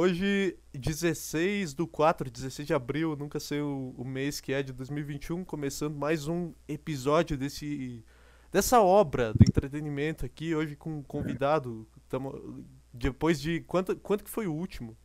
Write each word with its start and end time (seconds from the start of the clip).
Hoje, 0.00 0.56
16 0.72 1.74
do 1.74 1.84
4, 1.84 2.30
16 2.30 2.68
de 2.68 2.72
abril, 2.72 3.16
nunca 3.16 3.40
sei 3.40 3.60
o, 3.60 3.92
o 3.98 4.04
mês 4.04 4.40
que 4.40 4.52
é 4.52 4.62
de 4.62 4.72
2021, 4.72 5.44
começando 5.44 5.96
mais 5.96 6.28
um 6.28 6.54
episódio 6.68 7.36
desse 7.36 8.04
dessa 8.48 8.80
obra 8.80 9.34
do 9.34 9.42
entretenimento 9.42 10.24
aqui, 10.24 10.54
hoje 10.54 10.76
com 10.76 10.98
um 10.98 11.02
convidado. 11.02 11.84
Tamo, 12.08 12.64
depois 12.94 13.40
de. 13.40 13.58
Quanto, 13.62 13.96
quanto 13.96 14.22
que 14.22 14.30
foi 14.30 14.46
o 14.46 14.54
último? 14.54 14.96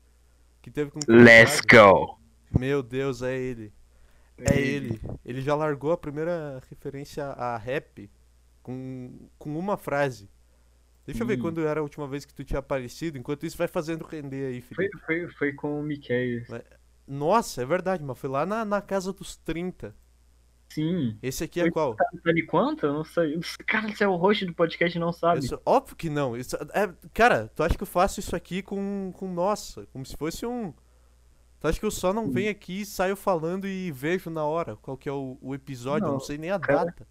Que 0.61 0.69
teve 0.69 0.91
com 0.91 0.99
Let's 1.07 1.59
go! 1.61 2.19
Meu 2.55 2.83
Deus, 2.83 3.23
é 3.23 3.35
ele. 3.35 3.73
É 4.37 4.61
ele. 4.61 5.01
Ele 5.25 5.41
já 5.41 5.55
largou 5.55 5.91
a 5.91 5.97
primeira 5.97 6.61
referência 6.69 7.25
a 7.25 7.57
rap 7.57 8.11
com, 8.61 9.27
com 9.39 9.57
uma 9.57 9.75
frase. 9.75 10.29
Deixa 11.05 11.21
eu 11.23 11.27
ver 11.27 11.37
Ih. 11.37 11.41
quando 11.41 11.61
era 11.65 11.79
a 11.79 11.83
última 11.83 12.07
vez 12.07 12.23
que 12.25 12.33
tu 12.33 12.43
tinha 12.43 12.59
aparecido. 12.59 13.17
Enquanto 13.17 13.45
isso, 13.45 13.57
vai 13.57 13.67
fazendo 13.67 14.05
render 14.05 14.45
aí, 14.47 14.61
Foi, 14.61 14.75
Felipe. 14.87 14.99
foi, 15.05 15.27
foi 15.33 15.53
com 15.53 15.79
o 15.79 15.83
Miquel. 15.83 16.41
Nossa, 17.07 17.61
é 17.61 17.65
verdade, 17.65 18.03
mas 18.03 18.17
foi 18.17 18.29
lá 18.29 18.45
na, 18.45 18.63
na 18.63 18.81
casa 18.81 19.11
dos 19.11 19.35
30. 19.35 19.93
Sim. 20.69 21.17
Esse 21.21 21.43
aqui 21.43 21.59
é 21.59 21.63
Foi 21.63 21.71
qual? 21.71 21.95
Sabe 22.23 22.33
de 22.41 22.45
quanto? 22.47 22.85
Eu 22.85 22.93
não 22.93 23.03
sei. 23.03 23.37
Cara, 23.67 23.89
você 23.93 24.05
é 24.05 24.07
o 24.07 24.15
host 24.15 24.45
do 24.45 24.53
podcast 24.55 24.97
e 24.97 25.01
não 25.01 25.11
sabe. 25.13 25.39
Isso- 25.39 25.61
óbvio 25.65 25.95
que 25.95 26.09
não. 26.09 26.35
Isso, 26.37 26.55
é, 26.73 26.91
cara, 27.13 27.47
tu 27.53 27.61
acha 27.61 27.75
que 27.77 27.83
eu 27.83 27.87
faço 27.87 28.19
isso 28.19 28.35
aqui 28.35 28.61
com, 28.63 29.11
com 29.15 29.31
nossa, 29.31 29.85
como 29.87 30.05
se 30.05 30.15
fosse 30.17 30.45
um. 30.45 30.73
Tu 31.59 31.67
acha 31.67 31.79
que 31.79 31.85
eu 31.85 31.91
só 31.91 32.11
não 32.11 32.31
venho 32.31 32.49
aqui 32.49 32.81
e 32.81 32.85
saio 32.85 33.15
falando 33.15 33.67
e 33.67 33.91
vejo 33.91 34.29
na 34.29 34.43
hora 34.45 34.75
qual 34.77 34.97
que 34.97 35.07
é 35.07 35.11
o, 35.11 35.37
o 35.41 35.53
episódio? 35.53 36.05
eu 36.05 36.07
não 36.07 36.13
Não, 36.13 36.19
sei 36.19 36.37
nem 36.37 36.49
a 36.51 36.59
cara, 36.59 36.85
data. 36.85 37.07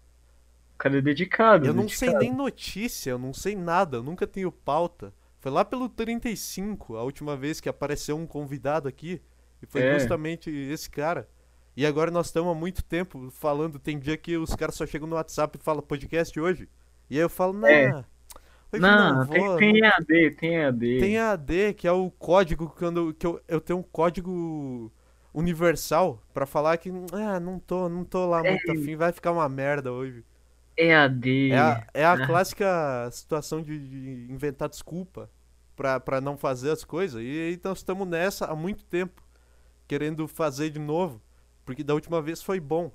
O 0.75 0.77
cara 0.77 0.97
é 0.97 1.01
dedicado. 1.01 1.65
Eu 1.65 1.73
não 1.73 1.87
sei 1.87 2.09
dedicado. 2.09 2.25
nem 2.25 2.33
notícia, 2.35 3.11
eu 3.11 3.19
não 3.19 3.33
sei 3.33 3.55
nada, 3.55 3.97
eu 3.97 4.03
nunca 4.03 4.25
tenho 4.27 4.51
pauta. 4.51 5.13
Foi 5.39 5.51
lá 5.51 5.63
pelo 5.65 5.89
35, 5.89 6.95
a 6.95 7.03
última 7.03 7.35
vez 7.37 7.59
que 7.59 7.69
apareceu 7.69 8.17
um 8.17 8.25
convidado 8.25 8.87
aqui, 8.87 9.21
e 9.61 9.65
foi 9.65 9.81
É. 9.81 9.99
justamente 9.99 10.49
esse 10.49 10.89
cara. 10.89 11.27
E 11.75 11.85
agora 11.85 12.11
nós 12.11 12.27
estamos 12.27 12.51
há 12.51 12.55
muito 12.55 12.83
tempo 12.83 13.29
falando, 13.31 13.79
tem 13.79 13.97
dia 13.99 14.15
que 14.17 14.37
os 14.37 14.55
caras 14.55 14.75
só 14.75 14.85
chegam 14.85 15.07
no 15.07 15.15
WhatsApp 15.15 15.57
e 15.57 15.63
falam 15.63 15.81
podcast 15.81 16.39
hoje. 16.39 16.69
E 17.09 17.15
aí 17.15 17.21
eu 17.21 17.29
falo, 17.29 17.53
não, 17.53 17.67
É. 17.67 18.05
Não, 18.79 19.15
não 19.19 19.27
tem, 19.27 19.45
vou, 19.47 19.57
tem 19.57 19.73
não- 19.73 19.87
EAD, 19.87 20.31
tem 20.35 20.55
EAD. 20.55 20.99
tem 20.99 21.17
AD, 21.19 21.73
que 21.75 21.87
é 21.87 21.91
o 21.91 22.09
código 22.09 22.73
quando 22.75 23.13
que 23.13 23.25
eu, 23.27 23.39
eu 23.47 23.61
tenho 23.61 23.79
um 23.79 23.83
código 23.83 24.91
universal 25.33 26.21
pra 26.33 26.45
falar 26.45 26.77
que 26.77 26.91
ah, 27.11 27.39
não 27.39 27.59
tô, 27.59 27.87
não 27.89 28.03
tô 28.03 28.25
lá 28.27 28.41
muito 28.43 28.71
É. 28.71 28.73
afim, 28.73 28.95
vai 28.95 29.11
ficar 29.11 29.31
uma 29.31 29.47
merda 29.49 29.91
hoje. 29.91 30.23
EAD. 30.77 31.51
É 31.51 31.57
a, 31.59 31.87
é 31.93 32.05
a 32.05 32.13
Ah. 32.13 32.25
clássica 32.27 33.09
situação 33.11 33.61
de, 33.61 33.77
de 33.79 34.31
inventar 34.31 34.67
desculpa 34.69 35.29
pra, 35.75 35.99
pra 35.99 36.19
não 36.21 36.37
fazer 36.37 36.71
as 36.71 36.83
coisas. 36.83 37.21
E 37.23 37.59
nós 37.63 37.79
estamos 37.79 38.07
nessa 38.07 38.45
há 38.45 38.55
muito 38.55 38.83
tempo, 38.85 39.21
querendo 39.87 40.27
fazer 40.27 40.69
de 40.69 40.79
novo, 40.79 41.21
porque 41.65 41.83
da 41.83 41.93
última 41.93 42.21
vez 42.21 42.41
foi 42.41 42.59
bom. 42.59 42.91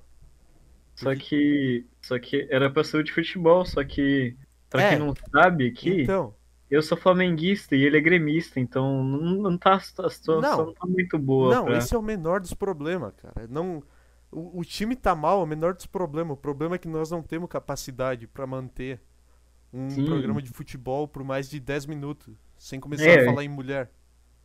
Só 0.95 1.15
que. 1.15 1.87
Só 2.03 2.19
que 2.19 2.47
era 2.51 2.69
pra 2.71 2.83
ser 2.83 3.05
de 3.05 3.13
futebol, 3.13 3.65
só 3.65 3.85
que. 3.85 4.37
Pra 4.69 4.83
É. 4.83 4.89
quem 4.91 4.99
não 4.99 5.15
sabe 5.33 5.69
aqui, 5.69 6.03
Então, 6.03 6.35
eu 6.71 6.83
sou 6.83 6.99
flamenguista 6.99 7.75
e 7.75 7.83
ele 7.85 7.97
é 7.97 8.01
gremista, 8.01 8.61
então 8.61 9.03
não, 9.03 9.21
não 9.51 9.57
tá, 9.57 9.75
a 9.77 9.81
situação 9.81 10.41
Não. 10.41 10.67
não 10.67 10.75
tá 10.75 10.87
muito 10.87 11.19
boa. 11.19 11.55
não, 11.55 11.65
pra- 11.67 11.79
esse 11.79 11.95
é 11.95 11.99
o 11.99 12.03
menor 12.03 12.41
dos 12.41 12.53
problemas, 12.53 13.15
cara. 13.17 13.47
Não, 13.49 13.83
o, 14.31 14.61
o 14.61 14.65
time 14.65 14.95
tá 14.97 15.15
mal, 15.15 15.41
é 15.41 15.45
o 15.45 15.47
menor 15.47 15.75
dos 15.75 15.87
problemas. 15.87 16.35
O 16.35 16.41
problema 16.41 16.75
é 16.77 16.79
que 16.79 16.89
nós 16.89 17.11
não 17.11 17.23
temos 17.23 17.49
capacidade 17.49 18.27
pra 18.27 18.47
manter 18.47 19.01
um 19.73 19.91
Sim. 19.91 20.07
programa 20.07 20.41
de 20.43 20.51
futebol 20.51 21.07
por 21.07 21.23
mais 21.25 21.49
de 21.51 21.61
10 21.61 21.87
minutos, 21.87 22.35
sem 22.57 22.81
começar 22.81 23.05
É. 23.07 23.23
a 23.23 23.25
falar 23.25 23.45
em 23.45 23.49
mulher. 23.49 23.91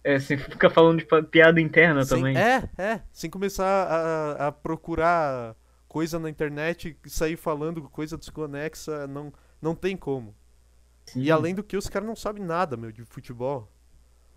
É, 0.04 0.20
você 0.20 0.38
fica 0.38 0.70
falando 0.70 1.00
de 1.00 1.06
piada 1.28 1.62
interna 1.62 2.04
Sem- 2.04 2.18
também. 2.18 2.38
É, 2.38 2.70
é. 2.78 3.02
Sem 3.12 3.30
começar 3.30 3.66
a, 3.66 4.48
a 4.48 4.52
procurar 4.52 5.56
coisa 5.88 6.20
na 6.20 6.30
internet 6.30 6.98
e 7.06 7.10
sair 7.10 7.38
falando 7.38 7.82
coisa 7.90 8.18
desconexa, 8.18 9.08
não, 9.08 9.32
não 9.62 9.74
tem 9.74 9.96
como. 9.96 10.36
Sim. 11.06 11.22
E 11.22 11.32
além 11.32 11.56
do 11.56 11.64
que, 11.64 11.78
os 11.78 11.88
caras 11.88 12.08
não 12.08 12.16
sabem 12.18 12.44
nada, 12.44 12.76
meu, 12.76 12.92
de 12.92 13.06
futebol. 13.06 13.72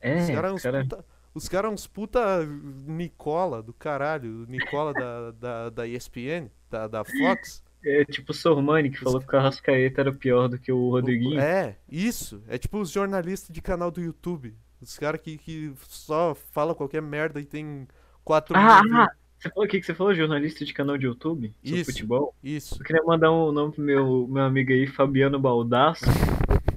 É, 0.00 0.20
os 0.22 0.30
caras 0.30 0.52
uns 0.52 0.62
cara- 0.62 0.82
puta. 0.82 1.04
Os 1.36 1.50
caras 1.50 1.70
uns 1.70 1.86
puta 1.86 2.46
Nicola 2.86 3.62
do 3.62 3.74
caralho. 3.74 4.46
Nicola 4.48 4.94
da, 4.94 5.30
da, 5.32 5.68
da 5.70 5.86
ESPN, 5.86 6.50
da, 6.70 6.88
da 6.88 7.04
Fox. 7.04 7.62
é 7.84 8.06
tipo 8.06 8.32
o 8.32 8.34
Sormani 8.34 8.88
que 8.88 8.98
falou 8.98 9.20
que 9.20 9.26
o 9.26 9.28
Carrascaeta 9.28 10.00
era 10.00 10.12
pior 10.14 10.48
do 10.48 10.58
que 10.58 10.72
o 10.72 10.88
Rodriguinho. 10.88 11.38
É, 11.38 11.76
isso. 11.90 12.42
É 12.48 12.56
tipo 12.56 12.78
os 12.78 12.90
jornalistas 12.90 13.54
de 13.54 13.60
canal 13.60 13.90
do 13.90 14.00
YouTube. 14.00 14.56
Os 14.80 14.98
caras 14.98 15.20
que, 15.20 15.36
que 15.36 15.74
só 15.86 16.34
falam 16.34 16.74
qualquer 16.74 17.02
merda 17.02 17.38
e 17.38 17.44
tem 17.44 17.86
4 18.24 18.56
Ah, 18.56 18.82
mil 18.82 18.96
ah, 18.96 19.10
você 19.38 19.50
falou 19.50 19.66
o 19.66 19.68
que 19.68 19.78
que 19.78 19.84
você 19.84 19.94
falou? 19.94 20.14
Jornalista 20.14 20.64
de 20.64 20.72
canal 20.72 20.96
de 20.96 21.04
YouTube? 21.04 21.54
Sobre 21.62 21.80
Isso. 21.80 21.92
futebol? 21.92 22.34
Isso. 22.42 22.76
Eu 22.80 22.84
queria 22.84 23.02
mandar 23.02 23.30
um 23.30 23.52
nome 23.52 23.74
pro 23.74 23.84
meu, 23.84 24.26
meu 24.26 24.42
amigo 24.42 24.72
aí, 24.72 24.86
Fabiano 24.86 25.38
Baldasso. 25.38 26.06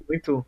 Muito, 0.09 0.46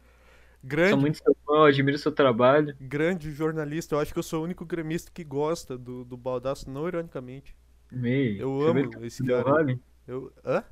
Grande 0.64 0.90
sou 0.92 1.00
muito 1.00 1.18
seu 1.18 1.36
fã, 1.46 1.68
admiro 1.68 1.98
seu 1.98 2.12
trabalho. 2.12 2.76
grande 2.80 3.32
jornalista. 3.32 3.96
Eu 3.96 4.00
acho 4.00 4.14
que 4.14 4.20
eu 4.20 4.24
sou 4.24 4.42
o 4.42 4.44
único 4.44 4.66
gremista 4.66 5.10
que 5.14 5.24
gosta 5.24 5.78
do, 5.78 6.04
do 6.06 6.16
Baldaço, 6.16 6.70
não 6.70 6.88
ironicamente. 6.88 7.56
Meio. 7.92 8.42
Eu 8.42 8.62
amo 8.62 8.80
ele 8.80 9.08
esse 9.08 9.24
cara. 9.26 9.44
Vale? 9.44 9.80
Eu, 10.08 10.32
hã? 10.46 10.64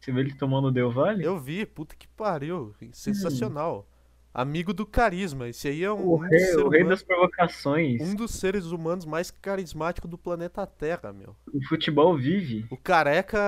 Você 0.00 0.12
vê 0.12 0.20
ele 0.20 0.34
tomando 0.34 0.70
Del 0.70 0.90
Vale? 0.90 1.24
Eu 1.24 1.38
vi, 1.38 1.64
puta 1.66 1.94
que 1.96 2.06
pariu. 2.08 2.74
Sensacional. 2.92 3.88
Amigo 4.34 4.72
do 4.74 4.84
carisma. 4.86 5.48
Esse 5.48 5.68
aí 5.68 5.82
é 5.82 5.90
um, 5.92 6.06
O 6.06 6.16
rei, 6.16 6.54
o 6.56 6.68
rei 6.68 6.80
humano- 6.82 6.90
das 6.90 7.02
provocações. 7.02 8.00
um 8.00 8.14
dos 8.14 8.32
seres 8.32 8.66
humanos 8.66 9.04
mais 9.06 9.30
carismáticos 9.30 10.08
do 10.10 10.18
planeta 10.18 10.66
Terra, 10.66 11.12
meu. 11.12 11.34
O 11.52 11.60
futebol 11.66 12.16
vive. 12.16 12.66
O 12.70 12.76
careca. 12.76 13.38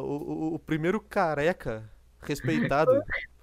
O, 0.00 0.02
o- 0.50 0.54
o 0.54 0.58
primeiro 0.58 1.00
careca 1.00 1.88
respeitado. 2.22 2.90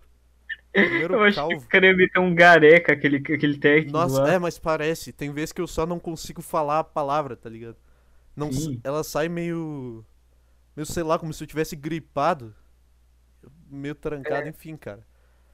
primeiro 0.71 1.15
Eu 1.15 1.23
acho 1.23 1.35
que 1.35 1.49
calvo. 1.49 1.65
o 1.65 1.69
cara 1.69 1.85
ia 1.87 1.95
meter 1.95 2.19
um 2.19 2.33
gareca, 2.35 2.93
aquele, 2.93 3.17
aquele 3.17 3.57
técnico 3.57 3.97
Nossa, 3.97 4.21
lá. 4.21 4.33
é, 4.33 4.39
mas 4.39 4.57
parece. 4.59 5.11
Tem 5.11 5.31
vezes 5.31 5.51
que 5.51 5.61
eu 5.61 5.67
só 5.67 5.85
não 5.85 5.99
consigo 5.99 6.41
falar 6.41 6.79
a 6.79 6.83
palavra, 6.83 7.35
tá 7.35 7.49
ligado? 7.49 7.77
Não, 8.35 8.51
Sim. 8.51 8.79
ela 8.83 9.03
sai 9.03 9.27
meio. 9.29 10.05
Meio, 10.75 10.85
sei 10.85 11.01
lá, 11.03 11.17
como 11.17 11.33
se 11.33 11.43
eu 11.43 11.47
tivesse 11.47 11.75
gripado. 11.75 12.53
Meio 13.69 13.95
trancado, 13.95 14.47
enfim, 14.47 14.75
cara. 14.77 15.05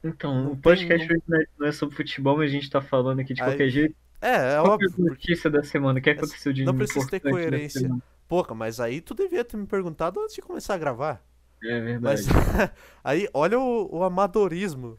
Então, 0.02 0.34
Não 0.34 0.46
o 0.48 0.50
tem- 0.52 0.60
podcast 0.60 1.08
não 1.26 1.38
é- 1.40 1.44
não 1.58 1.66
é 1.66 1.72
sobre 1.72 1.96
futebol, 1.96 2.36
mas 2.36 2.50
a 2.50 2.52
gente 2.52 2.68
tá 2.68 2.82
falando 2.82 3.20
aqui 3.20 3.32
de 3.32 3.40
Aí- 3.42 3.48
qualquer 3.50 3.68
jeito. 3.70 3.94
É, 4.20 4.54
é 4.54 4.60
Qual 4.60 4.78
que 4.78 4.84
é 4.84 4.88
óbvio. 4.88 4.88
a 4.88 4.90
porque- 4.92 5.10
notícia 5.10 5.50
da 5.50 5.62
semana? 5.62 5.98
O 5.98 6.02
que 6.02 6.10
aconteceu 6.10 6.52
de 6.52 6.64
não 6.64 6.76
precisa 6.76 7.06
ter 7.08 7.20
coerência. 7.20 7.88
Porra, 8.28 8.54
mas 8.54 8.80
aí 8.80 9.00
tu 9.00 9.14
devia 9.14 9.44
ter 9.44 9.56
me 9.56 9.66
perguntado 9.66 10.20
antes 10.20 10.34
de 10.34 10.42
começar 10.42 10.74
a 10.74 10.78
gravar. 10.78 11.22
É 11.62 11.80
verdade. 11.80 12.00
Mas 12.02 12.26
aí, 13.02 13.28
olha 13.32 13.58
o, 13.58 13.96
o 13.96 14.02
amadorismo. 14.04 14.98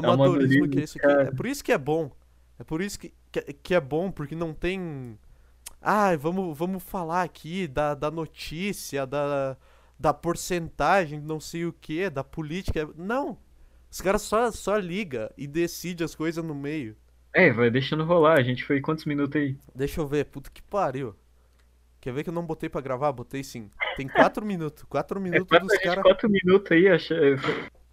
O 0.00 0.06
amadorismo 0.06 0.64
amadorismo, 0.64 0.68
que 0.68 0.80
é 0.80 0.84
isso 0.84 0.98
aqui. 0.98 1.06
É 1.06 1.30
por 1.30 1.46
isso 1.46 1.62
que 1.62 1.72
é 1.72 1.78
bom. 1.78 2.10
É 2.58 2.64
por 2.64 2.80
isso 2.80 2.98
que, 2.98 3.12
que, 3.30 3.40
que 3.52 3.74
é 3.74 3.80
bom, 3.80 4.10
porque 4.10 4.34
não 4.34 4.54
tem. 4.54 5.18
Ah, 5.80 6.16
vamos, 6.16 6.56
vamos 6.56 6.82
falar 6.82 7.22
aqui 7.22 7.66
da, 7.68 7.94
da 7.94 8.10
notícia, 8.10 9.06
da, 9.06 9.56
da 9.98 10.14
porcentagem, 10.14 11.20
não 11.20 11.40
sei 11.40 11.66
o 11.66 11.72
que, 11.72 12.08
da 12.08 12.24
política. 12.24 12.88
Não. 12.96 13.38
Os 13.90 14.00
caras 14.00 14.22
só, 14.22 14.50
só 14.50 14.76
liga 14.78 15.32
e 15.36 15.46
decide 15.46 16.02
as 16.04 16.14
coisas 16.14 16.42
no 16.42 16.54
meio. 16.54 16.96
É, 17.34 17.50
vai 17.52 17.70
deixando 17.70 18.04
rolar. 18.04 18.38
A 18.38 18.42
gente 18.42 18.64
foi 18.64 18.80
quantos 18.80 19.04
minutos 19.04 19.40
aí? 19.40 19.58
Deixa 19.74 20.00
eu 20.00 20.06
ver, 20.06 20.24
puta 20.26 20.50
que 20.50 20.62
pariu. 20.62 21.14
Quer 22.00 22.12
ver 22.12 22.24
que 22.24 22.30
eu 22.30 22.34
não 22.34 22.46
botei 22.46 22.68
pra 22.68 22.80
gravar? 22.80 23.12
Botei 23.12 23.44
sim. 23.44 23.70
Tem 23.96 24.08
4 24.08 24.44
minutos. 24.46 24.84
4 24.84 25.18
É 25.18 25.22
minutos 25.22 25.48
quatro, 25.48 25.66
dos 25.68 25.78
caras. 25.78 26.02
quatro 26.02 26.30
minutos 26.30 26.72
aí. 26.72 26.88
Acha... 26.88 27.14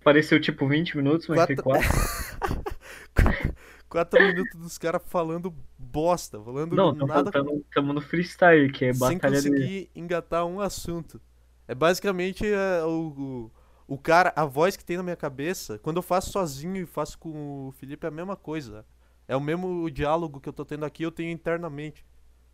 Pareceu 0.03 0.39
tipo 0.39 0.67
20 0.67 0.95
minutos, 0.97 1.27
mas 1.27 1.45
foi 1.45 1.55
Quatro- 1.55 1.63
4. 1.63 3.49
4 3.89 4.19
minutos 4.27 4.59
dos 4.59 4.77
caras 4.77 5.01
falando 5.05 5.53
bosta, 5.77 6.39
falando 6.41 6.75
Não, 6.75 6.93
nada 6.93 7.29
estamos 7.29 7.95
no 7.95 8.01
freestyle, 8.01 8.71
que 8.71 8.85
é 8.85 8.93
sem 8.93 9.17
batalha 9.17 9.41
de. 9.41 9.49
conseguir 9.49 9.91
engatar 9.95 10.45
um 10.45 10.61
assunto. 10.61 11.19
É 11.67 11.75
basicamente 11.75 12.45
é, 12.47 12.83
o, 12.83 13.51
o, 13.87 13.93
o 13.95 13.97
cara, 13.97 14.33
a 14.35 14.45
voz 14.45 14.75
que 14.75 14.85
tem 14.85 14.97
na 14.97 15.03
minha 15.03 15.15
cabeça, 15.15 15.77
quando 15.79 15.97
eu 15.97 16.03
faço 16.03 16.31
sozinho 16.31 16.77
e 16.77 16.85
faço 16.85 17.17
com 17.19 17.67
o 17.67 17.71
Felipe 17.73 18.05
é 18.05 18.09
a 18.09 18.11
mesma 18.11 18.35
coisa. 18.35 18.85
É 19.27 19.35
o 19.35 19.41
mesmo 19.41 19.89
diálogo 19.91 20.39
que 20.39 20.49
eu 20.49 20.53
tô 20.53 20.65
tendo 20.65 20.85
aqui, 20.85 21.03
eu 21.03 21.11
tenho 21.11 21.29
internamente. 21.31 22.03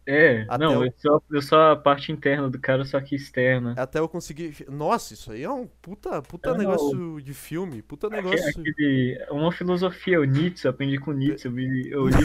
É, 0.08 0.46
Até 0.48 0.58
não, 0.58 0.86
eu 0.86 0.94
sou, 0.98 1.24
eu 1.32 1.42
sou 1.42 1.58
a 1.58 1.76
parte 1.76 2.12
interna 2.12 2.48
do 2.48 2.60
cara, 2.60 2.86
só 2.86 3.02
que 3.02 3.16
externa. 3.16 3.74
Até 3.76 3.98
eu 4.00 4.08
conseguir. 4.08 4.64
Nossa, 4.70 5.16
isso 5.16 5.32
aí 5.32 5.42
é 5.44 5.50
um 5.50 5.66
puta, 5.82 6.22
puta 6.22 6.52
Não, 6.52 6.58
negócio 6.60 7.20
de 7.22 7.34
filme, 7.34 7.82
puta 7.82 8.08
negócio. 8.10 8.48
Aquele, 8.50 9.18
uma 9.32 9.52
filosofia, 9.52 10.22
o 10.22 10.24
Nietzsche, 10.24 10.68
eu 10.68 10.72
aprendi 10.72 11.00
com 11.00 11.10
o 11.10 11.14
Nietzsche, 11.14 11.48
eu, 11.48 11.52
vi, 11.52 11.90
eu 11.90 12.08
li 12.08 12.16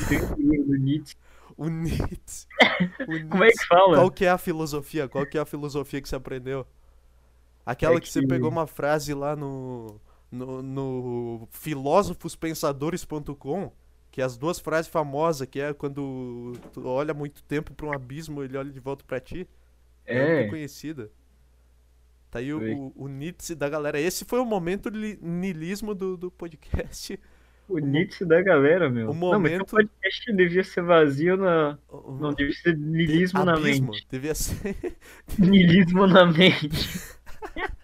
o 0.60 0.76
Nietzsche. 0.76 1.16
O 1.56 1.68
Nietzsche. 1.68 2.46
O 3.06 3.28
Como 3.28 3.44
é 3.44 3.48
que 3.50 3.56
Nietzsche. 3.56 3.66
fala? 3.66 3.96
Qual 3.96 4.10
que 4.10 4.24
é 4.24 4.30
a 4.30 4.38
filosofia? 4.38 5.08
Qual 5.08 5.24
que 5.26 5.36
é 5.38 5.40
a 5.40 5.44
filosofia 5.46 6.00
que 6.02 6.08
você 6.08 6.16
aprendeu? 6.16 6.66
Aquela 7.64 7.96
É 7.96 8.00
que... 8.00 8.08
você 8.08 8.20
que- 8.20 8.26
pegou 8.26 8.50
uma 8.50 8.66
frase 8.66 9.14
lá 9.14 9.34
no, 9.36 10.00
no, 10.30 10.62
no 10.62 11.48
filósofospensadores.com 11.50 13.72
Que 14.10 14.20
é 14.20 14.24
as 14.24 14.36
duas 14.36 14.58
frases 14.58 14.90
famosas, 14.90 15.46
que 15.48 15.60
é 15.60 15.72
quando 15.72 16.52
tu 16.72 16.84
olha 16.86 17.14
muito 17.14 17.42
tempo 17.44 17.72
pra 17.74 17.86
um 17.86 17.92
abismo, 17.92 18.42
ele 18.42 18.56
olha 18.56 18.70
de 18.70 18.80
volta 18.80 19.04
pra 19.06 19.20
ti. 19.20 19.46
É, 20.04 20.14
muito 20.34 20.46
É, 20.46 20.48
conhecida. 20.48 21.10
Tá 22.30 22.38
aí 22.40 22.52
o, 22.52 22.92
o, 22.96 23.08
Nietzsche 23.08 23.54
da 23.54 23.68
galera. 23.68 24.00
Esse 24.00 24.24
foi 24.24 24.38
o 24.40 24.44
momento 24.44 24.88
li- 24.88 25.18
niilismo 25.20 25.94
do, 25.94 26.16
do 26.16 26.30
podcast. 26.30 27.18
o 27.68 27.78
Nietzsche 27.78 28.24
da 28.24 28.40
galera, 28.42 28.88
meu. 28.90 29.10
o 29.10 29.14
Não, 29.14 29.20
mas 29.20 29.52
momento- 29.52 29.62
o 29.62 29.66
podcast 29.66 30.32
devia 30.32 30.62
ser 30.64 30.82
vazio 30.82 31.36
na. 31.36 31.78
Não, 32.20 32.32
devia 32.32 32.54
ser 32.54 32.76
niilismo 32.76 33.44
na 33.44 33.56
mente. 33.58 34.06
Devia 34.10 34.34
ser. 34.34 34.76
Niilismo 35.38 36.06
na 36.06 36.26
mente. 36.26 36.68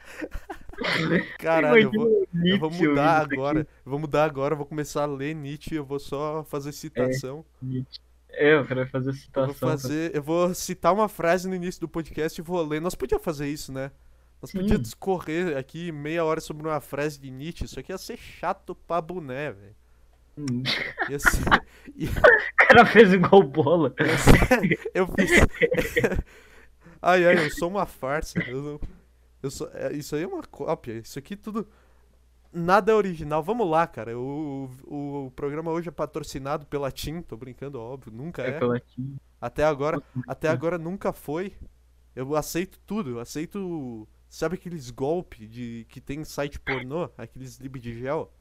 Caralho, 1.38 1.82
eu 1.82 1.90
vou, 1.90 2.28
eu 2.44 2.58
vou 2.58 2.70
mudar 2.70 3.20
agora. 3.22 3.60
Eu 3.60 3.90
vou 3.90 3.98
mudar 3.98 4.24
agora, 4.24 4.54
eu 4.54 4.58
vou 4.58 4.66
começar 4.66 5.02
a 5.02 5.06
ler 5.06 5.34
Nietzsche, 5.34 5.74
eu 5.74 5.84
vou 5.84 5.98
só 5.98 6.44
fazer 6.44 6.72
citação. 6.72 7.44
Nietzsche. 7.62 8.00
É, 8.30 8.54
eu 8.54 8.66
quero 8.66 8.86
fazer 8.88 9.10
Eu 9.10 9.14
citação. 9.14 9.46
vou 9.46 9.54
fazer, 9.54 10.14
eu 10.14 10.22
vou 10.22 10.54
citar 10.54 10.92
uma 10.92 11.08
frase 11.08 11.48
no 11.48 11.54
início 11.54 11.80
do 11.80 11.88
podcast 11.88 12.38
e 12.38 12.44
vou 12.44 12.62
ler. 12.66 12.80
Nós 12.80 12.94
podíamos 12.94 13.24
fazer 13.24 13.48
isso, 13.48 13.72
né? 13.72 13.90
Nós 14.42 14.52
podíamos 14.52 14.82
discorrer 14.82 15.56
aqui 15.56 15.90
meia 15.90 16.22
hora 16.24 16.40
sobre 16.40 16.68
uma 16.68 16.80
frase 16.80 17.18
de 17.18 17.30
Nietzsche. 17.30 17.64
Isso 17.64 17.80
aqui 17.80 17.92
ia 17.92 17.98
ser 17.98 18.18
chato 18.18 18.74
pra 18.74 19.00
boné, 19.00 19.52
velho. 19.52 19.74
Hum. 20.36 20.62
Ia 21.08 21.16
ser, 21.18 21.38
O 21.98 22.56
cara 22.68 22.84
fez 22.84 23.14
igual 23.14 23.42
bola. 23.42 23.94
ser- 23.96 24.78
eu 24.92 25.06
fiz. 25.06 25.30
Ai, 27.00 27.24
ai, 27.26 27.46
eu 27.46 27.50
sou 27.50 27.70
uma 27.70 27.86
farsa. 27.86 28.38
Eu 28.46 28.60
não, 28.62 28.70
eu 28.72 28.80
sou, 29.50 29.68
é, 29.72 29.92
isso 29.94 30.14
aí 30.16 30.22
é 30.22 30.26
uma 30.26 30.42
cópia. 30.42 30.94
Isso 30.94 31.18
aqui 31.18 31.36
tudo. 31.36 31.66
Nada 32.52 32.92
é 32.92 32.94
original. 32.94 33.42
Vamos 33.42 33.68
lá, 33.68 33.86
cara. 33.86 34.18
O, 34.18 34.70
o, 34.84 35.26
o 35.26 35.30
programa 35.32 35.70
hoje 35.70 35.88
é 35.88 35.92
patrocinado 35.92 36.66
pela 36.66 36.90
TIM. 36.90 37.20
Tô 37.22 37.36
brincando, 37.36 37.80
óbvio. 37.80 38.12
Nunca 38.12 38.42
É 38.42 38.50
é. 38.50 38.58
pela 38.58 38.80
Tim. 38.80 39.16
Até 39.40 39.64
agora, 39.64 40.02
até 40.26 40.48
agora 40.48 40.78
nunca 40.78 41.12
foi. 41.12 41.52
Eu 42.14 42.34
aceito 42.34 42.78
tudo, 42.86 43.10
eu 43.10 43.20
aceito. 43.20 44.08
Sabe 44.28 44.54
aqueles 44.54 44.90
golpes 44.90 45.48
de 45.50 45.86
que 45.88 46.00
tem 46.00 46.20
em 46.20 46.24
site 46.24 46.58
pornô, 46.58 47.10
aqueles 47.16 47.58
lib 47.58 47.76
de 47.78 47.98
gel? 47.98 48.32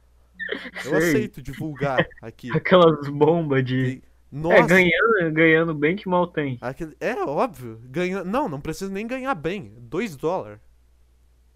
Eu 0.85 0.91
Sei. 0.91 0.97
aceito 0.97 1.41
divulgar 1.41 2.05
aqui. 2.21 2.49
Aquelas 2.55 3.07
bombas 3.09 3.63
de. 3.65 3.85
Tem- 3.85 4.01
Nossa, 4.31 4.57
É, 4.57 4.63
ganhando, 4.67 5.31
ganhando 5.33 5.73
bem 5.73 5.95
que 5.95 6.07
mal 6.09 6.27
tem. 6.27 6.57
é 6.99 7.23
óbvio. 7.23 7.79
Ganha... 7.85 8.23
Não, 8.23 8.49
não 8.49 8.59
precisa 8.59 8.91
nem 8.91 9.05
ganhar 9.07 9.33
bem. 9.35 9.73
2 9.79 10.15
dólares. 10.15 10.59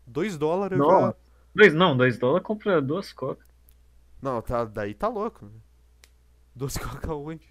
2 0.09 0.37
dólares 0.37 0.79
eu 0.79 0.87
Não. 0.87 0.89
já. 0.89 1.15
Dois, 1.55 1.73
não, 1.73 1.95
dois 1.97 2.17
dólares 2.19 2.45
compra 2.45 2.81
duas 2.81 3.13
cocas. 3.13 3.47
Não, 4.21 4.41
tá, 4.41 4.65
daí 4.65 4.93
tá 4.93 5.07
louco. 5.07 5.45
né? 5.45 5.59
Duas 6.55 6.77
coca 6.77 7.13
onde? 7.15 7.45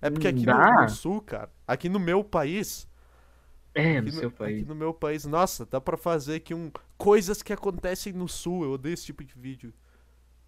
É 0.00 0.10
porque 0.10 0.28
aqui 0.28 0.46
no, 0.46 0.46
Dá. 0.46 0.74
no 0.74 0.88
sul, 0.88 1.20
cara, 1.22 1.52
aqui 1.66 1.88
no 1.88 1.98
meu 2.00 2.24
país, 2.24 2.88
É, 3.74 3.98
Aqui 3.98 4.10
no 4.10 4.12
no, 4.12 4.12
seu 4.12 4.30
aqui 4.38 4.38
país. 4.38 4.66
no 4.66 4.74
meu 4.74 4.94
país, 4.94 5.24
nossa, 5.26 5.66
dá 5.66 5.80
pra 5.80 5.96
fazer 5.96 6.36
aqui 6.36 6.54
um 6.54 6.70
coisas 6.96 7.42
que 7.42 7.52
acontecem 7.52 8.12
no 8.12 8.28
sul. 8.28 8.64
Eu 8.64 8.72
odeio 8.72 8.94
esse 8.94 9.04
tipo 9.06 9.24
de 9.24 9.34
vídeo. 9.34 9.74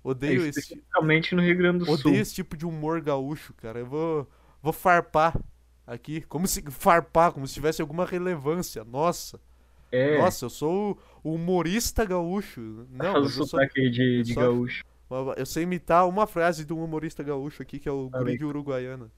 É, 0.04 0.08
Odeio 0.08 0.44
esse, 0.46 0.76
especificamente 0.76 1.34
no 1.34 1.42
Rio 1.42 1.56
Grande 1.56 1.80
do 1.80 1.86
Sul. 1.86 1.94
odeio 1.94 2.20
esse 2.20 2.34
tipo 2.34 2.56
de 2.56 2.66
humor 2.66 3.00
gaúcho, 3.00 3.54
cara. 3.54 3.80
Eu 3.80 3.86
vou 3.86 4.28
vou 4.62 4.72
farpar 4.72 5.38
aqui, 5.86 6.22
como 6.22 6.46
se 6.46 6.62
farpar, 6.70 7.32
como 7.32 7.46
se 7.46 7.54
tivesse 7.54 7.80
alguma 7.82 8.04
relevância. 8.06 8.84
Nossa. 8.84 9.40
É, 9.90 10.18
Nossa, 10.18 10.44
eu 10.46 10.50
sou 10.50 10.98
o 11.22 11.34
humorista 11.34 12.04
gaúcho. 12.04 12.86
Não, 12.90 13.12
faz 13.12 13.24
o 13.24 13.26
eu, 13.26 13.30
sou, 13.30 13.46
sotaque 13.46 13.80
aí 13.80 13.90
de, 13.90 14.18
eu 14.18 14.22
de 14.22 14.34
só- 14.34 14.40
gaúcho. 14.42 14.84
eu 15.36 15.46
sei 15.46 15.62
imitar 15.62 16.06
uma 16.08 16.26
frase 16.26 16.64
de 16.64 16.72
um 16.72 16.84
humorista 16.84 17.22
gaúcho 17.22 17.62
aqui, 17.62 17.78
que 17.78 17.88
é 17.88 17.92
o 17.92 18.08
Fala 18.10 18.22
guri 18.22 18.32
aí. 18.32 18.38
de 18.38 18.44
Uruguaiana. 18.44 19.10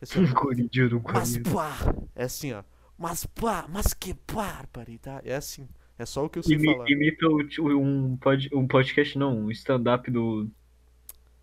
É 0.00 0.04
assim, 0.04 0.24
ó, 0.24 0.40
Guri 0.40 0.68
de 0.68 0.82
Uruguai. 0.82 1.14
Mas 1.16 1.38
pá! 1.38 1.76
É 2.16 2.24
assim, 2.24 2.52
ó. 2.52 2.62
Mas 2.98 3.24
pá, 3.26 3.66
mas 3.68 3.92
que 3.94 4.14
barbaridade. 4.32 5.28
É 5.28 5.36
assim. 5.36 5.68
É 5.98 6.06
só 6.06 6.24
o 6.24 6.30
que 6.30 6.38
eu 6.38 6.42
sei 6.42 6.56
Imi- 6.56 6.72
falar. 6.72 6.90
Imita 6.90 7.26
um, 7.28 8.16
pod, 8.16 8.48
um 8.54 8.66
podcast, 8.66 9.18
não, 9.18 9.36
um 9.38 9.50
stand-up 9.50 10.10
do. 10.10 10.48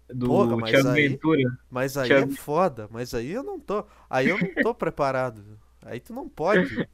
Do 0.09 0.25
Porra, 0.27 0.55
mas 0.57 0.71
Thiago 0.71 0.87
aí- 0.89 1.09
Ventura. 1.09 1.57
Mas 1.69 1.97
aí 1.97 2.07
Thiago- 2.07 2.31
é 2.31 2.35
foda. 2.35 2.87
Mas 2.91 3.13
aí 3.13 3.29
eu 3.31 3.43
não 3.43 3.59
tô. 3.59 3.85
Aí 4.09 4.29
eu 4.29 4.39
não 4.39 4.53
tô 4.63 4.73
preparado. 4.73 5.43
Aí 5.85 5.99
tu 5.99 6.13
não 6.13 6.27
pode. 6.27 6.87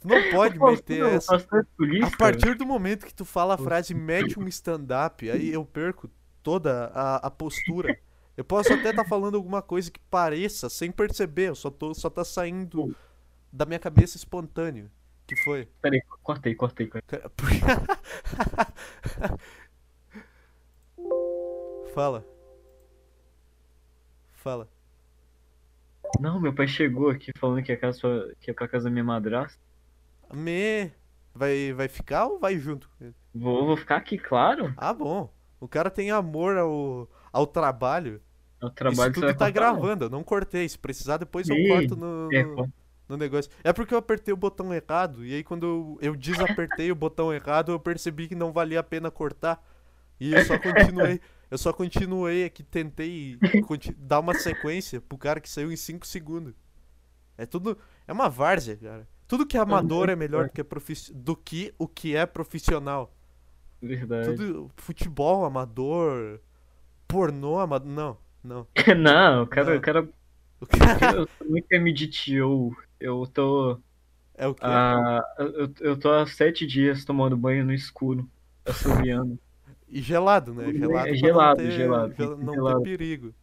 Tu 0.00 0.08
não 0.08 0.30
pode 0.30 0.58
meter 0.58 1.04
essa. 1.04 1.36
A 1.36 2.16
partir 2.16 2.54
do 2.54 2.66
momento 2.66 3.06
que 3.06 3.14
tu 3.14 3.24
fala 3.24 3.54
a 3.54 3.58
frase 3.58 3.94
mete 3.94 4.38
um 4.38 4.48
stand-up, 4.48 5.28
aí 5.30 5.52
eu 5.52 5.64
perco 5.64 6.10
toda 6.42 6.90
a, 6.94 7.16
a 7.16 7.30
postura. 7.30 7.98
Eu 8.36 8.44
posso 8.44 8.72
até 8.72 8.90
estar 8.90 9.04
falando 9.04 9.36
alguma 9.36 9.60
coisa 9.60 9.90
que 9.90 10.00
pareça, 10.10 10.70
sem 10.70 10.90
perceber, 10.90 11.50
eu 11.50 11.54
só, 11.54 11.70
tô, 11.70 11.94
só 11.94 12.08
tá 12.08 12.24
saindo 12.24 12.96
da 13.52 13.66
minha 13.66 13.78
cabeça 13.78 14.16
espontâneo. 14.16 14.90
Que 15.26 15.36
foi? 15.36 15.68
Peraí, 15.80 16.02
cortei, 16.22 16.54
cortei, 16.54 16.88
cortei. 16.88 17.20
Fala. 21.94 22.26
Fala. 24.32 24.71
Não, 26.20 26.40
meu 26.40 26.54
pai 26.54 26.66
chegou 26.68 27.10
aqui 27.10 27.30
falando 27.38 27.62
que 27.62 27.72
é, 27.72 27.76
casa, 27.76 28.00
pra- 28.00 28.34
que 28.40 28.50
é 28.50 28.54
pra 28.54 28.68
casa 28.68 28.84
da 28.84 28.90
minha 28.90 29.04
madrasta. 29.04 29.58
Me. 30.32 30.90
Vai, 31.34 31.72
vai 31.72 31.88
ficar 31.88 32.26
ou 32.26 32.38
vai 32.38 32.58
junto? 32.58 32.88
Vou, 33.34 33.66
vou 33.66 33.76
ficar 33.76 33.96
aqui, 33.96 34.18
claro. 34.18 34.72
Ah, 34.76 34.92
bom. 34.92 35.32
O 35.58 35.66
cara 35.66 35.90
tem 35.90 36.10
amor 36.10 36.56
ao, 36.58 37.08
ao 37.32 37.46
trabalho. 37.46 38.20
É 38.60 38.66
o 38.66 38.70
trabalho 38.70 39.12
Isso 39.12 39.20
tudo 39.20 39.34
tá 39.34 39.48
gravando, 39.50 40.04
eu 40.04 40.10
não 40.10 40.22
cortei. 40.22 40.68
Se 40.68 40.78
precisar, 40.78 41.16
depois 41.16 41.48
eu 41.48 41.56
corto 41.68 41.96
no, 41.96 42.28
É, 42.32 42.42
no, 42.44 42.72
no 43.08 43.16
negócio. 43.16 43.50
É 43.64 43.72
porque 43.72 43.94
eu 43.94 43.98
apertei 43.98 44.32
o 44.32 44.36
botão 44.36 44.72
errado. 44.72 45.24
E 45.24 45.34
aí, 45.34 45.42
quando 45.42 45.66
eu, 45.66 45.98
eu 46.10 46.16
desapertei 46.16 46.92
o 46.92 46.94
botão 46.94 47.32
errado, 47.32 47.72
eu 47.72 47.80
percebi 47.80 48.28
que 48.28 48.34
não 48.34 48.52
valia 48.52 48.80
a 48.80 48.82
pena 48.84 49.10
cortar. 49.10 49.62
E 50.20 50.32
eu 50.32 50.44
só 50.44 50.58
continuei. 50.58 51.20
Eu 51.52 51.58
só 51.58 51.70
continuei 51.70 52.46
aqui, 52.46 52.62
tentei 52.62 53.38
dar 53.98 54.20
uma 54.20 54.32
sequência 54.32 55.02
pro 55.02 55.18
cara 55.18 55.38
que 55.38 55.50
saiu 55.50 55.70
em 55.70 55.76
5 55.76 56.06
segundos. 56.06 56.54
É 57.36 57.44
tudo. 57.44 57.76
É 58.08 58.12
uma 58.14 58.30
várzea, 58.30 58.74
cara. 58.74 59.06
Tudo 59.28 59.44
que 59.44 59.58
é 59.58 59.60
amador 59.60 60.08
é 60.08 60.16
melhor 60.16 60.46
do 60.46 60.50
que, 60.50 60.62
do 61.12 61.36
que 61.36 61.74
o 61.78 61.86
que 61.86 62.16
é 62.16 62.24
profissional. 62.24 63.14
Verdade. 63.82 64.34
Tudo. 64.34 64.70
Futebol 64.76 65.44
amador. 65.44 66.40
Pornô 67.06 67.58
amador. 67.58 67.86
Não, 67.86 68.16
não. 68.42 68.66
Não, 68.96 69.42
o 69.42 69.46
cara, 69.46 69.72
Não. 69.72 69.76
o 69.76 69.80
cara. 69.82 70.08
O 70.58 70.66
cara 70.66 71.16
Eu 71.18 71.82
MDTO. 71.82 72.74
Eu 72.98 73.26
tô. 73.26 73.78
é 74.36 74.46
o 74.46 74.54
que? 74.54 74.64
Ah, 74.64 75.20
eu, 75.38 75.70
eu 75.80 75.98
tô 75.98 76.10
há 76.10 76.26
sete 76.26 76.66
dias 76.66 77.04
tomando 77.04 77.36
banho 77.36 77.62
no 77.62 77.74
escuro. 77.74 78.26
Assobiando. 78.64 79.38
E 79.92 80.00
gelado, 80.00 80.54
né? 80.54 80.70
É 80.70 80.72
Gelado, 80.72 81.04
pra 81.06 81.14
gelado, 81.14 81.62
não 81.62 81.68
ter, 81.68 81.76
gelado, 81.76 82.36
não 82.38 82.54
gelado. 82.54 82.82
ter 82.82 82.96
perigo. 82.98 83.34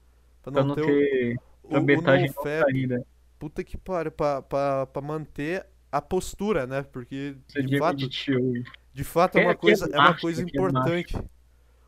Pra 0.41 0.51
Pra 0.51 0.61
não, 0.63 0.69
não 0.69 0.75
ter, 0.75 0.83
ter. 0.85 1.39
o, 1.63 1.77
o, 1.77 1.81
metade 1.83 2.33
não 2.35 2.87
né? 2.87 3.03
Puta 3.37 3.63
que 3.63 3.77
pariu, 3.77 4.11
pra, 4.11 4.41
pra, 4.41 4.87
pra 4.87 5.01
manter 5.01 5.65
a 5.91 6.01
postura, 6.01 6.65
né? 6.65 6.81
Porque, 6.81 7.35
é 7.55 7.61
de 7.61 7.67
de 7.67 7.77
fato, 7.77 8.03
MDTO. 8.05 8.63
de 8.93 9.03
fato 9.03 9.37
é 9.37 9.41
É 9.41 9.45
uma 9.45 9.51
é 9.51 9.55
coisa, 9.55 9.85
é 9.93 9.99
uma 9.99 10.19
coisa 10.19 10.43
que 10.43 10.57
é 10.57 10.59
importante. 10.59 11.15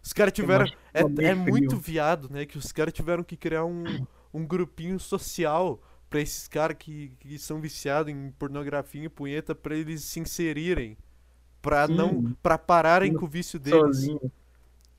Os 0.03 0.13
caras 0.13 0.31
tiveram. 0.33 0.65
É, 0.93 1.01
é 1.01 1.25
é 1.29 1.35
muito 1.35 1.75
viado, 1.77 2.29
né? 2.29 2.45
Que 2.45 2.57
os 2.57 2.71
caras 2.71 2.93
tiveram 2.93 3.23
que 3.23 3.35
criar 3.35 3.65
um, 3.65 3.83
um 4.31 4.45
grupinho 4.45 4.99
social 4.99 5.81
pra 6.09 6.19
esses 6.19 6.47
caras 6.47 6.77
que, 6.79 7.13
que 7.19 7.39
são 7.39 7.59
viciados 7.59 8.13
em 8.13 8.31
pornografia 8.31 9.05
e 9.05 9.09
punheta 9.09 9.55
pra 9.55 9.75
eles 9.75 10.03
se 10.03 10.19
inserirem. 10.19 10.97
Pra 11.61 11.87
Sim. 11.87 11.95
não. 11.95 12.33
para 12.43 12.57
pararem 12.57 13.11
Sim, 13.11 13.17
com 13.17 13.25
o 13.25 13.29
vício 13.29 13.59
deles. 13.59 13.79
Sozinho. 13.79 14.31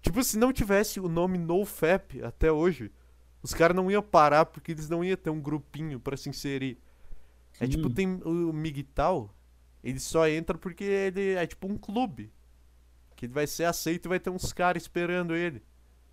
Tipo, 0.03 0.23
se 0.23 0.37
não 0.37 0.53
tivesse 0.53 0.99
o 1.01 1.09
nome 1.09 1.39
NoFap 1.39 2.23
até 2.23 2.51
hoje, 2.51 2.91
os 3.43 3.55
caras 3.55 3.75
não 3.77 3.91
iam 3.91 4.03
parar 4.03 4.45
porque 4.47 4.73
eles 4.73 4.89
não 4.89 5.03
iam 5.05 5.17
ter 5.17 5.31
um 5.31 5.41
grupinho 5.41 5.99
pra 6.01 6.17
se 6.17 6.29
inserir. 6.29 6.77
É 7.61 7.67
tipo, 7.67 7.89
Sim. 7.89 7.95
tem 7.95 8.21
o 8.25 8.53
Migtal, 8.53 9.33
ele 9.83 10.01
só 10.01 10.29
entra 10.29 10.59
porque 10.59 10.83
ele 10.85 11.35
é 11.35 11.47
tipo 11.47 11.67
um 11.67 11.79
clube. 11.79 12.31
Que 13.15 13.27
ele 13.27 13.33
vai 13.33 13.47
ser 13.47 13.65
aceito 13.65 14.07
e 14.07 14.09
vai 14.09 14.19
ter 14.19 14.31
uns 14.31 14.53
caras 14.53 14.83
esperando 14.83 15.35
ele. 15.37 15.63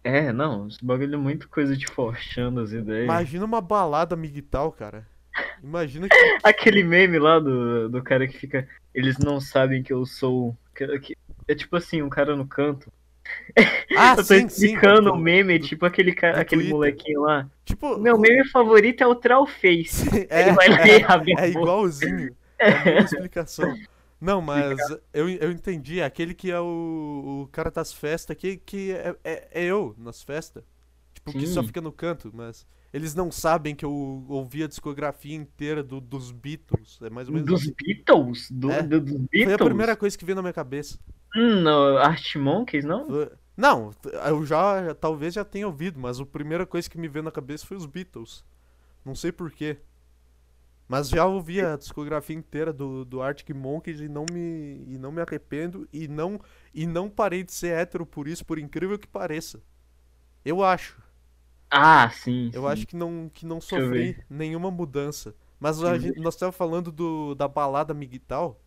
É, 0.03 0.31
não, 0.31 0.67
esse 0.67 0.83
bagulho 0.85 1.15
é 1.15 1.17
muito 1.17 1.49
coisa 1.49 1.75
de 1.75 1.87
forchando 1.87 2.59
as 2.61 2.71
ideias. 2.71 3.05
Imagina 3.05 3.43
uma 3.43 3.59
balada 3.59 4.15
Migtal, 4.15 4.71
cara. 4.71 5.05
Imagina 5.63 6.07
que. 6.07 6.15
Aquele 6.43 6.83
meme 6.83 7.17
lá 7.17 7.39
do, 7.39 7.89
do 7.89 8.03
cara 8.03 8.27
que 8.27 8.37
fica. 8.37 8.67
Eles 8.93 9.17
não 9.17 9.41
sabem 9.41 9.81
que 9.81 9.91
eu 9.91 10.05
sou. 10.05 10.55
que- 10.75 10.99
que- 10.99 11.17
é 11.47 11.55
tipo 11.55 11.75
assim, 11.75 12.01
um 12.01 12.09
cara 12.09 12.35
no 12.35 12.47
canto. 12.47 12.91
Ah, 13.93 14.15
eu 14.17 14.23
tô 14.23 14.23
sim, 14.23 14.47
sim. 14.49 14.75
explicando 14.75 15.11
o 15.11 15.17
meme, 15.17 15.59
tipo 15.59 15.85
aquele 15.85 16.13
cara, 16.13 16.41
aquele 16.41 16.63
Twitter. 16.63 16.69
molequinho 16.69 17.21
lá. 17.21 17.49
Tipo. 17.65 17.97
Meu 17.97 18.17
meme 18.19 18.47
favorito 18.49 19.01
é 19.03 19.07
o 19.07 19.15
Trollface. 19.15 20.07
é, 20.29 20.41
Ele 20.41 20.51
vai 20.53 20.69
lá 20.69 20.87
e 20.87 21.03
abre 21.03 21.33
é 21.37 21.49
igualzinho. 21.49 22.35
É 22.61 22.73
a 22.73 22.79
mesma 22.85 23.05
explicação. 23.05 23.79
Não, 24.19 24.41
mas 24.41 24.77
eu, 25.13 25.29
eu 25.29 25.49
entendi. 25.49 26.01
Aquele 26.01 26.33
que 26.33 26.51
é 26.51 26.59
o, 26.59 27.43
o 27.43 27.49
cara 27.53 27.71
das 27.71 27.93
festas, 27.93 28.35
que, 28.35 28.57
que 28.57 28.91
é, 28.91 29.15
é, 29.23 29.47
é 29.61 29.63
eu 29.65 29.95
nas 29.97 30.21
festas. 30.21 30.61
Tipo, 31.13 31.31
que 31.31 31.47
só 31.47 31.61
Sim. 31.61 31.67
fica 31.67 31.79
no 31.79 31.91
canto, 31.93 32.29
mas 32.33 32.67
eles 32.93 33.15
não 33.15 33.31
sabem 33.31 33.73
que 33.75 33.85
eu 33.85 34.25
ouvi 34.27 34.61
a 34.63 34.67
discografia 34.67 35.35
inteira 35.35 35.81
do- 35.81 36.01
dos 36.01 36.31
Beatles. 36.31 36.99
É 37.01 37.09
mais 37.09 37.29
ou 37.29 37.33
menos 37.33 37.49
Dos 37.49 37.61
assim. 37.61 37.73
Beatles? 37.77 38.51
Do, 38.51 38.71
É. 38.71 38.81
do- 38.83 38.99
dos 38.99 39.13
Foi 39.13 39.27
Beatles? 39.31 39.53
a 39.53 39.65
primeira 39.65 39.95
coisa 39.95 40.17
que 40.17 40.25
veio 40.25 40.35
na 40.35 40.41
minha 40.41 40.53
cabeça. 40.53 40.99
Hum, 41.35 41.67
Art 41.97 42.35
Monkeys, 42.35 42.85
não? 42.85 43.07
Não, 43.55 43.91
eu 44.27 44.45
já, 44.45 44.95
talvez 44.95 45.33
já 45.33 45.43
tenha 45.43 45.67
ouvido, 45.67 45.99
mas 45.99 46.19
a 46.19 46.25
primeira 46.25 46.65
coisa 46.65 46.89
que 46.89 46.97
me 46.97 47.07
veio 47.07 47.23
na 47.23 47.31
cabeça 47.31 47.65
foi 47.65 47.75
os 47.75 47.85
Beatles. 47.85 48.43
Não 49.03 49.13
sei 49.13 49.31
porquê. 49.31 49.77
Mas 50.87 51.09
já 51.09 51.25
ouvi 51.25 51.61
a 51.61 51.75
discografia 51.75 52.35
inteira 52.35 52.73
do, 52.73 53.05
do 53.05 53.21
Arctic 53.21 53.49
Monkeys 53.55 53.99
e 53.99 54.07
não 54.09 54.25
me 54.31 54.83
e 54.87 54.97
não 54.97 55.11
me 55.11 55.21
arrependo 55.21 55.87
e 55.93 56.07
não 56.07 56.39
e 56.73 56.87
não 56.87 57.09
parei 57.09 57.43
de 57.43 57.51
ser 57.51 57.73
hétero 57.73 58.05
por 58.07 58.27
isso, 58.27 58.43
por 58.45 58.57
incrível 58.57 58.97
que 58.97 59.07
pareça. 59.07 59.61
Eu 60.43 60.63
acho. 60.63 60.99
Ah, 61.69 62.09
sim. 62.09 62.49
Eu 62.53 62.61
sim. 62.63 62.67
acho 62.67 62.87
que 62.87 62.95
não 62.95 63.29
que 63.31 63.45
não 63.45 63.61
sofri 63.61 64.17
nenhuma 64.29 64.71
mudança. 64.71 65.35
Mas 65.59 65.83
a 65.83 65.91
nós 66.17 66.33
estávamos 66.33 66.55
falando 66.57 66.91
do, 66.91 67.35
da 67.35 67.47
balada 67.47 67.93
Miguel. 67.93 68.59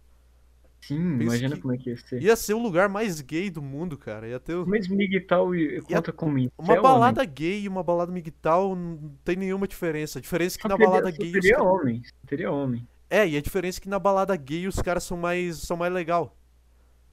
Sim, 0.82 0.96
Penso 1.18 1.22
imagina 1.22 1.56
como 1.56 1.72
é 1.72 1.78
que 1.78 1.90
ia 1.90 1.96
ser. 1.96 2.20
Ia 2.22 2.34
ser 2.34 2.54
o 2.54 2.58
lugar 2.58 2.88
mais 2.88 3.20
gay 3.20 3.48
do 3.50 3.62
mundo, 3.62 3.96
cara. 3.96 4.26
Ia 4.26 4.40
ter 4.40 4.54
o- 4.56 4.66
Mas 4.66 4.88
Miguel 4.88 5.54
e 5.54 5.80
conta 5.80 6.12
como 6.12 6.36
incel, 6.38 6.52
Uma 6.58 6.74
né? 6.74 6.80
balada 6.80 7.24
gay 7.24 7.60
e 7.62 7.68
uma 7.68 7.84
balada 7.84 8.10
migtal 8.10 8.74
não 8.74 9.14
tem 9.24 9.36
nenhuma 9.36 9.68
diferença. 9.68 10.18
A 10.18 10.22
diferença 10.22 10.56
é 10.56 10.58
que 10.58 10.62
Só 10.62 10.68
na 10.68 10.76
teria- 10.76 10.90
balada 10.90 11.10
gay 11.12 11.26
os 11.28 11.32
teria 11.32 11.54
ca- 11.56 11.62
homem. 11.62 12.02
Teria 12.26 12.50
homem. 12.50 12.86
É, 13.08 13.28
e 13.28 13.36
a 13.36 13.40
diferença 13.40 13.78
é 13.78 13.82
que 13.82 13.88
na 13.88 13.98
balada 13.98 14.34
gay 14.34 14.66
os 14.66 14.76
caras 14.82 15.04
são 15.04 15.16
mais 15.16 15.58
são 15.58 15.76
mais 15.76 15.92
legal. 15.92 16.36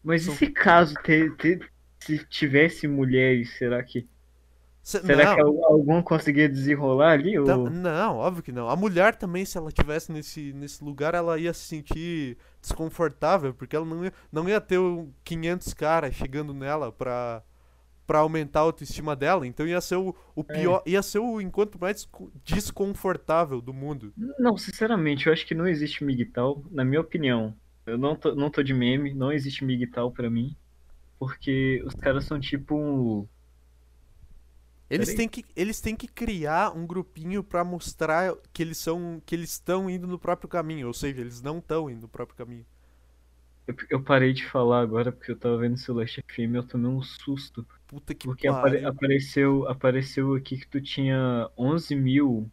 Mas 0.03 0.23
São- 0.23 0.33
e 0.33 0.37
se 0.37 0.47
caso 0.47 0.95
ter, 1.03 1.35
ter- 1.35 1.69
se 1.99 2.25
tivesse 2.25 2.87
mulheres, 2.87 3.55
será 3.57 3.83
que 3.83 4.07
Cê- 4.81 5.01
será 5.01 5.25
não, 5.25 5.35
que 5.35 5.41
al- 5.41 5.65
algum 5.65 6.01
conseguia 6.01 6.49
desenrolar 6.49 7.11
ali? 7.11 7.37
Ou... 7.37 7.69
não, 7.69 8.17
óbvio 8.17 8.41
que 8.41 8.51
não. 8.51 8.67
A 8.67 8.75
mulher 8.75 9.13
também, 9.15 9.45
se 9.45 9.57
ela 9.57 9.71
tivesse 9.71 10.11
nesse, 10.11 10.53
nesse 10.53 10.83
lugar, 10.83 11.13
ela 11.13 11.37
ia 11.37 11.53
se 11.53 11.65
sentir 11.65 12.37
desconfortável, 12.61 13.53
porque 13.53 13.75
ela 13.75 13.85
não 13.85 14.03
ia, 14.05 14.13
não 14.31 14.47
ia 14.49 14.59
ter 14.61 14.77
um 14.79 15.11
500 15.23 15.73
caras 15.73 16.13
chegando 16.15 16.53
nela 16.53 16.91
pra, 16.91 17.41
pra 18.05 18.19
aumentar 18.19 18.59
a 18.59 18.63
autoestima 18.63 19.15
dela. 19.15 19.45
Então 19.47 19.65
ia 19.67 19.79
ser 19.81 19.95
o, 19.95 20.15
o 20.35 20.41
É. 20.49 20.53
pior, 20.59 20.83
ia 20.85 21.01
ser 21.01 21.19
o 21.19 21.39
enquanto 21.41 21.79
mais 21.79 21.95
desco- 21.97 22.31
desconfortável 22.43 23.61
do 23.61 23.73
mundo. 23.73 24.13
Não, 24.37 24.57
sinceramente, 24.57 25.27
eu 25.27 25.33
acho 25.33 25.45
que 25.45 25.55
não 25.55 25.67
existe 25.67 26.03
Miguel, 26.03 26.63
na 26.71 26.83
minha 26.83 27.01
opinião. 27.01 27.55
Eu 27.85 27.97
não 27.97 28.15
tô, 28.15 28.35
não 28.35 28.49
tô 28.51 28.61
de 28.61 28.73
meme, 28.73 29.13
não 29.13 29.31
existe 29.31 29.63
Miguel 29.65 30.11
pra 30.11 30.29
mim. 30.29 30.55
Porque 31.17 31.81
os 31.85 31.93
caras 31.95 32.23
são 32.25 32.39
tipo 32.39 32.75
um. 32.75 33.27
Eles 34.89 35.13
têm, 35.13 35.27
que, 35.29 35.45
eles 35.55 35.79
têm 35.81 35.95
que 35.95 36.07
criar 36.07 36.75
um 36.75 36.85
grupinho 36.85 37.43
pra 37.43 37.63
mostrar 37.63 38.35
que 38.53 38.61
eles 38.63 38.77
são 38.77 39.21
que 39.25 39.35
eles 39.35 39.51
estão 39.51 39.89
indo 39.89 40.07
no 40.07 40.17
próprio 40.19 40.49
caminho, 40.49 40.87
ou 40.87 40.93
seja, 40.93 41.21
eles 41.21 41.41
não 41.41 41.59
estão 41.59 41.89
indo 41.89 42.01
no 42.01 42.07
próprio 42.09 42.37
caminho. 42.37 42.65
Eu, 43.67 43.75
eu 43.89 44.03
parei 44.03 44.33
de 44.33 44.45
falar 44.45 44.81
agora 44.81 45.11
porque 45.11 45.31
eu 45.31 45.37
tava 45.39 45.57
vendo 45.57 45.77
Celeste 45.77 46.21
FM 46.21 46.55
e 46.55 46.57
eu 46.57 46.67
tomei 46.67 46.89
um 46.91 47.01
susto. 47.01 47.65
Puta 47.87 48.13
que 48.15 48.27
Porque 48.27 48.47
apare- 48.47 48.83
apareceu, 48.85 49.67
apareceu 49.67 50.33
aqui 50.35 50.57
que 50.57 50.67
tu 50.67 50.81
tinha 50.81 51.49
11 51.57 51.95
mil 51.95 52.51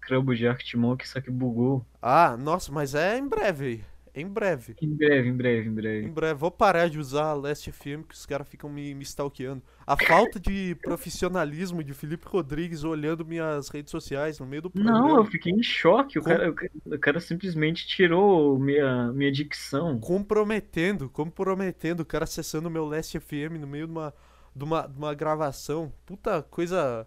crabos 0.00 0.38
de 0.38 0.46
Arctimon, 0.48 0.96
só 1.04 1.20
que 1.20 1.30
bugou. 1.30 1.86
Ah, 2.00 2.36
nossa, 2.38 2.72
mas 2.72 2.94
é 2.94 3.18
em 3.18 3.28
breve. 3.28 3.84
Em 4.18 4.26
breve. 4.26 4.74
Em 4.80 4.88
breve, 4.88 5.28
em 5.28 5.36
breve, 5.36 5.66
em 5.68 5.70
Em 5.70 5.74
breve. 5.74 6.08
breve. 6.08 6.34
Vou 6.40 6.50
parar 6.50 6.88
de 6.88 6.98
usar 6.98 7.24
a 7.26 7.34
Last 7.34 7.70
FM 7.70 8.02
que 8.08 8.14
os 8.14 8.24
caras 8.24 8.48
ficam 8.48 8.70
me, 8.70 8.94
me 8.94 9.02
stalkeando. 9.02 9.62
A 9.86 9.94
falta 9.94 10.40
de 10.40 10.74
profissionalismo 10.82 11.84
de 11.84 11.92
Felipe 11.92 12.26
Rodrigues 12.26 12.82
olhando 12.82 13.26
minhas 13.26 13.68
redes 13.68 13.90
sociais 13.90 14.40
no 14.40 14.46
meio 14.46 14.62
do 14.62 14.70
programa. 14.70 15.00
Não, 15.00 15.16
eu 15.18 15.24
fiquei 15.26 15.52
em 15.52 15.62
choque. 15.62 16.18
O 16.18 16.22
Como- 16.22 16.34
cara, 16.34 16.50
o 16.86 16.98
cara- 16.98 17.20
simplesmente 17.20 17.86
tirou 17.86 18.58
minha, 18.58 19.12
minha 19.12 19.30
dicção. 19.30 20.00
Comprometendo, 20.00 21.10
comprometendo 21.10 22.00
o 22.00 22.06
cara 22.06 22.24
acessando 22.24 22.68
o 22.68 22.70
meu 22.70 22.86
Last 22.86 23.20
FM 23.20 23.58
no 23.60 23.66
meio 23.66 23.86
de 23.86 23.92
uma, 23.92 24.14
de 24.54 24.64
uma, 24.64 24.86
de 24.86 24.96
uma 24.98 25.14
gravação. 25.14 25.92
Puta 26.06 26.42
coisa. 26.42 27.06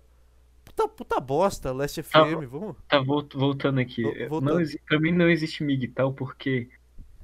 Puta, 0.64 0.88
puta 0.88 1.20
bosta, 1.20 1.72
Last 1.72 2.04
Tá 2.04 2.24
FM, 2.24 2.46
vamos. 2.48 2.76
Tá, 2.88 3.00
volt- 3.00 3.34
voltando 3.34 3.80
aqui. 3.80 4.04
Voltando. 4.30 4.60
Não, 4.60 4.66
pra 4.88 5.00
mim 5.00 5.12
não 5.12 5.28
existe 5.28 5.64
Miguel 5.64 6.14
porque 6.14 6.70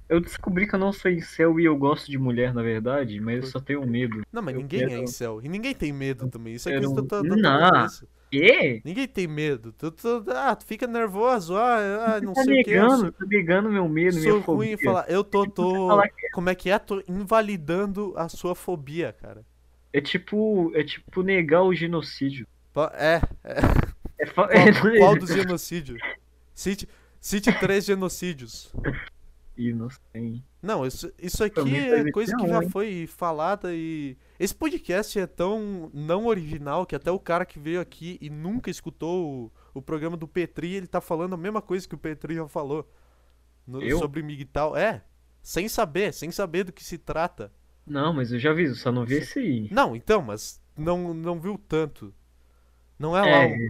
eu 0.09 0.19
descobri 0.19 0.67
que 0.67 0.75
eu 0.75 0.79
não 0.79 0.91
sou 0.93 1.09
incel 1.12 1.59
e 1.59 1.65
eu 1.65 1.75
gosto 1.77 2.09
de 2.09 2.17
mulher, 2.17 2.53
na 2.53 2.62
verdade, 2.62 3.19
mas 3.19 3.38
eu 3.38 3.50
só 3.50 3.59
tenho 3.59 3.85
medo. 3.85 4.21
Não, 4.31 4.41
mas 4.41 4.55
Eu 4.55 4.62
ninguém 4.62 4.83
é 4.83 4.88
quero- 4.88 5.03
incel. 5.03 5.41
E 5.43 5.50
ninguém 5.50 5.74
tem 5.74 5.91
medo 5.91 6.27
também. 6.27 6.53
Isso 6.55 6.69
é 6.69 6.79
coisa 6.79 6.95
da 6.95 7.03
tua, 7.03 7.41
cabeça. 7.41 8.07
Quê? 8.31 8.81
Ninguém 8.83 9.07
tem 9.07 9.27
medo. 9.27 9.71
Tu, 9.71 9.91
tu- 9.91 10.25
ah, 10.29 10.55
tu 10.55 10.65
fica 10.65 10.88
nervoso. 10.88 11.55
Ah, 11.55 12.15
ah, 12.15 12.21
não 12.21 12.33
tá 12.33 12.43
sei 12.43 12.62
o 12.62 12.63
que. 12.63 12.71
Eu 12.71 12.81
negando, 12.83 13.00
sou, 13.01 13.12
tá 13.12 13.25
negando 13.27 13.69
meu 13.71 13.88
medo, 13.88 14.19
sou 14.19 14.39
ruim 14.39 14.71
em 14.71 14.77
falar. 14.77 15.05
Eu 15.07 15.24
tô. 15.24 15.45
tô 15.47 15.88
falar 15.88 16.09
como 16.33 16.50
é 16.50 16.55
que 16.55 16.69
é? 16.69 16.77
Tô 16.79 17.01
invalidando 17.07 18.13
a 18.17 18.27
sua 18.27 18.55
fobia, 18.55 19.13
cara. 19.13 19.45
É 19.93 20.01
tipo, 20.01 20.71
é 20.75 20.83
tipo 20.83 21.21
negar 21.24 21.63
o 21.63 21.74
genocídio. 21.74 22.45
É, 22.93 23.21
é. 23.43 23.59
É 24.19 24.25
fa- 24.25 24.47
Qual, 24.50 24.57
qual 25.00 25.15
dos 25.17 25.29
genocídios? 25.29 26.01
Cite, 26.53 26.89
cite 27.21 27.51
três 27.59 27.85
genocídios. 27.85 28.74
Inocente. 29.57 30.43
Não, 30.62 30.85
isso, 30.85 31.12
isso 31.17 31.38
Pra 31.38 31.62
aqui 31.63 31.75
é 31.75 32.12
coisa 32.12 32.35
que 32.35 32.47
já 32.47 32.62
foi 32.69 33.07
falada 33.07 33.74
e. 33.74 34.17
Esse 34.39 34.53
podcast 34.53 35.17
é 35.19 35.25
tão 35.27 35.89
não 35.93 36.25
original 36.25 36.85
que 36.85 36.95
até 36.95 37.09
o 37.12 37.19
cara 37.19 37.45
que 37.45 37.57
veio 37.59 37.79
aqui 37.79 38.17
e 38.19 38.29
nunca 38.29 38.69
escutou 38.69 39.51
o, 39.74 39.79
o 39.79 39.81
programa 39.81 40.17
do 40.17 40.27
Petri, 40.27 40.74
ele 40.74 40.88
tá 40.88 41.00
falando 41.00 41.33
a 41.33 41.38
mesma 41.38 41.62
coisa 41.62 41.88
que 41.88 41.95
o 41.95 41.97
Petri 41.97 42.35
já 42.35 42.47
falou 42.47 42.89
no- 43.65 43.81
sobre 43.97 44.21
Miguel. 44.21 44.75
É, 44.75 45.03
sem 45.41 45.69
saber, 45.69 46.13
sem 46.13 46.31
saber 46.31 46.63
do 46.65 46.74
que 46.74 46.83
se 46.83 46.97
trata. 46.97 47.51
Não, 47.85 48.12
mas 48.12 48.33
eu 48.33 48.39
já 48.39 48.51
vi, 48.51 48.67
só 48.75 48.91
não 48.91 49.05
vi 49.05 49.15
esse 49.15 49.38
aí. 49.39 49.67
Não, 49.71 49.95
então, 49.95 50.21
mas 50.21 50.59
não, 50.75 51.13
não 51.13 51.39
viu 51.39 51.57
tanto. 51.57 52.13
Não 52.97 53.15
é 53.15 53.21
lá 53.21 53.27
É, 53.43 53.69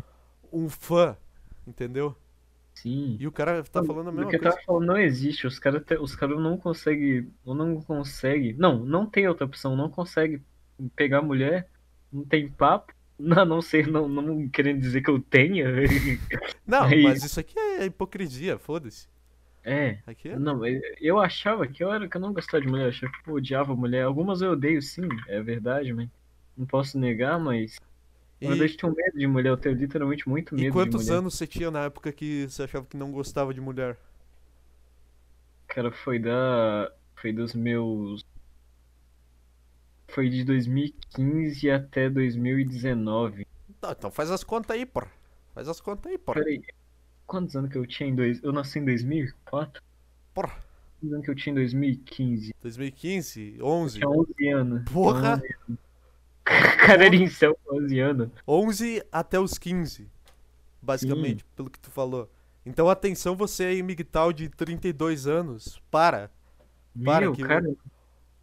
um, 0.51 0.63
um 0.65 0.69
fã, 0.69 1.17
entendeu? 1.67 2.15
Sim. 2.75 3.17
E 3.19 3.25
o 3.27 3.31
cara 3.31 3.63
tá 3.63 3.83
falando 3.83 4.09
a 4.09 4.11
O 4.11 4.13
mesma 4.13 4.29
que 4.29 4.35
eu 4.35 4.39
coisa. 4.39 4.55
tava 4.55 4.65
falando 4.65 4.85
não 4.87 4.97
existe. 4.97 5.47
Os 5.47 5.57
caras 5.57 5.81
os 5.99 6.15
cara 6.15 6.35
não 6.39 6.57
conseguem. 6.57 7.31
Não 7.45 7.81
consegue. 7.81 8.53
Não, 8.53 8.85
não 8.85 9.05
tem 9.07 9.27
outra 9.27 9.45
opção. 9.45 9.75
Não 9.75 9.89
consegue 9.89 10.41
pegar 10.95 11.21
mulher. 11.23 11.67
Não 12.11 12.23
tem 12.23 12.47
papo. 12.49 12.93
Não, 13.17 13.45
não 13.45 13.61
sei, 13.61 13.83
não, 13.83 14.09
não 14.09 14.49
querendo 14.49 14.81
dizer 14.81 15.01
que 15.01 15.09
eu 15.09 15.21
tenha. 15.21 15.67
Não, 16.67 16.83
Aí- 16.83 17.01
mas 17.01 17.23
isso 17.23 17.39
aqui 17.39 17.57
é 17.57 17.85
hipocrisia, 17.85 18.57
foda-se. 18.59 19.07
É. 19.63 19.99
Aqui 20.05 20.27
é. 20.27 20.37
Não, 20.37 20.65
eu- 20.65 20.81
eu 20.99 21.17
achava 21.19 21.65
que 21.65 21.81
eu 21.81 21.93
era 21.93 22.09
que 22.09 22.17
eu 22.17 22.19
não 22.19 22.33
gostava 22.33 22.59
de 22.61 22.67
mulher, 22.69 22.83
eu 22.85 22.89
achava 22.89 23.13
que 23.23 23.29
eu 23.29 23.35
odiava 23.35 23.73
mulher. 23.73 24.03
Algumas 24.03 24.41
eu 24.41 24.51
odeio 24.51 24.81
sim, 24.81 25.07
é 25.29 25.41
verdade, 25.41 25.93
mas 25.93 26.09
não 26.57 26.65
posso 26.65 26.99
negar, 26.99 27.39
mas 27.39 27.77
E, 28.41 28.47
verdade 28.47 28.73
eu 28.73 28.77
tenho 28.77 28.95
medo 28.95 29.17
de 29.17 29.27
mulher, 29.27 29.49
eu 29.49 29.57
tenho 29.57 29.75
literalmente 29.75 30.27
muito 30.27 30.55
medo 30.55 30.63
e 30.63 30.67
de 30.67 30.71
quantos 30.71 31.05
mulher. 31.05 31.17
anos 31.17 31.35
você 31.35 31.47
tinha 31.47 31.71
na 31.71 31.85
época 31.85 32.11
que 32.11 32.47
você 32.49 32.63
achava 32.63 32.85
que 32.85 32.97
não 32.97 33.11
gostava 33.11 33.53
de 33.53 33.61
mulher? 33.61 33.97
Cara, 35.67 35.91
foi 35.91 36.19
da. 36.19 36.91
Foi 37.15 37.31
dos 37.31 37.53
meus. 37.53 38.25
Foi 40.09 40.29
de 40.29 40.43
2015 40.43 41.69
até 41.69 42.09
2019. 42.09 43.47
Tá, 43.81 43.95
então 43.97 44.11
faz 44.11 44.31
as 44.31 44.43
contas 44.43 44.75
aí, 44.75 44.85
porra. 44.85 45.11
Faz 45.53 45.67
as 45.67 45.79
contas 45.81 46.11
aí, 46.11 46.17
porra. 46.17 46.39
Peraí, 46.39 46.61
quantos 47.25 47.55
anos 47.55 47.71
que 47.71 47.77
eu 47.77 47.85
tinha 47.85 48.09
em 48.09 48.15
dois. 48.15 48.43
Eu 48.43 48.51
nasci 48.51 48.79
em 48.79 48.85
2004? 48.85 49.81
Porra. 50.33 50.55
Quantos 50.99 51.13
anos 51.13 51.25
que 51.25 51.31
eu 51.31 51.35
tinha 51.35 51.51
em 51.51 51.55
2015? 51.55 52.55
2015, 52.61 53.57
11. 53.61 53.97
Tinha 53.99 54.09
11 54.09 54.47
anos. 54.49 54.91
Porra! 54.91 55.19
Tinha 55.21 55.33
11 55.35 55.55
anos. 55.67 55.79
Com 57.65 57.77
11 57.77 57.99
anos. 57.99 58.29
11 58.47 59.03
até 59.11 59.39
os 59.39 59.57
15. 59.57 60.09
Basicamente, 60.81 61.43
pelo 61.55 61.69
que 61.69 61.79
tu 61.79 61.89
falou. 61.89 62.29
Então 62.65 62.89
atenção 62.89 63.35
você 63.35 63.65
aí, 63.65 63.83
Migtal 63.83 64.31
de 64.31 64.49
32 64.49 65.27
anos. 65.27 65.81
Para. 65.89 66.31
Para 67.03 67.25
Meu, 67.25 67.33
que 67.33 67.43
o- 67.43 67.47
cara, 67.47 67.75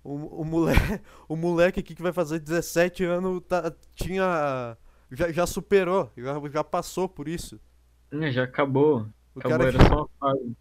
O, 0.04 0.42
o, 0.42 0.44
moleque, 0.44 0.80
o 1.28 1.36
moleque 1.36 1.80
aqui 1.80 1.94
que 1.94 2.02
vai 2.02 2.12
fazer 2.12 2.38
17 2.40 3.04
anos 3.04 3.42
tá, 3.48 3.72
tinha. 3.94 4.76
Já, 5.10 5.30
já 5.32 5.46
superou, 5.46 6.10
já, 6.16 6.34
já 6.50 6.64
passou 6.64 7.08
por 7.08 7.28
isso. 7.28 7.60
né, 8.10 8.32
já 8.32 8.44
acabou. 8.44 9.06
O 9.34 9.40
Acabou, 9.40 9.58
cara, 9.58 9.68
era 9.68 9.78
só 9.86 9.94
uma 9.94 10.08
fase. 10.18 10.56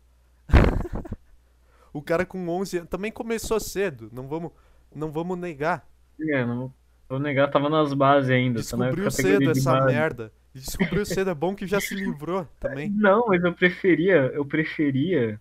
o 1.93 2.01
cara 2.01 2.25
com 2.25 2.47
11 2.49 2.77
anos 2.79 2.89
também 2.89 3.11
começou 3.11 3.59
cedo, 3.59 4.09
não 4.11 4.27
vamos, 4.27 4.51
não 4.93 5.11
vamos 5.11 5.37
negar. 5.37 5.87
É, 6.19 6.45
não 6.45 6.73
vou 7.11 7.19
negar, 7.19 7.49
tava 7.49 7.69
nas 7.69 7.93
bases 7.93 8.29
ainda. 8.29 8.63
tá 8.63 8.77
na 8.77 8.89
Descobriu 8.89 9.05
categoria 9.05 9.39
cedo 9.39 9.53
de 9.53 9.59
essa 9.59 9.71
base. 9.73 9.85
merda. 9.93 10.33
Descobriu 10.53 11.05
cedo, 11.05 11.29
é 11.29 11.33
bom 11.35 11.55
que 11.55 11.65
já 11.65 11.79
se 11.79 11.95
livrou 11.95 12.45
também. 12.59 12.89
Não, 12.95 13.27
mas 13.27 13.43
eu 13.43 13.53
preferia, 13.53 14.31
eu 14.33 14.45
preferia, 14.45 15.39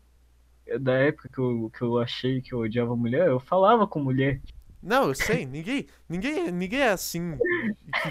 da 0.80 0.94
época 0.94 1.28
que 1.28 1.38
eu, 1.38 1.70
que 1.76 1.82
eu 1.82 1.98
achei 1.98 2.40
que 2.40 2.54
eu 2.54 2.60
odiava 2.60 2.94
mulher, 2.96 3.28
eu 3.28 3.40
falava 3.40 3.86
com 3.86 4.00
mulher. 4.00 4.40
Não, 4.82 5.08
eu 5.08 5.14
sei, 5.14 5.44
ninguém, 5.44 5.86
ninguém, 6.08 6.50
ninguém 6.50 6.80
é 6.80 6.90
assim 6.90 7.36
que, 7.36 8.06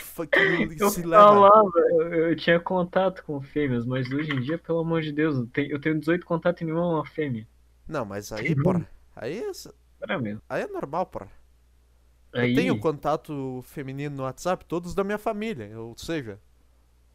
que 0.76 0.76
Eu 0.84 0.90
se 0.90 1.02
leva. 1.02 1.24
falava, 1.24 1.72
eu, 1.76 2.30
eu 2.30 2.36
tinha 2.36 2.60
contato 2.60 3.24
com 3.24 3.42
fêmeas, 3.42 3.86
mas 3.86 4.10
hoje 4.12 4.32
em 4.32 4.42
dia, 4.42 4.58
pelo 4.58 4.80
amor 4.80 5.02
de 5.02 5.12
Deus, 5.12 5.36
eu 5.36 5.48
tenho, 5.48 5.72
eu 5.72 5.80
tenho 5.80 6.00
18 6.00 6.26
contatos 6.26 6.62
e 6.62 6.66
nenhuma 6.66 6.84
é 6.84 6.96
uma 6.96 7.06
fêmea. 7.06 7.48
Não, 7.88 8.06
mas 8.06 8.32
aí, 8.32 8.56
porra, 8.56 8.88
aí, 9.16 9.40
é- 9.40 10.18
mesmo. 10.20 10.42
aí 10.48 10.62
é 10.64 10.68
normal, 10.68 11.06
porra. 11.08 11.39
Aí, 12.34 12.52
Eu 12.52 12.56
tenho 12.56 12.80
contato 12.80 13.64
feminino 13.68 14.16
no 14.18 14.24
WhatsApp, 14.24 14.64
todos 14.66 14.94
da 14.94 15.04
minha 15.04 15.18
família, 15.18 15.72
ou 15.80 15.98
seja, 15.98 16.40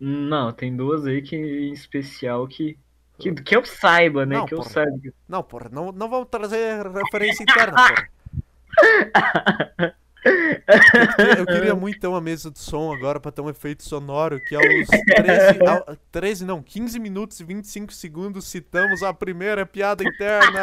Não, 0.00 0.52
tem 0.52 0.74
duas 0.76 1.06
aí 1.06 1.22
que 1.22 1.36
em 1.36 1.72
especial 1.72 2.46
que. 2.48 2.76
Que, 3.16 3.32
que 3.32 3.54
eu 3.56 3.64
saiba, 3.64 4.26
né? 4.26 4.36
Não, 4.36 4.46
que 4.46 4.54
eu 4.54 4.58
porra. 4.58 4.70
saiba. 4.70 4.98
não, 5.28 5.42
porra, 5.42 5.68
não, 5.70 5.92
não 5.92 6.10
vamos 6.10 6.28
trazer 6.28 6.84
referência 6.92 7.44
interna, 7.44 7.72
porra. 7.76 8.08
Eu, 11.18 11.26
eu 11.40 11.46
queria 11.46 11.74
muito 11.74 12.00
ter 12.00 12.06
uma 12.06 12.20
mesa 12.20 12.50
de 12.50 12.58
som 12.58 12.92
agora 12.92 13.20
pra 13.20 13.30
ter 13.30 13.42
um 13.42 13.48
efeito 13.50 13.82
sonoro 13.84 14.40
que 14.40 14.54
aos 14.56 14.64
13, 14.64 15.66
ao- 15.66 15.96
13 16.10 16.44
não, 16.46 16.62
15 16.62 16.98
minutos 16.98 17.38
e 17.40 17.44
25 17.44 17.92
segundos 17.92 18.46
citamos 18.46 19.02
a 19.02 19.12
primeira 19.12 19.66
piada 19.66 20.02
interna. 20.02 20.62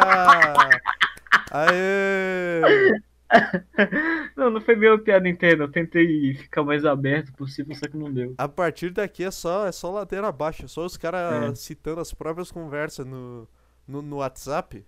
Aê! 1.50 3.00
Não, 4.36 4.50
não 4.50 4.60
foi 4.60 4.76
minha 4.76 4.96
piada 4.98 5.28
interna. 5.28 5.64
Eu 5.64 5.70
tentei 5.70 6.34
ficar 6.34 6.62
mais 6.62 6.84
aberto 6.84 7.32
possível, 7.32 7.74
só 7.74 7.86
que 7.86 7.96
não 7.96 8.12
deu. 8.12 8.34
A 8.38 8.48
partir 8.48 8.90
daqui 8.90 9.24
é 9.24 9.30
só, 9.30 9.66
é 9.66 9.72
só 9.72 9.90
ladeira 9.90 10.28
abaixo, 10.28 10.64
é 10.64 10.68
só 10.68 10.84
os 10.84 10.96
caras 10.96 11.50
É. 11.50 11.54
citando 11.54 12.00
as 12.00 12.12
próprias 12.12 12.50
conversas 12.50 13.06
no, 13.06 13.48
no, 13.86 14.02
no 14.02 14.16
WhatsApp. 14.16 14.84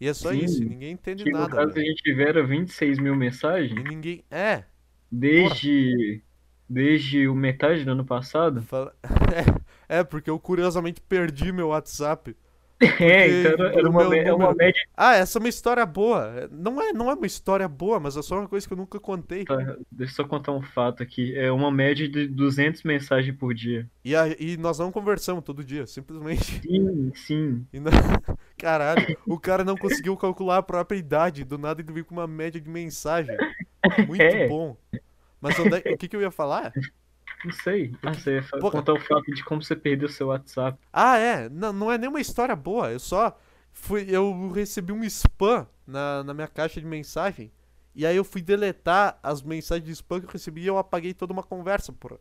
E 0.00 0.06
é 0.06 0.14
só 0.14 0.30
Sim, 0.32 0.44
isso, 0.44 0.62
ninguém 0.64 0.92
entende 0.92 1.24
Que 1.24 1.30
no 1.30 1.38
nada. 1.40 1.56
caso 1.56 1.76
a 1.76 1.80
gente 1.80 2.02
tiveram 2.02 2.46
26 2.46 2.98
mil 2.98 3.16
mensagens 3.16 3.78
E 3.78 3.82
ninguém. 3.82 4.24
É, 4.30 4.64
desde. 5.10 6.22
Desde 6.70 7.26
o 7.26 7.34
metade 7.34 7.82
do 7.84 7.92
ano 7.92 8.04
passado. 8.04 8.60
fala- 8.62 8.94
é, 9.88 10.04
porque 10.04 10.28
eu 10.28 10.38
curiosamente 10.38 11.00
perdi 11.00 11.50
meu 11.50 11.68
WhatsApp. 11.68 12.36
É, 13.00 13.40
então 13.40 13.66
era, 13.66 13.90
uma, 13.90 14.16
é 14.16 14.32
uma 14.32 14.54
média. 14.54 14.80
Ah, 14.96 15.16
essa 15.16 15.38
é 15.38 15.40
uma 15.40 15.48
história 15.48 15.84
boa. 15.84 16.48
Não 16.52 16.80
é, 16.80 16.92
não 16.92 17.10
é 17.10 17.14
uma 17.14 17.26
história 17.26 17.66
boa, 17.66 17.98
mas 17.98 18.16
é 18.16 18.22
só 18.22 18.38
uma 18.38 18.48
coisa 18.48 18.66
que 18.66 18.72
eu 18.72 18.76
nunca 18.76 19.00
contei. 19.00 19.44
Tá, 19.44 19.56
deixa 19.90 20.12
eu 20.12 20.16
só 20.16 20.24
contar 20.24 20.52
um 20.52 20.62
fato 20.62 21.02
aqui. 21.02 21.36
É 21.36 21.50
uma 21.50 21.72
média 21.72 22.08
de 22.08 22.28
200 22.28 22.84
mensagens 22.84 23.36
por 23.36 23.52
dia. 23.52 23.88
E, 24.04 24.14
a- 24.14 24.28
e 24.38 24.56
nós 24.56 24.78
não 24.78 24.92
conversamos 24.92 25.42
todo 25.42 25.64
dia, 25.64 25.86
simplesmente. 25.88 26.60
Sim, 26.60 27.12
sim. 27.14 27.66
E 27.72 27.80
não- 27.80 27.90
Caralho, 28.56 29.16
o 29.26 29.38
cara 29.40 29.64
não 29.64 29.76
conseguiu 29.76 30.16
calcular 30.16 30.58
a 30.58 30.62
própria 30.62 30.96
idade. 30.96 31.44
Do 31.44 31.58
nada 31.58 31.80
ele 31.82 31.92
veio 31.92 32.04
com 32.06 32.14
uma 32.14 32.26
média 32.28 32.60
de 32.60 32.68
mensagem. 32.70 33.36
Muito 34.06 34.22
É. 34.22 34.46
bom. 34.48 34.76
Mas 35.40 35.58
onde 35.58 35.76
é- 35.76 35.94
o 35.94 35.96
que, 35.96 36.08
que 36.08 36.16
eu 36.16 36.20
ia 36.20 36.30
falar? 36.30 36.72
Não 37.44 37.52
sei. 37.52 37.94
Ah, 38.02 38.30
ia 38.30 38.42
fa- 38.42 38.58
Porra. 38.58 38.72
contar 38.72 38.92
o 38.94 39.00
fato 39.00 39.32
de 39.32 39.44
como 39.44 39.62
você 39.62 39.76
perdeu 39.76 40.08
seu 40.08 40.28
WhatsApp. 40.28 40.78
Ah, 40.92 41.16
é. 41.18 41.48
Não, 41.48 41.72
não 41.72 41.92
é 41.92 41.96
nenhuma 41.98 42.20
história 42.20 42.56
boa. 42.56 42.90
Eu 42.90 42.98
só 42.98 43.36
fui. 43.72 44.06
Eu 44.08 44.50
recebi 44.52 44.92
um 44.92 45.04
spam 45.04 45.66
na, 45.86 46.24
na 46.24 46.34
minha 46.34 46.48
caixa 46.48 46.80
de 46.80 46.86
mensagem. 46.86 47.52
E 47.94 48.04
aí 48.06 48.16
eu 48.16 48.24
fui 48.24 48.40
deletar 48.42 49.18
as 49.22 49.42
mensagens 49.42 49.84
de 49.86 49.92
spam 49.92 50.20
que 50.20 50.26
eu 50.26 50.30
recebi 50.32 50.62
e 50.62 50.66
eu 50.66 50.78
apaguei 50.78 51.14
toda 51.14 51.32
uma 51.32 51.42
conversa, 51.42 51.92
porra. 51.92 52.18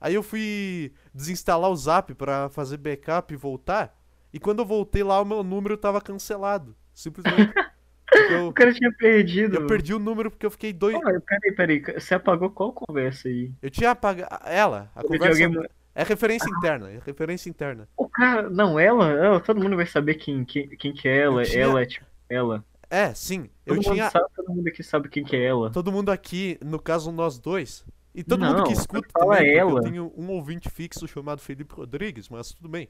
Aí 0.00 0.14
eu 0.14 0.22
fui 0.22 0.92
desinstalar 1.14 1.70
o 1.70 1.76
zap 1.76 2.12
pra 2.14 2.48
fazer 2.48 2.76
backup 2.76 3.32
e 3.32 3.36
voltar. 3.36 3.96
E 4.32 4.38
quando 4.40 4.58
eu 4.60 4.66
voltei 4.66 5.02
lá, 5.02 5.20
o 5.20 5.24
meu 5.24 5.42
número 5.42 5.76
tava 5.76 6.00
cancelado. 6.00 6.74
Simplesmente. 6.94 7.52
Porque 8.12 8.34
O 8.34 8.36
eu, 8.46 8.52
cara 8.52 8.72
tinha 8.74 8.92
perdido. 8.92 9.56
eu 9.56 9.66
perdi 9.66 9.94
o 9.94 9.98
número 9.98 10.30
porque 10.30 10.44
eu 10.46 10.50
fiquei 10.50 10.72
doido. 10.72 10.98
Oh, 10.98 11.20
peraí, 11.20 11.52
peraí. 11.56 11.82
Você 12.00 12.14
apagou 12.14 12.50
qual 12.50 12.72
conversa 12.72 13.28
aí? 13.28 13.50
Eu 13.62 13.70
tinha 13.70 13.90
apagado. 13.90 14.36
Ela, 14.46 14.90
a 14.94 15.00
De 15.00 15.08
conversa. 15.08 15.44
alguém- 15.44 15.68
É 15.94 16.02
referência 16.04 16.48
interna. 16.48 16.90
É 16.90 17.00
referência 17.04 17.48
interna. 17.50 17.88
O 17.96 18.08
cara. 18.08 18.48
Não, 18.48 18.78
ela, 18.78 19.10
ela, 19.10 19.40
todo 19.40 19.60
mundo 19.62 19.76
vai 19.76 19.86
saber 19.86 20.14
quem, 20.14 20.44
quem, 20.44 20.68
quem 20.70 20.92
que 20.92 21.08
é 21.08 21.18
ela. 21.22 21.42
Eu 21.42 21.46
tinha- 21.46 21.62
Ela 21.64 21.82
é 21.82 21.86
tipo. 21.86 22.06
Ela. 22.28 22.64
É, 22.88 23.12
sim. 23.14 23.42
Todo 23.42 23.50
Eu 23.66 23.74
mundo 23.76 23.92
tinha. 23.94 24.10
sabe, 24.10 24.26
todo 24.36 24.50
mundo 24.52 24.68
aqui 24.68 24.82
sabe 24.82 25.08
quem 25.08 25.24
que 25.24 25.34
é 25.36 25.44
ela. 25.44 25.70
Todo 25.70 25.90
mundo 25.92 26.10
aqui, 26.10 26.58
no 26.64 26.78
caso 26.78 27.10
nós 27.12 27.38
dois, 27.38 27.84
e 28.14 28.22
todo 28.22 28.40
Não, 28.40 28.48
mundo 28.54 28.64
que 28.64 28.72
escuta 28.74 29.08
fala 29.12 29.36
também, 29.36 29.52
porque 29.52 29.58
ela. 29.58 29.70
eu 29.70 29.80
tenho 29.82 30.12
um 30.16 30.28
ouvinte 30.30 30.68
fixo 30.70 31.06
chamado 31.08 31.40
Felipe 31.40 31.74
Rodrigues, 31.74 32.28
mas 32.28 32.52
tudo 32.52 32.68
bem. 32.68 32.88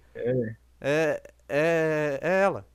É, 0.81 1.23
é, 1.49 2.19
é 2.21 2.43
ela. 2.43 2.67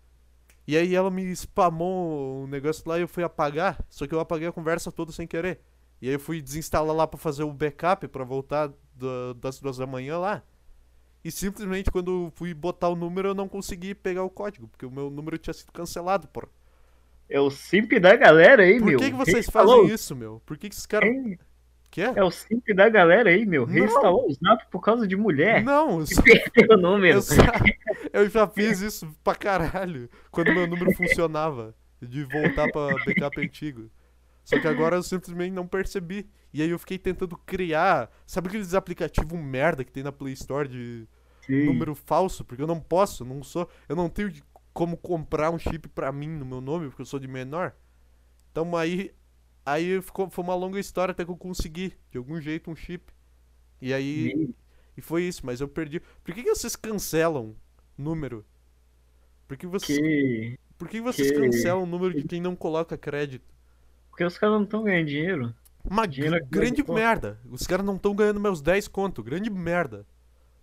E 0.67 0.75
aí 0.75 0.93
ela 0.93 1.09
me 1.09 1.23
spamou 1.35 2.43
um 2.43 2.47
negócio 2.47 2.83
lá 2.87 2.97
e 2.97 3.01
eu 3.01 3.07
fui 3.07 3.23
apagar, 3.23 3.79
só 3.89 4.05
que 4.05 4.13
eu 4.13 4.19
apaguei 4.19 4.47
a 4.47 4.51
conversa 4.51 4.91
toda 4.91 5.11
sem 5.13 5.25
querer. 5.25 5.61
E 6.01 6.07
aí 6.07 6.13
eu 6.15 6.19
fui 6.19 6.41
desinstalar 6.41 6.93
lá 6.95 7.07
pra 7.07 7.17
fazer 7.17 7.43
o 7.43 7.53
backup 7.53 8.07
pra 8.09 8.23
voltar 8.23 8.67
da- 8.93 9.33
das 9.39 9.59
duas 9.59 9.77
da 9.77 9.87
manhã 9.87 10.17
lá. 10.17 10.43
E 11.23 11.31
simplesmente 11.31 11.89
quando 11.89 12.25
eu 12.25 12.31
fui 12.35 12.53
botar 12.53 12.89
o 12.89 12.95
número 12.95 13.29
eu 13.29 13.33
não 13.33 13.47
consegui 13.47 13.95
pegar 13.95 14.23
o 14.23 14.29
código, 14.29 14.67
porque 14.67 14.85
o 14.85 14.91
meu 14.91 15.09
número 15.09 15.37
tinha 15.37 15.53
sido 15.53 15.71
cancelado, 15.71 16.27
porra. 16.27 16.49
É 17.29 17.39
o 17.39 17.49
simp 17.49 17.91
da 17.99 18.15
galera 18.15 18.63
aí, 18.63 18.77
Por 18.79 18.85
meu. 18.85 18.99
que, 18.99 19.05
que 19.11 19.17
vocês 19.17 19.45
Quem 19.45 19.51
fazem 19.51 19.69
falou? 19.75 19.85
isso, 19.87 20.15
meu? 20.15 20.41
Por 20.45 20.57
que, 20.57 20.69
que 20.69 20.75
esses 20.75 20.85
caras. 20.85 21.09
Quem- 21.09 21.39
Que 21.97 22.03
é? 22.03 22.13
É 22.15 22.23
o 22.23 22.29
simp 22.29 22.63
da 22.75 22.87
galera 22.89 23.31
aí, 23.31 23.43
meu. 23.43 23.65
Não. 23.65 23.73
Reinstalou 23.73 24.27
o 24.27 24.29
Snap 24.29 24.61
por 24.69 24.81
causa 24.81 25.07
de 25.07 25.15
mulher. 25.15 25.63
Não, 25.63 25.99
eu 26.01 26.05
só- 26.05 26.21
perdeu 26.21 26.77
o 26.77 26.79
número. 26.79 27.17
Eu, 28.13 28.21
eu 28.21 28.29
já 28.29 28.47
fiz 28.47 28.81
isso 28.81 29.11
pra 29.23 29.33
caralho 29.33 30.07
quando 30.29 30.53
meu 30.53 30.67
número 30.67 30.93
funcionava. 30.93 31.73
De 31.99 32.23
voltar 32.25 32.71
pra 32.71 33.03
backup 33.03 33.41
antigo. 33.41 33.89
Só 34.43 34.59
que 34.59 34.67
agora 34.67 34.95
eu 34.97 35.01
simplesmente 35.01 35.51
não 35.53 35.65
percebi. 35.65 36.29
E 36.53 36.61
aí 36.61 36.69
eu 36.69 36.77
fiquei 36.77 36.99
tentando 36.99 37.35
criar. 37.35 38.11
Sabe 38.27 38.49
aqueles 38.49 38.75
aplicativos 38.75 39.39
merda 39.39 39.83
que 39.83 39.91
tem 39.91 40.03
na 40.03 40.11
Play 40.11 40.33
Store 40.33 40.67
de 40.69 41.07
Sim. 41.47 41.65
número 41.65 41.95
falso? 41.95 42.45
Porque 42.45 42.61
eu 42.61 42.67
não 42.67 42.79
posso, 42.79 43.25
não 43.25 43.41
sou. 43.41 43.67
Eu 43.89 43.95
não 43.95 44.07
tenho 44.07 44.31
como 44.71 44.95
comprar 44.95 45.49
um 45.49 45.57
chip 45.57 45.87
pra 45.89 46.11
mim 46.11 46.27
no 46.27 46.45
meu 46.45 46.61
nome, 46.61 46.89
porque 46.89 47.01
eu 47.01 47.05
sou 47.07 47.19
de 47.19 47.27
menor. 47.27 47.73
Então 48.51 48.77
aí. 48.77 49.11
Aí 49.67 50.01
ficou, 50.01 50.29
foi 50.29 50.43
uma 50.45 50.55
longa 50.55 50.79
história 50.79 51.11
até 51.11 51.25
que 51.25 51.29
eu 51.31 51.35
consegui, 51.35 51.91
de 52.09 52.17
algum 52.17 52.39
jeito, 52.39 52.71
um 52.71 52.75
chip. 52.75 53.03
E 53.81 53.93
aí. 53.93 54.49
E 54.95 55.01
foi 55.01 55.23
isso, 55.23 55.45
mas 55.45 55.59
eu 55.59 55.67
perdi. 55.67 55.99
Por 56.23 56.33
que, 56.33 56.41
que 56.41 56.49
vocês 56.55 56.73
cancelam 56.73 57.53
número? 57.97 58.45
Por 59.45 59.57
que 59.57 59.67
vocês, 59.67 59.97
Que... 59.99 60.57
por 60.77 60.87
que 60.87 61.01
vocês 61.01 61.31
que- 61.31 61.37
cancelam 61.37 61.83
o 61.83 61.85
número 61.85 62.13
de 62.15 62.23
quem 62.25 62.39
não 62.39 62.55
coloca 62.55 62.97
crédito? 62.97 63.53
Porque 64.09 64.23
os 64.23 64.37
caras 64.37 64.55
não 64.55 64.63
estão 64.63 64.83
ganhando 64.83 65.07
dinheiro. 65.07 65.53
Uma 65.83 66.07
Dinheiro 66.07 66.37
é 66.37 66.39
grande 66.39 66.81
merda. 66.89 67.37
Os 67.49 67.67
caras 67.67 67.85
não 67.85 67.97
estão 67.97 68.15
ganhando 68.15 68.39
meus 68.39 68.61
10 68.61 68.87
conto. 68.87 69.21
Grande 69.21 69.49
merda. 69.49 70.05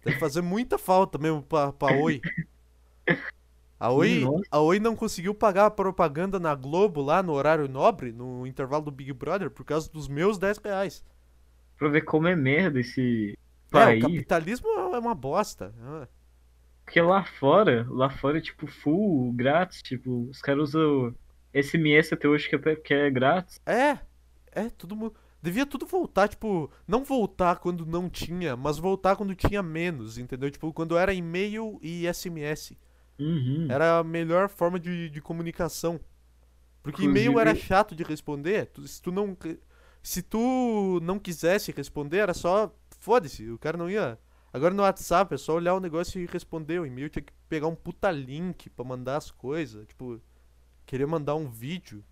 Deve 0.03 0.19
fazer 0.19 0.41
muita 0.41 0.79
falta 0.79 1.19
mesmo 1.19 1.43
pra, 1.43 1.73
pra 1.73 1.95
Oi. 1.95 2.23
A 3.85 3.91
Oi, 3.93 4.21
Nossa. 4.21 4.45
a 4.51 4.61
Oi 4.61 4.81
não 4.81 4.97
conseguiu 4.97 5.35
pagar 5.35 5.67
a 5.67 5.71
propaganda 5.71 6.41
na 6.41 6.55
Globo 6.55 7.03
lá 7.03 7.23
no 7.23 7.33
horário 7.33 7.69
nobre, 7.69 8.13
no 8.13 8.47
intervalo 8.47 8.85
do 8.87 8.91
Big 8.91 9.13
Brother, 9.13 9.51
por 9.51 9.65
causa 9.65 9.91
dos 9.93 10.09
meus 10.09 10.39
10 10.39 10.59
reais. 10.59 11.05
Pra 11.77 11.89
ver 11.89 12.03
como 12.03 12.27
é 12.29 12.35
merda 12.37 12.81
esse 12.81 13.37
É, 13.73 13.89
o 13.89 13.95
país. 13.95 14.01
capitalismo 14.01 14.69
é 14.95 14.99
uma 14.99 15.15
bosta. 15.15 15.75
Porque 16.85 17.01
lá 17.01 17.25
fora, 17.25 17.87
lá 17.91 18.11
fora 18.11 18.39
é 18.39 18.41
tipo 18.41 18.67
full, 18.67 19.33
grátis, 19.33 19.83
tipo, 19.83 20.29
os 20.31 20.41
caras 20.41 20.71
usam 20.71 21.15
SMS 21.55 22.13
até 22.13 22.29
hoje 22.29 22.49
que 22.49 22.57
é, 22.57 22.77
que 22.77 22.95
é 22.95 23.11
grátis. 23.11 23.61
É, 23.67 23.99
é, 24.53 24.71
todo 24.71 24.97
mundo. 24.97 25.15
Devia 25.43 25.67
tudo 25.67 25.87
voltar, 25.87 26.29
tipo, 26.29 26.71
não 26.89 27.05
voltar 27.05 27.57
quando 27.59 27.85
não 27.85 28.09
tinha, 28.09 28.57
mas 28.57 28.79
voltar 28.79 29.17
quando 29.17 29.35
tinha 29.35 29.63
menos, 29.63 30.17
entendeu? 30.19 30.51
Tipo, 30.51 30.73
quando 30.73 30.97
era 30.97 31.13
e-mail 31.13 31.79
e 31.83 32.07
SMS. 32.13 32.77
Uhum. 33.19 33.67
Era 33.71 33.99
a 33.99 34.05
melhor 34.05 34.49
forma 34.49 34.79
de, 34.79 35.09
de 35.11 35.21
comunicação. 35.21 36.01
Porque 36.83 37.03
Inclusive- 37.03 37.27
e-mail 37.27 37.41
era 37.41 37.55
chato 37.55 37.95
de 37.95 38.03
responder. 38.03 38.71
se 38.87 39.01
tu 39.01 39.11
não. 39.13 39.37
Se 40.03 40.21
tu 40.23 41.01
não 41.03 41.19
quisesse 41.19 41.73
responder, 41.73 42.19
era 42.19 42.35
só. 42.35 42.75
Foda-se, 42.99 43.49
o 43.51 43.59
cara 43.59 43.77
não 43.79 43.89
ia. 43.89 44.19
Agora 44.53 44.73
no 44.75 44.83
WhatsApp 44.83 45.35
é 45.35 45.37
só 45.39 45.55
olhar 45.55 45.75
o 45.75 45.81
negócio 45.81 46.21
e 46.21 46.27
responder. 46.27 46.79
O 46.81 46.87
e-mail 46.87 47.09
tinha 47.09 47.23
que 47.23 47.33
pegar 47.49 47.67
um 47.69 47.75
puta 47.75 48.11
link 48.11 48.69
pra 48.71 48.85
mandar 48.85 49.17
as 49.17 49.31
coisas. 49.31 49.87
Tipo, 49.87 50.21
queria 50.87 51.07
mandar 51.07 51.35
um 51.37 51.49
vídeo. 51.49 52.05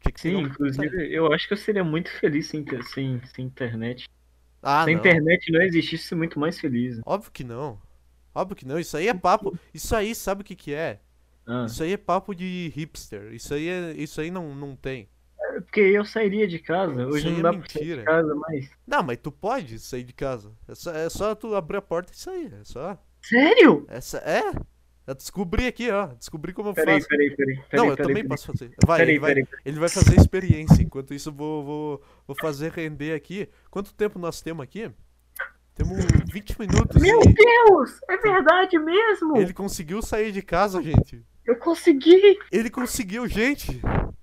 Tinha 0.00 0.12
que 0.12 0.20
Sim, 0.20 0.34
puta- 0.42 0.48
inclusive, 0.48 1.12
eu 1.14 1.32
acho 1.32 1.46
que 1.46 1.52
eu 1.54 1.58
seria 1.58 1.84
muito 1.84 2.10
feliz 2.18 2.46
sem, 2.48 2.64
sem, 2.84 3.20
sem 3.26 3.44
internet. 3.46 4.08
Ah, 4.62 4.84
Se 4.84 4.90
a 4.90 4.92
não. 4.94 4.98
internet 5.00 5.52
não 5.52 5.60
existisse, 5.60 6.04
eu 6.04 6.08
seria 6.08 6.18
muito 6.18 6.38
mais 6.40 6.58
feliz. 6.58 7.00
Óbvio 7.04 7.30
que 7.30 7.44
não. 7.44 7.78
Óbvio 8.34 8.56
que 8.56 8.66
não. 8.66 8.78
Isso 8.78 8.96
aí 8.96 9.08
é 9.08 9.14
papo. 9.14 9.56
Isso 9.72 9.94
aí, 9.94 10.14
sabe 10.14 10.42
o 10.42 10.44
que 10.44 10.56
que 10.56 10.74
é? 10.74 11.00
Ah, 11.46 11.66
Isso 11.66 11.82
aí 11.82 11.92
é 11.92 11.96
papo 11.96 12.34
de 12.34 12.72
hipster. 12.74 13.32
Isso 13.34 13.52
aí, 13.54 13.68
é, 13.68 13.92
isso 13.92 14.20
aí 14.20 14.30
não, 14.30 14.54
não 14.54 14.74
tem. 14.74 15.08
é 15.38 15.60
porque 15.60 15.80
eu 15.80 16.04
sairia 16.04 16.48
de 16.48 16.58
casa. 16.58 17.06
Hoje 17.06 17.30
não 17.30 17.38
é 17.38 17.42
dá 17.42 17.52
pra 17.52 17.68
sair 17.68 17.80
mentira. 17.80 17.98
de 18.00 18.04
casa 18.06 18.34
mais. 18.34 18.70
Não, 18.86 19.02
mas 19.02 19.18
tu 19.22 19.30
pode 19.30 19.78
sair 19.78 20.04
de 20.04 20.12
casa. 20.14 20.50
É 20.66 20.74
só, 20.74 20.90
é 20.92 21.08
só 21.10 21.34
tu 21.34 21.54
abrir 21.54 21.76
a 21.76 21.82
porta 21.82 22.12
e 22.12 22.16
sair. 22.16 22.52
É 22.60 22.64
só. 22.64 22.98
Sério? 23.22 23.84
Essa, 23.88 24.18
é? 24.18 24.42
Eu 25.06 25.14
descobri 25.14 25.66
aqui, 25.66 25.90
ó. 25.90 26.06
Descobri 26.06 26.54
como 26.54 26.70
eu 26.70 26.74
Peraí, 26.74 26.94
faço. 26.94 27.08
peraí, 27.08 27.36
peraí. 27.36 27.56
peraí 27.56 27.66
Não, 27.74 27.90
eu 27.90 27.96
peraí, 27.96 27.96
também 28.08 28.22
peraí. 28.22 28.28
posso 28.28 28.46
fazer. 28.46 28.74
Vai, 28.86 28.98
Peraí, 29.00 29.12
ele, 29.14 29.20
vai 29.20 29.34
peraí. 29.34 29.48
ele 29.66 29.78
vai 29.78 29.88
fazer 29.90 30.16
experiência. 30.18 30.82
Enquanto 30.82 31.12
isso, 31.12 31.28
eu 31.28 31.32
vou, 31.34 31.62
vou, 31.62 32.02
vou 32.26 32.36
fazer 32.40 32.72
render 32.72 33.14
aqui. 33.14 33.46
Quanto 33.70 33.92
tempo 33.94 34.18
nós 34.18 34.40
temos 34.40 34.64
aqui? 34.64 34.90
Temos 35.74 36.04
20 36.32 36.58
minutos. 36.60 37.02
Meu 37.02 37.20
e 37.20 37.32
Deus! 37.34 38.00
É 38.08 38.16
verdade 38.16 38.78
mesmo! 38.78 39.36
ele 39.36 39.52
conseguiu 39.52 40.00
sair 40.00 40.30
de 40.30 40.40
casa, 40.40 40.80
gente. 40.82 41.22
Eu 41.44 41.56
consegui! 41.56 42.38
Ele 42.52 42.70
conseguiu, 42.70 43.26
gente. 43.26 43.80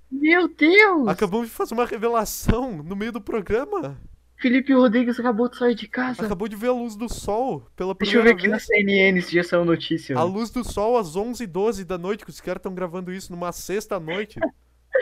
Meu 0.09 0.47
Deus! 0.47 1.07
Acabamos 1.07 1.47
de 1.47 1.53
fazer 1.53 1.73
uma 1.73 1.85
revelação 1.85 2.81
no 2.83 2.95
meio 2.95 3.11
do 3.11 3.21
programa. 3.21 3.97
Felipe 4.39 4.73
Rodrigues 4.73 5.19
acabou 5.19 5.47
de 5.49 5.57
sair 5.57 5.75
de 5.75 5.87
casa. 5.87 6.25
Acabou 6.25 6.47
de 6.47 6.55
ver 6.55 6.69
a 6.69 6.73
luz 6.73 6.95
do 6.95 7.07
sol 7.07 7.67
pela 7.75 7.93
Deixa 7.93 8.17
eu 8.17 8.23
ver 8.23 8.33
primeira 8.35 8.39
aqui 8.39 8.47
na 8.47 8.57
vez. 8.57 8.65
CNN 8.65 9.21
se 9.21 9.35
já 9.35 9.43
saiu 9.43 9.63
notícia. 9.65 10.17
A 10.17 10.23
luz 10.23 10.49
do 10.49 10.63
sol 10.63 10.97
às 10.97 11.15
11h12 11.15 11.83
da 11.83 11.97
noite, 11.97 12.23
que 12.23 12.31
os 12.31 12.41
caras 12.41 12.59
estão 12.59 12.73
gravando 12.73 13.13
isso 13.13 13.31
numa 13.31 13.51
sexta 13.51 13.99
noite. 13.99 14.39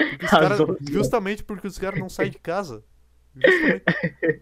Porque 0.09 0.25
os 0.25 0.33
Às 0.33 0.39
cara- 0.39 0.63
11. 0.63 0.77
justamente 0.91 1.43
porque 1.43 1.67
os 1.67 1.77
caras 1.77 1.99
não 1.99 2.09
saem 2.09 2.31
de 2.31 2.37
casa. 2.39 2.83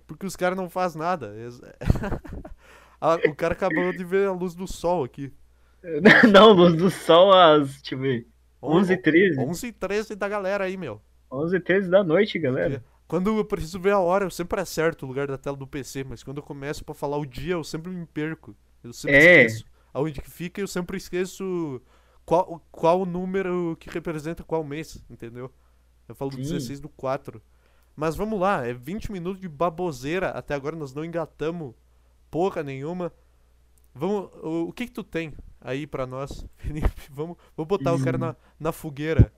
Porque 0.07 0.25
os 0.25 0.35
caras 0.35 0.57
não 0.57 0.69
fazem 0.69 0.99
nada. 0.99 1.33
Ah, 2.99 3.13
o 3.27 3.35
cara 3.35 3.53
acabou 3.53 3.93
de 3.93 4.03
ver 4.03 4.27
a 4.27 4.31
luz 4.31 4.55
do 4.55 4.65
sol 4.65 5.03
aqui. 5.03 5.31
Não, 6.33 6.51
luz 6.51 6.73
do 6.75 6.89
sol 6.89 7.31
às. 7.31 7.75
Deixa 7.75 7.93
eu 7.93 7.99
ver. 7.99 8.27
11 8.59 8.93
h 8.93 9.01
13 9.03 9.39
11 9.39 9.67
e 9.67 9.71
13 9.71 10.15
da 10.15 10.27
galera 10.27 10.63
aí, 10.63 10.75
meu. 10.75 10.99
11 11.31 11.57
h 11.57 11.63
13 11.63 11.89
da 11.91 12.03
noite, 12.03 12.39
galera. 12.39 12.83
Quando 13.07 13.37
eu 13.37 13.45
preciso 13.45 13.79
ver 13.79 13.91
a 13.91 13.99
hora, 13.99 14.25
eu 14.25 14.31
sempre 14.31 14.59
acerto 14.59 15.05
o 15.05 15.07
lugar 15.07 15.27
da 15.27 15.37
tela 15.37 15.55
do 15.55 15.67
PC, 15.67 16.03
mas 16.05 16.23
quando 16.23 16.37
eu 16.37 16.43
começo 16.43 16.83
pra 16.83 16.95
falar 16.95 17.17
o 17.17 17.25
dia, 17.25 17.53
eu 17.53 17.63
sempre 17.63 17.91
me 17.91 18.07
perco. 18.07 18.55
Eu 18.83 18.91
sempre 18.91 19.15
É. 19.15 19.43
esqueço 19.45 19.65
aonde 19.93 20.21
que 20.21 20.29
fica 20.29 20.59
eu 20.61 20.67
sempre 20.67 20.97
esqueço 20.97 21.81
qual, 22.25 22.61
qual 22.71 23.05
número 23.05 23.75
que 23.79 23.89
representa 23.89 24.43
qual 24.43 24.63
mês, 24.63 25.03
entendeu? 25.09 25.51
Eu 26.07 26.15
falo 26.15 26.31
Sim. 26.31 26.41
16 26.41 26.79
do 26.79 26.89
4. 26.89 27.41
Mas 27.97 28.15
vamos 28.15 28.39
lá, 28.39 28.63
é 28.65 28.73
20 28.73 29.11
minutos 29.11 29.41
de 29.41 29.49
baboseira. 29.49 30.29
Até 30.29 30.53
agora 30.53 30.75
nós 30.75 30.93
não 30.93 31.03
engatamos 31.03 31.73
porra 32.29 32.61
nenhuma. 32.61 33.11
Vamos, 33.95 34.29
o, 34.43 34.67
o 34.69 34.71
que 34.73 34.85
que 34.85 34.91
tu 34.93 35.03
tem 35.03 35.33
aí 35.59 35.87
pra 35.87 36.05
nós, 36.05 36.45
Felipe? 36.57 36.91
Vamos, 37.09 37.35
vamos 37.55 37.67
botar 37.67 37.93
o 37.95 38.03
cara 38.03 38.15
Hum. 38.17 38.19
na, 38.19 38.35
na 38.59 38.71
fogueira. 38.71 39.33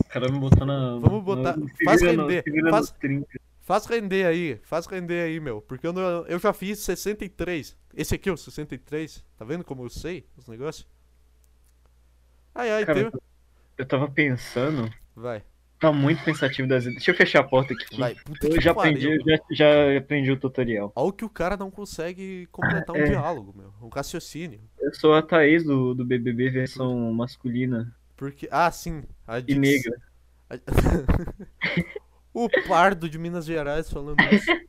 O 0.00 0.04
cara 0.08 0.30
me 0.30 0.38
botou 0.38 0.66
na. 0.66 0.98
Vamos 0.98 1.24
botar- 1.24 1.56
no- 1.56 1.66
faz 1.82 2.02
render, 2.02 2.44
vira 2.44 2.68
faz- 2.70 2.90
nos 2.90 2.98
30. 2.98 3.26
Faz 3.62 3.86
render 3.86 4.26
aí, 4.26 4.60
faz 4.62 4.86
render 4.86 5.24
aí, 5.24 5.40
meu. 5.40 5.60
Porque 5.62 5.86
eu, 5.86 5.92
não- 5.94 6.26
eu 6.26 6.38
já 6.38 6.52
fiz 6.52 6.80
63. 6.80 7.74
Esse 7.94 8.14
aqui 8.14 8.28
é 8.28 8.32
o 8.32 8.36
63. 8.36 9.24
Tá 9.38 9.44
vendo 9.46 9.64
como 9.64 9.82
eu 9.82 9.88
sei 9.88 10.26
os 10.36 10.46
negócios? 10.46 10.86
Ai, 12.54 12.70
ai, 12.70 12.84
Cara, 12.86 13.10
tem... 13.10 13.20
Eu 13.78 13.86
tava 13.86 14.10
pensando. 14.10 14.92
Vai, 15.14 15.42
Tá 15.78 15.92
muito 15.92 16.24
pensativo 16.24 16.66
das 16.66 16.84
ideias. 16.84 16.96
Deixa 16.96 17.10
eu 17.10 17.14
fechar 17.14 17.40
a 17.40 17.44
porta 17.44 17.74
aqui. 17.74 17.98
vai. 17.98 18.16
Eu 18.42 18.60
já 18.60 18.74
pariu. 18.74 19.12
aprendi, 19.14 19.24
já, 19.30 19.38
já 19.50 19.98
aprendi 19.98 20.30
o 20.32 20.36
tutorial. 20.40 20.90
Olha 20.96 21.08
o 21.08 21.12
que 21.12 21.24
o 21.24 21.28
cara 21.28 21.56
não 21.56 21.70
consegue 21.70 22.46
completar 22.50 22.96
um 22.96 22.98
É. 23.00 23.04
diálogo, 23.04 23.54
meu. 23.56 23.72
Um 23.82 23.88
raciocínio. 23.90 24.60
Eu 24.80 24.94
sou 24.94 25.14
a 25.14 25.20
Thaís 25.22 25.64
do, 25.64 25.94
do 25.94 26.04
BBB 26.04 26.48
versão 26.50 27.12
masculina 27.12 27.94
Porque, 28.16 28.48
ah, 28.50 28.70
sim. 28.70 29.02
A 29.26 29.38
e 29.40 29.54
negra. 29.54 30.00
a- 30.48 30.56
o 32.32 32.48
pardo 32.66 33.08
de 33.08 33.18
Minas 33.18 33.44
Gerais 33.44 33.90
falando 33.90 34.16
isso. 34.32 34.46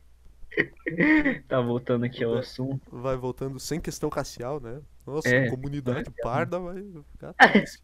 Tá 1.46 1.60
voltando 1.60 2.04
aqui 2.04 2.24
ao 2.24 2.36
assunto. 2.36 2.80
Vai 2.90 3.16
voltando 3.16 3.60
sem 3.60 3.78
questão 3.80 4.08
racial, 4.08 4.58
né? 4.60 4.80
Nossa, 5.06 5.28
É. 5.28 5.48
comunidade 5.48 6.10
parda 6.22 6.58
vai 6.58 6.82
ficar 7.12 7.32
triste. 7.34 7.80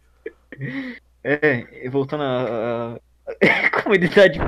É, 1.27 1.89
voltando 1.89 2.23
a. 2.23 2.95
a- 2.97 3.01
Comunidade. 3.83 4.39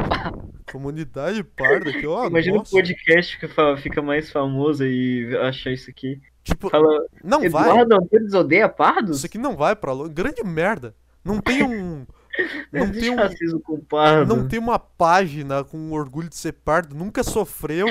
Comunidade 0.71 1.43
parda, 1.45 1.93
que 1.93 2.07
ó, 2.07 2.27
Imagina 2.27 2.57
um 2.57 2.59
nossa. 2.59 2.71
podcast 2.71 3.39
que 3.39 3.49
fa- 3.49 3.77
fica 3.77 4.03
mais 4.03 4.31
famoso 4.31 4.85
e 4.85 5.37
acha 5.39 5.71
isso 5.71 5.89
aqui. 5.91 6.21
Tipo, 6.43 6.69
Fala, 6.71 7.07
não 7.25 7.39
vai. 7.51 7.69
Eduardo 7.71 7.95
Antunes 7.95 8.35
odeia 8.35 8.69
pardos? 8.69 9.19
Isso 9.19 9.27
aqui 9.27 9.39
não 9.39 9.57
vai 9.57 9.75
pra 9.75 9.93
longe. 9.93 10.13
Grande 10.13 10.43
merda. 10.45 10.95
Não 11.25 11.41
tem 11.41 11.63
um. 11.63 12.07
Não 12.71 12.83
Existe 12.85 13.01
tem 13.41 13.55
um. 13.55 13.61
com 13.61 13.81
pardo. 13.81 14.37
Não 14.37 14.47
tem 14.47 14.59
uma 14.59 14.79
página 14.79 15.65
com 15.65 15.91
orgulho 15.93 16.29
de 16.29 16.37
ser 16.37 16.53
pardo. 16.53 16.95
Nunca 16.95 17.23
sofreu. 17.25 17.87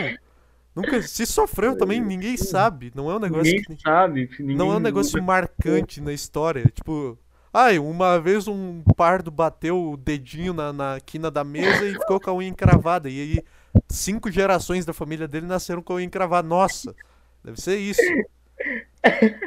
Nunca. 0.75 1.01
Se 1.01 1.25
sofreu 1.25 1.75
também, 1.75 1.99
ninguém 1.99 2.37
sabe. 2.37 2.91
Não 2.93 3.09
é 3.09 3.15
um 3.15 3.19
negócio 3.19 3.51
Ninguém 3.51 3.75
que. 3.75 3.81
sabe. 3.81 4.29
Ninguém 4.39 4.55
Não 4.55 4.71
é 4.71 4.75
um 4.75 4.79
negócio 4.79 5.21
marcante 5.23 5.99
na 5.99 6.13
história. 6.13 6.63
Tipo. 6.71 7.17
Ai, 7.57 7.79
uma 7.79 8.19
vez 8.19 8.49
um 8.49 8.83
pardo 8.97 9.31
bateu 9.31 9.91
o 9.91 9.95
dedinho 9.95 10.51
na, 10.51 10.73
na 10.73 10.99
quina 10.99 11.31
da 11.31 11.41
mesa 11.41 11.85
e 11.85 11.93
ficou 11.93 12.19
com 12.19 12.29
a 12.29 12.33
unha 12.33 12.49
encravada. 12.49 13.09
E 13.09 13.21
aí, 13.21 13.43
cinco 13.87 14.29
gerações 14.29 14.83
da 14.83 14.91
família 14.91 15.25
dele 15.25 15.45
nasceram 15.45 15.81
com 15.81 15.93
a 15.93 15.95
unha 15.95 16.05
encravada. 16.05 16.45
Nossa, 16.45 16.93
deve 17.41 17.61
ser 17.61 17.77
isso. 17.77 18.01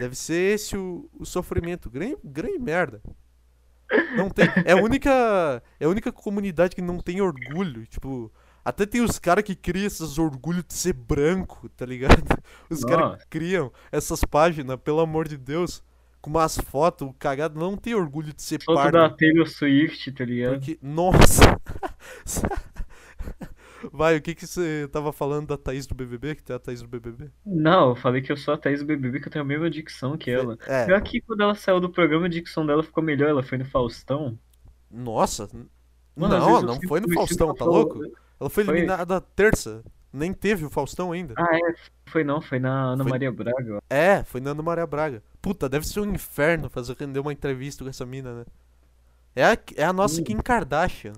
Deve 0.00 0.14
ser 0.14 0.54
esse 0.54 0.74
o, 0.74 1.06
o 1.20 1.26
sofrimento. 1.26 1.90
Grande, 1.90 2.16
grande 2.24 2.58
merda. 2.58 3.02
Não 4.16 4.30
tem. 4.30 4.46
É 4.64 4.72
a 4.72 4.76
única. 4.76 5.62
É 5.78 5.84
a 5.84 5.88
única 5.90 6.10
comunidade 6.10 6.74
que 6.74 6.80
não 6.80 7.00
tem 7.00 7.20
orgulho. 7.20 7.84
Tipo. 7.84 8.32
Até 8.64 8.86
tem 8.86 9.02
os 9.02 9.18
caras 9.18 9.44
que 9.44 9.54
criam 9.54 9.86
esses 9.86 10.16
orgulhos 10.16 10.64
de 10.66 10.72
ser 10.72 10.94
branco, 10.94 11.68
tá 11.70 11.84
ligado? 11.84 12.22
Os 12.70 12.82
caras 12.84 13.18
que 13.18 13.28
criam 13.28 13.70
essas 13.92 14.24
páginas, 14.24 14.78
pelo 14.82 15.00
amor 15.00 15.28
de 15.28 15.36
Deus, 15.36 15.82
com 16.20 16.30
umas 16.30 16.58
fotos 16.58 17.10
cagadas, 17.18 17.56
não 17.56 17.76
tem 17.76 17.94
orgulho 17.94 18.32
de 18.32 18.42
ser 18.42 18.62
Foto 18.62 18.76
pardo. 18.76 18.98
da 18.98 19.10
Taylor 19.10 19.46
Swift, 19.46 20.12
tá 20.12 20.24
ligado? 20.24 20.54
Porque. 20.54 20.78
Nossa! 20.82 21.42
Vai, 23.92 24.16
o 24.16 24.20
que 24.20 24.34
que 24.34 24.46
você 24.46 24.88
tava 24.90 25.12
falando 25.12 25.46
da 25.46 25.56
Thaís 25.56 25.86
do 25.86 25.94
BBB? 25.94 26.34
Que 26.34 26.42
tem 26.42 26.56
a 26.56 26.58
Thaís 26.58 26.82
do 26.82 26.88
BBB? 26.88 27.30
Não, 27.46 27.90
eu 27.90 27.96
falei 27.96 28.20
que 28.20 28.32
eu 28.32 28.36
sou 28.36 28.54
a 28.54 28.58
Thaís 28.58 28.80
do 28.80 28.86
BBB, 28.86 29.20
que 29.20 29.28
eu 29.28 29.32
tenho 29.32 29.44
a 29.44 29.48
mesma 29.48 29.70
dicção 29.70 30.18
que 30.18 30.30
ela. 30.30 30.58
É. 30.66 30.86
Pior 30.86 31.00
que 31.00 31.20
quando 31.20 31.42
ela 31.42 31.54
saiu 31.54 31.78
do 31.78 31.88
programa, 31.88 32.26
a 32.26 32.28
dicção 32.28 32.66
dela 32.66 32.82
ficou 32.82 33.02
melhor. 33.02 33.28
Ela 33.28 33.42
foi 33.42 33.56
no 33.56 33.64
Faustão. 33.64 34.36
Nossa! 34.90 35.48
Mano, 36.16 36.38
não, 36.38 36.62
não 36.62 36.80
foi 36.88 36.98
no 36.98 37.12
Faustão, 37.14 37.54
tá 37.54 37.64
louco? 37.64 38.00
Ela 38.40 38.50
foi 38.50 38.64
Foi. 38.64 38.74
eliminada 38.74 39.20
terça. 39.20 39.82
Nem 40.18 40.32
teve 40.32 40.64
o 40.64 40.70
Faustão 40.70 41.12
ainda. 41.12 41.34
Ah, 41.38 41.48
é. 41.56 41.74
Foi 42.06 42.24
não, 42.24 42.40
foi 42.40 42.58
na 42.58 42.92
Ana 42.92 43.04
Foi- 43.04 43.10
Maria 43.12 43.32
Braga. 43.32 43.80
É, 43.88 44.22
foi 44.24 44.40
na 44.40 44.50
Ana 44.50 44.62
Maria 44.62 44.86
Braga. 44.86 45.22
Puta, 45.40 45.68
deve 45.68 45.86
ser 45.86 46.00
um 46.00 46.12
inferno 46.14 46.68
fazer 46.68 46.96
render 46.98 47.20
uma 47.20 47.32
entrevista 47.32 47.84
com 47.84 47.90
essa 47.90 48.04
mina, 48.04 48.34
né? 48.40 48.44
É 49.36 49.44
a, 49.44 49.58
é 49.76 49.84
a 49.84 49.92
nossa 49.92 50.20
Hum. 50.20 50.24
Kim 50.24 50.38
Kardashian. 50.38 51.12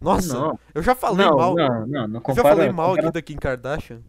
Nossa, 0.00 0.34
Não, 0.38 0.58
eu 0.74 0.82
já 0.82 0.94
falei 0.94 1.24
não, 1.26 1.36
mal. 1.36 1.54
não, 1.54 1.86
não, 1.86 2.08
não 2.08 2.14
eu 2.16 2.20
compara. 2.20 2.48
já 2.48 2.54
falei 2.56 2.70
mal 2.72 2.88
compara- 2.90 3.08
aqui 3.08 3.14
da 3.14 3.22
Kim 3.22 3.36
Kardashian. 3.36 4.00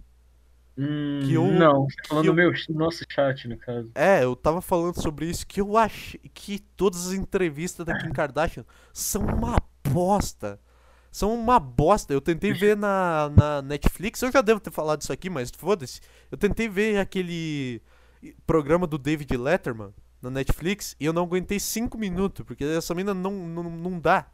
Hum, 0.78 1.22
que 1.26 1.34
eu- 1.34 1.48
não, 1.48 1.86
você 1.90 1.96
tá 1.96 2.04
falando 2.10 2.24
que 2.24 2.30
eu- 2.30 2.34
no 2.34 2.36
meu, 2.36 2.52
no 2.70 2.76
nosso 2.78 3.04
chat, 3.10 3.48
no 3.48 3.58
caso. 3.58 3.90
É, 3.96 4.24
eu 4.24 4.36
tava 4.36 4.62
falando 4.62 5.02
sobre 5.02 5.26
isso 5.26 5.48
que 5.48 5.60
eu 5.62 5.76
achei 5.78 6.20
que 6.34 6.60
todas 6.60 7.08
as 7.08 7.14
entrevistas 7.14 7.86
da 7.86 7.98
Kim 7.98 8.12
Kardashian 8.12 8.64
são 8.94 9.24
uma 9.24 9.58
bosta. 9.84 10.60
São 11.18 11.34
uma 11.34 11.60
bosta. 11.60 12.14
Eu 12.14 12.22
tentei 12.22 12.54
ver 12.54 12.78
na, 12.78 13.32
na 13.36 13.60
Netflix, 13.64 14.22
eu 14.22 14.32
já 14.32 14.40
devo 14.40 14.60
ter 14.60 14.70
falado 14.70 15.02
isso 15.02 15.12
aqui, 15.12 15.32
mas 15.32 15.50
foda-se. 15.50 16.00
Eu 16.30 16.38
tentei 16.38 16.70
ver 16.70 17.00
aquele 17.00 17.82
programa 18.46 18.86
do 18.86 19.00
David 19.00 19.36
Letterman 19.36 19.92
na 20.22 20.30
Netflix 20.30 20.96
e 21.00 21.06
eu 21.06 21.14
não 21.14 21.24
aguentei 21.24 21.60
5 21.60 21.98
minutos, 21.98 22.46
porque 22.46 22.64
essa 22.64 22.94
mina 22.94 23.16
não, 23.16 23.32
não, 23.32 23.64
não 23.64 24.00
dá. 24.00 24.28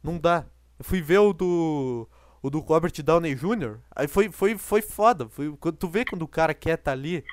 Não 0.00 0.16
dá. 0.16 0.46
Eu 0.78 0.84
fui 0.84 1.02
ver 1.02 1.18
o 1.18 1.32
do. 1.32 2.08
O 2.40 2.48
do 2.48 2.60
Robert 2.60 2.92
Downey 3.02 3.34
Jr. 3.34 3.80
Aí 3.90 4.06
foi, 4.06 4.30
foi, 4.30 4.56
foi 4.56 4.80
foda. 4.80 5.28
Foi, 5.28 5.52
quando 5.58 5.76
tu 5.76 5.88
vê 5.88 6.04
quando 6.04 6.22
o 6.22 6.28
cara 6.28 6.54
quer 6.54 6.76
tá 6.76 6.92
ali 6.92 7.24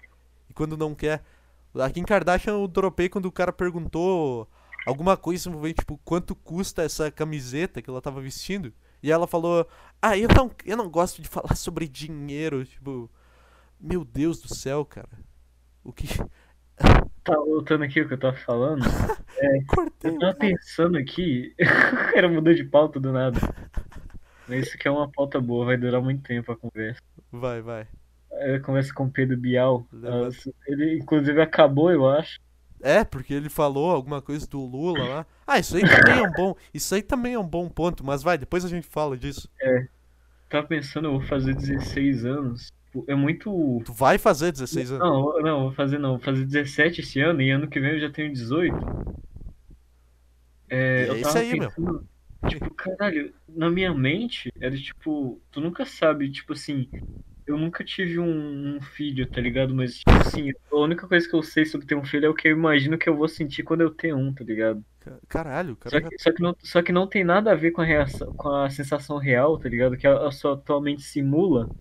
e 0.49 0.53
quando 0.55 0.75
não 0.75 0.95
quer. 0.95 1.23
Aqui 1.75 1.99
em 1.99 2.03
Kardashian 2.03 2.53
eu 2.53 2.67
dropei 2.67 3.07
quando 3.07 3.27
o 3.27 3.31
cara 3.31 3.53
perguntou 3.53 4.49
alguma 4.85 5.17
coisa 5.17 5.49
envolvendo, 5.49 5.75
tipo, 5.75 5.99
quanto 6.03 6.35
custa 6.35 6.83
essa 6.83 7.11
camiseta 7.11 7.81
que 7.81 7.89
ela 7.89 8.01
tava 8.01 8.21
vestindo. 8.21 8.73
E 9.01 9.11
ela 9.11 9.27
falou, 9.27 9.67
ah, 10.01 10.17
eu 10.17 10.27
não, 10.35 10.51
eu 10.65 10.77
não 10.77 10.89
gosto 10.89 11.21
de 11.21 11.27
falar 11.29 11.55
sobre 11.55 11.87
dinheiro. 11.87 12.65
Tipo, 12.65 13.09
meu 13.79 14.03
Deus 14.03 14.41
do 14.41 14.53
céu, 14.53 14.85
cara. 14.85 15.09
O 15.83 15.91
que. 15.91 16.07
Tá 17.21 17.35
voltando 17.35 17.83
aqui 17.83 18.01
o 18.01 18.07
que 18.07 18.13
eu 18.13 18.17
tava 18.17 18.37
falando. 18.37 18.81
Cortei. 19.67 20.09
Eu 20.09 20.17
tava 20.17 20.33
pensando 20.33 20.97
aqui. 20.97 21.53
o 21.59 22.13
cara 22.13 22.29
mudou 22.29 22.53
de 22.53 22.63
pauta 22.63 22.99
do 22.99 23.11
nada. 23.11 23.37
Mas 24.47 24.65
isso 24.65 24.75
aqui 24.75 24.87
é 24.87 24.91
uma 24.91 25.11
pauta 25.11 25.39
boa, 25.39 25.65
vai 25.65 25.77
durar 25.77 26.01
muito 26.01 26.23
tempo 26.23 26.51
a 26.51 26.57
conversa. 26.57 27.01
Vai, 27.31 27.61
vai. 27.61 27.87
Eu 28.31 28.61
converso 28.61 28.93
com 28.95 29.03
o 29.05 29.11
Pedro 29.11 29.37
Bial. 29.37 29.85
Ele, 30.65 30.97
inclusive, 30.97 31.39
acabou, 31.41 31.91
eu 31.91 32.09
acho. 32.09 32.39
É, 32.81 33.03
porque 33.03 33.33
ele 33.33 33.49
falou 33.49 33.91
alguma 33.91 34.21
coisa 34.21 34.47
do 34.47 34.59
Lula 34.65 35.03
lá. 35.03 35.25
Ah, 35.45 35.59
isso 35.59 35.75
aí 35.75 35.83
também 35.83 36.19
é 36.19 36.21
um 36.21 36.31
bom. 36.31 36.55
Isso 36.73 36.95
aí 36.95 37.01
também 37.01 37.33
é 37.33 37.39
um 37.39 37.47
bom 37.47 37.69
ponto, 37.69 38.05
mas 38.05 38.23
vai, 38.23 38.37
depois 38.37 38.63
a 38.63 38.69
gente 38.69 38.87
fala 38.87 39.17
disso. 39.17 39.49
Tava 40.49 40.67
pensando, 40.67 41.07
eu 41.07 41.11
vou 41.11 41.21
fazer 41.21 41.53
16 41.55 42.25
anos. 42.25 42.71
é 43.07 43.15
muito. 43.15 43.81
Tu 43.85 43.93
vai 43.93 44.17
fazer 44.17 44.51
16 44.51 44.91
anos? 44.91 45.03
Não, 45.07 45.41
não, 45.41 45.61
vou 45.63 45.73
fazer 45.73 45.99
não. 45.99 46.11
Vou 46.11 46.19
fazer 46.19 46.45
17 46.45 47.01
esse 47.01 47.19
ano 47.19 47.41
e 47.41 47.51
ano 47.51 47.67
que 47.67 47.79
vem 47.79 47.91
eu 47.93 47.99
já 47.99 48.09
tenho 48.11 48.31
18. 48.33 48.75
É, 50.69 51.07
É 51.07 51.09
eu 51.09 51.15
isso 51.15 51.37
aí, 51.37 51.55
meu. 51.55 51.71
pensando, 51.71 52.07
tipo, 52.47 52.73
caralho, 52.73 53.33
na 53.47 53.69
minha 53.69 53.93
mente 53.93 54.51
era 54.59 54.75
tipo, 54.77 55.41
tu 55.51 55.59
nunca 55.61 55.85
sabe, 55.85 56.31
tipo 56.31 56.53
assim, 56.53 56.89
eu 57.51 57.57
nunca 57.57 57.83
tive 57.83 58.19
um, 58.19 58.77
um 58.77 58.81
filho, 58.81 59.29
tá 59.29 59.41
ligado? 59.41 59.73
Mas, 59.75 59.97
tipo 59.99 60.19
assim, 60.19 60.51
a 60.71 60.75
única 60.77 61.07
coisa 61.07 61.27
que 61.27 61.35
eu 61.35 61.43
sei 61.43 61.65
sobre 61.65 61.87
ter 61.87 61.95
um 61.95 62.05
filho 62.05 62.25
é 62.25 62.29
o 62.29 62.33
que 62.33 62.47
eu 62.47 62.51
imagino 62.53 62.97
que 62.97 63.09
eu 63.09 63.15
vou 63.17 63.27
sentir 63.27 63.63
quando 63.63 63.81
eu 63.81 63.93
ter 63.93 64.13
um, 64.15 64.33
tá 64.33 64.43
ligado? 64.43 64.83
Ca- 64.99 65.19
Caralho, 65.27 65.73
o 65.73 65.77
Só 65.85 65.99
cara. 65.99 66.01
que, 66.01 66.17
só 66.19 66.31
que, 66.31 66.41
não, 66.41 66.55
só 66.63 66.81
que 66.83 66.91
não 66.91 67.07
tem 67.07 67.23
nada 67.23 67.51
a 67.51 67.55
ver 67.55 67.71
com 67.71 67.81
a 67.81 67.85
reação, 67.85 68.31
com 68.35 68.49
a 68.49 68.69
sensação 68.69 69.17
real, 69.17 69.57
tá 69.59 69.67
ligado? 69.69 69.97
Que 69.97 70.07
a, 70.07 70.27
a 70.27 70.31
sua 70.31 70.57
tua 70.61 70.79
mente 70.81 71.01
simula. 71.03 71.71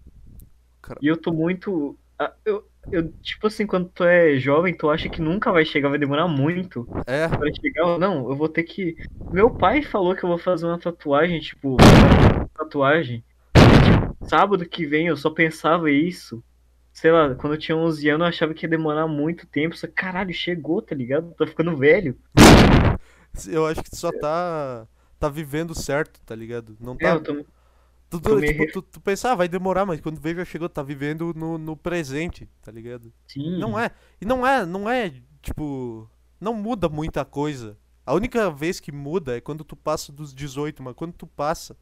Cara- 0.81 1.01
E 1.01 1.07
eu 1.07 1.21
tô 1.21 1.33
muito. 1.33 1.99
Eu, 2.45 2.69
eu, 2.91 3.13
tipo 3.23 3.47
assim, 3.47 3.67
quando 3.67 3.89
tu 3.91 4.05
é 4.05 4.39
jovem, 4.39 4.77
tu 4.77 4.91
acha 4.91 5.09
que 5.09 5.21
nunca 5.21 5.53
vai 5.53 5.65
chegar, 5.65 5.89
vai 5.89 5.99
demorar 5.99 6.27
muito 6.29 6.91
É, 7.07 7.29
pra 7.39 7.49
chegar. 7.55 7.99
Não, 7.99 8.29
eu 8.31 8.37
vou 8.37 8.49
ter 8.49 8.65
que. 8.65 8.97
Meu 9.31 9.55
pai 9.55 9.83
falou 9.83 10.17
que 10.17 10.25
eu 10.25 10.29
vou 10.29 10.39
fazer 10.39 10.67
uma 10.67 10.79
tatuagem, 10.81 11.41
tipo, 11.41 11.89
tatuagem. 12.55 13.25
Sábado 14.29 14.69
que 14.69 14.87
vem 14.87 15.07
eu 15.07 15.17
só 15.17 15.31
pensava 15.31 15.91
isso. 15.91 16.43
Sei 16.93 17.13
lá, 17.13 17.35
quando 17.35 17.55
eu 17.55 17.59
tinha 17.59 17.77
11 17.77 18.09
anos 18.09 18.25
eu 18.25 18.29
achava 18.29 18.55
que 18.55 18.67
ia 18.67 18.71
demorar 18.71 19.07
muito 19.07 19.47
tempo. 19.47 19.77
Só 19.77 19.87
caralho, 19.87 20.33
chegou, 20.35 20.83
tá 20.83 20.95
ligado? 20.95 21.33
Tô 21.37 21.47
ficando 21.47 21.77
velho. 21.77 22.19
eu 23.49 23.67
acho 23.67 23.83
que 23.83 23.91
tu 23.91 23.97
só 23.97 24.11
tá. 24.13 24.87
Tá 25.19 25.29
vivendo 25.29 25.75
certo, 25.75 26.21
tá 26.25 26.35
ligado? 26.35 26.77
Não 26.81 26.95
É, 26.95 26.97
tá. 26.97 27.09
eu 27.11 27.23
tô. 27.23 27.45
Tu, 28.11 28.21
tu, 28.21 28.37
meio 28.37 28.53
tipo, 28.53 28.67
tu, 28.73 28.83
tu 28.83 29.01
pensa, 29.01 29.33
ah, 29.33 29.35
vai 29.35 29.49
demorar, 29.49 29.85
mas 29.85 30.01
quando 30.01 30.21
vê 30.21 30.35
já 30.35 30.45
chegou, 30.45 30.69
tá 30.69 30.83
vivendo 30.83 31.35
no, 31.37 31.59
no 31.59 31.77
presente, 31.77 32.49
tá 32.63 32.73
ligado? 32.73 33.13
Sim. 33.27 33.59
Não 33.59 33.79
é. 33.79 33.91
E 34.21 34.25
não 34.25 34.47
é, 34.47 34.65
não 34.65 34.89
é, 34.89 35.13
tipo. 35.43 36.09
Não 36.41 36.55
muda 36.55 36.89
muita 36.89 37.25
coisa. 37.25 37.77
A 38.07 38.15
única 38.15 38.51
vez 38.51 38.81
que 38.81 38.91
muda 38.91 39.37
é 39.37 39.41
quando 39.41 39.63
tu 39.65 39.77
passa 39.77 40.11
dos 40.11 40.33
18, 40.33 40.83
mas 40.83 40.95
quando 40.95 41.13
tu 41.13 41.27
passa. 41.27 41.77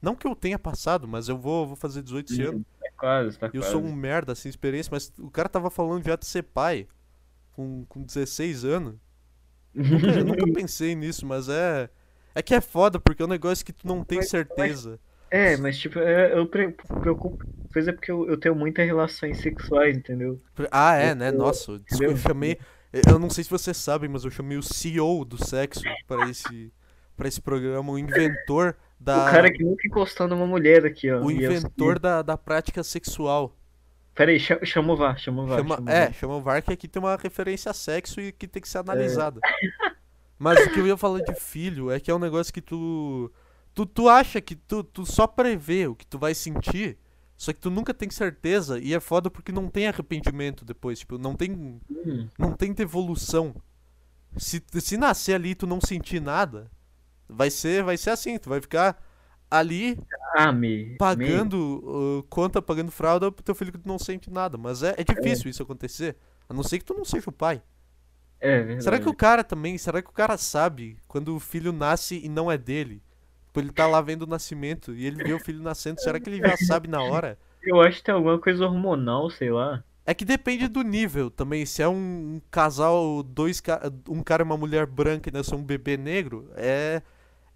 Não 0.00 0.14
que 0.14 0.26
eu 0.26 0.34
tenha 0.36 0.58
passado, 0.58 1.08
mas 1.08 1.28
eu 1.28 1.36
vou, 1.36 1.66
vou 1.66 1.76
fazer 1.76 2.02
18 2.02 2.32
esse 2.32 2.42
ano. 2.42 2.64
Tá 2.80 2.88
quase, 2.96 3.38
tá 3.38 3.46
eu 3.52 3.60
quase. 3.60 3.70
sou 3.72 3.82
um 3.82 3.92
merda, 3.92 4.34
sem 4.34 4.48
experiência, 4.50 4.90
mas 4.92 5.12
o 5.18 5.30
cara 5.30 5.48
tava 5.48 5.70
falando 5.70 6.04
já 6.04 6.16
de 6.16 6.26
ser 6.26 6.42
pai. 6.44 6.86
Com, 7.52 7.84
com 7.88 8.02
16 8.02 8.64
anos. 8.64 8.94
Nunca, 9.74 10.06
eu 10.06 10.24
nunca 10.24 10.46
pensei 10.54 10.94
nisso, 10.94 11.26
mas 11.26 11.48
é. 11.48 11.90
É 12.34 12.42
que 12.42 12.54
é 12.54 12.60
foda, 12.60 13.00
porque 13.00 13.20
é 13.20 13.24
um 13.24 13.28
negócio 13.28 13.64
que 13.64 13.72
tu 13.72 13.86
não 13.86 14.04
tem 14.04 14.22
certeza. 14.22 15.00
É, 15.30 15.56
mas 15.56 15.76
tipo, 15.78 15.98
é, 15.98 16.38
eu 16.38 16.46
pre- 16.46 16.70
preocupo. 17.00 17.44
Coisa 17.72 17.90
é 17.90 17.92
porque 17.92 18.10
eu, 18.10 18.26
eu 18.28 18.36
tenho 18.38 18.54
muitas 18.54 18.86
relações 18.86 19.40
sexuais, 19.40 19.96
entendeu? 19.96 20.40
Ah, 20.70 20.96
é, 20.96 21.10
Eu- 21.10 21.16
né? 21.16 21.28
eu- 21.30 21.32
Nossa, 21.38 21.72
eu, 21.72 21.76
entendeu? 21.76 22.10
eu 22.12 22.16
chamei. 22.16 22.58
Eu 22.92 23.18
não 23.18 23.28
sei 23.28 23.44
se 23.44 23.50
vocês 23.50 23.76
sabem, 23.76 24.08
mas 24.08 24.24
eu 24.24 24.30
chamei 24.30 24.56
o 24.56 24.62
CEO 24.62 25.24
do 25.24 25.36
sexo 25.44 25.82
para 26.06 26.30
esse, 26.30 26.72
para 27.16 27.28
esse 27.28 27.40
programa, 27.40 27.92
o 27.92 27.98
inventor 27.98 28.76
da. 28.98 29.26
O 29.28 29.30
cara 29.30 29.52
que 29.52 29.62
nunca 29.62 29.86
encostou 29.86 30.26
numa 30.28 30.46
mulher 30.46 30.84
aqui, 30.86 31.10
ó. 31.10 31.20
o 31.22 31.30
eu- 31.30 31.50
inventor 31.52 31.98
da, 31.98 32.22
da 32.22 32.36
prática 32.36 32.82
sexual. 32.82 33.54
Peraí, 34.14 34.40
cha- 34.40 34.58
chama 34.64 34.92
o 34.94 34.96
VAR, 34.96 35.16
chama 35.18 35.42
o 35.42 35.46
VAR. 35.46 35.58
Chama, 35.58 35.76
chama 35.76 35.90
o 35.90 35.92
é, 35.92 36.04
VAR. 36.06 36.14
chama 36.14 36.36
o 36.36 36.40
VAR 36.40 36.62
que 36.62 36.72
aqui 36.72 36.88
tem 36.88 37.00
uma 37.00 37.16
referência 37.16 37.70
a 37.70 37.74
sexo 37.74 38.20
e 38.20 38.32
que 38.32 38.48
tem 38.48 38.58
É. 38.58 38.62
que 38.62 38.68
ser 38.68 38.78
analisada. 38.78 39.40
Mas 40.38 40.64
o 40.66 40.70
que 40.72 40.78
eu 40.80 40.86
ia 40.86 40.96
falar 40.96 41.20
de 41.20 41.34
filho 41.34 41.90
é 41.90 41.98
que 42.00 42.10
é 42.10 42.14
um 42.14 42.18
negócio 42.18 42.52
que 42.52 42.60
tu. 42.60 43.30
Tu, 43.74 43.86
tu 43.86 44.08
acha 44.08 44.40
que 44.40 44.56
tu, 44.56 44.82
tu 44.82 45.06
só 45.06 45.26
prevê 45.26 45.86
o 45.86 45.94
que 45.94 46.04
tu 46.06 46.18
vai 46.18 46.34
sentir, 46.34 46.98
só 47.36 47.52
que 47.52 47.60
tu 47.60 47.70
nunca 47.70 47.94
tem 47.94 48.10
certeza 48.10 48.78
e 48.80 48.92
é 48.92 48.98
foda 48.98 49.30
porque 49.30 49.52
não 49.52 49.68
tem 49.68 49.86
arrependimento 49.86 50.64
depois. 50.64 50.98
Tipo, 51.00 51.16
não 51.18 51.34
tem. 51.36 51.52
Hum, 51.52 52.28
não 52.36 52.52
tem 52.52 52.72
devolução. 52.72 53.54
Se, 54.36 54.62
se 54.80 54.96
nascer 54.96 55.34
ali 55.34 55.50
e 55.50 55.54
tu 55.54 55.66
não 55.66 55.80
sentir 55.80 56.20
nada, 56.20 56.70
vai 57.28 57.50
ser, 57.50 57.82
vai 57.84 57.96
ser 57.96 58.10
assim, 58.10 58.38
tu 58.38 58.48
vai 58.48 58.60
ficar 58.60 59.02
ali 59.50 59.98
Ah, 60.36 60.52
me. 60.52 60.96
pagando 60.98 62.18
uh, 62.20 62.22
conta, 62.24 62.60
pagando 62.62 62.90
fralda 62.90 63.30
pro 63.32 63.42
teu 63.44 63.54
filho 63.54 63.72
que 63.72 63.78
tu 63.78 63.88
não 63.88 63.98
sente 63.98 64.30
nada. 64.30 64.58
Mas 64.58 64.82
é, 64.82 64.94
é 64.98 65.04
difícil 65.04 65.50
isso 65.50 65.62
acontecer. 65.62 66.16
A 66.48 66.54
não 66.54 66.62
ser 66.62 66.78
que 66.78 66.84
tu 66.84 66.94
não 66.94 67.04
seja 67.04 67.30
o 67.30 67.32
pai. 67.32 67.62
É 68.40 68.58
verdade. 68.62 68.84
Será 68.84 68.98
que 69.00 69.08
o 69.08 69.14
cara 69.14 69.42
também, 69.44 69.76
será 69.78 70.02
que 70.02 70.10
o 70.10 70.12
cara 70.12 70.36
sabe 70.36 70.96
quando 71.08 71.34
o 71.34 71.40
filho 71.40 71.72
nasce 71.72 72.20
e 72.24 72.28
não 72.28 72.50
é 72.50 72.56
dele? 72.58 73.02
Tipo, 73.46 73.60
ele 73.60 73.72
tá 73.72 73.86
lá 73.86 74.00
vendo 74.00 74.22
o 74.22 74.26
nascimento 74.26 74.94
e 74.94 75.06
ele 75.06 75.22
vê 75.22 75.32
o 75.32 75.40
filho 75.40 75.62
nascendo, 75.62 76.00
será 76.00 76.20
que 76.20 76.28
ele 76.30 76.40
já 76.40 76.56
sabe 76.56 76.88
na 76.88 77.02
hora? 77.02 77.38
Eu 77.62 77.80
acho 77.80 77.98
que 77.98 78.04
tem 78.04 78.14
alguma 78.14 78.38
coisa 78.38 78.64
hormonal, 78.64 79.28
sei 79.30 79.50
lá. 79.50 79.82
É 80.06 80.14
que 80.14 80.24
depende 80.24 80.68
do 80.68 80.82
nível 80.82 81.30
também. 81.30 81.66
Se 81.66 81.82
é 81.82 81.88
um, 81.88 82.40
casal, 82.50 83.22
dois 83.22 83.62
um 84.08 84.22
cara 84.22 84.42
e 84.42 84.44
uma 84.44 84.56
mulher 84.56 84.86
branca 84.86 85.28
e 85.28 85.32
nasceu 85.32 85.58
um 85.58 85.64
bebê 85.64 85.96
negro, 85.96 86.50
é. 86.56 87.02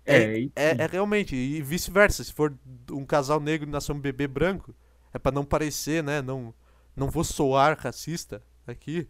É, 0.04 0.40
É, 0.44 0.50
é, 0.56 0.76
é 0.82 0.86
realmente. 0.86 1.34
E 1.36 1.62
vice-versa. 1.62 2.24
Se 2.24 2.32
for 2.32 2.54
um 2.90 3.04
casal 3.04 3.40
negro 3.40 3.68
e 3.68 3.72
nasceu 3.72 3.94
um 3.94 4.00
bebê 4.00 4.26
branco, 4.26 4.74
é 5.12 5.18
pra 5.18 5.32
não 5.32 5.44
parecer, 5.44 6.02
né? 6.02 6.20
Não, 6.22 6.54
não 6.96 7.08
vou 7.10 7.24
soar 7.24 7.78
racista 7.78 8.42
aqui. 8.66 9.08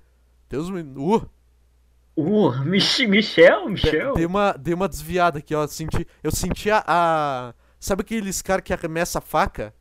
Deus 0.48 0.70
me. 0.70 0.82
Uh! 0.82 1.28
Uh, 2.16 2.52
Mich 2.64 3.06
Michel? 3.06 3.68
de- 3.68 3.70
Michel? 3.70 4.14
Dei 4.14 4.26
uma, 4.26 4.52
dei 4.52 4.74
uma 4.74 4.88
desviada 4.88 5.38
aqui, 5.38 5.54
ó. 5.54 5.66
Senti, 5.66 6.06
eu 6.22 6.30
senti 6.30 6.70
a, 6.70 6.84
a- 6.86 7.54
Sabe 7.80 8.02
aqueles 8.02 8.40
caras 8.42 8.64
que 8.64 8.72
arremessa 8.72 9.18
a 9.18 9.22
faca? 9.22 9.74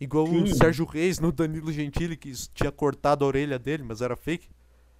Igual 0.00 0.28
o 0.28 0.46
Sim. 0.46 0.54
Sérgio 0.54 0.84
Reis 0.86 1.18
no 1.20 1.32
Danilo 1.32 1.72
Gentili, 1.72 2.16
que 2.16 2.32
tinha 2.54 2.72
cortado 2.72 3.24
a 3.24 3.28
orelha 3.28 3.58
dele, 3.58 3.82
mas 3.84 4.02
era 4.02 4.16
fake. 4.16 4.48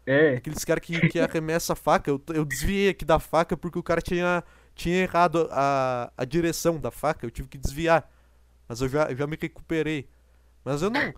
É. 0.07 0.37
Aqueles 0.37 0.65
caras 0.65 0.85
que, 0.85 0.99
que 1.09 1.21
arremessa 1.21 1.75
a 1.75 1.77
faca. 1.77 2.11
Eu, 2.11 2.23
eu 2.35 2.45
desviei 2.45 2.89
aqui 2.91 3.05
da 3.05 3.19
faca 3.19 3.57
porque 3.57 3.79
o 3.79 3.83
cara 3.83 4.01
tinha, 4.01 4.43
tinha 4.75 4.97
errado 5.03 5.49
a, 5.51 6.13
a 6.17 6.25
direção 6.25 6.79
da 6.79 6.91
faca. 6.91 7.25
Eu 7.27 7.31
tive 7.31 7.49
que 7.49 7.59
desviar. 7.59 8.11
Mas 8.69 8.81
eu 8.81 8.89
já, 8.89 9.05
eu 9.11 9.17
já 9.17 9.27
me 9.27 9.37
recuperei. 9.41 10.09
Mas 10.65 10.83
eu 10.83 10.91
não, 10.91 11.15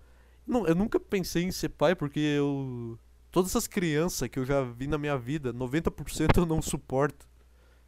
não. 0.47 0.67
Eu 0.67 0.75
nunca 0.75 0.99
pensei 0.99 1.45
em 1.45 1.53
ser 1.53 1.71
pai 1.71 1.95
porque 1.95 2.19
eu. 2.21 2.99
Todas 3.31 3.51
essas 3.51 3.67
crianças 3.67 4.29
que 4.29 4.39
eu 4.39 4.45
já 4.45 4.63
vi 4.63 4.87
na 4.87 4.97
minha 4.97 5.17
vida, 5.19 5.53
90% 5.53 6.37
eu 6.39 6.47
não 6.47 6.63
suporto. 6.63 7.27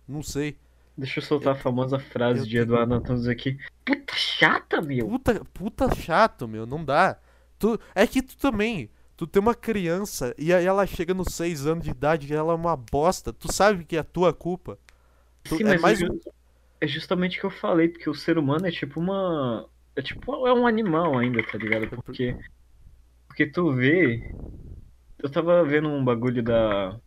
Não 0.06 0.22
sei. 0.22 0.58
Deixa 0.98 1.20
eu 1.20 1.24
soltar 1.24 1.54
a 1.54 1.58
famosa 1.58 1.98
frase 1.98 2.40
eu 2.40 2.44
de 2.44 2.50
tenho- 2.52 2.62
Eduardo 2.62 2.94
Antunes 2.94 3.26
aqui. 3.28 3.58
Puta 3.84 4.14
chata, 4.16 4.80
meu. 4.80 5.06
Puta, 5.08 5.44
puta 5.52 5.94
chato, 5.94 6.48
meu, 6.48 6.66
não 6.66 6.84
dá. 6.84 7.18
Tu, 7.58 7.78
é 7.94 8.06
que 8.06 8.22
tu 8.22 8.36
também, 8.36 8.90
tu 9.16 9.26
tem 9.26 9.40
uma 9.40 9.54
criança 9.54 10.34
e 10.38 10.52
aí 10.52 10.64
ela 10.64 10.86
chega 10.86 11.12
nos 11.14 11.34
6 11.34 11.66
anos 11.66 11.84
de 11.84 11.90
idade 11.90 12.32
e 12.32 12.34
ela 12.36 12.52
é 12.52 12.56
uma 12.56 12.76
bosta. 12.76 13.32
Tu 13.32 13.52
sabe 13.52 13.84
que 13.84 13.96
é 13.96 14.00
a 14.00 14.04
tua 14.04 14.32
culpa. 14.32 14.78
Sim, 15.48 15.64
é 15.64 15.78
mas 15.78 15.80
mais 15.82 16.02
é, 16.02 16.06
um- 16.06 16.08
ju- 16.14 16.20
é 16.80 16.86
justamente 16.86 17.38
o 17.38 17.40
que 17.40 17.46
eu 17.46 17.50
falei, 17.50 17.88
porque 17.88 18.08
o 18.10 18.14
ser 18.14 18.38
humano 18.38 18.66
é 18.66 18.70
tipo 18.70 19.00
uma. 19.00 19.68
É 19.94 20.02
tipo, 20.02 20.46
é 20.46 20.52
um 20.52 20.66
animal 20.66 21.18
ainda, 21.18 21.42
tá 21.42 21.58
ligado? 21.58 21.88
Porque. 22.02 22.36
Porque 23.28 23.46
tu 23.46 23.72
vê. 23.74 24.34
Eu 25.22 25.30
tava 25.30 25.64
vendo 25.64 25.88
um 25.88 26.04
bagulho 26.04 26.42
da. 26.42 26.98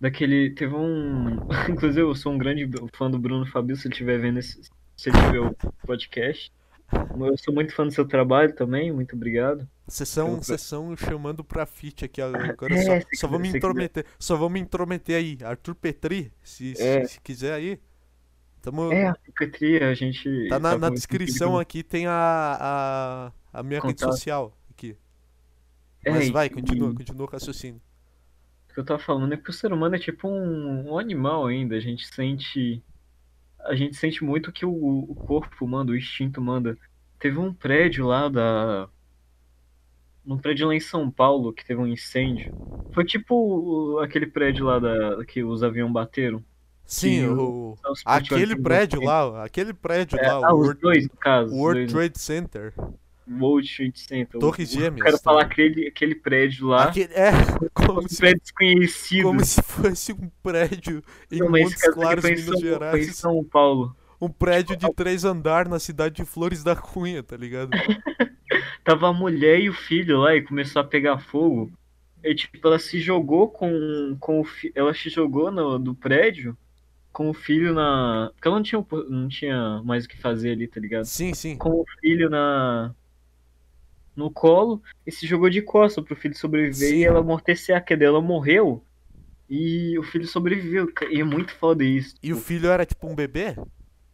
Daquele. 0.00 0.50
Teve 0.54 0.74
um. 0.74 1.36
Inclusive, 1.70 2.00
eu 2.02 2.14
sou 2.14 2.32
um 2.32 2.38
grande 2.38 2.68
fã 2.94 3.10
do 3.10 3.18
Bruno 3.18 3.46
Fabio, 3.46 3.76
se 3.76 3.86
ele 3.86 3.94
estiver 3.94 4.18
vendo 4.20 4.38
esse. 4.38 4.60
Se 4.96 5.08
ele 5.10 5.18
tiver 5.18 5.40
o 5.40 5.54
podcast. 5.86 6.52
Eu 6.92 7.36
sou 7.38 7.52
muito 7.54 7.74
fã 7.74 7.86
do 7.86 7.92
seu 7.92 8.06
trabalho 8.06 8.54
também, 8.54 8.92
muito 8.92 9.16
obrigado. 9.16 9.68
Sessão, 9.86 10.36
Eu- 10.36 10.42
sessão 10.42 10.96
chamando 10.96 11.44
pra 11.44 11.66
fit 11.66 12.04
aqui 12.06 12.20
agora. 12.22 12.56
É, 12.74 13.00
só, 13.02 13.06
se 13.10 13.16
só 13.16 13.28
vou 13.28 13.38
me 13.38 13.44
quiser- 13.48 13.52
se 13.52 13.58
intrometer. 13.58 14.06
Só 14.18 14.36
vou 14.36 14.48
me 14.48 14.58
intrometer 14.60 15.16
aí. 15.16 15.38
Arthur 15.44 15.74
Petri, 15.74 16.32
se, 16.42 16.74
se- 16.74 16.82
É. 16.82 17.04
se 17.06 17.20
quiser 17.20 17.52
aí. 17.52 17.78
Tamo, 18.62 18.90
É, 18.90 19.08
a 19.08 19.16
Petri, 19.38 19.76
a 19.84 19.92
gente. 19.92 20.48
tá 20.48 20.58
na, 20.58 20.70
tá 20.72 20.78
na 20.78 20.88
descrição 20.90 21.58
aqui, 21.58 21.82
tem 21.82 22.06
a, 22.06 23.30
a, 23.52 23.58
a 23.60 23.62
minha 23.62 23.78
rede 23.80 23.92
Contato. 23.94 24.12
social 24.12 24.56
aqui. 24.70 24.96
É, 26.02 26.10
Mas 26.10 26.28
e- 26.28 26.32
vai, 26.32 26.48
continua, 26.48 26.90
e- 26.90 26.94
continua 26.94 27.26
o 27.26 27.30
raciocínio. 27.30 27.80
O 28.70 28.74
que 28.74 28.80
eu 28.80 28.84
tava 28.86 28.98
falando 29.00 29.34
é 29.34 29.36
que 29.36 29.50
o 29.50 29.52
ser 29.52 29.70
humano 29.70 29.96
é 29.96 29.98
tipo 29.98 30.26
um, 30.28 30.92
um 30.92 30.98
animal 30.98 31.46
ainda. 31.46 31.76
A 31.76 31.80
gente 31.80 32.06
sente. 32.06 32.82
A 33.60 33.74
gente 33.74 33.96
sente 33.96 34.24
muito 34.24 34.48
o 34.48 34.52
que 34.52 34.64
o, 34.64 34.70
o 35.10 35.14
corpo 35.14 35.66
manda, 35.66 35.92
o 35.92 35.96
instinto 35.96 36.40
manda. 36.40 36.76
Teve 37.18 37.38
um 37.38 37.52
prédio 37.52 38.06
lá 38.06 38.28
da. 38.30 38.88
Um 40.26 40.38
prédio 40.38 40.66
lá 40.68 40.74
em 40.74 40.80
São 40.80 41.10
Paulo 41.10 41.52
que 41.52 41.64
teve 41.64 41.80
um 41.80 41.86
incêndio. 41.86 42.54
Foi 42.92 43.04
tipo 43.04 43.34
o- 43.34 43.98
aquele 44.00 44.26
prédio 44.26 44.64
lá 44.66 44.78
da, 44.78 45.24
que 45.26 45.42
os 45.44 45.62
aviões 45.62 45.92
bateram. 45.92 46.42
Sim, 46.86 47.26
o, 47.28 47.76
aquele 48.04 48.54
prédio 48.56 49.02
lá, 49.02 49.44
aquele 49.44 49.72
prédio 49.72 50.18
É, 50.18 50.26
lá, 50.32 50.40
o 50.40 50.44
ah, 50.44 50.54
os 50.54 50.60
World, 50.66 50.80
dois, 50.80 51.04
no 51.08 51.16
caso. 51.16 51.54
World 51.54 51.86
dois, 51.86 51.92
Trade 51.92 52.18
Center. 52.20 52.74
World 53.26 53.74
Trade 53.74 53.98
Center. 54.00 54.40
Torres 54.40 54.74
Eu 54.74 54.80
Gêmeas 54.80 55.02
quero 55.02 55.18
falar 55.18 55.44
também. 55.48 55.52
aquele, 55.66 55.88
aquele 55.88 56.14
prédio 56.14 56.66
lá. 56.68 56.84
Aquele, 56.84 57.12
é, 57.14 57.30
como 57.74 58.00
um 58.02 58.08
se, 58.08 58.18
prédio 58.18 58.40
desconhecido. 58.42 59.22
como 59.22 59.44
se 59.44 59.62
fosse 59.62 60.12
um 60.12 60.30
prédio 60.42 61.02
em 61.30 61.38
Não, 61.38 61.50
Montes 61.50 61.88
Claros, 61.88 62.24
Minas 62.28 62.44
São, 62.44 62.60
foi 62.60 62.60
em 62.60 62.70
Gerais. 62.70 63.16
São 63.16 63.44
Paulo. 63.44 63.96
Um 64.24 64.30
prédio 64.30 64.76
de 64.76 64.92
três 64.94 65.24
andares 65.24 65.70
na 65.70 65.78
cidade 65.78 66.16
de 66.16 66.24
Flores 66.24 66.62
da 66.64 66.74
Cunha, 66.74 67.22
tá 67.22 67.36
ligado? 67.36 67.70
tava 68.84 69.08
a 69.08 69.12
mulher 69.12 69.60
e 69.60 69.68
o 69.68 69.74
filho 69.74 70.20
lá 70.20 70.34
e 70.34 70.42
começou 70.42 70.80
a 70.80 70.84
pegar 70.84 71.18
fogo. 71.18 71.72
E 72.22 72.34
tipo, 72.34 72.66
ela 72.66 72.78
se 72.78 73.00
jogou 73.00 73.48
com, 73.48 74.16
com 74.20 74.40
o 74.40 74.44
fi... 74.44 74.72
ela 74.74 74.94
se 74.94 75.10
jogou 75.10 75.50
no, 75.50 75.78
do 75.78 75.94
prédio 75.94 76.56
com 77.12 77.30
o 77.30 77.34
filho 77.34 77.72
na. 77.72 78.30
Porque 78.34 78.48
ela 78.48 78.56
não 78.56 78.62
tinha, 78.62 78.86
não 79.08 79.28
tinha 79.28 79.82
mais 79.84 80.04
o 80.04 80.08
que 80.08 80.18
fazer 80.18 80.52
ali, 80.52 80.66
tá 80.66 80.80
ligado? 80.80 81.04
Sim, 81.04 81.32
sim. 81.32 81.56
Com 81.56 81.70
o 81.70 81.84
filho 82.00 82.28
na. 82.28 82.94
no 84.16 84.30
colo 84.30 84.82
e 85.06 85.12
se 85.12 85.26
jogou 85.26 85.48
de 85.48 85.62
costas 85.62 86.04
pro 86.04 86.16
filho 86.16 86.36
sobreviver 86.36 86.90
Sim. 86.90 86.96
e 86.96 87.04
ela 87.04 87.20
amortecer 87.20 87.76
a 87.76 87.80
queda. 87.80 88.04
Ela 88.04 88.20
morreu 88.20 88.82
e 89.48 89.98
o 89.98 90.02
filho 90.02 90.26
sobreviveu. 90.26 90.92
E 91.08 91.20
é 91.20 91.24
muito 91.24 91.54
foda 91.54 91.84
isso. 91.84 92.16
E 92.22 92.32
o 92.32 92.36
filho 92.36 92.68
era 92.68 92.84
tipo 92.84 93.06
um 93.06 93.14
bebê? 93.14 93.54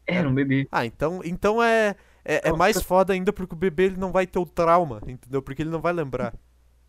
Era 0.06 0.28
um 0.28 0.34
bebê. 0.34 0.68
Ah, 0.70 0.84
então, 0.86 1.20
então 1.24 1.62
é, 1.62 1.96
é, 2.24 2.48
é 2.48 2.52
mais 2.52 2.80
foda 2.82 3.12
ainda 3.12 3.32
porque 3.32 3.54
o 3.54 3.58
bebê 3.58 3.84
ele 3.84 3.96
não 3.96 4.12
vai 4.12 4.26
ter 4.26 4.38
o 4.38 4.46
trauma, 4.46 5.00
entendeu? 5.06 5.42
Porque 5.42 5.62
ele 5.62 5.70
não 5.70 5.80
vai 5.80 5.92
lembrar. 5.92 6.34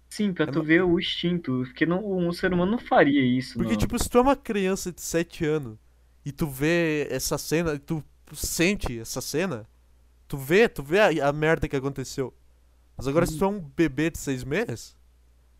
Sim, 0.09 0.33
pra 0.33 0.45
É 0.45 0.47
tu 0.47 0.59
ma- 0.59 0.63
ver 0.63 0.83
o 0.83 0.99
instinto. 0.99 1.63
Porque 1.65 1.85
não, 1.85 2.05
um 2.05 2.31
ser 2.33 2.53
humano 2.53 2.71
não 2.73 2.79
faria 2.79 3.21
isso. 3.23 3.57
Porque, 3.57 3.75
não. 3.75 3.77
tipo, 3.77 3.97
se 3.99 4.09
tu 4.09 4.17
é 4.17 4.21
uma 4.21 4.35
criança 4.35 4.91
de 4.91 5.01
7 5.01 5.45
anos 5.45 5.77
e 6.25 6.31
tu 6.31 6.47
vê 6.47 7.07
essa 7.09 7.37
cena, 7.37 7.77
tu 7.79 8.03
sente 8.33 8.99
essa 8.99 9.21
cena, 9.21 9.67
tu 10.27 10.37
vê, 10.37 10.69
tu 10.69 10.83
vê 10.83 10.99
a, 11.21 11.29
a 11.29 11.33
merda 11.33 11.67
que 11.67 11.75
aconteceu. 11.75 12.33
Mas 12.97 13.07
agora 13.07 13.25
se 13.27 13.37
tu 13.37 13.45
é 13.45 13.49
um 13.49 13.59
bebê 13.61 14.09
de 14.11 14.19
6 14.19 14.43
meses, 14.43 14.95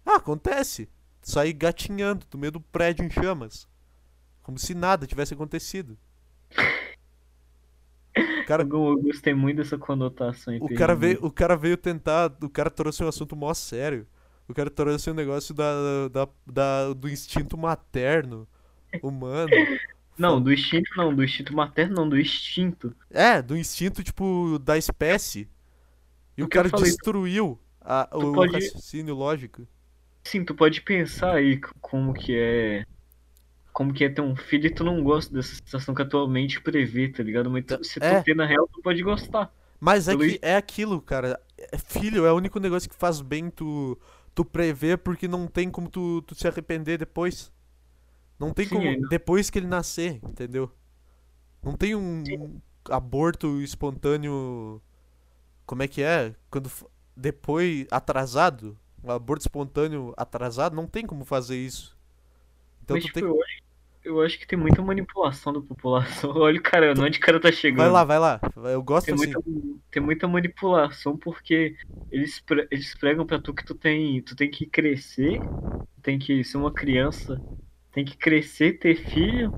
ah, 0.06 0.18
acontece. 0.18 0.88
Tu 1.22 1.32
sai 1.32 1.54
gatinhando 1.54 2.26
do 2.30 2.38
meio 2.38 2.52
do 2.54 2.62
prédio 2.62 3.06
em 3.06 3.10
chamas. 3.10 3.68
Como 4.44 4.60
se 4.60 4.74
nada 4.76 5.08
tivesse 5.08 5.34
acontecido. 5.34 5.98
Cara, 8.52 8.64
Eu 8.64 9.02
gostei 9.02 9.34
muito 9.34 9.58
dessa 9.58 9.78
conotação. 9.78 10.58
o 10.60 10.74
cara, 10.74 10.96
veio, 10.96 11.20
o 11.26 11.32
cara 11.32 11.56
veio 11.56 11.78
tentar. 11.78 12.32
O 12.42 12.50
cara 12.50 12.70
trouxe 12.70 13.04
um 13.04 13.08
assunto 13.08 13.36
mó 13.36 13.54
sério. 13.54 14.06
O 14.48 14.54
cara 14.54 14.70
trouxe 14.70 15.10
um 15.10 15.14
negócio 15.14 15.54
da, 15.54 16.08
da, 16.10 16.28
da- 16.46 16.94
do 16.94 17.08
instinto 17.10 17.58
materno, 17.58 18.48
humano. 19.02 19.50
Não, 20.18 20.40
do 20.42 20.52
instinto 20.54 20.92
não, 20.98 21.16
do 21.16 21.24
instinto 21.24 21.56
materno 21.56 21.96
não, 21.96 22.08
do 22.08 22.20
instinto. 22.20 22.94
É, 23.10 23.42
do 23.42 23.58
instinto, 23.58 24.04
tipo, 24.04 24.60
da 24.60 24.78
espécie. 24.78 25.50
E 26.38 26.44
O 26.44 26.46
o 26.46 26.50
cara 26.50 26.70
falei, 26.70 26.86
destruiu 26.92 27.60
a- 27.80 28.06
tu 28.06 28.30
o 28.30 28.34
pode- 28.34 28.54
raciocínio 28.54 29.16
lógico. 29.16 29.66
Sim, 30.24 30.46
tu 30.46 30.54
pode 30.54 30.82
pensar 30.82 31.36
aí 31.36 31.60
como 31.80 32.14
que 32.14 32.36
é. 32.36 32.86
Como 33.74 33.94
que 33.94 34.04
é 34.04 34.10
ter 34.10 34.22
um 34.22 34.36
filho 34.36 34.68
e 34.68 34.70
tu 34.74 34.84
não 34.84 35.02
gosta 35.04 35.34
dessa 35.34 35.56
situação 35.56 35.96
que 35.96 36.02
a 36.02 36.06
tua 36.06 36.28
mente 36.28 36.60
prevê, 36.62 37.08
tá 37.10 37.24
ligado? 37.24 37.50
Mas 37.50 37.66
tu- 37.66 37.84
se 37.84 38.00
tu 38.00 38.04
É. 38.06 38.22
ter 38.22 38.36
na 38.36 38.46
real, 38.46 38.68
tu 38.68 38.82
pode 38.82 39.02
gostar. 39.02 39.54
Mas 39.80 40.08
é 40.08 40.16
que 40.16 40.40
é 40.42 40.56
aquilo, 40.58 41.02
cara. 41.02 41.40
É- 41.58 41.78
Filho 41.78 42.26
é 42.26 42.32
o 42.32 42.36
único 42.36 42.60
negócio 42.60 42.90
que 42.90 42.96
faz 42.96 43.22
bem 43.22 43.50
tu, 43.50 43.98
tu 44.36 44.44
prever, 44.46 44.98
porque 45.00 45.28
não 45.28 45.48
tem 45.48 45.70
como 45.72 45.90
tu, 45.90 46.22
tu 46.24 46.36
se 46.36 46.48
arrepender 46.48 46.98
depois. 47.00 47.52
Não 48.38 48.52
tem 48.54 48.66
Sim, 48.68 48.76
como. 48.76 48.88
é. 48.88 48.98
Depois 49.10 49.50
que 49.50 49.58
ele 49.60 49.68
nascer, 49.68 50.20
entendeu? 50.24 50.70
Não 51.64 51.74
tem 51.74 51.96
um 51.96 52.60
aborto 52.90 53.62
espontâneo. 53.62 54.82
Como 55.66 55.82
é 55.84 55.88
que 55.88 56.02
é? 56.02 56.36
Quando. 56.50 56.70
Depois. 57.16 57.88
Atrasado. 57.90 58.78
Um 59.04 59.12
aborto 59.12 59.42
espontâneo 59.44 60.14
atrasado, 60.18 60.76
não 60.76 60.86
tem 60.86 61.06
como 61.06 61.24
fazer 61.26 61.58
isso. 61.58 61.98
Então 62.92 62.98
Mas, 62.98 63.06
tu 63.06 63.10
tipo, 63.10 63.24
tem. 63.24 63.26
eu, 63.26 63.42
acho, 63.44 63.62
eu 64.04 64.22
acho 64.22 64.40
que 64.40 64.48
tem 64.48 64.58
muita 64.60 64.82
manipulação 64.82 65.54
da 65.54 65.62
população. 65.62 66.32
Olha 66.38 66.60
o 66.60 66.64
cara, 66.64 66.94
onde 67.00 67.18
o 67.20 67.22
cara 67.22 67.40
tá 67.40 67.52
chegando. 67.52 67.80
Vai 67.80 67.90
lá, 67.90 68.04
vai 68.04 68.20
lá. 68.20 68.46
Eu 68.56 68.82
gosto 68.84 69.14
Tem 69.14 69.16
assim. 69.16 69.36
muita, 69.36 69.40
tem 69.92 70.02
muita 70.04 70.28
manipulação 70.28 71.18
porque 71.18 71.76
eles, 72.10 72.40
pre- 72.42 72.68
eles 72.72 72.96
pregam 72.96 73.26
pra 73.26 73.40
tu 73.42 73.54
que 73.54 73.66
tu 73.66 73.76
tem, 73.76 74.22
tu 74.24 74.36
tem 74.36 74.50
que 74.50 74.66
crescer, 74.66 75.50
tem 76.02 76.20
que 76.20 76.44
ser 76.44 76.58
uma 76.58 76.74
criança, 76.74 77.44
tem 77.92 78.06
que 78.06 78.18
crescer, 78.18 78.80
ter 78.80 78.96
filho, 78.96 79.56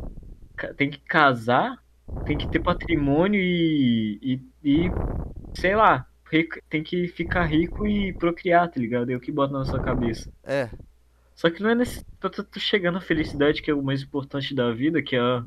tem 0.78 0.90
que 0.92 1.00
casar, 1.02 1.84
tem 2.26 2.38
que 2.38 2.48
ter 2.48 2.60
patrimônio 2.62 3.40
e, 3.42 4.20
e, 4.64 4.88
e 4.88 4.98
sei 5.56 5.76
lá, 5.76 6.10
rico- 6.32 6.60
tem 6.70 6.84
que 6.84 7.08
ficar 7.10 7.46
rico 7.46 7.88
e 7.88 8.14
procriar, 8.14 8.70
tá 8.72 8.80
ligado? 8.80 9.12
É 9.12 9.16
o 9.18 9.22
que 9.22 9.32
bota 9.32 9.54
na 9.54 9.66
sua 9.66 9.82
cabeça. 9.82 10.30
É. 10.44 10.72
Só 11.46 11.52
que 11.52 11.62
não 11.62 11.70
é 11.72 11.76
nesse. 11.76 12.04
Tu, 12.20 12.30
tu, 12.30 12.44
tu 12.44 12.60
chegar 12.60 12.92
na 12.92 13.02
felicidade, 13.02 13.62
que 13.62 13.70
é 13.72 13.74
o 13.74 13.84
mais 13.84 14.02
importante 14.04 14.56
da 14.56 14.72
vida, 14.74 15.02
que 15.04 15.16
é 15.16 15.20
a. 15.20 15.46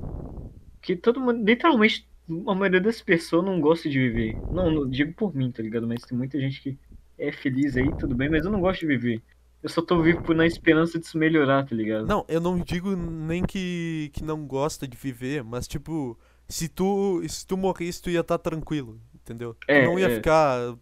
Que 0.82 0.96
todo 0.96 1.20
mundo. 1.20 1.44
Literalmente, 1.44 2.09
a 2.48 2.54
maioria 2.54 2.80
das 2.80 3.02
pessoas 3.02 3.44
não 3.44 3.61
gosta 3.61 3.88
de 3.88 3.98
viver. 3.98 4.42
Não, 4.50 4.70
não 4.70 4.88
digo 4.90 5.14
por 5.14 5.35
mim, 5.35 5.52
tá 5.52 5.62
ligado? 5.62 5.87
Mas 5.88 6.04
tem 6.06 6.16
muita 6.18 6.40
gente 6.40 6.62
que 6.62 6.78
é 7.18 7.32
feliz 7.32 7.76
aí, 7.76 7.94
tudo 7.94 8.14
bem, 8.16 8.30
mas 8.30 8.44
eu 8.44 8.50
não 8.52 8.61
gosto 8.61 8.80
de 8.80 8.87
viver. 8.88 9.24
Eu 9.62 9.68
só 9.70 9.82
tô 9.82 10.02
vivo 10.02 10.35
na 10.35 10.46
esperança 10.46 10.98
de 10.98 11.06
se 11.06 11.18
melhorar, 11.18 11.66
tá 11.66 11.74
ligado? 11.74 12.14
Não, 12.14 12.24
eu 12.28 12.40
não 12.40 12.59
digo 12.61 12.94
nem 12.94 13.44
que, 13.44 14.11
que 14.14 14.22
não 14.22 14.46
gosta 14.46 14.87
de 14.87 14.96
viver, 14.96 15.42
mas 15.42 15.66
tipo, 15.66 16.16
se 16.48 16.68
tu, 16.68 17.20
se 17.28 17.44
tu 17.46 17.56
morresse, 17.56 18.00
tu 18.02 18.11
ia 18.11 18.20
estar 18.20 18.38
tranquilo, 18.38 19.00
entendeu? 19.14 19.56
Tu 19.72 19.80
É, 19.80 19.82
não 19.82 19.98
ia 19.98 20.09
é. 20.18 20.26
ficar 20.28 20.76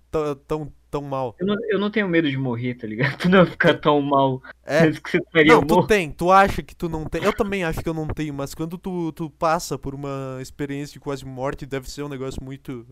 tão, 0.47 0.73
tão, 1.01 1.03
mal. 1.03 1.35
Eu 1.39 1.47
não, 1.47 1.57
eu 1.71 1.79
não 1.79 1.91
tenho 1.91 2.09
medo 2.09 2.31
de 2.31 2.37
morrer, 2.37 2.75
tá 2.75 2.87
ligado? 2.87 3.17
Tu 3.19 3.29
não 3.29 3.39
vai 3.43 3.47
ficar 3.51 3.75
tão 3.75 4.01
mal. 4.01 4.43
É. 4.65 4.91
Que 4.93 5.11
você 5.11 5.45
Não, 5.45 5.65
tu 5.67 5.75
morto. 5.75 5.89
tem, 5.89 6.11
tu 6.11 6.31
acha 6.31 6.63
que 6.63 6.75
tu 6.75 6.89
não 6.89 7.05
tem. 7.07 7.23
Eu 7.23 7.33
também 7.33 7.65
acho 7.65 7.81
que 7.83 7.89
eu 7.89 7.95
não 7.95 8.07
tenho, 8.09 8.33
mas 8.35 8.55
quando 8.55 8.79
tu, 8.79 9.13
tu 9.13 9.31
passa 9.31 9.79
por 9.79 9.95
uma 9.95 10.39
experiência 10.41 10.93
de 10.95 11.01
quase 11.01 11.25
morte, 11.25 11.67
deve 11.67 11.91
ser 11.91 12.03
um 12.03 12.09
negócio 12.09 12.43
muito. 12.43 12.87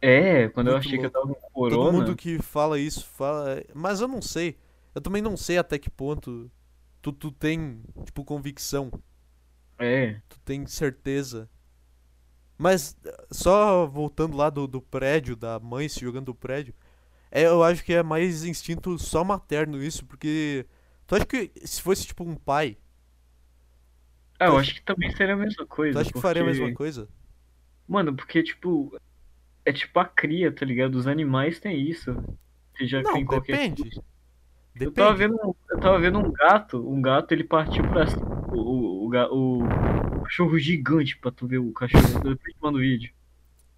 É, 0.00 0.48
quando 0.50 0.68
eu 0.68 0.74
Muito 0.74 0.86
achei 0.86 0.98
que 0.98 1.06
eu 1.06 1.10
louco. 1.14 1.34
tava 1.34 1.34
com 1.34 1.68
Todo 1.68 1.76
corona. 1.76 1.92
mundo 1.92 2.16
que 2.16 2.38
fala 2.42 2.78
isso 2.78 3.06
fala. 3.06 3.62
Mas 3.74 4.00
eu 4.00 4.08
não 4.08 4.20
sei. 4.22 4.56
Eu 4.94 5.00
também 5.00 5.22
não 5.22 5.36
sei 5.36 5.58
até 5.58 5.78
que 5.78 5.90
ponto 5.90 6.50
tu, 7.02 7.12
tu 7.12 7.30
tem, 7.32 7.82
tipo, 8.04 8.24
convicção. 8.24 8.90
É. 9.78 10.20
tu 10.28 10.38
tem 10.40 10.66
certeza. 10.66 11.48
Mas 12.58 12.96
eh, 13.04 13.26
só 13.30 13.86
voltando 13.86 14.36
lá 14.36 14.48
do, 14.50 14.66
do 14.66 14.80
prédio, 14.80 15.36
da 15.36 15.58
mãe 15.60 15.88
se 15.88 16.00
jogando 16.00 16.26
do 16.26 16.34
prédio, 16.34 16.74
é, 17.30 17.46
eu 17.46 17.62
acho 17.62 17.84
que 17.84 17.92
é 17.92 18.02
mais 18.02 18.44
instinto 18.44 18.98
só 18.98 19.22
materno 19.24 19.82
isso, 19.82 20.04
porque 20.06 20.66
tu 21.06 21.14
acha 21.16 21.26
que 21.26 21.50
se 21.64 21.80
fosse 21.82 22.06
tipo 22.06 22.24
um 22.24 22.34
pai, 22.36 22.76
Ah, 24.38 24.46
eu 24.46 24.58
acho 24.58 24.74
que 24.74 24.82
também 24.82 25.10
seria 25.16 25.34
a 25.34 25.36
mesma 25.36 25.64
coisa. 25.66 25.94
tu 25.98 26.00
acha 26.00 26.12
que 26.12 26.20
faria 26.20 26.42
a 26.42 26.44
porque- 26.44 26.60
mesma 26.60 26.76
coisa? 26.76 27.08
Mano, 27.88 28.14
porque, 28.14 28.42
tipo, 28.42 28.94
é 29.64 29.72
tipo 29.72 29.98
a 29.98 30.04
cria, 30.04 30.50
tá 30.52 30.66
ligado? 30.66 30.96
Os 30.96 31.06
animais 31.06 31.58
têm 31.60 31.80
isso. 31.80 32.14
Você 32.76 32.86
já 32.86 33.00
Não, 33.02 33.12
tem 33.14 33.24
qualquer 33.24 33.52
depende. 33.56 33.82
coisa. 33.82 34.04
Eu 34.78 34.92
tava 34.92 35.14
Depende. 35.16 35.18
vendo, 35.36 35.48
um- 35.48 35.54
eu 35.70 35.80
tava 35.80 35.98
vendo 35.98 36.18
um 36.18 36.30
gato, 36.32 36.86
um 36.90 37.00
gato 37.00 37.32
ele 37.32 37.44
partiu 37.44 37.82
pra 37.88 38.06
cima, 38.06 38.26
o, 38.52 39.06
o, 39.06 39.08
o, 39.08 39.64
o 39.64 40.22
cachorro 40.22 40.58
gigante, 40.58 41.16
pra 41.16 41.30
tu 41.30 41.46
ver 41.46 41.58
o 41.58 41.72
cachorro, 41.72 42.02
depois 42.22 42.52
te 42.54 42.56
mando 42.60 42.78
vídeo. 42.78 43.10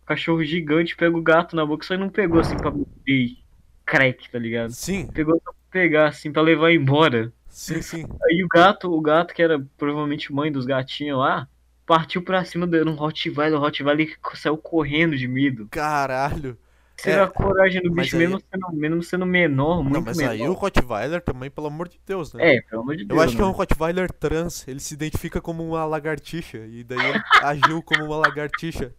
Cachorro 0.09 0.43
gigante 0.43 0.97
pega 0.97 1.17
o 1.17 1.23
gato 1.23 1.55
na 1.55 1.67
boca, 1.67 1.85
só 1.85 1.97
não 1.97 2.09
pegou 2.09 2.41
assim 2.41 2.57
pra 2.57 2.71
morder, 2.71 3.37
crack, 3.85 4.31
tá 4.31 4.39
ligado? 4.39 4.71
Sim, 4.73 5.07
Pegou 5.09 5.39
pra 5.41 5.53
pegar 5.71 6.09
assim, 6.09 6.33
pra 6.33 6.41
levar 6.43 6.73
embora. 6.73 7.31
sim, 7.49 7.83
sim. 7.83 8.05
Aí 8.25 8.43
o 8.43 8.49
gato, 8.49 8.91
o 8.91 9.01
gato 9.01 9.35
que 9.35 9.43
era 9.43 9.63
provavelmente 9.77 10.33
mãe 10.33 10.51
dos 10.51 10.65
gatinhos 10.65 11.19
lá, 11.19 11.47
partiu 11.87 12.23
pra 12.23 12.45
cima 12.45 12.67
dele, 12.67 12.89
um 12.91 12.95
Rottweiler, 12.95 13.59
o 13.59 13.63
Rottweiler 13.63 14.17
saiu 14.35 14.57
correndo 14.57 15.17
de 15.17 15.29
medo. 15.29 15.69
Caralho. 15.71 16.57
Será 16.97 17.23
É, 17.23 17.25
a 17.25 17.29
coragem 17.29 17.81
do 17.81 17.93
bicho, 17.93 18.17
aí- 18.17 18.27
mesmo, 18.27 18.43
sendo, 18.51 18.73
mesmo 18.73 19.03
sendo 19.05 19.25
menor, 19.27 19.83
muito 19.85 19.95
Não, 19.95 20.01
mas 20.03 20.17
menor. 20.17 20.33
aí 20.33 20.49
o 20.49 20.53
Rottweiler 20.53 21.21
também, 21.23 21.49
pelo 21.51 21.69
amor 21.69 21.89
de 21.89 22.01
Deus, 22.05 22.33
né? 22.33 22.57
É, 22.57 22.61
pelo 22.63 22.83
amor 22.83 22.97
de 22.97 23.05
Deus. 23.05 23.17
Eu 23.17 23.25
acho 23.25 23.37
que 23.37 23.43
é 23.43 23.45
um 23.45 23.49
né? 23.51 23.55
Rottweiler 23.55 24.13
trans, 24.13 24.67
ele 24.67 24.81
se 24.81 24.95
identifica 24.95 25.41
como 25.41 25.65
uma 25.65 25.85
lagartixa, 25.85 26.59
e 26.67 26.83
daí 26.83 26.99
ele 26.99 27.21
agiu 27.45 27.83
como 27.83 28.05
uma 28.05 28.17
lagartixa. 28.17 28.93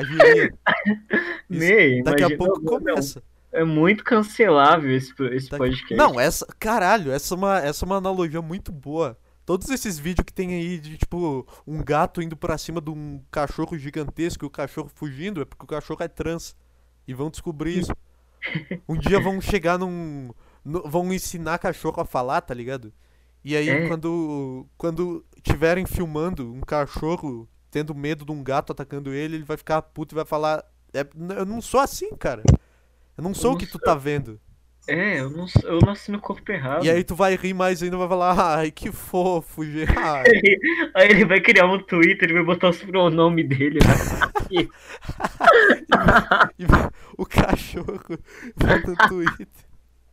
Isso- 1.50 1.60
Ney, 1.60 2.02
Daqui 2.02 2.22
a 2.24 2.36
pouco 2.36 2.60
não, 2.62 2.72
não, 2.72 2.78
começa. 2.78 3.22
É 3.52 3.64
muito 3.64 4.02
cancelável 4.02 4.90
esse, 4.96 5.12
esse 5.34 5.50
Daqui- 5.50 5.58
podcast. 5.64 5.94
Não, 5.94 6.18
essa. 6.18 6.46
Caralho, 6.58 7.12
essa 7.12 7.34
é, 7.34 7.36
uma, 7.36 7.58
essa 7.58 7.84
é 7.84 7.86
uma 7.86 7.96
analogia 7.96 8.40
muito 8.40 8.72
boa. 8.72 9.18
Todos 9.44 9.68
esses 9.68 9.98
vídeos 9.98 10.24
que 10.24 10.32
tem 10.32 10.54
aí 10.54 10.78
de, 10.78 10.96
tipo, 10.96 11.46
um 11.66 11.82
gato 11.82 12.22
indo 12.22 12.36
pra 12.36 12.56
cima 12.56 12.80
de 12.80 12.90
um 12.90 13.20
cachorro 13.30 13.76
gigantesco 13.76 14.44
e 14.44 14.46
o 14.46 14.50
cachorro 14.50 14.90
fugindo 14.94 15.42
é 15.42 15.44
porque 15.44 15.64
o 15.64 15.68
cachorro 15.68 16.02
é 16.02 16.08
trans. 16.08 16.56
E 17.06 17.12
vão 17.12 17.28
descobrir 17.30 17.78
isso. 17.80 17.92
Um 18.88 18.96
dia 18.96 19.20
vão 19.20 19.40
chegar 19.40 19.78
num. 19.78 20.30
no- 20.64 20.82
vão 20.88 21.12
ensinar 21.12 21.58
cachorro 21.58 22.00
a 22.00 22.04
falar, 22.04 22.40
tá 22.40 22.52
ligado? 22.54 22.92
E 23.44 23.54
aí, 23.56 23.68
É. 23.68 23.86
quando. 23.88 24.66
Quando 24.78 25.24
tiverem 25.42 25.84
filmando 25.86 26.52
um 26.52 26.60
cachorro 26.60 27.48
tendo 27.72 27.92
medo 27.94 28.24
de 28.24 28.30
um 28.30 28.44
gato 28.44 28.70
atacando 28.70 29.12
ele, 29.12 29.36
ele 29.36 29.44
vai 29.44 29.56
ficar 29.56 29.82
puto 29.82 30.14
e 30.14 30.16
vai 30.16 30.24
falar. 30.26 30.62
"É, 30.94 31.00
eu 31.36 31.46
não 31.46 31.60
sou 31.60 31.80
assim, 31.80 32.14
cara. 32.14 32.42
Eu 33.16 33.24
não 33.24 33.34
sou 33.34 33.50
o 33.50 33.52
não 33.52 33.58
que 33.58 33.66
tu 33.66 33.72
sou. 33.72 33.80
tá 33.80 33.94
vendo. 33.94 34.38
É, 34.86 35.20
eu, 35.20 35.30
não, 35.30 35.46
eu 35.62 35.78
nasci 35.80 36.10
no 36.10 36.20
corpo 36.20 36.50
errado. 36.50 36.84
E 36.84 36.90
aí 36.90 37.04
tu 37.04 37.14
vai 37.14 37.36
rir 37.36 37.54
mais 37.54 37.82
ainda, 37.82 37.96
vai 37.96 38.08
falar, 38.08 38.58
ai, 38.58 38.70
que 38.72 38.90
fofo. 38.90 39.62
Ai, 39.96 40.24
Aí 40.94 41.08
ele 41.08 41.24
vai 41.24 41.40
criar 41.40 41.66
um 41.66 41.78
Twitter 41.80 42.28
e 42.30 42.32
vai 42.32 42.42
botar 42.42 42.68
os 42.70 42.78
pronomes 42.82 43.48
dele. 43.48 43.78
Né? 43.78 44.68
e 46.58 46.64
o 47.16 47.24
cachorro 47.24 48.00
volta 48.56 48.90
no 48.90 48.96
Twitter. 49.08 49.71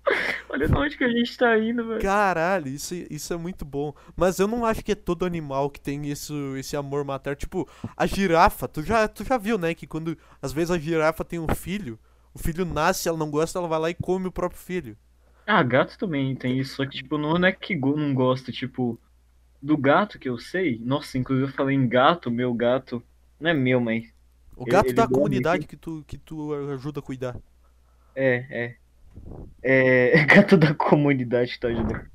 Olha 0.50 0.68
onde 0.78 0.98
que 0.98 1.04
a 1.04 1.10
gente 1.10 1.38
tá 1.38 1.58
indo, 1.58 1.88
velho. 1.88 2.02
Caralho, 2.02 2.68
isso, 2.68 2.94
isso 3.10 3.34
é 3.34 3.38
muito 3.38 3.64
bom. 3.64 3.94
Mas 4.16 4.40
eu 4.40 4.48
não 4.48 4.66
acho 4.66 4.84
que 4.84 4.92
é 4.92 4.96
todo 4.96 5.26
animal 5.26 5.70
que 5.70 5.80
tem 5.80 6.10
esse, 6.10 6.34
esse 6.58 6.76
amor 6.76 7.04
materno. 7.06 7.36
Tipo, 7.36 7.70
a 7.96 8.06
girafa, 8.06 8.68
tu 8.68 8.82
já, 8.84 9.08
tu 9.08 9.24
já 9.24 9.38
viu, 9.38 9.58
né? 9.58 9.74
Que 9.74 9.86
quando 9.88 10.18
às 10.42 10.52
vezes 10.52 10.72
a 10.72 10.78
girafa 10.78 11.24
tem 11.24 11.40
um 11.40 11.48
filho, 11.54 12.00
o 12.34 12.40
filho 12.40 12.66
nasce, 12.66 13.08
ela 13.08 13.18
não 13.18 13.30
gosta, 13.30 13.60
ela 13.60 13.68
vai 13.68 13.80
lá 13.80 13.90
e 13.90 13.94
come 13.94 14.28
o 14.28 14.32
próprio 14.32 14.60
filho. 14.60 14.98
Ah, 15.46 15.64
gato 15.64 15.98
também 15.98 16.36
tem 16.36 16.60
isso, 16.60 16.76
só 16.76 16.86
que, 16.86 16.98
tipo, 16.98 17.18
não 17.18 17.36
é 17.44 17.52
que 17.52 17.76
não 17.76 18.14
gosta, 18.14 18.52
tipo, 18.52 19.00
do 19.62 19.76
gato 19.78 20.20
que 20.20 20.30
eu 20.30 20.38
sei. 20.38 20.80
Nossa, 20.80 21.18
inclusive 21.18 21.48
eu 21.50 21.54
falei 21.54 21.76
em 21.76 21.88
gato, 21.88 22.30
meu 22.32 22.54
gato. 22.54 23.04
Não 23.40 23.50
é 23.50 23.54
meu, 23.54 23.80
mas. 23.80 24.06
O 24.56 24.66
Ele- 24.66 24.72
gato 24.72 24.88
ele 24.88 24.94
da 24.94 25.06
dorme 25.06 25.08
comunidade 25.08 25.66
aqui. 25.66 25.68
que 25.68 25.78
tu, 25.78 26.04
que 26.08 26.18
tu 26.18 26.54
ajuda 26.74 27.00
a 27.00 27.04
cuidar. 27.04 27.38
É, 28.16 28.46
é. 28.66 28.79
É, 29.62 30.24
gato 30.26 30.58
da 30.58 30.74
comunidade 30.74 31.60
tá 31.60 31.68
ajudando. 31.68 32.06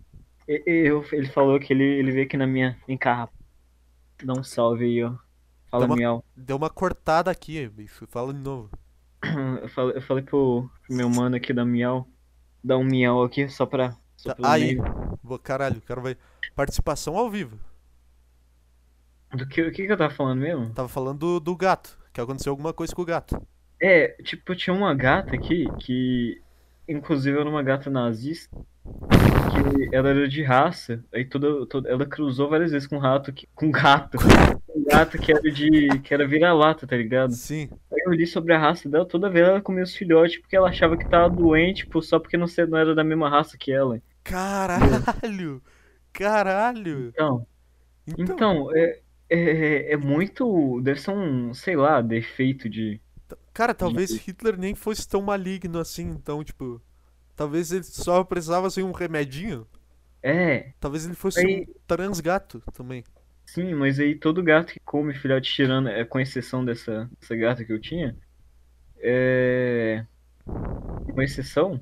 Eu- 0.47 1.05
ele 1.13 1.27
falou 1.29 1.59
que 1.59 1.73
ele, 1.73 1.85
ele 1.85 2.13
veio 2.13 2.25
aqui 2.27 2.37
na 2.37 2.47
minha. 2.47 2.77
Vem 2.87 2.97
cá. 2.99 3.29
Dá 4.23 4.33
um 4.35 4.43
salve 4.45 4.85
aí, 4.85 5.03
ó. 5.05 5.15
Fala 5.71 5.87
Dá 5.87 5.93
uma- 5.93 5.97
miau. 5.97 6.25
Deu 6.37 6.57
uma 6.57 6.71
cortada 6.71 7.31
aqui, 7.31 7.67
bicho. 7.69 8.07
Fala 8.09 8.33
de 8.33 8.41
novo. 8.41 8.71
Eu 9.63 9.69
falei, 9.71 9.97
eu 9.97 10.03
falei 10.03 10.23
pro, 10.23 10.71
pro 10.87 10.97
meu 10.97 11.09
mano 11.09 11.35
aqui 11.37 11.53
da 11.53 11.65
miau. 11.65 12.07
Dar 12.63 12.77
um 12.79 12.85
miau 12.85 13.23
aqui 13.25 13.49
só 13.49 13.65
pra. 13.67 13.97
Só 14.17 14.35
Tá, 14.35 14.53
aí. 14.53 14.77
meio. 14.77 15.39
Caralho, 15.43 15.79
o 15.79 15.83
cara 15.83 16.01
vai. 16.01 16.17
Participação 16.55 17.17
ao 17.17 17.31
vivo. 17.31 17.59
Do 19.35 19.47
que, 19.49 19.63
o 19.63 19.73
que 19.73 19.87
que 19.87 19.93
eu 19.93 19.97
tava 19.97 20.15
falando 20.15 20.41
mesmo? 20.41 20.71
Tava 20.75 20.89
falando 20.89 21.19
do, 21.19 21.41
do 21.41 21.57
gato. 21.57 21.99
Que 22.13 22.21
aconteceu 22.21 22.51
alguma 22.53 22.73
coisa 22.73 22.95
com 22.95 23.03
o 23.03 23.05
gato. 23.05 23.41
É, 23.83 24.09
tipo, 24.23 24.55
tinha 24.55 24.73
uma 24.75 24.95
gata 24.95 25.35
aqui 25.35 25.67
que, 25.81 26.41
inclusive, 26.89 27.39
era 27.39 27.49
uma 27.49 27.63
gata 27.63 27.91
nazista, 27.91 28.57
que 29.51 29.95
ela 29.95 30.11
era 30.11 30.29
de 30.29 30.43
raça, 30.43 31.05
aí 31.13 31.25
toda, 31.25 31.67
toda 31.67 31.89
ela 31.89 32.07
cruzou 32.07 32.49
várias 32.49 32.73
vezes 32.73 32.87
com 32.89 32.97
um 32.97 33.01
rato, 33.01 33.33
que, 33.33 33.49
com 33.55 33.67
um 33.67 33.71
gato, 33.73 34.19
um 34.75 34.85
gato 34.85 35.19
que 35.19 35.33
era 35.33 35.43
de, 35.43 35.89
que 36.03 36.13
era 36.15 36.27
vira-lata, 36.27 36.87
tá 36.87 36.97
ligado? 36.97 37.33
Sim. 37.33 37.69
Aí 37.93 38.03
eu 38.07 38.13
li 38.13 38.27
sobre 38.27 38.53
a 38.55 38.59
raça 38.59 38.89
dela, 38.89 39.07
toda 39.07 39.31
vez 39.31 39.47
ela 39.49 39.61
comia 39.61 39.85
os 39.85 39.95
filhotes 39.95 40.39
porque 40.41 40.57
ela 40.57 40.69
achava 40.69 40.97
que 40.97 41.09
tava 41.09 41.31
doente, 41.35 41.85
tipo, 41.85 42.03
só 42.03 42.19
porque 42.19 42.37
não, 42.37 42.47
não 42.69 42.79
era 42.79 42.95
da 42.95 43.05
mesma 43.05 43.29
raça 43.29 43.57
que 43.59 43.73
ela. 43.73 44.01
Caralho! 44.23 45.63
Caralho! 46.13 47.09
Então, 47.09 47.47
Então, 48.07 48.35
então, 48.35 48.77
é, 48.77 49.01
é, 49.29 49.93
é 49.93 49.97
muito, 49.97 50.81
deve 50.83 51.01
ser 51.01 51.11
um, 51.11 51.55
sei 51.55 51.77
lá, 51.77 52.01
defeito 52.01 52.69
de... 52.69 53.01
cara, 53.55 53.73
talvez 53.75 54.11
Hitler 54.11 54.59
nem 54.59 54.75
fosse 54.75 55.09
tão 55.09 55.23
maligno 55.23 55.79
assim, 55.79 56.11
então, 56.11 56.45
tipo. 56.45 56.83
Talvez 57.37 57.73
ele 57.73 57.83
só 57.85 58.23
precisava 58.23 58.69
ser 58.71 58.83
um 58.85 58.93
remedinho. 58.93 59.67
É, 60.23 60.73
Talvez 60.79 61.05
ele 61.05 61.15
fosse 61.15 61.41
Aí- 61.41 61.63
um 61.69 61.75
transgato 61.87 62.63
também. 62.73 63.03
Sim, 63.45 63.75
mas 63.75 63.99
aí 64.01 64.15
todo 64.15 64.43
gato 64.43 64.73
que 64.73 64.81
come 64.81 65.13
filhote 65.15 65.53
tirando, 65.53 65.89
é, 65.89 66.05
com 66.05 66.19
exceção 66.21 66.65
dessa, 66.65 67.11
dessa 67.21 67.37
gata 67.37 67.65
que 67.65 67.73
eu 67.73 67.81
tinha, 67.81 68.17
é. 69.01 70.05
Com 70.47 71.21
exceção. 71.23 71.81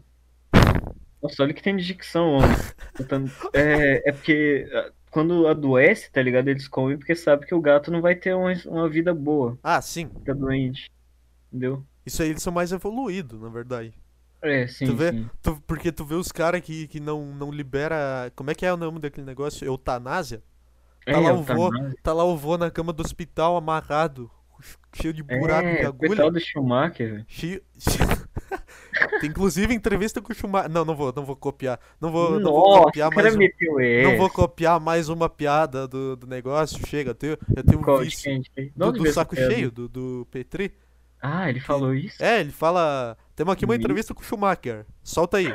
Nossa, 1.22 1.42
olha 1.42 1.54
que 1.54 1.62
tem 1.62 1.76
de 1.76 1.84
dicção, 1.84 2.32
homem. 2.32 2.48
É, 3.54 4.08
é 4.08 4.12
porque 4.12 4.68
ah, 4.72 4.90
quando 5.10 5.46
adoece, 5.46 6.10
tá 6.10 6.20
ligado? 6.22 6.48
Eles 6.48 6.66
comem 6.66 6.96
porque 6.98 7.14
sabe 7.14 7.46
que 7.46 7.54
o 7.54 7.60
gato 7.60 7.90
não 7.90 8.00
vai 8.00 8.14
ter 8.16 8.34
uma, 8.34 8.52
uma 8.66 8.88
vida 8.88 9.14
boa, 9.14 9.58
Ah, 9.62 9.80
sim. 9.80 10.08
fica 10.08 10.34
doente. 10.34 10.90
Entendeu? 11.52 11.84
Isso 12.04 12.22
aí 12.22 12.30
eles 12.30 12.42
são 12.42 12.52
mais 12.52 12.72
evoluídos, 12.72 13.40
na 13.40 13.48
verdade. 13.48 13.92
É, 14.40 14.66
sim, 14.66 14.86
Tu 14.86 14.94
vê? 14.96 15.12
sim. 15.12 15.30
Tu- 15.42 15.62
porque 15.66 15.92
tu 15.92 16.04
vê 16.04 16.14
os 16.16 16.32
caras 16.32 16.60
que, 16.60 16.88
que 16.88 17.00
não, 17.00 17.34
não 17.34 17.50
libera. 17.50 18.32
Como 18.34 18.50
é 18.50 18.54
que 18.54 18.66
é 18.66 18.72
o 18.72 18.76
nome 18.76 18.98
daquele 18.98 19.26
negócio? 19.26 19.64
Eutanásia? 19.66 20.42
Tá 21.08 21.18
É, 21.18 21.20
lá 21.20 21.32
o 21.32 21.42
vô, 21.42 21.70
tá 22.02 22.12
lá 22.12 22.24
o 22.24 22.36
vô 22.36 22.56
na 22.58 22.70
cama 22.70 22.92
do 22.92 23.02
hospital 23.02 23.56
amarrado, 23.56 24.30
cheio 24.94 25.12
de 25.14 25.22
buraco 25.22 25.76
de 25.76 25.84
É, 25.84 25.86
agulha. 25.86 26.08
coitado 26.08 26.32
do 26.32 26.40
Schumacher, 26.40 27.10
velho. 27.12 27.26
Cheio... 27.26 27.62
Tem 29.20 29.30
inclusive 29.30 29.72
entrevista 29.74 30.20
com 30.20 30.32
o 30.32 30.34
Schumacher. 30.34 30.70
Não, 30.70 30.84
não 30.84 30.94
vou, 30.94 31.12
não 31.14 31.24
vou 31.24 31.36
copiar. 31.36 31.78
Não 32.00 32.10
vou, 32.10 32.40
não 32.40 32.52
vou 32.52 32.64
Nossa, 32.64 32.80
copiar 32.84 33.10
o 33.10 33.14
mais 33.14 33.34
um... 33.36 33.50
Não 34.02 34.16
vou 34.16 34.30
copiar 34.30 34.80
mais 34.80 35.08
uma 35.08 35.28
piada 35.28 35.86
do, 35.88 36.16
do 36.16 36.26
negócio. 36.26 36.84
Chega, 36.86 37.10
eu 37.10 37.14
tenho, 37.14 37.38
eu 37.56 37.64
tenho 37.64 37.80
um 37.80 37.82
Qual, 37.82 37.98
de 37.98 38.04
vício? 38.04 38.30
De? 38.30 38.50
De 38.56 38.72
do, 38.76 38.92
do 38.92 39.06
saco 39.06 39.34
cheio, 39.36 39.70
do, 39.70 39.88
do 39.88 40.26
Petri. 40.30 40.72
Ah, 41.22 41.48
ele 41.48 41.60
falou 41.60 41.94
isso? 41.94 42.22
É, 42.22 42.40
ele 42.40 42.50
fala. 42.50 43.16
Temos 43.36 43.52
aqui 43.52 43.64
uma 43.64 43.76
entrevista 43.76 44.12
com 44.12 44.20
o 44.20 44.24
Schumacher. 44.24 44.84
Solta 45.02 45.36
aí. 45.36 45.54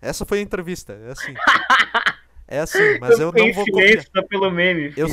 Essa 0.00 0.26
foi 0.26 0.40
a 0.40 0.42
entrevista, 0.42 0.92
é 0.92 1.12
assim. 1.12 1.34
É 2.50 2.60
assim, 2.60 2.98
mas 2.98 3.20
eu 3.20 3.30
fiquei 3.30 3.46
não 3.46 3.54
vou 3.54 3.66
copiar. 3.66 4.02
só 4.04 4.22
pelo 4.22 4.50
meme. 4.50 4.94
Eu. 4.96 5.06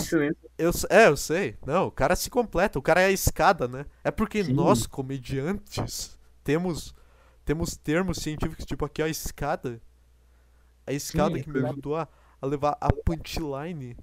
Eu, 0.57 0.71
é, 0.89 1.07
eu 1.07 1.17
sei. 1.17 1.57
Não, 1.65 1.87
o 1.87 1.91
cara 1.91 2.15
se 2.15 2.29
completa. 2.29 2.79
O 2.79 2.81
cara 2.81 3.01
é 3.01 3.07
a 3.07 3.11
escada, 3.11 3.67
né? 3.67 3.85
É 4.05 4.09
porque 4.09 4.41
Sim. 4.41 4.53
nós, 4.53 4.87
comediantes, 4.87 6.17
temos 6.45 6.95
temos 7.43 7.75
termos 7.75 8.19
científicos, 8.19 8.65
tipo 8.65 8.85
aqui 8.85 9.03
a 9.03 9.09
escada. 9.09 9.81
A 10.87 10.93
escada 10.93 11.35
Sim, 11.35 11.43
que 11.43 11.49
me 11.51 11.59
ajudou 11.67 11.97
a, 11.97 12.07
a 12.41 12.45
levar 12.45 12.77
a 12.79 12.87
punchline. 12.91 13.97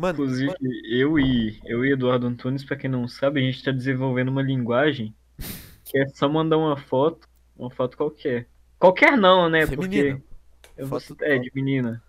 Mano, 0.00 0.14
Inclusive, 0.14 0.54
eu 0.90 1.18
e, 1.18 1.60
eu 1.66 1.84
e 1.84 1.92
Eduardo 1.92 2.26
Antunes, 2.26 2.64
pra 2.64 2.74
quem 2.74 2.88
não 2.88 3.06
sabe, 3.06 3.38
a 3.38 3.42
gente 3.42 3.62
tá 3.62 3.70
desenvolvendo 3.70 4.28
uma 4.28 4.40
linguagem 4.40 5.14
que 5.84 5.98
é 5.98 6.06
só 6.08 6.26
mandar 6.26 6.56
uma 6.56 6.74
foto, 6.74 7.28
uma 7.54 7.70
foto 7.70 7.98
qualquer. 7.98 8.48
Qualquer 8.78 9.14
não, 9.18 9.50
né? 9.50 9.66
feminina. 9.66 10.22
Porque 10.62 10.80
eu 10.80 10.86
Foto- 10.86 11.16
é 11.20 11.38
de 11.38 11.50
menina. 11.54 12.02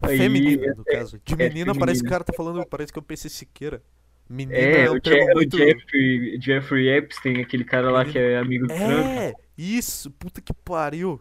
Aí, 0.00 0.16
Feminina, 0.16 0.74
no 0.76 0.84
é- 0.86 0.92
caso. 0.92 1.20
De 1.24 1.34
é 1.34 1.36
menina, 1.36 1.74
parece 1.74 2.02
que 2.02 2.06
o 2.06 2.10
cara 2.10 2.22
tá 2.22 2.32
falando, 2.32 2.64
parece 2.64 2.92
que 2.92 2.98
é 3.00 3.02
o 3.02 3.04
PC 3.04 3.28
Siqueira. 3.28 3.82
Menina 4.28 4.56
É, 4.56 4.84
é 4.84 4.90
um 4.90 4.94
o, 4.94 5.00
Je- 5.04 5.20
o 5.20 5.34
muito. 5.34 5.56
Jeffrey, 5.56 6.40
Jeffrey 6.40 6.88
Epstein, 6.88 7.40
aquele 7.40 7.64
cara 7.64 7.90
lá 7.90 8.04
que 8.04 8.16
é 8.16 8.38
amigo 8.38 8.68
do 8.68 8.74
Trump. 8.74 9.06
É, 9.06 9.32
isso, 9.56 10.08
puta 10.12 10.40
que 10.40 10.52
pariu. 10.54 11.20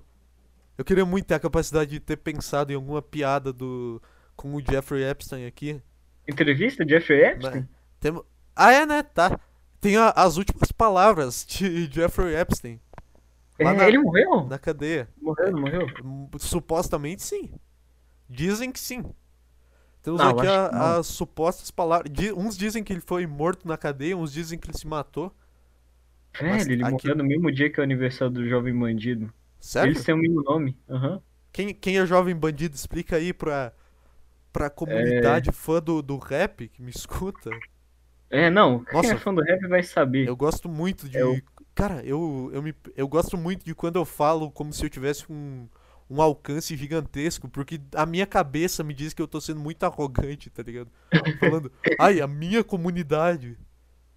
Eu 0.78 0.86
queria 0.86 1.06
muito 1.08 1.26
ter 1.26 1.34
a 1.34 1.40
capacidade 1.40 1.90
de 1.90 2.00
ter 2.00 2.18
pensado 2.18 2.72
em 2.72 2.76
alguma 2.76 3.02
piada 3.02 3.52
do 3.52 4.00
com 4.36 4.54
o 4.54 4.62
Jeffrey 4.62 5.04
Epstein 5.04 5.48
aqui. 5.48 5.82
Entrevista, 6.28 6.88
Jeffrey 6.88 7.22
Epstein? 7.24 7.62
Né? 7.62 7.68
Tem... 8.00 8.22
Ah, 8.56 8.74
é, 8.74 8.86
né? 8.86 9.04
Tá. 9.04 9.40
Tem 9.80 9.96
a- 9.98 10.10
as 10.16 10.38
últimas 10.38 10.72
palavras 10.72 11.46
de 11.46 11.86
Jeffrey 11.92 12.36
Epstein 12.36 12.80
É, 13.60 13.64
na- 13.74 13.88
ele 13.88 14.00
morreu? 14.00 14.46
na 14.48 14.58
cadeia. 14.60 15.08
Morreu, 15.22 15.52
não 15.52 15.62
morreu? 15.62 15.88
Hum, 16.04 16.30
Supostamente 16.40 17.22
sim. 17.24 17.52
Dizem 18.30 18.72
que 18.72 18.80
sim. 18.80 19.04
Temos 20.02 20.20
Não, 20.20 20.32
eu 20.32 20.40
aqui 20.40 20.48
a- 20.48 20.72
não. 20.72 21.00
as 21.00 21.08
supostas 21.08 21.70
palavras. 21.72 22.12
Di- 22.12 22.32
Uns 22.34 22.58
dizem 22.58 22.84
que 22.84 22.92
ele 22.94 23.02
foi 23.02 23.26
morto 23.28 23.68
na 23.68 23.78
cadeia, 23.78 24.16
uns 24.18 24.32
dizem 24.34 24.58
que 24.58 24.68
ele 24.70 24.78
se 24.78 24.88
matou. 24.88 25.34
Mas 26.42 26.64
Velho, 26.66 26.74
ele 26.76 26.84
aqui- 26.84 26.92
morreu 26.92 27.16
no 27.16 27.24
mesmo 27.24 27.52
dia 27.52 27.70
que 27.70 27.80
é 27.80 27.82
o 27.82 27.84
aniversário 27.84 28.34
do 28.34 28.48
Jovem 28.48 28.78
Bandido. 28.78 29.32
Sério? 29.60 29.92
Eles 29.92 30.04
têm 30.04 30.14
o 30.14 30.18
mesmo 30.18 30.44
nome. 30.44 30.78
Aham. 30.90 31.22
Quem, 31.52 31.74
quem 31.74 31.98
é 31.98 32.06
jovem 32.06 32.36
bandido, 32.36 32.76
explica 32.76 33.16
aí 33.16 33.34
pra, 33.34 33.74
pra 34.58 34.70
comunidade 34.70 35.52
fã 35.52 35.80
do, 35.82 36.02
do 36.02 36.18
rap 36.18 36.68
que 36.68 36.82
me 36.82 36.90
escuta. 36.92 37.50
É, 38.30 38.50
não, 38.50 38.84
quem 38.84 38.94
Nossa. 38.94 39.14
é 39.14 39.18
fã 39.18 39.34
do 39.34 39.42
rap 39.42 39.68
vai 39.68 39.84
saber. 39.84 40.28
Eu 40.28 40.36
gosto 40.36 40.68
muito 40.68 41.08
de. 41.08 41.18
É 41.18 41.26
o- 41.26 41.40
Cara, 41.76 42.04
eu, 42.04 42.50
eu, 42.54 42.62
me, 42.64 42.74
eu 42.96 43.08
gosto 43.08 43.38
muito 43.38 43.64
de 43.64 43.76
quando 43.76 43.98
eu 43.98 44.06
falo 44.06 44.50
como 44.52 44.74
se 44.74 44.84
eu 44.84 44.90
tivesse 44.90 45.32
um, 45.32 45.68
um 46.10 46.20
alcance 46.22 46.76
gigantesco, 46.76 47.48
porque 47.48 47.80
a 47.94 48.04
minha 48.06 48.26
cabeça 48.26 48.84
me 48.84 48.96
diz 48.96 49.14
que 49.14 49.22
eu 49.22 49.28
tô 49.28 49.40
sendo 49.40 49.60
muito 49.60 49.84
arrogante, 49.84 50.50
tá 50.50 50.64
ligado? 50.64 50.90
Falando, 51.40 51.72
ai, 52.00 52.20
a 52.20 52.28
minha 52.28 52.64
comunidade. 52.64 53.56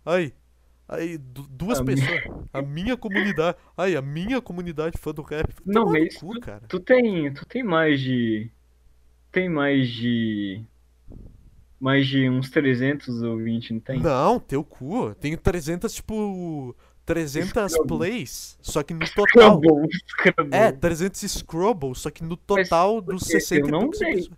Ai, 0.06 0.32
ai, 0.88 1.18
du- 1.18 1.46
duas 1.48 1.78
A 1.80 1.84
minha- 1.84 1.96
pessoas. 1.96 2.46
A 2.52 2.62
minha 2.62 2.96
comunidade. 2.96 3.58
Ai, 3.76 3.94
a 3.94 4.00
minha 4.02 4.40
comunidade 4.40 4.96
fã 4.98 5.12
do 5.12 5.20
rap. 5.22 5.54
Não, 5.64 5.84
mas 5.84 6.16
cu, 6.16 6.40
cara. 6.40 6.62
Tu 6.66 6.80
tem, 6.80 7.32
tu 7.34 7.44
tem 7.46 7.62
mais 7.62 8.00
de. 8.00 8.50
Tem 9.32 9.48
mais 9.48 9.88
de. 9.88 10.62
Mais 11.78 12.06
de 12.06 12.28
uns 12.28 12.50
300 12.50 13.22
ouvintes, 13.22 13.70
não 13.70 13.80
tem? 13.80 14.00
Não, 14.00 14.38
teu 14.38 14.62
cu. 14.62 15.14
Tenho 15.14 15.38
300, 15.38 15.92
tipo. 15.94 16.76
300 17.06 17.72
Scrubble. 17.72 17.98
plays, 17.98 18.58
só 18.62 18.82
que 18.84 18.94
no 18.94 19.00
total. 19.00 19.58
Scrabble, 19.58 19.88
Scrabble. 20.06 20.54
É, 20.54 20.70
300 20.70 21.20
Scrubble, 21.32 21.94
só 21.96 22.08
que 22.10 22.22
no 22.22 22.36
total 22.36 23.00
dos 23.00 23.22
porque 23.24 23.40
60 23.40 23.66
eu 23.66 23.70
não 23.72 23.90
dei. 23.90 24.30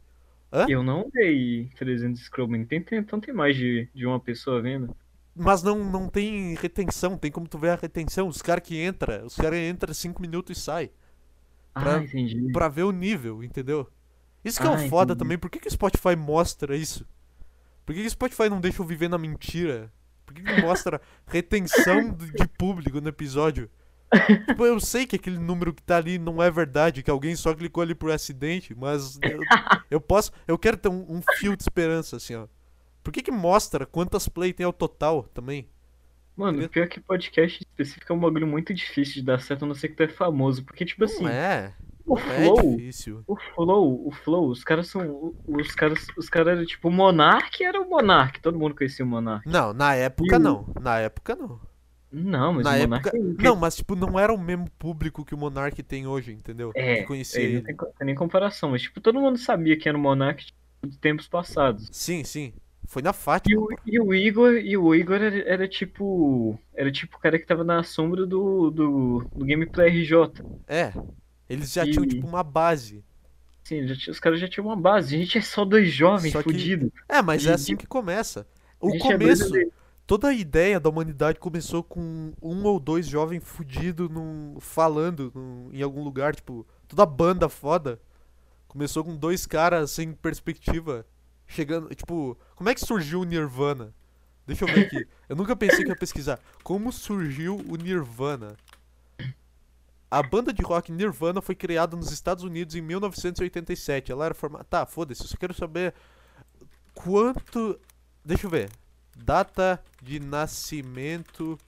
Hã? 0.50 0.66
Eu 0.68 0.82
não 0.82 1.10
dei 1.12 1.68
300 1.76 2.22
Scrabble. 2.22 2.64
Tem, 2.64 2.80
tem, 2.80 2.98
então 3.00 3.20
tem 3.20 3.34
mais 3.34 3.56
de, 3.56 3.88
de 3.94 4.06
uma 4.06 4.18
pessoa 4.18 4.62
vendo. 4.62 4.94
Mas 5.34 5.62
não, 5.62 5.84
não 5.84 6.08
tem 6.08 6.54
retenção, 6.54 7.18
tem 7.18 7.30
como 7.30 7.46
tu 7.46 7.58
ver 7.58 7.70
a 7.70 7.74
retenção. 7.76 8.26
Os 8.28 8.40
caras 8.40 8.66
que 8.66 8.82
entram, 8.82 9.26
os 9.26 9.36
caras 9.36 9.58
entram 9.58 9.92
5 9.92 10.22
minutos 10.22 10.56
e 10.56 10.60
sai. 10.60 10.90
Pra- 11.74 11.96
Ah, 11.96 12.02
entendi. 12.04 12.52
Pra 12.52 12.68
ver 12.68 12.84
o 12.84 12.92
nível, 12.92 13.42
entendeu? 13.44 13.86
Isso 14.44 14.60
que 14.60 14.66
é 14.66 14.70
o 14.70 14.74
Ah, 14.74 14.88
foda 14.88 15.12
entendi. 15.12 15.18
também. 15.18 15.38
Por 15.38 15.50
que, 15.50 15.58
que 15.60 15.68
o 15.68 15.70
Spotify 15.70 16.16
mostra 16.16 16.76
isso? 16.76 17.06
Por 17.86 17.94
que, 17.94 18.00
que 18.00 18.06
o 18.06 18.10
Spotify 18.10 18.48
não 18.48 18.60
deixa 18.60 18.82
eu 18.82 18.86
viver 18.86 19.08
na 19.08 19.18
mentira? 19.18 19.92
Por 20.24 20.34
que, 20.34 20.42
que 20.42 20.60
mostra 20.60 21.00
retenção 21.26 22.10
de 22.10 22.46
público 22.58 23.00
no 23.00 23.08
episódio? 23.08 23.70
tipo, 24.46 24.66
eu 24.66 24.78
sei 24.78 25.06
que 25.06 25.16
aquele 25.16 25.38
número 25.38 25.72
que 25.72 25.82
tá 25.82 25.96
ali 25.96 26.18
não 26.18 26.42
é 26.42 26.50
verdade, 26.50 27.02
que 27.02 27.10
alguém 27.10 27.34
só 27.34 27.54
clicou 27.54 27.82
ali 27.82 27.94
por 27.94 28.10
acidente, 28.10 28.74
mas 28.74 29.18
eu, 29.22 29.40
eu 29.90 30.00
posso. 30.00 30.30
Eu 30.46 30.58
quero 30.58 30.76
ter 30.76 30.88
um, 30.90 31.06
um 31.08 31.22
fio 31.38 31.56
de 31.56 31.62
esperança, 31.62 32.16
assim, 32.16 32.34
ó. 32.34 32.46
Por 33.02 33.12
que 33.12 33.22
que 33.22 33.30
mostra 33.32 33.86
quantas 33.86 34.28
play 34.28 34.52
tem 34.52 34.64
ao 34.66 34.72
total 34.72 35.24
também? 35.34 35.68
Mano, 36.36 36.66
pior 36.68 36.88
que 36.88 37.00
podcast 37.00 37.60
específico 37.62 38.12
é 38.12 38.16
um 38.16 38.20
bagulho 38.20 38.46
muito 38.46 38.72
difícil 38.72 39.14
de 39.16 39.22
dar 39.22 39.40
certo, 39.40 39.64
a 39.64 39.68
não 39.68 39.74
ser 39.74 39.88
que 39.88 39.96
tu 39.96 40.02
é 40.02 40.08
famoso. 40.08 40.62
Porque, 40.64 40.84
tipo 40.84 41.04
assim. 41.04 41.24
Não 41.24 41.30
é. 41.30 41.74
O 42.04 42.14
Não 42.14 42.16
Flow, 42.16 42.58
é 42.58 42.76
difícil. 42.76 43.22
o 43.26 43.36
Flow, 43.36 44.06
o 44.08 44.10
Flow, 44.10 44.48
os 44.48 44.64
caras 44.64 44.88
são. 44.88 45.34
Os 45.46 45.72
caras, 45.74 46.06
os 46.16 46.28
caras 46.28 46.54
eram 46.56 46.66
tipo, 46.66 46.88
o 46.88 46.90
Monark 46.92 47.62
era 47.62 47.80
o 47.80 47.88
Monark, 47.88 48.40
todo 48.40 48.58
mundo 48.58 48.74
conhecia 48.74 49.04
o 49.04 49.08
Monark. 49.08 49.48
Não, 49.48 49.72
na 49.72 49.94
época 49.94 50.36
E 50.36 50.38
não. 50.38 50.66
Na 50.80 50.98
época 50.98 51.34
não. 51.36 51.60
Não, 52.10 52.52
mas 52.54 52.64
Na 52.64 52.72
o 52.74 52.78
Monark. 52.80 53.08
época. 53.08 53.42
Não, 53.42 53.56
mas 53.56 53.76
tipo, 53.76 53.94
não 53.96 54.18
era 54.18 54.32
o 54.34 54.38
mesmo 54.38 54.68
público 54.78 55.24
que 55.24 55.34
o 55.34 55.38
Monark 55.38 55.82
tem 55.82 56.06
hoje, 56.06 56.32
entendeu? 56.32 56.72
É, 56.74 56.96
que 56.96 57.04
conhecia 57.06 57.40
é, 57.40 57.44
ele. 57.44 57.56
não 57.56 57.64
tem, 57.64 57.76
nem 58.06 58.14
comparação, 58.14 58.70
mas 58.70 58.82
tipo, 58.82 59.00
todo 59.00 59.20
mundo 59.20 59.38
sabia 59.38 59.76
que 59.78 59.88
era 59.88 59.96
o 59.96 60.00
Monark 60.00 60.44
tipo, 60.44 60.58
de 60.86 60.98
tempos 60.98 61.28
passados. 61.28 61.88
Sim, 61.92 62.24
sim. 62.24 62.52
Foi 62.86 63.00
na 63.00 63.10
E 63.10 63.14
Fátima. 63.14 63.60
o, 63.62 63.68
e 63.86 64.00
o 64.00 64.12
Igor, 64.12 64.52
e 64.56 64.76
o 64.76 64.94
Igor 64.94 65.16
era, 65.22 65.38
era 65.48 65.68
tipo. 65.68 66.58
Era 66.74 66.90
tipo 66.92 67.16
o 67.16 67.20
cara 67.20 67.38
que 67.38 67.46
tava 67.46 67.62
na 67.64 67.82
sombra 67.84 68.26
do, 68.26 68.70
do, 68.70 69.24
do 69.34 69.46
Gameplay 69.46 69.88
RJ. 69.88 70.42
É. 70.66 70.92
Eles 71.48 71.72
já 71.72 71.84
E- 71.86 71.90
tinham, 71.90 72.06
tipo, 72.06 72.26
uma 72.26 72.42
base. 72.42 73.04
Sim, 73.64 73.86
já 73.86 73.94
tinha- 73.96 74.12
os 74.12 74.18
caras 74.20 74.40
já 74.40 74.48
tinham 74.48 74.66
uma 74.66 74.76
base. 74.76 75.14
A 75.14 75.18
gente 75.18 75.38
é 75.38 75.40
só 75.40 75.64
dois 75.64 75.90
jovens 75.92 76.32
Só 76.32 76.38
que- 76.42 76.50
fudidos. 76.50 76.90
É, 77.08 77.20
mas 77.22 77.46
é 77.46 77.50
E- 77.50 77.52
assim 77.52 77.76
que 77.76 77.86
começa. 77.86 78.46
O 78.80 78.94
é 78.94 78.98
começo, 78.98 79.42
brasileiro. 79.44 79.72
toda 80.06 80.28
a 80.28 80.34
ideia 80.34 80.80
da 80.80 80.88
humanidade 80.88 81.38
começou 81.38 81.82
com 81.82 82.32
um 82.42 82.64
ou 82.64 82.80
dois 82.80 83.06
jovens 83.06 83.42
fudidos 83.44 84.08
num, 84.10 84.56
falando 84.60 85.30
num- 85.34 85.70
em 85.72 85.80
algum 85.82 86.02
lugar, 86.02 86.34
tipo, 86.34 86.66
toda 86.88 87.06
banda 87.06 87.48
foda. 87.48 88.00
Começou 88.66 89.04
com 89.04 89.14
dois 89.16 89.46
caras 89.46 89.90
sem 89.90 90.12
perspectiva, 90.12 91.06
chegando, 91.46 91.94
tipo, 91.94 92.36
como 92.56 92.68
é 92.70 92.74
que 92.74 92.80
surgiu 92.80 93.20
o 93.20 93.24
Nirvana? 93.24 93.94
Deixa 94.46 94.64
eu 94.64 94.68
ver 94.74 94.86
aqui. 94.86 95.06
Eu 95.28 95.36
nunca 95.36 95.54
pensei 95.54 95.84
que 95.84 95.90
ia 95.90 95.96
pesquisar. 95.96 96.40
Como 96.64 96.90
surgiu 96.90 97.58
o 97.68 97.76
Nirvana? 97.76 98.56
A 100.12 100.22
banda 100.22 100.52
de 100.52 100.60
rock 100.60 100.92
Nirvana 100.92 101.40
foi 101.40 101.54
criada 101.54 101.96
nos 101.96 102.12
Estados 102.12 102.44
Unidos 102.44 102.74
em 102.74 102.82
1987. 102.82 104.12
Ela 104.12 104.26
era 104.26 104.34
formada. 104.34 104.62
Tá, 104.64 104.84
foda-se, 104.84 105.22
eu 105.22 105.26
só 105.26 105.38
quero 105.38 105.54
saber 105.54 105.94
quanto. 106.92 107.80
Deixa 108.22 108.44
eu 108.44 108.50
ver. 108.50 108.68
Data 109.16 109.82
de 110.02 110.20
nascimento 110.20 111.58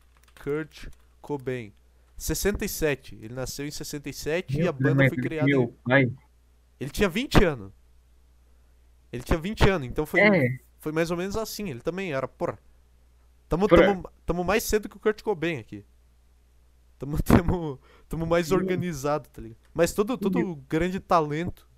Kurt 0.43 0.89
Cobain. 1.23 1.73
67. 2.19 3.15
Ele 3.23 3.33
nasceu 3.33 3.67
em 3.67 3.71
67 3.71 4.59
e 4.59 4.61
a 4.61 4.65
Meu 4.65 4.73
banda 4.75 5.09
foi 5.09 5.17
criada. 5.17 5.47
Meu 5.47 5.75
pai. 5.83 6.13
Ele 6.79 6.91
tinha 6.91 7.09
20 7.09 7.43
anos. 7.45 7.73
Ele 9.11 9.23
tinha 9.23 9.39
20 9.39 9.71
anos, 9.71 9.89
então 9.89 10.05
foi, 10.05 10.21
É, 10.21 10.59
foi 10.81 10.93
mais 10.93 11.11
ou 11.11 11.17
menos 11.17 11.35
assim. 11.35 11.71
Ele 11.71 11.81
também 11.81 12.13
era, 12.13 12.29
porra. 12.29 12.59
Tamo, 13.49 13.69
tamo, 13.69 14.11
tamo 14.27 14.45
mais 14.45 14.65
cedo 14.65 14.87
que 14.87 14.99
o 14.99 15.01
Kurt 15.01 15.23
Cobain 15.23 15.61
aqui. 15.61 15.83
Tamo, 17.05 17.19
tamo, 17.23 17.81
tamo 18.09 18.27
mais 18.27 18.49
Sim. 18.49 18.55
organizado, 18.55 19.29
tá 19.29 19.43
ligado? 19.43 19.59
Mas 19.75 19.93
todo, 19.93 20.17
todo 20.17 20.57
grande 20.69 20.99
talento 20.99 21.69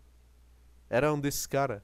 era 0.89 1.13
um 1.13 1.19
desses 1.19 1.47
caras. 1.47 1.83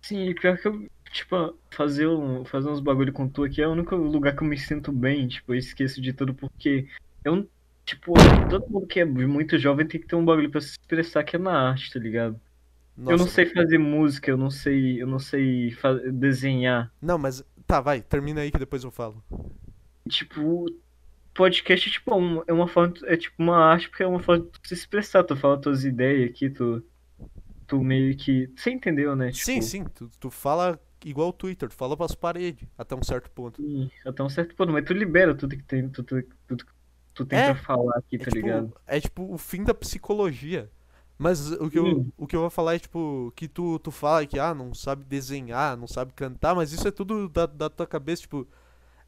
sim, 0.00 0.28
e 0.28 0.34
pior 0.34 0.56
que 0.56 0.66
eu, 0.66 0.88
tipo, 1.10 1.58
fazer, 1.70 2.06
um, 2.06 2.44
fazer 2.44 2.70
uns 2.70 2.80
bagulho 2.80 3.12
com 3.12 3.28
tu 3.28 3.44
aqui 3.44 3.60
é 3.60 3.68
o 3.68 3.72
único 3.72 3.94
lugar 3.94 4.34
que 4.34 4.42
eu 4.42 4.48
me 4.48 4.56
sinto 4.56 4.90
bem. 4.90 5.28
Tipo, 5.28 5.52
eu 5.52 5.58
esqueço 5.58 6.00
de 6.00 6.12
tudo 6.14 6.32
porque 6.32 6.88
eu, 7.22 7.46
tipo, 7.84 8.14
todo 8.48 8.68
mundo 8.68 8.86
que 8.86 9.00
é 9.00 9.04
muito 9.04 9.58
jovem 9.58 9.86
tem 9.86 10.00
que 10.00 10.06
ter 10.06 10.16
um 10.16 10.24
bagulho 10.24 10.50
pra 10.50 10.60
se 10.60 10.70
expressar 10.70 11.22
que 11.24 11.36
é 11.36 11.38
na 11.38 11.70
arte, 11.70 11.92
tá 11.92 12.00
ligado? 12.00 12.40
eu 12.96 13.16
não 13.16 13.26
sei 13.26 13.46
fazer 13.46 13.78
música, 13.78 14.30
eu 14.30 14.36
não 14.36 14.50
sei, 14.50 15.02
eu 15.02 15.06
não 15.06 15.18
sei 15.18 15.74
desenhar. 16.12 16.90
Não, 17.00 17.18
mas. 17.18 17.44
Tá, 17.66 17.80
vai, 17.80 18.02
termina 18.02 18.42
aí 18.42 18.50
que 18.50 18.58
depois 18.58 18.84
eu 18.84 18.90
falo. 18.90 19.22
Tipo, 20.08 20.66
podcast 21.34 21.88
é 21.88 21.92
tipo 21.92 22.14
um- 22.16 22.42
é 22.46 22.52
uma 22.52 22.68
forma, 22.68 22.94
é 23.06 23.16
tipo 23.16 23.36
uma 23.42 23.56
arte 23.58 23.88
porque 23.88 24.02
é 24.02 24.06
uma 24.06 24.20
forma 24.20 24.44
de 24.44 24.50
tu 24.52 24.68
se 24.68 24.74
expressar, 24.74 25.24
tu 25.24 25.36
fala 25.36 25.60
tuas 25.60 25.84
ideias 25.84 26.30
aqui, 26.30 26.50
tu, 26.50 26.82
tu 27.66 27.82
meio 27.84 28.16
que, 28.16 28.48
você 28.56 28.70
entendeu, 28.72 29.16
né? 29.16 29.32
sim, 29.32 29.60
Tipo, 29.60 29.60
sim, 29.60 29.84
tu, 29.88 30.08
tu 30.20 30.30
fala 30.30 30.78
igual 31.04 31.28
o 31.28 31.32
Twitter, 31.32 31.68
tu 31.68 31.74
fala 31.74 31.96
pras 31.96 32.14
paredes, 32.14 32.68
até 32.78 32.94
um 32.94 33.02
certo 33.02 33.30
ponto. 33.30 33.58
sim, 33.58 33.90
até 34.06 34.22
um 34.22 34.28
certo 34.28 34.54
ponto, 34.54 34.72
mas 34.72 34.84
tu 34.84 34.92
libera 34.92 35.36
tudo 35.36 35.56
que 35.56 35.62
tem, 35.64 35.88
tu, 35.90 36.02
tu, 36.04 36.22
tu, 36.48 36.56
tu 37.14 37.26
tenta 37.26 37.54
É, 37.54 37.56
falar 37.56 37.98
aqui, 37.98 38.18
É 38.18 38.18
tá 38.18 38.30
tipo, 38.30 38.30
ligado? 38.30 38.74
é 38.86 39.00
tipo 39.00 39.32
o 39.32 39.38
fim 39.38 39.64
da 39.64 39.74
psicologia. 39.74 40.70
Mas 41.18 41.52
o 41.52 41.70
que, 41.70 41.78
eu, 41.78 41.96
Sim. 41.96 42.12
o 42.16 42.26
que 42.26 42.36
eu 42.36 42.40
vou 42.40 42.50
falar 42.50 42.74
é 42.76 42.78
tipo, 42.80 43.32
que 43.36 43.48
tu, 43.48 43.78
tu 43.80 43.90
fala 43.92 44.26
que 44.26 44.38
ah, 44.38 44.54
não 44.54 44.74
sabe 44.74 45.04
desenhar, 45.04 45.76
não 45.76 45.86
sabe 45.88 46.12
cantar, 46.14 46.54
mas 46.54 46.72
isso 46.72 46.88
é 46.88 46.90
tudo 46.92 47.28
da, 47.28 47.46
da 47.46 47.70
tua 47.70 47.86
cabeça, 47.86 48.22
tipo. 48.22 48.46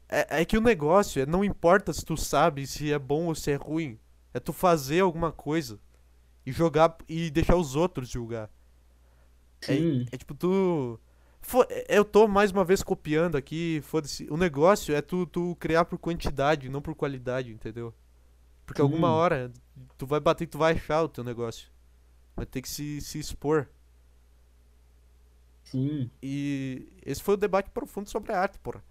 É, 0.09 0.41
é 0.41 0.45
que 0.45 0.57
o 0.57 0.61
negócio 0.61 1.21
é, 1.21 1.25
não 1.25 1.43
importa 1.43 1.93
se 1.93 2.05
tu 2.05 2.15
sabe 2.17 2.67
se 2.67 2.91
é 2.91 2.99
bom 2.99 3.25
ou 3.27 3.35
se 3.35 3.51
é 3.51 3.55
ruim. 3.55 3.99
É 4.33 4.39
tu 4.39 4.53
fazer 4.53 5.01
alguma 5.01 5.31
coisa 5.31 5.79
e 6.45 6.51
jogar 6.51 6.97
e 7.09 7.31
deixar 7.31 7.55
os 7.57 7.75
outros 7.75 8.09
julgar. 8.09 8.49
Sim, 9.61 10.07
É 10.11 10.17
tipo, 10.17 10.33
tu. 10.33 10.99
Fo- 11.41 11.65
Eu 11.87 12.03
tô 12.03 12.27
mais 12.27 12.51
uma 12.51 12.65
vez 12.65 12.81
copiando 12.83 13.35
aqui, 13.37 13.81
foda-se. 13.83 14.27
O 14.31 14.37
negócio 14.37 14.95
é 14.95 15.01
tu, 15.01 15.25
tu 15.27 15.55
criar 15.59 15.85
por 15.85 15.99
quantidade, 15.99 16.69
não 16.69 16.81
por 16.81 16.95
qualidade, 16.95 17.51
entendeu? 17.51 17.93
Porque 18.65 18.81
alguma 18.81 19.11
hora 19.11 19.51
tu 19.97 20.07
vai 20.07 20.19
bater 20.21 20.47
tu 20.47 20.57
vai 20.57 20.73
achar 20.73 21.03
o 21.03 21.09
teu 21.09 21.23
negócio. 21.23 21.69
Vai 22.35 22.45
ter 22.45 22.61
que 22.61 22.69
se, 22.69 23.01
se 23.01 23.19
expor. 23.19 23.67
sim, 25.63 26.11
E 26.21 26.87
esse 27.05 27.21
foi 27.23 27.35
o 27.35 27.37
debate 27.37 27.69
profundo 27.69 28.09
sobre 28.09 28.33
a 28.33 28.39
arte, 28.41 28.59
porra. 28.59 28.83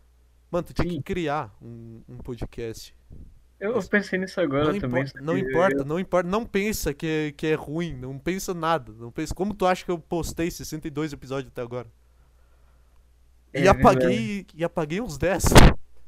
Mano, 0.54 0.62
tu 0.68 0.72
tinha 0.72 0.88
que 0.88 1.02
criar 1.02 1.52
um, 1.60 2.00
um 2.08 2.16
podcast. 2.18 2.94
eu, 3.58 3.74
Mas 3.74 3.88
pensei 3.88 4.16
nisso 4.20 4.40
agora 4.40 4.72
Não, 4.72 4.78
também, 4.78 5.02
impo- 5.02 5.20
não 5.20 5.36
importa, 5.36 5.76
eu- 5.78 5.84
não 5.84 5.98
importa. 5.98 6.28
Não 6.28 6.46
pensa 6.46 6.94
que 6.94 7.04
é, 7.06 7.32
que 7.32 7.48
é 7.48 7.54
ruim, 7.54 7.92
não 7.96 8.16
pensa 8.20 8.54
nada. 8.54 8.92
Não 8.92 9.10
pensa. 9.10 9.34
Como 9.34 9.52
tu 9.52 9.66
acha 9.66 9.84
que 9.84 9.90
eu 9.90 9.98
postei 9.98 10.48
62 10.52 11.12
episódios 11.12 11.50
até 11.50 11.60
agora? 11.60 11.88
E 13.52 13.58
É 13.62 13.66
apaguei. 13.68 14.46
E 14.54 14.62
apaguei 14.62 15.00
uns 15.00 15.18
10. 15.18 15.42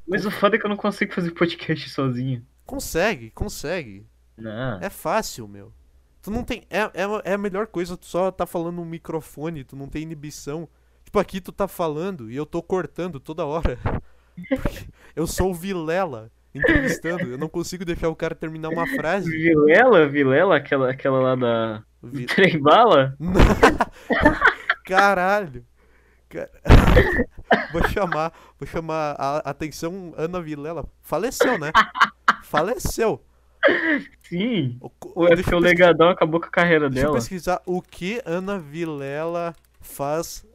Mas 0.07 0.25
o 0.25 0.31
foda 0.31 0.55
é 0.55 0.59
que 0.59 0.65
eu 0.65 0.69
não 0.69 0.77
consigo 0.77 1.13
fazer 1.13 1.31
podcast 1.31 1.89
sozinho. 1.89 2.41
Consegue, 2.65 3.31
consegue. 3.31 4.05
Não, 4.37 4.79
É 4.79 4.89
fácil, 4.89 5.45
meu. 5.45 5.73
Tu 6.21 6.31
não 6.31 6.41
tem. 6.45 6.63
É, 6.69 6.79
é, 6.83 7.03
é 7.25 7.33
a 7.33 7.37
melhor 7.37 7.67
coisa, 7.67 7.97
tu 7.97 8.05
só 8.05 8.31
tá 8.31 8.45
falando 8.45 8.77
no 8.77 8.85
microfone, 8.85 9.65
tu 9.65 9.75
não 9.75 9.89
tem 9.89 10.03
inibição. 10.03 10.69
Tipo, 11.03 11.19
aqui 11.19 11.41
tu 11.41 11.51
tá 11.51 11.67
falando 11.67 12.31
e 12.31 12.35
eu 12.37 12.45
tô 12.45 12.63
cortando 12.63 13.19
toda 13.19 13.45
hora. 13.45 13.77
Eu 15.15 15.25
sou 15.27 15.51
o 15.51 15.53
Vilela 15.53 16.29
entrevistando, 16.53 17.23
eu 17.31 17.37
não 17.37 17.47
consigo 17.49 17.85
deixar 17.85 18.09
o 18.09 18.15
cara 18.15 18.33
terminar 18.35 18.69
uma 18.69 18.87
frase. 18.87 19.29
Vilela, 19.29 20.07
Vilela, 20.07 20.55
aquela, 20.57 20.89
aquela 20.91 21.19
lá 21.19 21.35
da 21.35 21.83
Vi- 22.01 22.25
Trem 22.33 22.59
Bala? 22.59 23.15
Caralho. 24.85 25.63
Ca- 26.29 26.49
Vou 27.71 27.81
chamar, 27.87 28.33
vou 28.59 28.67
chamar 28.67 29.15
a 29.17 29.37
atenção 29.49 30.13
Ana 30.17 30.41
Vilela. 30.41 30.85
Faleceu, 31.01 31.57
né? 31.57 31.71
Faleceu. 32.43 33.23
Sim. 34.23 34.77
O 34.81 34.91
O, 35.15 35.25
é 35.27 35.35
deixa 35.35 35.51
eu 35.53 35.57
o 35.57 35.61
Legadão 35.61 36.09
acabou 36.09 36.39
com 36.41 36.47
a 36.47 36.49
carreira 36.49 36.89
Deixa 36.89 37.05
eu 37.05 37.11
dela. 37.11 37.15
pesquisar 37.19 37.61
o 37.65 37.81
que 37.81 38.21
Ana 38.25 38.59
Vilela 38.59 39.55
faz 39.79 40.45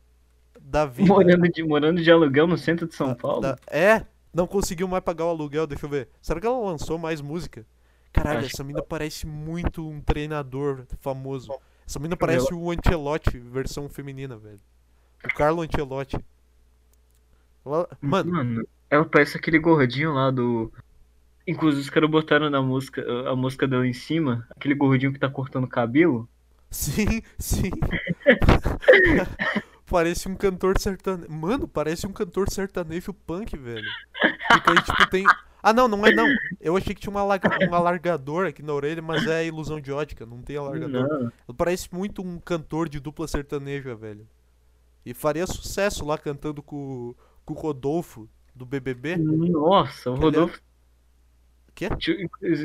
da 0.73 0.87
vida. 0.87 1.09
Morando 1.09 1.49
de, 1.49 1.63
morando 1.63 2.03
de 2.03 2.11
aluguel 2.11 2.47
no 2.47 2.59
centro 2.59 2.87
de 2.89 2.95
São 2.95 3.09
Da- 3.09 3.15
Paulo? 3.15 3.41
da- 3.43 3.59
é, 3.71 4.05
não 4.35 4.47
conseguiu 4.47 4.89
mais 4.89 5.05
pagar 5.05 5.27
o 5.27 5.29
aluguel, 5.29 5.67
deixa 5.67 5.87
eu 5.87 5.91
ver. 5.91 6.09
Será 6.21 6.41
que 6.41 6.47
ela 6.47 6.59
lançou 6.59 6.99
mais 6.99 7.21
música? 7.21 7.65
Caralho, 8.13 8.39
Acho 8.39 8.49
essa 8.49 8.57
que 8.63 8.65
mina 8.65 8.83
parece 8.83 9.27
muito 9.27 9.87
um 9.89 10.01
treinador 10.01 10.85
famoso. 11.01 11.53
Essa 11.87 11.99
mina 11.99 12.17
parece 12.17 12.53
o 12.53 12.71
Ancelotti, 12.71 13.39
versão 13.39 13.89
feminina, 13.89 14.37
velho. 14.37 14.61
O 15.25 15.35
Carlo 15.35 15.63
Ancelotti. 15.63 16.19
Ela- 17.65 17.89
Mano, 18.01 18.33
Mano, 18.33 18.69
ela 18.91 19.05
parece 19.05 19.37
aquele 19.37 19.59
gordinho 19.59 20.13
lá 20.15 20.31
do. 20.31 20.73
Inclusive, 21.47 21.83
os 21.83 21.91
caras 21.91 22.11
botaram 22.11 22.49
na 22.51 22.63
música, 22.63 23.05
a 23.29 23.35
música 23.37 23.67
dela 23.67 23.87
em 23.87 23.93
cima, 23.93 24.47
aquele 24.51 24.75
gordinho 24.75 25.13
que 25.13 25.19
tá 25.19 25.29
cortando 25.29 25.67
cabelo. 25.67 26.29
sim, 26.71 27.23
sim. 27.39 27.71
parece 29.93 30.29
um 30.29 30.35
cantor 30.35 30.79
sertanejo. 30.81 31.31
Mano, 31.31 31.69
parece 31.69 32.07
um 32.07 32.13
cantor 32.13 32.51
sertanejo 32.51 33.13
punk, 33.13 33.57
velho. 33.57 33.87
Porque 34.49 34.71
aí, 34.71 34.83
tipo, 34.83 35.11
tem. 35.11 35.25
Ah, 35.63 35.73
não, 35.73 35.87
não 35.87 36.05
é 36.05 36.13
não. 36.13 36.27
Eu 36.61 36.77
achei 36.77 36.93
que 36.95 37.01
tinha 37.01 37.13
um, 37.15 37.19
alaga- 37.19 37.57
um 37.71 37.75
alargador 37.75 38.47
aqui 38.49 38.63
na 38.63 38.73
orelha, 38.73 39.01
mas 39.01 39.27
é 39.29 39.47
ilusão 39.47 39.81
de 39.81 39.93
ótica, 39.93 40.27
não 40.27 40.43
tem 40.43 40.57
alargador. 40.57 41.31
Não. 41.47 41.55
Parece 41.55 41.89
muito 41.95 42.21
um 42.21 42.39
cantor 42.41 42.89
de 42.89 42.99
dupla 42.99 43.29
sertaneja, 43.29 43.95
velho. 43.95 44.27
E 45.07 45.15
faria 45.15 45.47
sucesso 45.47 46.05
lá 46.05 46.19
cantando 46.19 46.63
com, 46.63 47.15
com 47.45 47.55
o 47.55 47.57
Rodolfo, 47.57 48.29
do 48.55 48.67
BBB. 48.67 49.17
Nossa, 49.17 50.11
o 50.11 50.17
é- 50.17 50.19
Rodolfo. 50.19 50.61
Quê? 51.75 51.89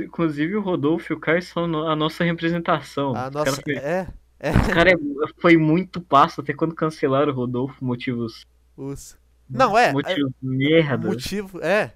Inclusive- 0.05 0.55
o 0.55 0.61
Rodolfo 0.61 1.13
e 1.13 1.15
o 1.15 1.19
Caio 1.19 1.41
são 1.41 1.87
a 1.87 1.95
nossa 1.95 2.23
representação. 2.23 3.15
A 3.15 3.27
Os 3.27 3.33
nossa. 3.33 3.61
cara 3.61 3.79
É, 3.79 4.07
é. 4.39 4.51
cara 4.73 4.91
é- 4.91 4.95
foi 5.39 5.57
muito 5.57 6.01
passo 6.01 6.41
até 6.41 6.53
quando 6.53 6.75
cancelaram 6.75 7.31
o 7.31 7.35
Rodolfo, 7.35 7.83
motivos. 7.83 8.45
Os... 8.75 9.17
Não, 9.49 9.77
é. 9.77 9.89
é 9.89 9.93
Motivos 9.93 10.33
merda. 10.41 11.07
motivo. 11.07 11.63
É. 11.63 11.93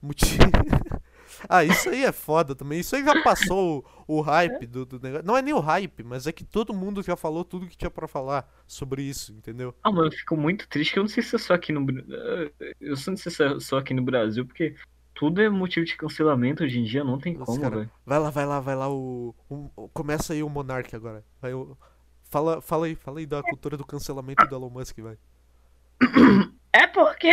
Motivo. 0.00 0.42
ah, 1.48 1.64
isso 1.64 1.88
aí 1.88 2.04
é 2.04 2.12
foda 2.12 2.54
também. 2.54 2.80
Isso 2.80 2.96
aí 2.96 3.04
já 3.04 3.22
passou 3.22 3.84
o, 4.06 4.18
o 4.18 4.20
hype 4.20 4.66
do, 4.66 4.84
do 4.84 5.00
negócio. 5.00 5.26
Não 5.26 5.36
é 5.36 5.42
nem 5.42 5.54
o 5.54 5.60
hype, 5.60 6.02
mas 6.02 6.26
é 6.26 6.32
que 6.32 6.44
todo 6.44 6.74
mundo 6.74 7.02
já 7.02 7.16
falou 7.16 7.44
tudo 7.44 7.66
que 7.66 7.76
tinha 7.76 7.90
pra 7.90 8.08
falar 8.08 8.48
sobre 8.66 9.02
isso, 9.02 9.32
entendeu? 9.32 9.74
Ah, 9.82 9.90
mano, 9.90 10.08
eu 10.08 10.12
fico 10.12 10.36
muito 10.36 10.68
triste 10.68 10.92
que 10.92 10.98
eu 10.98 11.04
não 11.04 11.08
sei 11.08 11.22
se 11.22 11.36
é 11.36 11.38
só 11.38 11.54
aqui 11.54 11.72
no 11.72 11.86
Eu 12.80 12.96
não 13.06 13.16
sei 13.16 13.32
se 13.32 13.44
é 13.44 13.60
só 13.60 13.78
aqui 13.78 13.94
no 13.94 14.02
Brasil, 14.02 14.46
porque 14.46 14.74
tudo 15.22 15.40
é 15.40 15.48
motivo 15.48 15.86
de 15.86 15.96
cancelamento 15.96 16.64
hoje 16.64 16.78
em 16.80 16.84
dia, 16.84 17.04
não 17.04 17.18
tem 17.18 17.36
Os 17.36 17.44
como, 17.46 17.60
velho. 17.70 17.90
Vai 18.04 18.18
lá, 18.18 18.30
vai 18.30 18.44
lá, 18.44 18.58
vai 18.60 18.74
lá. 18.74 18.88
O, 18.90 19.34
o- 19.48 19.88
Começa 19.94 20.32
aí 20.32 20.42
o 20.42 20.48
Monark 20.48 20.94
agora. 20.96 21.24
Vai, 21.40 21.54
o- 21.54 21.76
Fala, 22.24 22.60
fala 22.60 22.86
aí, 22.86 22.94
fala 22.94 23.18
aí 23.20 23.26
da 23.26 23.42
cultura 23.42 23.76
do 23.76 23.84
cancelamento 23.86 24.44
do 24.46 24.54
Elon 24.54 24.70
Musk, 24.70 24.98
vai. 24.98 25.16
É 26.72 26.86
porque. 26.86 27.28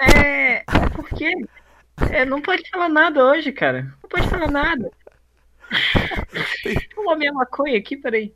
É. 0.00 0.56
É 0.58 0.64
porque. 0.94 1.32
É, 2.12 2.24
não 2.24 2.40
pode 2.42 2.68
falar 2.70 2.88
nada 2.88 3.24
hoje, 3.24 3.50
cara. 3.50 3.82
Não 4.02 4.08
pode 4.08 4.28
falar 4.28 4.50
nada. 4.50 4.90
Vou 6.94 7.16
minha 7.18 7.32
maconha 7.32 7.78
aqui, 7.78 7.96
peraí. 7.96 8.32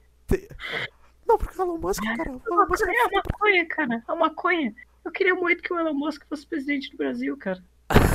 Não, 1.26 1.38
porque 1.38 1.57
o 1.61 1.62
Elon 1.62 1.78
Musk, 1.78 2.03
cara. 2.03 2.30
O 2.32 2.40
Elon 2.55 2.66
Musk 2.68 2.88
É 2.88 3.03
a 3.03 3.09
maconha, 3.22 3.66
cara. 3.68 4.03
A 4.09 4.14
maconha. 4.16 4.74
Eu 5.05 5.12
queria 5.12 5.34
muito 5.34 5.62
que 5.62 5.72
o 5.72 5.78
Elon 5.78 5.95
Musk 5.95 6.24
fosse 6.28 6.47
presidente 6.47 6.90
do 6.90 6.97
Brasil, 6.97 7.36
cara. 7.36 7.62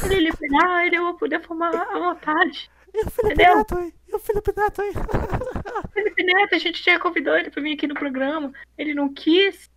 Ele 0.05 0.29
liberar, 0.31 0.85
ele 0.85 0.95
ia 0.95 1.13
poder 1.13 1.41
fumar 1.41 1.73
à 1.75 1.99
vontade. 1.99 2.69
E 2.93 3.05
o 3.05 3.09
Felipe 3.11 3.33
Entendeu? 3.33 3.57
Neto 3.57 3.77
aí? 3.77 3.93
E 4.07 4.15
o 4.15 4.19
Felipe 4.19 4.53
Neto 4.55 4.81
aí? 4.81 4.91
Felipe 5.93 6.23
Neto, 6.23 6.55
a 6.55 6.57
gente 6.57 6.83
já 6.83 6.99
convidou 6.99 7.35
ele 7.35 7.49
pra 7.49 7.61
vir 7.61 7.73
aqui 7.73 7.87
no 7.87 7.93
programa. 7.93 8.51
Ele 8.77 8.93
não 8.93 9.13
quis. 9.13 9.69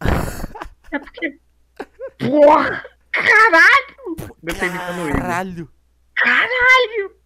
É 0.92 0.98
porque. 0.98 1.38
Porra! 2.18 2.84
Caralho! 3.12 4.16
Eu 4.18 4.58
tô 4.58 4.64
imitando 4.64 5.08
ele. 5.08 5.12
Caralho. 5.18 5.68
Caralho! 6.14 7.16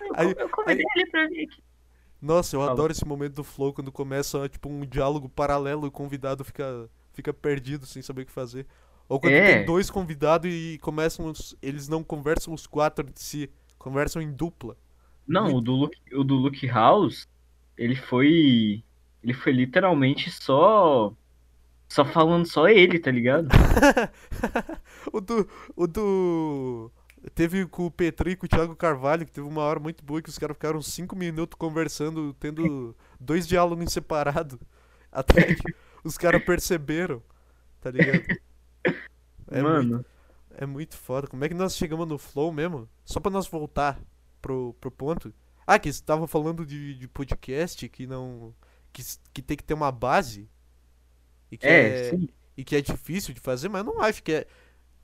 Eu, 0.00 0.14
Aí- 0.14 0.34
eu 0.38 0.48
convidei 0.48 0.84
ele 0.96 1.06
pra 1.10 1.26
vir 1.26 1.44
aqui. 1.48 1.62
Nossa, 2.22 2.56
eu 2.56 2.60
Fala. 2.60 2.72
adoro 2.72 2.92
esse 2.92 3.04
momento 3.04 3.34
do 3.34 3.44
Flow 3.44 3.72
quando 3.74 3.92
começa, 3.92 4.48
tipo, 4.48 4.68
um 4.68 4.80
diálogo 4.86 5.28
paralelo 5.28 5.84
e 5.84 5.88
o 5.88 5.92
convidado 5.92 6.42
fica, 6.42 6.88
fica 7.12 7.34
perdido 7.34 7.84
sem 7.84 8.00
saber 8.00 8.22
o 8.22 8.26
que 8.26 8.32
fazer. 8.32 8.66
Ou 9.08 9.20
quando 9.20 9.34
É. 9.34 9.56
tem 9.56 9.64
dois 9.66 9.90
convidados 9.90 10.50
e 10.50 10.78
começam 10.80 11.26
os, 11.26 11.56
eles 11.62 11.88
não 11.88 12.02
conversam 12.02 12.54
os 12.54 12.66
quatro 12.66 13.04
de 13.04 13.20
si, 13.20 13.50
conversam 13.78 14.22
em 14.22 14.32
dupla. 14.32 14.76
Não, 15.26 15.54
o 15.54 15.60
do, 15.60 15.72
Luke, 15.72 15.98
o 16.14 16.24
do 16.24 16.34
Luke 16.34 16.66
House, 16.66 17.26
ele 17.76 17.96
foi. 17.96 18.82
Ele 19.22 19.32
foi 19.34 19.52
literalmente 19.52 20.30
só. 20.30 21.12
Só 21.88 22.04
falando 22.04 22.46
só 22.46 22.68
ele, 22.68 22.98
tá 22.98 23.10
ligado? 23.10 23.48
o 25.12 25.20
do. 25.20 25.48
O 25.76 25.86
do. 25.86 26.90
Teve 27.34 27.66
com 27.66 27.86
o 27.86 27.90
Petri 27.90 28.32
e 28.32 28.36
com 28.36 28.44
o 28.44 28.48
Thiago 28.48 28.76
Carvalho, 28.76 29.24
que 29.24 29.32
teve 29.32 29.46
uma 29.46 29.62
hora 29.62 29.80
muito 29.80 30.04
boa 30.04 30.20
que 30.20 30.28
os 30.28 30.38
caras 30.38 30.56
ficaram 30.56 30.82
cinco 30.82 31.16
minutos 31.16 31.56
conversando, 31.58 32.34
tendo 32.38 32.94
dois 33.18 33.46
diálogos 33.46 33.82
em 33.84 33.88
separado. 33.88 34.60
Até 35.10 35.54
que 35.54 35.74
os 36.02 36.18
caras 36.18 36.44
perceberam, 36.44 37.22
tá 37.80 37.90
ligado? 37.90 38.24
É 39.54 39.62
muito, 39.62 39.88
Mano, 39.88 40.04
é 40.50 40.66
muito 40.66 40.96
foda. 40.96 41.28
Como 41.28 41.44
é 41.44 41.48
que 41.48 41.54
nós 41.54 41.76
chegamos 41.76 42.08
no 42.08 42.18
Flow 42.18 42.52
mesmo? 42.52 42.88
Só 43.04 43.20
pra 43.20 43.30
nós 43.30 43.46
voltar 43.46 44.00
pro, 44.42 44.74
pro 44.80 44.90
ponto. 44.90 45.32
Ah, 45.66 45.78
que 45.78 45.92
você 45.92 46.02
tava 46.02 46.26
falando 46.26 46.66
de, 46.66 46.94
de 46.94 47.08
podcast 47.08 47.88
que 47.88 48.06
não. 48.06 48.54
Que, 48.92 49.02
que 49.32 49.40
tem 49.40 49.56
que 49.56 49.64
ter 49.64 49.74
uma 49.74 49.92
base. 49.92 50.48
E 51.50 51.56
que 51.56 51.66
é, 51.66 52.10
sim. 52.10 52.28
e 52.56 52.64
que 52.64 52.74
é 52.74 52.80
difícil 52.80 53.32
de 53.32 53.40
fazer, 53.40 53.68
mas 53.68 53.86
eu 53.86 53.92
não 53.92 54.02
acho 54.02 54.22
que 54.22 54.32
é. 54.32 54.46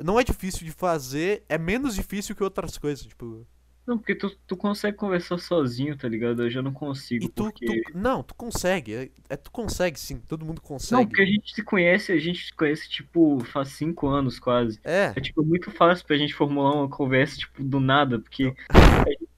Não 0.03 0.18
é 0.18 0.24
difícil 0.24 0.66
de 0.66 0.72
fazer, 0.72 1.44
é 1.48 1.59
menos 1.59 1.94
difícil 1.94 2.34
que 2.34 2.42
outras 2.42 2.76
coisas, 2.76 3.07
tipo. 3.07 3.46
Não, 3.87 3.99
porque 3.99 4.14
tu, 4.14 4.31
tu 4.47 4.57
consegue 4.57 4.97
conversar 4.97 5.39
sozinho, 5.39 5.97
tá 5.97 6.07
ligado? 6.09 6.43
Eu 6.45 6.51
já 6.51 6.62
não 6.62 6.72
consigo, 6.72 7.24
E 7.24 7.28
tu, 7.28 7.45
porque... 7.45 7.83
tu- 7.83 7.99
Não, 7.99 8.22
tu 8.22 8.35
consegue. 8.35 8.95
É, 8.95 9.11
é- 9.31 9.37
tu 9.37 9.51
consegue 9.51 9.99
sim, 9.99 10.18
todo 10.20 10.45
mundo 10.47 10.61
Não, 10.62 10.68
consegue. 10.68 11.07
porque 11.07 11.22
a 11.22 11.26
gente 11.26 11.53
se 11.55 11.62
conhece, 11.64 12.12
a 12.12 12.18
gente 12.18 12.45
se 12.47 12.53
conhece, 12.55 12.89
tipo, 12.89 13.43
faz 13.47 13.68
cinco 13.70 14.07
anos 14.07 14.39
quase. 14.39 14.78
É, 14.85 15.12
É, 15.16 15.20
tipo, 15.20 15.43
muito 15.43 15.70
fácil 15.72 16.07
pra 16.07 16.16
gente 16.16 16.35
formular 16.35 16.74
uma 16.74 16.89
conversa, 16.89 17.37
tipo, 17.39 17.64
do 17.64 17.81
nada, 17.81 18.18
porque... 18.20 18.55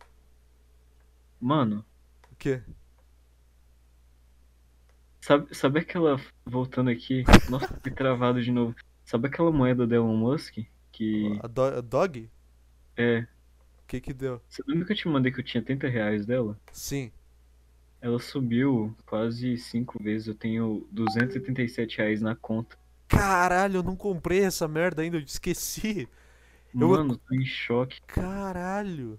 Mano, 1.41 1.85
o 2.31 2.37
quê? 2.37 2.63
sabe, 5.21 5.55
sabe 5.55 5.81
aquela... 5.81 6.21
Voltando 6.45 6.91
aqui, 6.91 7.25
nossa, 7.49 7.69
fui 7.83 7.91
travado 7.93 8.43
de 8.43 8.51
novo. 8.51 8.75
Sabe 9.05 9.29
aquela 9.29 9.51
moeda 9.53 9.87
do 9.87 9.95
Elon 9.95 10.17
Musk? 10.17 10.59
Que... 10.91 11.39
A, 11.43 11.47
do- 11.47 11.63
a 11.63 11.81
dog? 11.81 12.29
É... 12.97 13.27
Que 13.93 14.01
que 14.01 14.15
deu? 14.15 14.41
Você 14.49 14.63
lembra 14.67 14.87
que 14.87 14.93
eu 14.93 14.97
te 14.97 15.07
mandei 15.07 15.31
que 15.31 15.41
eu 15.41 15.45
tinha 15.45 15.63
30 15.63 15.87
reais 15.87 16.25
dela? 16.25 16.57
Sim. 16.73 17.13
Ela 18.01 18.19
subiu 18.19 18.97
quase 19.05 19.59
cinco 19.59 20.03
vezes, 20.03 20.29
eu 20.29 20.35
tenho 20.35 20.87
287 20.91 21.99
reais 21.99 22.23
na 22.23 22.35
conta. 22.35 22.75
Caralho, 23.07 23.77
eu 23.77 23.83
não 23.83 23.95
comprei 23.95 24.41
essa 24.45 24.67
merda 24.67 25.03
ainda, 25.03 25.19
eu 25.19 25.21
esqueci. 25.21 26.09
Eu- 26.75 26.89
Mano, 26.89 27.19
tô 27.19 27.35
em 27.35 27.45
choque. 27.45 28.01
Caralho. 28.07 29.19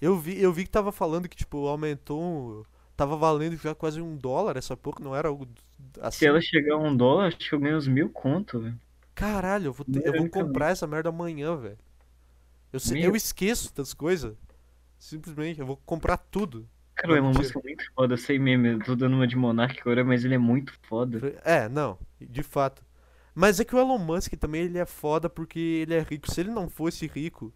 Eu 0.00 0.16
vi, 0.16 0.40
eu 0.40 0.52
vi 0.52 0.62
que 0.62 0.70
tava 0.70 0.92
falando 0.92 1.28
que, 1.28 1.36
tipo, 1.36 1.66
aumentou. 1.66 2.22
um- 2.22 2.64
Tava 2.96 3.16
valendo 3.16 3.56
já 3.56 3.74
quase 3.74 4.00
um 4.00 4.16
dólar 4.16 4.56
essa 4.56 4.76
pouco, 4.76 5.02
não 5.02 5.16
era 5.16 5.26
algo 5.26 5.48
assim. 6.00 6.18
Se 6.18 6.26
ela 6.28 6.40
chegar 6.40 6.74
a 6.74 6.78
um 6.78 6.96
dólar, 6.96 7.26
acho 7.26 7.38
que 7.38 7.52
eu 7.52 7.58
ganho 7.58 7.76
uns 7.76 7.88
mil 7.88 8.08
conto, 8.08 8.60
velho. 8.60 8.78
Caralho, 9.12 9.66
eu 9.66 9.72
vou, 9.72 9.84
ter- 9.84 10.06
eu 10.06 10.12
vou 10.12 10.28
comprar 10.30 10.70
essa 10.70 10.86
merda 10.86 11.08
amanhã, 11.08 11.56
velho. 11.56 11.76
Eu, 12.74 12.92
Meu. 12.92 13.02
eu 13.10 13.16
esqueço 13.16 13.74
das 13.74 13.94
coisas. 13.94 14.34
Simplesmente, 14.98 15.60
eu 15.60 15.66
vou 15.66 15.76
comprar 15.76 16.16
tudo. 16.16 16.68
Cara, 16.96 17.12
o 17.12 17.16
Não, 17.16 17.18
Elon 17.24 17.28
mentira. 17.28 17.44
Musk 17.44 17.56
é 17.56 17.62
muito 17.62 17.84
foda, 17.94 18.14
eu 18.14 18.18
sei 18.18 18.38
mesmo, 18.38 18.66
eu 18.66 18.78
tô 18.84 18.94
dando 18.96 19.14
uma 19.16 19.26
de 19.26 19.36
Monark 19.36 19.80
agora, 19.80 20.04
mas 20.04 20.24
ele 20.24 20.34
é 20.34 20.38
muito 20.38 20.72
foda. 20.88 21.40
É, 21.44 21.68
não, 21.68 21.98
de 22.20 22.42
fato. 22.42 22.84
Mas 23.34 23.58
é 23.58 23.64
que 23.64 23.74
o 23.74 23.78
Elon 23.78 23.98
Musk 23.98 24.32
também 24.34 24.62
ele 24.62 24.78
é 24.78 24.86
foda 24.86 25.28
porque 25.28 25.58
ele 25.58 25.94
é 25.94 26.00
rico. 26.00 26.30
Se 26.30 26.40
ele 26.40 26.50
não 26.50 26.68
fosse 26.68 27.06
rico, 27.06 27.52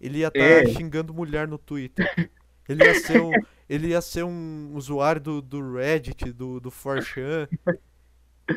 ele 0.00 0.18
ia 0.18 0.28
estar 0.28 0.40
É. 0.40 0.66
xingando 0.66 1.14
mulher 1.14 1.48
no 1.48 1.56
Twitter. 1.58 2.30
Ele 2.68 2.84
ia 2.84 2.94
ser 3.00 3.20
um, 3.20 3.30
ele 3.68 3.88
ia 3.88 4.00
ser 4.02 4.24
um 4.24 4.72
usuário 4.74 5.20
do, 5.20 5.40
do 5.42 5.74
Reddit, 5.74 6.30
do, 6.32 6.60
do 6.60 6.70
4chan. 6.70 7.48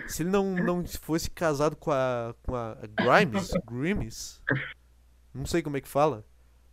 Se 0.07 0.23
ele 0.23 0.29
não, 0.31 0.53
não 0.55 0.85
fosse 0.85 1.29
casado 1.29 1.75
com 1.77 1.91
a, 1.91 2.35
com 2.43 2.55
a 2.55 2.75
Grimes, 3.01 3.51
Grimes, 3.65 4.41
não 5.35 5.45
sei 5.45 5.61
como 5.61 5.77
é 5.77 5.81
que 5.81 5.87
fala, 5.87 6.25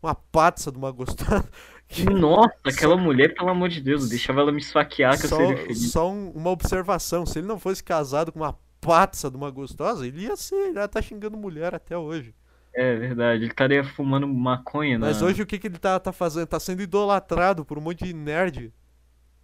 uma 0.03 0.15
patsa 0.15 0.71
de 0.73 0.79
uma 0.79 0.91
gostosa. 0.91 1.49
Nossa, 2.11 2.55
aquela 2.65 2.97
mulher, 2.97 3.35
pelo 3.35 3.51
amor 3.51 3.69
de 3.69 3.81
Deus, 3.81 4.05
eu 4.05 4.09
deixava 4.09 4.41
ela 4.41 4.53
me 4.53 4.61
esfaquear 4.61 5.19
que 5.19 5.27
eu 5.27 5.29
Só, 5.29 5.37
seria 5.37 5.57
feliz. 5.59 5.91
só 5.91 6.11
um- 6.11 6.31
uma 6.31 6.51
observação, 6.51 7.27
se 7.27 7.39
ele 7.39 7.47
não 7.47 7.59
fosse 7.59 7.83
casado 7.85 8.33
com 8.33 8.39
uma 8.41 8.59
patsa 8.81 9.31
de 9.31 9.37
uma 9.37 9.51
gostosa, 9.51 10.07
ele 10.07 10.23
ia 10.23 10.37
ser, 10.37 10.55
ele 10.69 10.79
ia 10.79 10.85
estar 10.87 11.03
xingando 11.03 11.37
mulher 11.37 11.75
até 11.75 11.97
hoje. 11.97 12.35
É 12.75 12.97
verdade, 12.97 13.43
ele 13.45 13.51
estaria 13.51 13.85
fumando 13.85 14.27
maconha 14.27 14.99
na... 14.99 15.07
Mas 15.09 15.21
hoje 15.21 15.43
o 15.43 15.47
que, 15.47 15.59
que 15.59 15.67
ele 15.67 15.79
tá, 15.79 16.01
tá 16.01 16.11
fazendo? 16.11 16.47
Tá 16.47 16.59
sendo 16.59 16.81
idolatrado 16.83 17.65
por 17.65 17.77
um 17.77 17.83
monte 17.83 18.05
de 18.05 18.15
nerd. 18.15 18.73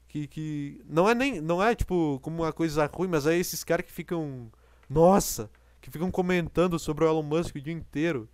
Que, 0.09 0.27
que 0.27 0.81
não 0.89 1.07
é 1.07 1.15
nem. 1.15 1.39
Não 1.39 1.63
é 1.63 1.75
tipo 1.75 2.19
como 2.23 2.43
uma 2.43 2.53
coisa 2.55 2.87
ruim, 2.87 3.09
mas 3.09 3.27
é 3.27 3.37
esses 3.37 3.63
caras 3.63 3.85
que 3.85 3.93
ficam. 3.93 4.51
Nossa! 4.89 5.51
Que 5.83 5.91
ficam 5.91 6.11
comentando 6.11 6.79
sobre 6.79 7.05
o 7.05 7.09
Elon 7.09 7.23
Musk 7.23 7.57
o 7.57 7.61
dia 7.61 7.75
inteiro. 7.75 8.27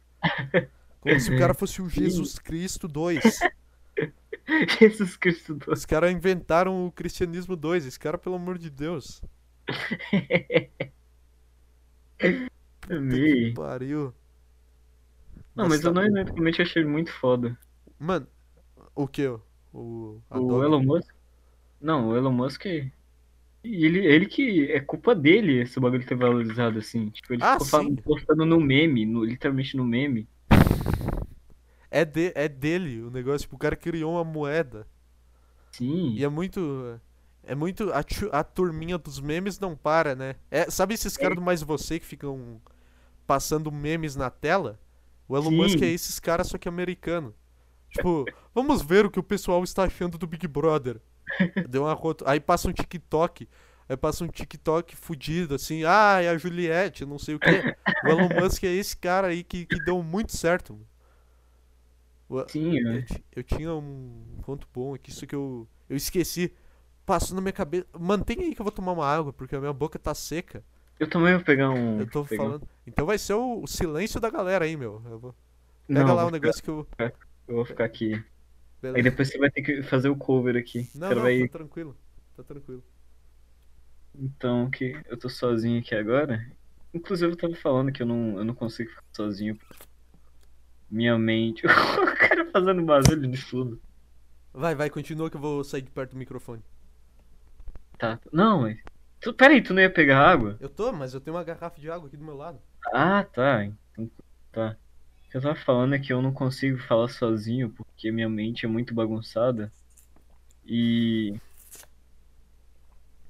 Como 1.00 1.20
se 1.20 1.34
o 1.34 1.38
cara 1.38 1.52
fosse 1.54 1.82
o 1.82 1.88
Jesus 1.88 2.38
Cristo 2.38 2.88
2. 2.88 3.22
Jesus 4.78 5.16
Cristo 5.16 5.54
do... 5.54 5.72
Os 5.72 5.84
caras 5.84 6.12
inventaram 6.12 6.86
o 6.86 6.92
cristianismo 6.92 7.56
2. 7.56 7.86
Esse 7.86 7.98
cara, 7.98 8.16
pelo 8.18 8.36
amor 8.36 8.58
de 8.58 8.70
Deus. 8.70 9.22
Amei. 12.88 13.50
Que 13.50 13.54
pariu. 13.54 14.14
Não, 15.54 15.68
mas 15.68 15.82
eu 15.82 15.92
tá- 15.92 16.00
não 16.00 16.06
ironicamente 16.06 16.60
achei 16.62 16.84
muito 16.84 17.12
foda. 17.12 17.56
Mano, 17.98 18.26
o 18.94 19.06
que? 19.06 19.26
O, 19.72 20.20
O? 20.30 20.62
Elon 20.62 20.82
Musk... 20.82 21.14
Não, 21.80 22.08
o 22.08 22.16
Elon 22.16 22.32
Musk... 22.32 22.64
é- 23.64 23.68
Ele, 23.68 24.06
ele 24.06 24.26
que... 24.26 24.70
É 24.70 24.80
culpa 24.80 25.14
dele 25.14 25.62
esse 25.62 25.80
bagulho 25.80 26.06
ter 26.06 26.14
valorizado 26.14 26.78
assim. 26.78 27.10
Tipo, 27.10 27.32
ele 27.34 27.42
Ah, 27.42 27.58
ficou 27.58 27.96
postando 28.02 28.44
no 28.44 28.60
meme, 28.60 29.06
no, 29.06 29.24
literalmente 29.24 29.76
no 29.76 29.84
meme. 29.84 30.28
É, 31.90 32.04
de, 32.04 32.32
é 32.34 32.48
dele 32.48 33.02
o 33.02 33.10
negócio. 33.10 33.40
Tipo, 33.40 33.56
o 33.56 33.58
cara 33.58 33.76
criou 33.76 34.14
uma 34.14 34.24
moeda. 34.24 34.86
Sim. 35.70 36.14
E 36.16 36.24
é 36.24 36.28
muito. 36.28 37.00
É 37.44 37.54
muito. 37.54 37.92
A, 37.92 38.04
a 38.32 38.44
turminha 38.44 38.98
dos 38.98 39.20
memes 39.20 39.58
não 39.58 39.76
para, 39.76 40.14
né? 40.14 40.34
É, 40.50 40.70
sabe 40.70 40.94
esses 40.94 41.16
caras 41.16 41.36
do 41.36 41.42
Mais 41.42 41.62
Você 41.62 41.98
que 41.98 42.06
ficam 42.06 42.60
passando 43.26 43.70
memes 43.70 44.16
na 44.16 44.28
tela? 44.30 44.78
O 45.28 45.36
Elon 45.36 45.50
Sim. 45.50 45.56
Musk 45.56 45.82
é 45.82 45.86
esses 45.86 46.18
caras, 46.18 46.48
só 46.48 46.58
que 46.58 46.68
americano. 46.68 47.34
Tipo, 47.90 48.24
vamos 48.54 48.82
ver 48.82 49.06
o 49.06 49.10
que 49.10 49.20
o 49.20 49.22
pessoal 49.22 49.62
está 49.62 49.84
achando 49.84 50.18
do 50.18 50.26
Big 50.26 50.46
Brother. 50.48 51.00
Deu 51.68 51.82
uma 51.84 51.92
rota. 51.94 52.24
Aí 52.28 52.40
passa 52.40 52.68
um 52.68 52.72
TikTok. 52.72 53.48
Aí 53.88 53.96
passa 53.96 54.24
um 54.24 54.28
TikTok 54.28 54.96
fudido, 54.96 55.54
assim. 55.54 55.84
Ah, 55.84 56.20
é 56.22 56.28
a 56.28 56.38
Juliette, 56.38 57.04
não 57.04 57.18
sei 57.18 57.34
o 57.34 57.38
quê. 57.38 57.76
O 58.04 58.08
Elon 58.08 58.28
Musk 58.40 58.64
é 58.64 58.68
esse 58.72 58.96
cara 58.96 59.28
aí 59.28 59.44
que, 59.44 59.66
que 59.66 59.78
deu 59.84 60.02
muito 60.02 60.36
certo. 60.36 60.78
O- 62.28 62.46
Sim, 62.48 62.78
eu, 62.78 62.92
é. 62.94 63.02
ti- 63.02 63.24
eu 63.36 63.42
tinha 63.42 63.74
um 63.74 64.38
ponto 64.44 64.66
bom 64.72 64.94
aqui, 64.94 65.10
isso 65.10 65.26
que 65.26 65.34
eu, 65.34 65.68
eu 65.88 65.96
esqueci. 65.96 66.52
Passou 67.04 67.34
na 67.34 67.42
minha 67.42 67.52
cabeça. 67.52 67.86
Mantém 67.98 68.38
aí 68.40 68.54
que 68.54 68.60
eu 68.60 68.64
vou 68.64 68.72
tomar 68.72 68.92
uma 68.92 69.06
água, 69.06 69.32
porque 69.32 69.54
a 69.54 69.60
minha 69.60 69.72
boca 69.72 69.98
tá 69.98 70.14
seca. 70.14 70.64
Eu 70.98 71.08
também 71.08 71.34
vou 71.34 71.44
pegar 71.44 71.70
um. 71.70 72.00
Eu 72.00 72.06
tô 72.10 72.24
pegar 72.24 72.42
um- 72.44 72.46
falando. 72.46 72.68
Então 72.86 73.04
vai 73.04 73.18
ser 73.18 73.34
o, 73.34 73.62
o 73.62 73.66
silêncio 73.66 74.18
da 74.20 74.30
galera 74.30 74.64
aí, 74.64 74.76
meu. 74.76 75.02
Eu 75.10 75.18
vou... 75.18 75.34
Pega 75.92 76.04
Não, 76.04 76.14
lá 76.14 76.24
o 76.26 76.30
negócio 76.30 76.62
que 76.62 76.70
eu. 76.70 76.84
ficar- 76.84 77.12
eu 77.46 77.54
vou 77.56 77.64
ficar 77.66 77.84
aqui. 77.84 78.24
Aí 78.88 78.92
Beleza. 78.92 79.10
depois 79.10 79.28
você 79.28 79.38
vai 79.38 79.50
ter 79.50 79.62
que 79.62 79.82
fazer 79.82 80.08
o 80.08 80.16
cover 80.16 80.56
aqui. 80.56 80.88
Não, 80.94 81.10
não, 81.10 81.22
vai... 81.22 81.40
tá 81.48 81.58
tranquilo. 81.58 81.96
Tá 82.36 82.42
tranquilo. 82.42 82.82
Então, 84.14 84.70
que 84.70 84.96
eu 85.08 85.16
tô 85.16 85.28
sozinho 85.28 85.80
aqui 85.80 85.94
agora. 85.94 86.46
Inclusive, 86.92 87.32
eu 87.32 87.36
tava 87.36 87.54
falando 87.56 87.90
que 87.90 88.02
eu 88.02 88.06
não, 88.06 88.38
eu 88.38 88.44
não 88.44 88.54
consigo 88.54 88.90
ficar 88.90 89.02
sozinho. 89.12 89.58
Minha 90.90 91.18
mente. 91.18 91.66
o 91.66 92.16
cara 92.16 92.48
fazendo 92.50 92.82
barulho 92.82 93.28
de 93.28 93.44
tudo. 93.44 93.80
Vai, 94.52 94.74
vai, 94.74 94.88
continua 94.88 95.28
que 95.28 95.36
eu 95.36 95.40
vou 95.40 95.64
sair 95.64 95.82
de 95.82 95.90
perto 95.90 96.12
do 96.12 96.18
microfone. 96.18 96.62
Tá. 97.98 98.20
Não, 98.32 98.62
mas. 98.62 98.78
Tu, 99.20 99.32
peraí, 99.32 99.62
tu 99.62 99.74
não 99.74 99.82
ia 99.82 99.90
pegar 99.90 100.20
água? 100.20 100.56
Eu 100.60 100.68
tô, 100.68 100.92
mas 100.92 101.14
eu 101.14 101.20
tenho 101.20 101.36
uma 101.36 101.42
garrafa 101.42 101.80
de 101.80 101.90
água 101.90 102.06
aqui 102.06 102.16
do 102.16 102.24
meu 102.24 102.36
lado. 102.36 102.60
Ah, 102.92 103.24
tá. 103.24 103.64
Então, 103.64 104.10
tá. 104.52 104.76
Eu 105.34 105.40
tava 105.40 105.56
falando 105.56 105.96
é 105.96 105.98
que 105.98 106.12
eu 106.12 106.22
não 106.22 106.32
consigo 106.32 106.78
falar 106.78 107.08
sozinho 107.08 107.68
porque 107.68 108.12
minha 108.12 108.28
mente 108.28 108.64
é 108.64 108.68
muito 108.68 108.94
bagunçada. 108.94 109.72
E. 110.64 111.34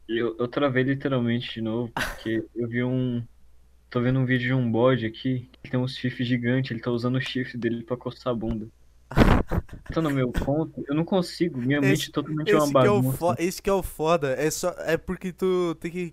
Eu, 0.07 0.37
eu 0.39 0.47
travei 0.47 0.83
literalmente 0.83 1.55
de 1.55 1.63
novo, 1.63 1.91
porque 1.95 2.45
eu 2.55 2.69
vi 2.69 2.85
um. 2.85 3.25
Tô 3.89 4.03
vendo 4.03 4.19
um 4.19 4.27
vídeo 4.27 4.49
de 4.49 4.53
um 4.53 4.71
bode 4.71 5.07
aqui, 5.07 5.49
que 5.63 5.71
tem 5.71 5.81
um 5.81 5.89
chifre 5.89 6.25
gigante, 6.25 6.75
ele 6.75 6.81
tá 6.81 6.91
usando 6.91 7.17
o 7.17 7.21
chifre 7.23 7.57
dele 7.57 7.83
pra 7.83 7.97
coçar 7.97 8.33
a 8.33 8.37
bunda. 8.37 8.69
Tá 9.93 10.01
no 10.01 10.11
meu 10.11 10.33
ponto, 10.33 10.83
eu 10.89 10.95
não 10.95 11.05
consigo, 11.05 11.59
minha 11.59 11.79
Esse- 11.79 11.89
mente 11.89 12.11
totalmente 12.11 12.51
é 12.51 12.57
uma 12.57 12.65
Esse 12.65 12.73
que 12.73 12.79
é, 12.79 12.91
o 12.91 13.03
bagunça. 13.03 13.37
Esse 13.39 13.63
que 13.63 13.71
é 13.71 13.73
o 13.73 13.83
foda. 13.83 14.33
É, 14.33 14.51
só... 14.51 14.75
é 14.79 14.97
porque 14.97 15.33
tu 15.33 15.77
tem 15.79 15.91
que. 15.91 16.13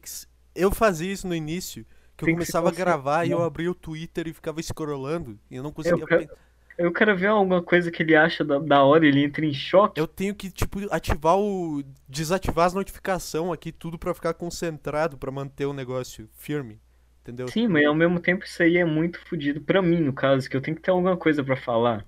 Eu 0.53 0.71
fazia 0.71 1.11
isso 1.11 1.27
no 1.27 1.33
início. 1.33 1.85
Que 2.25 2.31
eu 2.31 2.35
começava 2.35 2.69
a 2.69 2.71
gravar 2.71 3.25
e 3.25 3.31
eu 3.31 3.37
concentrar. 3.37 3.47
abria 3.47 3.71
o 3.71 3.75
Twitter 3.75 4.27
e 4.27 4.33
ficava 4.33 4.61
scrollando. 4.61 5.39
E 5.49 5.55
eu 5.55 5.63
não 5.63 5.71
conseguia. 5.71 6.05
quero- 6.05 6.27
pen- 6.27 6.37
Eu 6.77 6.91
quero 6.91 7.15
ver 7.15 7.27
alguma 7.27 7.61
coisa 7.61 7.91
que 7.91 8.01
ele 8.01 8.15
acha 8.15 8.43
da, 8.43 8.57
da 8.57 8.83
hora, 8.83 9.05
ele 9.05 9.23
entra 9.23 9.45
em 9.45 9.53
choque. 9.53 9.99
Eu 9.99 10.07
tenho 10.07 10.33
que, 10.33 10.49
tipo, 10.49 10.79
ativar 10.89 11.37
o. 11.37 11.83
desativar 12.07 12.65
as 12.65 12.73
notificações 12.73 13.51
aqui, 13.53 13.71
tudo 13.71 13.99
pra 13.99 14.13
ficar 14.13 14.33
concentrado, 14.33 15.17
pra 15.17 15.29
manter 15.31 15.65
o 15.65 15.73
negócio 15.73 16.27
firme. 16.33 16.79
Entendeu? 17.21 17.47
Sim, 17.49 17.67
mas 17.67 17.85
ao 17.85 17.93
mesmo 17.93 18.19
tempo 18.19 18.45
isso 18.45 18.63
aí 18.63 18.77
é 18.77 18.85
muito 18.85 19.19
fodido 19.27 19.61
pra 19.61 19.79
mim, 19.81 19.99
no 19.99 20.11
caso, 20.11 20.49
que 20.49 20.57
eu 20.57 20.61
tenho 20.61 20.75
que 20.75 20.81
ter 20.81 20.89
alguma 20.89 21.15
coisa 21.15 21.43
pra 21.43 21.55
falar. 21.55 22.03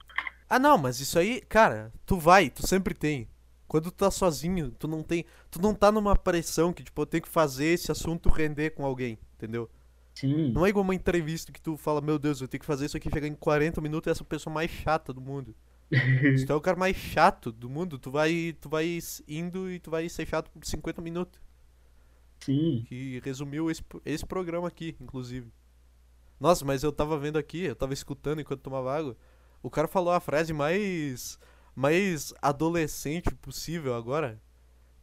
Ah, 0.49 0.57
não, 0.57 0.75
mas 0.77 0.99
isso 0.99 1.19
aí, 1.19 1.39
cara, 1.41 1.91
tu 2.05 2.17
vai, 2.17 2.49
tu 2.49 2.65
sempre 2.65 2.95
tem. 2.95 3.27
Quando 3.67 3.85
tu 3.85 3.91
tá 3.91 4.09
sozinho, 4.09 4.71
tu 4.71 4.87
não 4.87 5.03
tem. 5.03 5.23
Tu 5.51 5.61
não 5.61 5.73
tá 5.75 5.91
numa 5.91 6.15
pressão 6.15 6.73
que, 6.73 6.83
tipo, 6.83 6.99
eu 7.01 7.05
tenho 7.05 7.21
que 7.23 7.29
fazer 7.29 7.65
esse 7.65 7.91
assunto 7.91 8.27
render 8.29 8.71
com 8.71 8.83
alguém, 8.85 9.19
entendeu? 9.35 9.69
Sim. 10.23 10.53
Não 10.53 10.65
é 10.65 10.69
igual 10.69 10.83
uma 10.83 10.95
entrevista 10.95 11.51
que 11.51 11.59
tu 11.59 11.75
fala, 11.75 11.99
meu 11.99 12.17
Deus, 12.17 12.39
eu 12.39 12.47
tenho 12.47 12.61
que 12.61 12.65
fazer 12.65 12.85
isso 12.85 12.95
aqui 12.95 13.09
chegar 13.11 13.27
em 13.27 13.35
40 13.35 13.81
minutos 13.81 14.07
e 14.07 14.11
essa 14.11 14.23
pessoa 14.23 14.53
mais 14.53 14.71
chata 14.71 15.11
do 15.11 15.19
mundo. 15.19 15.53
Se 16.37 16.45
tu 16.45 16.53
é 16.53 16.55
o 16.55 16.61
cara 16.61 16.77
mais 16.77 16.95
chato 16.95 17.51
do 17.51 17.69
mundo, 17.69 17.99
tu 17.99 18.09
vai. 18.09 18.55
Tu 18.61 18.69
vai 18.69 18.99
indo 19.27 19.69
e 19.69 19.79
tu 19.79 19.91
vai 19.91 20.07
ser 20.07 20.25
chato 20.25 20.49
por 20.49 20.63
50 20.65 21.01
minutos. 21.01 21.41
Sim. 22.39 22.85
Que 22.87 23.21
resumiu 23.21 23.69
esse, 23.69 23.83
esse 24.05 24.25
programa 24.25 24.69
aqui, 24.69 24.95
inclusive. 25.01 25.51
Nossa, 26.39 26.63
mas 26.63 26.83
eu 26.83 26.91
tava 26.93 27.17
vendo 27.19 27.37
aqui, 27.37 27.65
eu 27.65 27.75
tava 27.75 27.93
escutando 27.93 28.39
enquanto 28.39 28.61
tomava 28.61 28.97
água. 28.97 29.17
O 29.61 29.69
cara 29.69 29.89
falou 29.89 30.13
a 30.13 30.21
frase 30.21 30.53
mais. 30.53 31.37
mais 31.75 32.33
adolescente 32.41 33.35
possível 33.35 33.93
agora. 33.93 34.41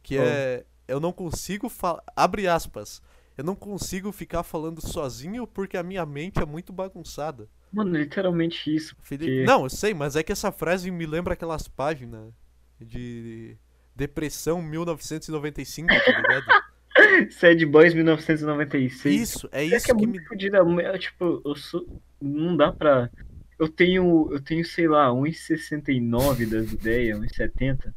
Que 0.01 0.15
Qual? 0.15 0.27
é. 0.27 0.65
Eu 0.87 0.99
não 0.99 1.13
consigo 1.13 1.69
falar. 1.69 2.01
Abre 2.15 2.47
aspas. 2.47 3.03
Eu 3.41 3.45
não 3.45 3.55
consigo 3.55 4.11
ficar 4.11 4.43
falando 4.43 4.79
sozinho 4.85 5.47
porque 5.47 5.75
a 5.75 5.81
minha 5.81 6.05
mente 6.05 6.39
é 6.39 6.45
muito 6.45 6.71
bagunçada. 6.71 7.49
Mano, 7.73 7.97
literalmente 7.97 8.73
isso. 8.75 8.95
Felipe- 9.01 9.31
porque- 9.31 9.43
Não, 9.45 9.63
eu 9.63 9.69
sei, 9.69 9.95
mas 9.95 10.15
é 10.15 10.21
que 10.21 10.31
essa 10.31 10.51
frase 10.51 10.91
me 10.91 11.07
lembra 11.07 11.33
aquelas 11.33 11.67
páginas 11.67 12.31
de 12.79 13.57
Depressão 13.95 14.61
1995, 14.61 15.87
tá 15.87 16.21
ligado? 16.21 16.45
Sad 17.31 17.65
Boys 17.65 17.95
1996. 17.95 19.15
Isso, 19.21 19.49
é 19.51 19.61
É 19.63 19.65
isso 19.65 19.85
que 19.85 19.91
é 19.91 19.95
que 19.95 20.05
me. 20.05 20.19
fodido. 20.25 20.57
é, 20.79 20.97
Tipo, 20.99 21.41
eu 21.43 21.55
sou. 21.55 21.99
Não 22.21 22.55
dá 22.55 22.71
pra. 22.71 23.09
Eu 23.57 23.67
tenho, 23.67 24.29
eu 24.31 24.39
tenho, 24.39 24.63
sei 24.65 24.87
lá, 24.87 25.09
1,69 25.11 26.45
das 26.47 26.71
ideias, 26.71 27.17
1,70. 27.19 27.91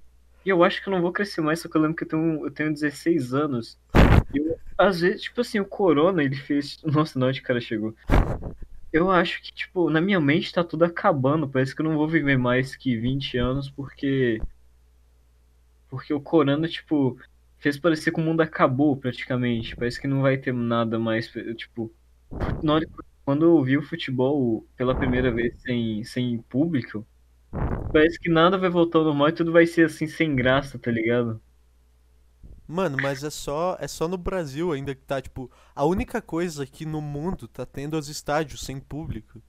E 0.45 0.51
eu 0.51 0.63
acho 0.63 0.83
que 0.83 0.89
eu 0.89 0.93
não 0.93 1.01
vou 1.01 1.13
crescer 1.13 1.41
mais, 1.41 1.61
só 1.61 1.69
que 1.69 1.77
eu 1.77 1.81
lembro 1.81 1.97
que 1.97 2.05
eu 2.05 2.09
tenho, 2.09 2.47
eu 2.47 2.51
tenho 2.51 2.73
16 2.73 3.33
anos. 3.33 3.79
E 4.35 4.39
eu, 4.39 4.59
às 4.77 5.01
vezes, 5.01 5.23
tipo 5.23 5.41
assim, 5.41 5.59
o 5.59 5.65
Corona, 5.65 6.23
ele 6.23 6.37
fez. 6.37 6.83
Nossa, 6.83 7.19
não, 7.19 7.29
onde 7.29 7.41
o 7.41 7.43
cara 7.43 7.61
chegou. 7.61 7.95
Eu 8.93 9.11
acho 9.11 9.43
que, 9.43 9.53
tipo, 9.53 9.91
na 9.91 10.01
minha 10.01 10.21
mente 10.21 10.53
tá 10.53 10.63
tudo 10.63 10.85
acabando. 10.85 11.49
Parece 11.49 11.75
que 11.75 11.81
eu 11.81 11.85
não 11.85 11.97
vou 11.97 12.07
viver 12.07 12.37
mais 12.37 12.77
que 12.77 12.97
20 12.97 13.39
anos, 13.39 13.71
porque. 13.71 14.41
Porque 15.89 16.13
o 16.13 16.21
Corona, 16.21 16.69
tipo, 16.69 17.19
fez 17.59 17.79
parecer 17.79 18.13
que 18.13 18.21
o 18.21 18.23
mundo 18.23 18.43
acabou 18.43 18.97
praticamente. 18.97 19.75
Parece 19.75 20.01
que 20.01 20.07
não 20.07 20.21
vai 20.21 20.37
ter 20.37 20.53
nada 20.53 20.99
mais. 20.99 21.29
Tipo, 21.57 21.91
na 22.63 22.75
hora, 22.75 22.87
quando 23.25 23.45
eu 23.47 23.63
vi 23.63 23.79
o 23.79 23.83
futebol 23.83 24.67
pela 24.77 24.95
primeira 24.95 25.31
vez 25.33 25.57
sem, 25.63 26.05
sem 26.05 26.39
público, 26.43 27.07
parece 27.93 28.19
que 28.19 28.29
nada 28.29 28.59
vai 28.59 28.69
voltar 28.71 28.99
ao 28.99 29.05
normal 29.05 29.29
e 29.29 29.33
tudo 29.33 29.53
vai 29.53 29.67
ser 29.67 29.87
assim 29.87 30.07
sem 30.07 30.35
graça, 30.35 30.79
tá 30.79 30.91
ligado? 30.91 31.41
Mano, 32.67 32.97
mas 33.01 33.23
é 33.23 33.31
só, 33.31 33.77
é 33.79 33.87
só 33.87 34.09
no 34.09 34.17
Brasil 34.17 34.73
ainda 34.73 34.95
que 34.95 35.03
tá, 35.03 35.21
tipo, 35.21 35.51
a 35.75 35.85
única 35.85 36.23
coisa 36.23 36.65
que 36.65 36.87
no 36.87 37.01
mundo 37.01 37.47
tá 37.47 37.67
tendo 37.67 37.99
os 37.99 38.09
estádios 38.09 38.63
sem 38.63 38.81
público. 38.81 39.43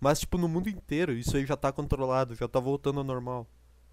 Mas, 0.00 0.20
tipo, 0.20 0.36
no 0.38 0.48
mundo 0.48 0.68
inteiro, 0.68 1.12
isso 1.12 1.36
aí 1.36 1.46
já 1.46 1.56
tá 1.56 1.72
controlado, 1.72 2.34
já 2.34 2.48
tá 2.48 2.58
voltando 2.60 2.98
ao 2.98 3.04
normal. 3.04 3.46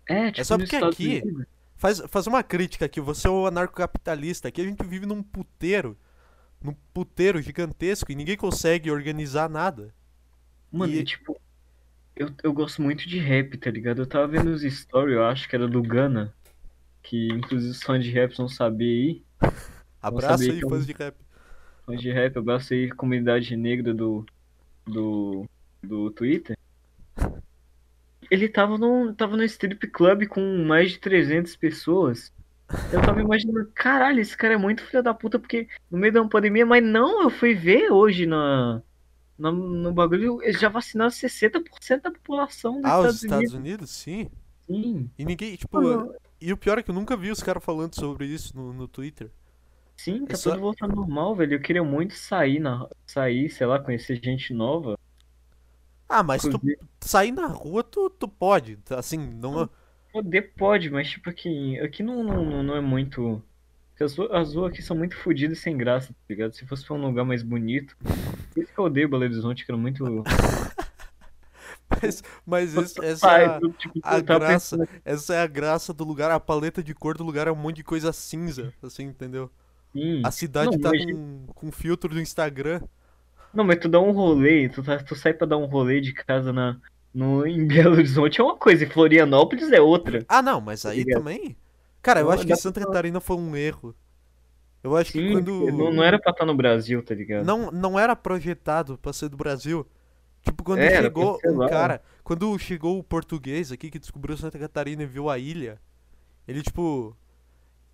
É, 0.07 0.31
tipo, 0.31 0.45
só 0.45 0.57
nos 0.57 0.69
porque 0.69 0.83
aqui- 0.83 1.21
Unidos. 1.23 1.45
Faz, 1.77 1.99
faz 2.07 2.25
uma 2.25 2.41
crítica 2.41 2.85
aqui, 2.85 3.01
você 3.01 3.27
é 3.27 3.29
o 3.29 3.45
anarcocapitalista, 3.45 4.47
aqui 4.47 4.61
a 4.61 4.63
gente 4.63 4.81
vive 4.85 5.05
num 5.05 5.21
puteiro, 5.21 5.97
num 6.63 6.73
puteiro 6.93 7.41
gigantesco 7.41 8.11
e 8.11 8.15
ninguém 8.15 8.37
consegue 8.37 8.89
organizar 8.89 9.49
nada. 9.49 9.93
Mano, 10.71 10.93
e 10.93 11.03
tipo, 11.03 11.37
eu, 12.15 12.29
eu 12.43 12.53
gosto 12.53 12.81
muito 12.81 13.07
de 13.07 13.19
rap, 13.19 13.57
tá 13.57 13.69
ligado? 13.69 14.01
Eu 14.01 14.07
tava 14.07 14.27
vendo 14.27 14.47
os 14.49 14.61
stories, 14.61 15.15
eu 15.15 15.25
acho 15.25 15.47
que 15.49 15.55
era 15.55 15.67
do 15.67 15.81
Gana, 15.81 16.33
que 17.03 17.27
inclusive 17.29 17.71
os 17.71 17.83
fãs 17.83 18.03
de 18.03 18.11
rap 18.11 18.35
vão 18.37 18.47
saber 18.47 18.85
aí. 18.85 19.23
Abraço 20.01 20.43
sabia 20.43 20.53
aí, 20.53 20.61
eu- 20.61 20.69
fãs 20.69 20.85
de 20.85 20.93
rap. 20.93 21.15
Fãs 21.85 22.01
de 22.01 22.11
rap, 22.11 22.37
abraço 22.37 22.73
aí, 22.73 22.89
comunidade 22.91 23.55
negra 23.55 23.93
do, 23.93 24.25
do, 24.87 25.45
do 25.83 26.11
Twitter. 26.11 26.57
Ele 28.31 28.49
tava 28.49 28.77
num, 28.77 29.13
tava 29.13 29.37
no 29.37 29.43
strip 29.43 29.87
club 29.87 30.27
com 30.27 30.41
mais 30.65 30.91
de 30.91 30.99
300 30.99 31.55
pessoas. 31.55 32.33
Eu 32.91 33.01
tava 33.01 33.21
imaginando, 33.21 33.71
caralho, 33.73 34.19
esse 34.19 34.35
cara 34.35 34.55
é 34.55 34.57
muito 34.57 34.83
filho 34.83 35.03
da 35.03 35.13
puta, 35.13 35.39
porque 35.39 35.67
no 35.89 35.97
meio 35.97 36.13
da 36.13 36.27
pandemia, 36.27 36.65
mas 36.65 36.83
não, 36.83 37.23
eu 37.23 37.29
fui 37.29 37.53
ver 37.53 37.91
hoje 37.91 38.25
na, 38.25 38.81
na- 39.37 39.51
no 39.51 39.93
bagulho, 39.93 40.41
eles 40.43 40.59
já 40.59 40.69
vacinaram 40.69 41.11
60% 41.11 42.03
da 42.03 42.11
população 42.11 42.81
dos 42.81 42.91
Ah, 42.91 42.99
os 43.01 43.13
Estados 43.13 43.21
Estados 43.21 43.53
Unidos. 43.53 43.53
Unidos, 43.53 43.89
sim. 43.91 44.29
Sim. 44.67 45.11
E 45.17 45.25
ninguém, 45.25 45.55
tipo, 45.57 45.79
Mano, 45.79 46.13
e 46.41 46.53
o 46.53 46.57
pior 46.57 46.77
é 46.79 46.83
que 46.83 46.91
eu 46.91 46.95
nunca 46.95 47.17
vi 47.17 47.31
os 47.31 47.43
caras 47.43 47.63
falando 47.63 47.95
sobre 47.95 48.27
isso 48.27 48.55
no, 48.57 48.73
no 48.73 48.87
Twitter. 48.87 49.31
sim, 49.97 50.25
tá 50.25 50.33
É 50.33 50.37
só- 50.37 50.51
tudo 50.51 50.59
voltando 50.59 50.95
normal, 50.95 51.35
velho. 51.35 51.53
Eu 51.55 51.61
queria 51.61 51.83
muito 51.83 52.13
sair, 52.15 52.59
na, 52.59 52.87
sair, 53.05 53.49
sei 53.49 53.67
lá, 53.67 53.79
conhecer 53.79 54.21
gente 54.23 54.53
nova. 54.53 54.97
Ah, 56.07 56.23
mas 56.23 56.47
tu 56.47 56.61
sair 57.01 57.31
na 57.31 57.47
rua, 57.47 57.83
tu, 57.83 58.09
tu 58.09 58.27
pode, 58.27 58.77
assim, 58.91 59.17
não... 59.17 59.69
Poder 60.11 60.53
pode, 60.57 60.89
mas 60.89 61.09
tipo 61.11 61.29
aqui, 61.29 61.79
aqui 61.79 62.01
não, 62.01 62.23
não, 62.23 62.63
não 62.63 62.75
é 62.75 62.81
muito. 62.81 63.43
Porque 63.95 64.03
As 64.03 64.15
ruas, 64.17 64.31
as 64.31 64.53
ruas 64.53 64.71
aqui 64.73 64.81
são 64.81 64.95
muito 64.97 65.15
fodidas 65.17 65.57
e 65.57 65.61
sem 65.61 65.77
graça, 65.77 66.09
tá 66.09 66.19
ligado? 66.29 66.53
Se 66.53 66.65
fosse 66.65 66.85
pra 66.85 66.95
um 66.95 67.01
lugar 67.07 67.23
mais 67.23 67.41
bonito. 67.41 67.95
Por 68.53 68.61
isso 68.63 68.73
que 68.73 68.77
eu 68.79 68.83
odeio 68.83 69.07
Belo 69.07 69.23
Horizonte, 69.23 69.65
que 69.65 69.71
era 69.71 69.77
muito. 69.79 70.03
Mas, 72.01 72.23
mas 72.45 72.75
esse- 72.75 73.05
essa, 73.05 73.27
Pai, 73.27 73.43
é 73.43 73.47
a, 73.47 73.59
tipo, 73.59 73.99
a 74.03 74.19
graça, 74.19 74.75
pensando 74.77 74.89
essa 75.05 75.35
é 75.35 75.41
a 75.41 75.47
graça 75.47 75.93
do 75.93 76.03
lugar, 76.03 76.31
a 76.31 76.39
paleta 76.39 76.83
de 76.83 76.93
cor 76.95 77.15
do 77.15 77.23
lugar 77.23 77.47
é 77.47 77.51
um 77.51 77.55
monte 77.55 77.77
de 77.77 77.83
coisa 77.83 78.11
cinza, 78.11 78.73
assim, 78.83 79.03
entendeu? 79.05 79.51
assim. 79.95 80.21
A 80.25 80.31
cidade 80.31 80.71
Não, 80.71 80.79
tá 80.79 80.89
mas- 80.89 81.05
com, 81.05 81.45
com 81.53 81.71
filtro 81.71 82.09
do 82.13 82.19
Instagram. 82.19 82.81
Não, 83.53 83.63
mas 83.63 83.77
tu 83.79 83.87
dá 83.87 84.01
um 84.01 84.11
rolê, 84.11 84.67
tu, 84.67 84.83
tá, 84.83 84.97
tu 84.97 85.15
sai 85.15 85.33
pra 85.33 85.45
dar 85.47 85.57
um 85.57 85.65
rolê 85.65 86.01
de 86.01 86.11
casa 86.11 86.51
na, 86.51 86.75
No, 87.13 87.45
em 87.45 87.65
Belo 87.65 87.93
Horizonte 87.93 88.41
é 88.41 88.43
uma 88.43 88.57
coisa, 88.57 88.83
em 88.83 88.89
Florianópolis 88.89 89.71
é 89.71 89.79
outra. 89.79 90.25
Ah, 90.27 90.41
não, 90.41 90.59
mas 90.59 90.85
aí 90.85 91.03
ligado? 91.03 91.19
também. 91.19 91.55
Cara, 92.05 92.19
eu 92.19 92.25
Não, 92.25 92.31
acho 92.33 92.45
que 92.45 92.55
Santa 92.55 92.79
pra- 92.81 92.87
Catarina 92.87 93.19
foi 93.19 93.35
um 93.35 93.55
erro. 93.55 93.95
Eu 94.83 94.95
acho 94.95 95.11
que 95.11 95.17
Sim, 95.17 95.31
quando. 95.31 95.71
não, 95.71 95.91
não 95.91 96.03
era 96.03 96.19
pra 96.19 96.31
estar 96.31 96.45
no 96.45 96.53
Brasil, 96.55 97.01
tá 97.01 97.15
ligado? 97.15 97.43
Não, 97.43 97.71
não 97.71 97.97
era 97.97 98.15
projetado 98.15 98.95
pra 98.99 99.11
ser 99.11 99.27
do 99.29 99.35
Brasil. 99.35 99.83
Tipo, 100.43 100.63
quando 100.63 100.81
É, 100.81 101.01
chegou 101.01 101.39
um 101.43 101.57
lá. 101.57 101.67
cara. 101.67 102.01
Quando 102.23 102.55
chegou 102.59 102.99
o 102.99 103.03
português 103.03 103.71
aqui 103.71 103.89
que 103.89 103.97
descobriu 103.97 104.37
Santa 104.37 104.59
Catarina 104.59 105.01
e 105.01 105.07
viu 105.07 105.27
a 105.31 105.39
ilha, 105.39 105.81
ele, 106.47 106.61
tipo. 106.61 107.17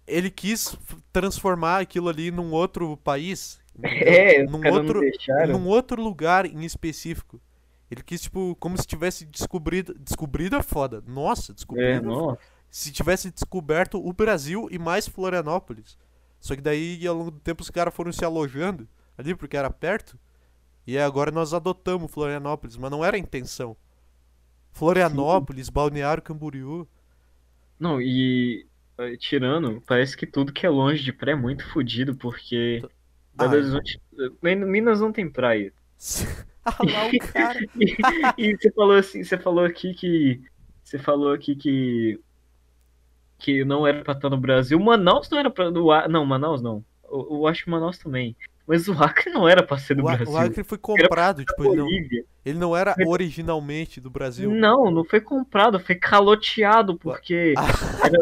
Ele 0.05 0.29
quis 0.29 0.77
transformar 1.13 1.79
aquilo 1.79 2.09
ali 2.09 2.31
num 2.31 2.51
outro 2.51 2.97
país. 2.97 3.61
É, 3.81 4.43
num 4.43 4.61
outro, 4.69 5.01
num 5.47 5.65
outro 5.67 6.01
lugar 6.03 6.45
em 6.45 6.65
específico. 6.65 7.39
Ele 7.89 8.03
quis, 8.03 8.21
tipo, 8.23 8.53
como 8.59 8.77
se 8.77 8.85
tivesse 8.85 9.25
descobrido. 9.25 9.97
Descobrido 9.97 10.57
é 10.57 10.61
foda. 10.61 11.01
Nossa, 11.07 11.53
descobrido. 11.53 11.87
É, 11.89 11.93
é 11.93 12.01
nossa. 12.01 12.37
Se 12.71 12.91
tivesse 12.93 13.31
descoberto 13.31 14.05
o 14.05 14.13
Brasil 14.13 14.69
e 14.71 14.79
mais 14.79 15.07
Florianópolis. 15.07 15.97
Só 16.41 16.55
que 16.55 16.61
daí, 16.61 17.05
ao 17.07 17.15
longo 17.17 17.31
do 17.31 17.41
tempo, 17.41 17.63
os 17.63 17.71
caras 17.71 17.95
foram 17.95 18.13
se 18.13 18.25
alojando 18.25 18.89
ali 19.17 19.35
porque 19.35 19.57
era 19.57 19.71
perto. 19.71 20.19
E 20.87 20.97
agora 20.99 21.31
nós 21.31 21.53
adotamos 21.53 22.11
Florianópolis, 22.11 22.77
mas 22.77 22.91
não 22.91 23.05
era 23.05 23.17
a 23.17 23.19
intenção. 23.19 23.77
Florianópolis, 24.73 25.69
Balneário 25.69 26.23
Camboriú. 26.23 26.87
Não, 27.79 28.01
e 28.01 28.67
eh, 28.97 29.17
tirando, 29.17 29.81
parece 29.81 30.15
que 30.15 30.27
tudo 30.27 30.53
que 30.53 30.65
é 30.65 30.69
longe 30.69 31.03
de 31.03 31.11
praia 31.13 31.33
é 31.33 31.37
muito 31.39 31.65
fodido, 31.71 32.15
porque 32.15 32.87
Ah, 33.37 33.47
Belo 33.47 33.55
Horizonte. 33.55 33.99
eh, 34.19 34.55
Minas 34.55 35.01
não 35.01 35.11
tem 35.11 35.29
praia. 35.31 35.73
ah 36.65 36.83
lá 36.83 37.07
o 37.07 37.15
cara. 37.17 37.59
E, 37.79 37.99
e 38.37 38.55
você 38.57 38.71
falou 38.71 38.95
assim, 38.97 39.23
você 39.23 39.37
falou 39.37 39.63
aqui 39.65 39.93
que. 39.93 40.41
Você 40.83 40.99
falou 40.99 41.33
aqui 41.33 41.55
que. 41.55 42.19
Que 43.41 43.65
não 43.65 43.87
era 43.87 44.03
pra 44.03 44.13
estar 44.13 44.29
no 44.29 44.37
Brasil. 44.37 44.79
Manaus 44.79 45.27
não 45.29 45.39
era 45.39 45.49
pra. 45.49 45.71
Não, 46.07 46.23
Manaus 46.25 46.61
não. 46.61 46.83
Eu, 47.11 47.27
eu 47.31 47.47
acho 47.47 47.63
que 47.63 47.71
Manaus 47.71 47.97
também. 47.97 48.35
Mas 48.67 48.87
o 48.87 48.93
Acre 48.93 49.31
não 49.31 49.49
era 49.49 49.63
pra 49.63 49.77
ser 49.79 49.95
do 49.95 50.01
O, 50.01 50.05
Brasil. 50.05 50.29
o 50.29 50.37
Acre 50.37 50.63
foi 50.63 50.77
comprado, 50.77 51.43
tipo, 51.43 51.65
ele 51.65 51.75
não, 51.75 51.87
ele 52.45 52.59
não 52.59 52.77
era 52.77 52.95
originalmente 53.05 53.99
do 53.99 54.09
Brasil. 54.09 54.51
Não, 54.51 54.91
não 54.91 55.03
foi 55.03 55.19
comprado, 55.19 55.79
foi 55.79 55.95
caloteado, 55.95 56.95
porque 56.97 57.55
era, 58.05 58.17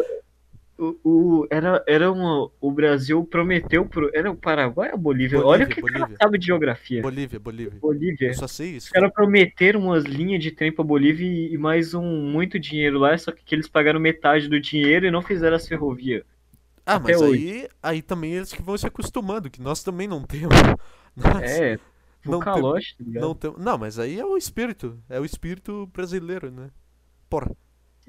o, 0.80 1.40
o- 1.42 1.46
era, 1.50 1.82
era 1.86 2.10
uma, 2.10 2.50
o 2.60 2.72
Brasil 2.72 3.24
prometeu 3.24 3.86
pro. 3.86 4.10
Era 4.14 4.30
o 4.30 4.36
Paraguai 4.36 4.88
ou 4.90 4.94
a 4.94 4.96
Bolívia? 4.98 5.38
Olha 5.44 5.66
o 5.66 5.68
Bolívia, 5.68 5.74
que 5.74 5.80
o 5.80 5.82
cara 5.84 5.98
Bolívia. 6.06 6.16
sabe 6.22 6.38
de 6.38 6.46
geografia. 6.46 7.02
Bolívia, 7.02 7.38
Bolívia. 7.40 7.78
Bolívia. 7.80 8.28
Eu 8.28 8.34
só 8.34 8.46
sei 8.48 8.76
isso. 8.76 8.86
Os 8.86 8.92
caras 8.92 9.12
prometeram 9.12 9.80
umas 9.80 10.04
linhas 10.04 10.42
de 10.42 10.50
trem 10.50 10.72
pra 10.72 10.84
Bolívia 10.84 11.26
e, 11.26 11.54
e 11.54 11.58
mais 11.58 11.94
um 11.94 12.02
muito 12.02 12.58
dinheiro 12.58 12.98
lá, 12.98 13.16
só 13.18 13.32
que 13.32 13.54
eles 13.54 13.68
pagaram 13.68 14.00
metade 14.00 14.48
do 14.48 14.60
dinheiro 14.60 15.06
e 15.06 15.10
não 15.10 15.22
fizeram 15.22 15.56
as 15.56 15.66
ferrovias. 15.68 16.24
Ah, 16.86 16.96
até 16.96 17.12
mas 17.12 17.22
hoje. 17.22 17.48
aí, 17.62 17.68
aí 17.82 18.02
também 18.02 18.32
eles 18.34 18.52
que 18.52 18.62
vão 18.62 18.76
se 18.76 18.86
acostumando, 18.86 19.50
que 19.50 19.60
nós 19.62 19.82
também 19.82 20.08
não 20.08 20.22
temos. 20.22 20.48
Nós 21.16 21.42
É, 21.42 21.78
não 22.24 22.38
um 22.38 22.42
tem- 22.42 22.52
tá 22.52 22.60
não, 23.20 23.34
tem, 23.34 23.54
não, 23.58 23.76
mas 23.78 23.98
aí 23.98 24.18
é 24.18 24.24
o 24.24 24.36
espírito. 24.36 24.98
É 25.08 25.18
o 25.20 25.24
espírito 25.24 25.86
brasileiro, 25.92 26.50
né? 26.50 26.70
Porra, 27.28 27.50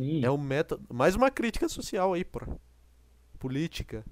Sim. 0.01 0.21
é 0.21 0.29
o 0.29 0.37
método. 0.37 0.85
Mais 0.93 1.15
uma 1.15 1.31
crítica 1.31 1.67
social 1.69 2.13
aí, 2.13 2.25
porra. 2.25 2.59
Política. 3.39 4.05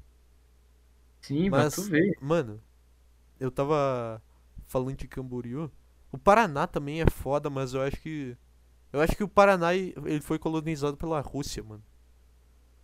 Sim, 1.21 1.49
Mas, 1.49 1.65
mas 1.65 1.75
tu 1.75 1.83
vê. 1.83 2.17
mano, 2.19 2.61
eu 3.39 3.51
tava 3.51 4.21
falando 4.67 4.97
de 4.97 5.07
Camboriú. 5.07 5.71
O 6.11 6.17
Paraná 6.17 6.67
também 6.67 7.01
é 7.01 7.09
foda, 7.09 7.49
mas 7.49 7.73
eu 7.73 7.81
acho 7.81 7.97
que. 8.01 8.37
Eu 8.93 9.01
acho 9.01 9.15
que 9.15 9.23
o 9.23 9.29
Paraná 9.29 9.75
ele 9.75 10.21
foi 10.21 10.39
colonizado 10.39 10.97
pela 10.97 11.21
Rússia, 11.21 11.63
mano. 11.63 11.83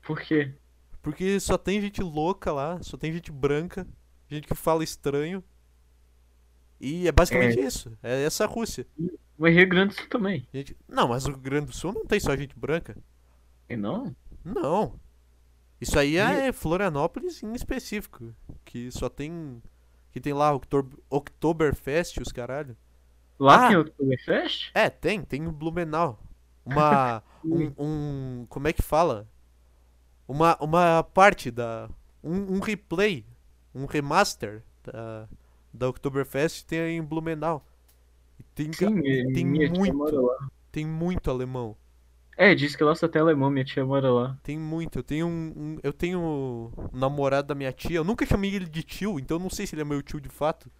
Por 0.01 0.22
quê? 0.22 0.53
Porque 1.01 1.39
só 1.39 1.58
tem 1.58 1.80
gente 1.82 2.01
louca 2.01 2.51
lá, 2.51 2.82
só 2.82 2.97
tem 2.97 3.12
gente 3.14 3.32
branca, 3.32 3.88
gente 4.30 4.47
que 4.47 4.56
fala 4.56 4.84
estranho. 4.84 5.43
E 6.80 7.07
é 7.07 7.11
basicamente 7.11 7.59
isso. 7.59 7.97
É 8.03 8.23
essa 8.23 8.43
a 8.43 8.47
Rússia. 8.47 8.86
Mas 9.38 9.53
Rio 9.55 9.67
Grande 9.67 9.93
do 9.95 9.99
Sul 9.99 10.09
também. 10.09 10.47
Gente... 10.53 10.78
Não, 10.88 11.07
mas 11.07 11.26
o 11.26 11.30
Rio 11.30 11.38
Grande 11.39 11.67
do 11.67 11.73
Sul 11.76 11.93
não 11.93 12.05
tem 12.05 12.19
só 12.19 12.36
gente 12.36 12.57
branca. 12.57 12.97
E 13.69 13.76
não? 13.76 14.15
Não. 14.43 14.99
Isso 15.80 15.97
aí 15.99 16.17
é 16.17 16.51
Florianópolis 16.53 17.43
em 17.43 17.53
específico. 17.53 18.34
Que 18.63 18.91
só 18.91 19.09
tem. 19.09 19.61
Que 20.11 20.21
tem 20.21 20.34
lá 20.34 20.53
Oktober... 20.53 20.97
Oktoberfest, 21.09 22.17
os 22.21 22.32
caralho. 22.32 22.78
Lá 23.38 23.65
Ah! 23.65 23.67
tem 23.67 23.78
Oktoberfest? 23.78 24.71
É, 24.73 24.89
tem, 24.89 25.21
tem 25.21 25.45
o 25.47 25.51
Blumenau. 25.51 26.19
Uma. 26.65 27.21
um, 27.43 27.73
um- 27.78 28.45
Como 28.47 28.67
é 28.67 28.73
que 28.73 28.82
fala? 28.82 29.28
Uma, 30.28 30.55
uma 30.61 31.03
parte 31.03 31.51
da. 31.51 31.89
Um, 32.23 32.55
um 32.55 32.59
replay. 32.59 33.26
Um 33.73 33.86
remaster 33.86 34.63
da, 34.84 35.28
da 35.76 35.89
Oktoberfest 35.89 36.65
tem 36.65 36.97
em 36.97 37.03
Blumenau. 37.03 37.65
E 38.39 38.43
tem, 38.55 38.76
Sim, 38.76 39.01
tem 39.34 39.45
muito. 39.45 40.03
tem 40.71 40.86
muito 40.86 41.32
alemão. 41.32 41.78
É, 42.38 42.55
diz 42.55 42.76
que 42.78 42.84
lá 42.84 42.95
só 42.95 43.07
tem 43.09 43.21
alemão, 43.21 43.49
minha 43.49 43.65
tia 43.65 43.86
mora 43.86 44.09
lá. 44.11 44.39
Tem 44.43 44.57
muito. 44.59 44.99
Eu 44.99 45.03
tenho 45.03 45.28
um, 45.28 45.53
um- 45.55 45.80
eu 45.84 45.91
tenho 45.91 46.19
um 46.19 46.71
namorado 46.97 47.47
da 47.47 47.55
minha 47.55 47.73
tia. 47.73 47.97
Eu 47.97 48.03
nunca 48.03 48.26
chamei 48.26 48.53
ele 48.53 48.67
de 48.67 48.84
tio, 48.84 49.19
então 49.19 49.38
eu 49.38 49.41
não 49.41 49.49
sei 49.49 49.65
se 49.65 49.73
ele 49.76 49.82
é 49.82 49.86
meu 49.86 50.01
tio 50.03 50.21
de 50.21 50.30
fato. 50.30 50.71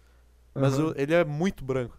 Mas 0.56 0.78
Aham. 0.78 0.78
eu- 0.78 0.94
ele 0.96 1.14
é 1.14 1.24
muito 1.24 1.64
branco. 1.64 1.98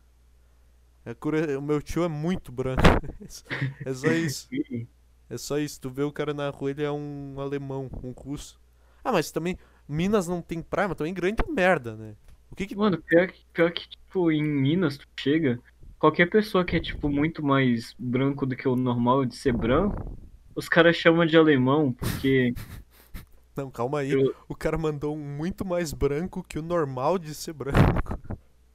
É 1.05 1.13
cura- 1.13 1.57
o 1.57 1.61
meu 1.61 1.81
tio 1.81 2.03
é 2.03 2.07
muito 2.07 2.51
branco. 2.51 2.81
é 3.85 3.93
só 3.93 4.13
isso. 4.13 4.49
Ih, 4.51 4.87
É 5.29 5.37
só 5.37 5.59
isso. 5.59 5.81
Tu 5.81 5.89
vê 5.91 6.03
o 6.03 6.11
cara 6.11 6.33
na 6.33 6.49
rua, 6.51 6.71
ele 6.71 6.83
é 6.83 6.91
um 6.91 7.35
alemão, 7.39 7.89
um 8.03 8.11
russo. 8.11 8.59
Ah, 9.03 9.11
mas 9.11 9.31
também. 9.31 9.57
Minas 9.87 10.27
não 10.27 10.41
tem 10.41 10.61
praia, 10.61 10.89
mas 10.89 10.97
também 10.97 11.13
grande 11.13 11.43
merda, 11.49 11.95
né? 11.95 12.15
O 12.58 12.60
que 12.60 12.66
que. 12.66 12.76
Mano, 12.76 12.97
pior 12.99 13.28
que, 13.28 13.45
pior 13.53 13.72
que, 13.72 13.88
tipo, 13.88 14.32
em 14.32 14.43
Minas, 14.43 14.97
tu 14.97 15.05
chega, 15.20 15.60
qualquer 15.99 16.28
pessoa 16.28 16.66
que 16.66 16.76
é, 16.76 16.80
tipo, 16.80 17.08
muito 17.08 17.43
mais 17.45 17.93
branco 17.99 18.47
do 18.47 18.55
que 18.55 18.68
o 18.68 18.76
normal 18.76 19.26
de 19.26 19.36
ser 19.36 19.53
branco, 19.53 20.18
os 20.55 20.68
caras 20.68 20.95
chamam 20.95 21.24
de 21.24 21.38
alemão, 21.38 21.93
porque, 21.93 22.53
Não, 23.55 23.70
calma 23.70 23.99
aí. 23.99 24.12
Eu- 24.12 24.34
O 24.49 24.55
cara 24.55 24.76
mandou 24.76 25.16
um 25.16 25.20
muito 25.38 25.64
mais 25.64 25.93
branco 25.93 26.43
que 26.43 26.58
o 26.58 26.64
normal 26.64 27.20
de 27.20 27.36
ser 27.36 27.53
branco. 27.53 27.78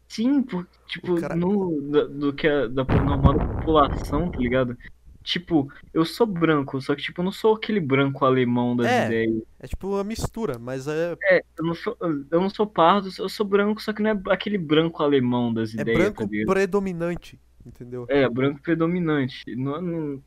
sim, 0.08 0.42
por, 0.44 0.64
tipo, 0.86 1.20
cara- 1.20 1.34
no, 1.34 1.80
da- 1.90 2.04
do 2.04 2.32
que 2.32 2.46
a, 2.46 2.68
da 2.68 2.84
normal 2.84 3.34
da 3.34 3.44
população, 3.46 4.30
tá 4.30 4.38
ligado? 4.38 4.76
Tipo, 5.22 5.72
eu 5.94 6.04
sou 6.04 6.26
branco, 6.26 6.80
só 6.80 6.94
que, 6.94 7.02
tipo, 7.02 7.20
eu 7.20 7.24
não 7.24 7.32
sou 7.32 7.54
aquele 7.54 7.78
branco 7.80 8.24
alemão 8.24 8.74
das 8.76 8.86
É. 8.86 9.06
ideias. 9.06 9.42
É 9.60 9.66
tipo 9.68 9.88
uma 9.88 10.02
mistura, 10.04 10.58
mas 10.58 10.88
é, 10.88 11.16
É, 11.24 11.42
eu 11.58 11.64
não 11.64 11.74
sou, 11.74 11.96
eu 12.00 12.40
não 12.40 12.50
sou 12.50 12.66
pardo, 12.66 13.08
eu 13.18 13.28
sou 13.28 13.46
branco, 13.46 13.80
só 13.80 13.92
que 13.92 14.02
não 14.02 14.10
é 14.10 14.20
aquele 14.30 14.58
branco 14.58 15.02
alemão 15.02 15.52
das 15.54 15.74
é 15.76 15.80
ideias, 15.80 15.98
branco 15.98 16.22
tá 16.28 16.52
predominante. 16.52 17.38
Entendeu? 17.64 18.04
É, 18.08 18.28
branco 18.28 18.60
predominante. 18.60 19.54
Não, 19.54 19.80
não- 19.80 20.22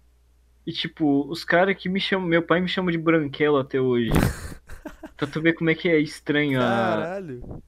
E 0.65 0.71
tipo, 0.71 1.29
os 1.29 1.43
caras 1.43 1.75
que 1.77 1.87
me 1.89 1.99
chamam. 1.99 2.27
Meu 2.27 2.41
pai 2.41 2.59
me 2.61 2.67
chama 2.67 2.91
de 2.91 2.97
branquelo 2.97 3.57
até 3.57 3.79
hoje. 3.79 4.09
pra 5.17 5.27
tu 5.27 5.39
ver 5.41 5.53
como 5.53 5.69
é 5.69 5.75
que 5.75 5.87
é 5.89 5.99
estranho 5.99 6.59
a, 6.59 6.63
Caralho. 6.63 7.61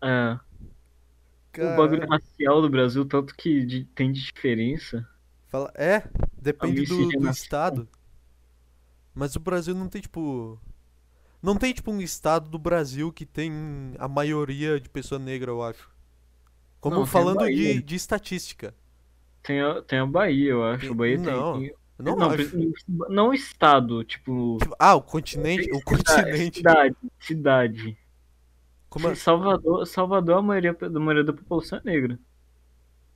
a- 0.00 0.40
o 1.56 1.76
bagulho 1.76 2.02
Caralho. 2.02 2.08
racial 2.10 2.62
do 2.62 2.68
Brasil, 2.70 3.04
tanto 3.06 3.34
que 3.34 3.64
de- 3.64 3.84
tem 3.86 4.12
de 4.12 4.22
diferença. 4.22 5.04
Fala, 5.48 5.72
é, 5.74 6.02
depende 6.40 6.84
do, 6.84 7.08
do 7.08 7.28
estado. 7.30 7.88
Mas 9.14 9.34
o 9.34 9.40
Brasil 9.40 9.74
não 9.74 9.88
tem, 9.88 10.00
tipo. 10.00 10.60
Não 11.42 11.56
tem, 11.56 11.72
tipo, 11.72 11.90
um 11.90 12.00
estado 12.00 12.50
do 12.50 12.58
Brasil 12.58 13.12
que 13.12 13.24
tem 13.24 13.52
a 13.98 14.08
maioria 14.08 14.80
de 14.80 14.88
pessoa 14.88 15.18
negra, 15.18 15.50
eu 15.50 15.62
acho. 15.62 15.90
Como 16.80 16.96
Não, 16.96 17.06
falando 17.06 17.44
de, 17.46 17.82
de 17.82 17.94
estatística. 17.94 18.74
Tem 19.42 19.60
a, 19.60 19.82
tem 19.82 19.98
a 19.98 20.06
Bahia, 20.06 20.50
eu 20.50 20.64
acho. 20.64 20.82
Tem- 20.82 20.90
A 20.90 20.94
Bahia 20.94 21.16
tem- 21.16 21.26
não, 21.26 21.58
tem. 21.60 21.74
Não, 21.98 22.16
não, 22.16 22.30
acho. 22.30 22.72
não 23.08 23.34
estado, 23.34 24.04
tipo. 24.04 24.58
Tipo, 24.60 24.76
ah, 24.78 24.94
o 24.94 25.02
continente. 25.02 25.68
O 25.72 25.82
continente. 25.82 26.58
Cidade. 26.58 26.96
Cidade. 27.18 27.98
Como 28.88 29.08
a- 29.08 29.16
Salvador, 29.16 29.86
Salvador, 29.86 30.38
a 30.38 30.42
maioria, 30.42 30.76
a 30.80 30.88
maioria 30.90 31.24
da 31.24 31.32
população 31.32 31.78
é 31.78 31.82
negra. 31.84 32.18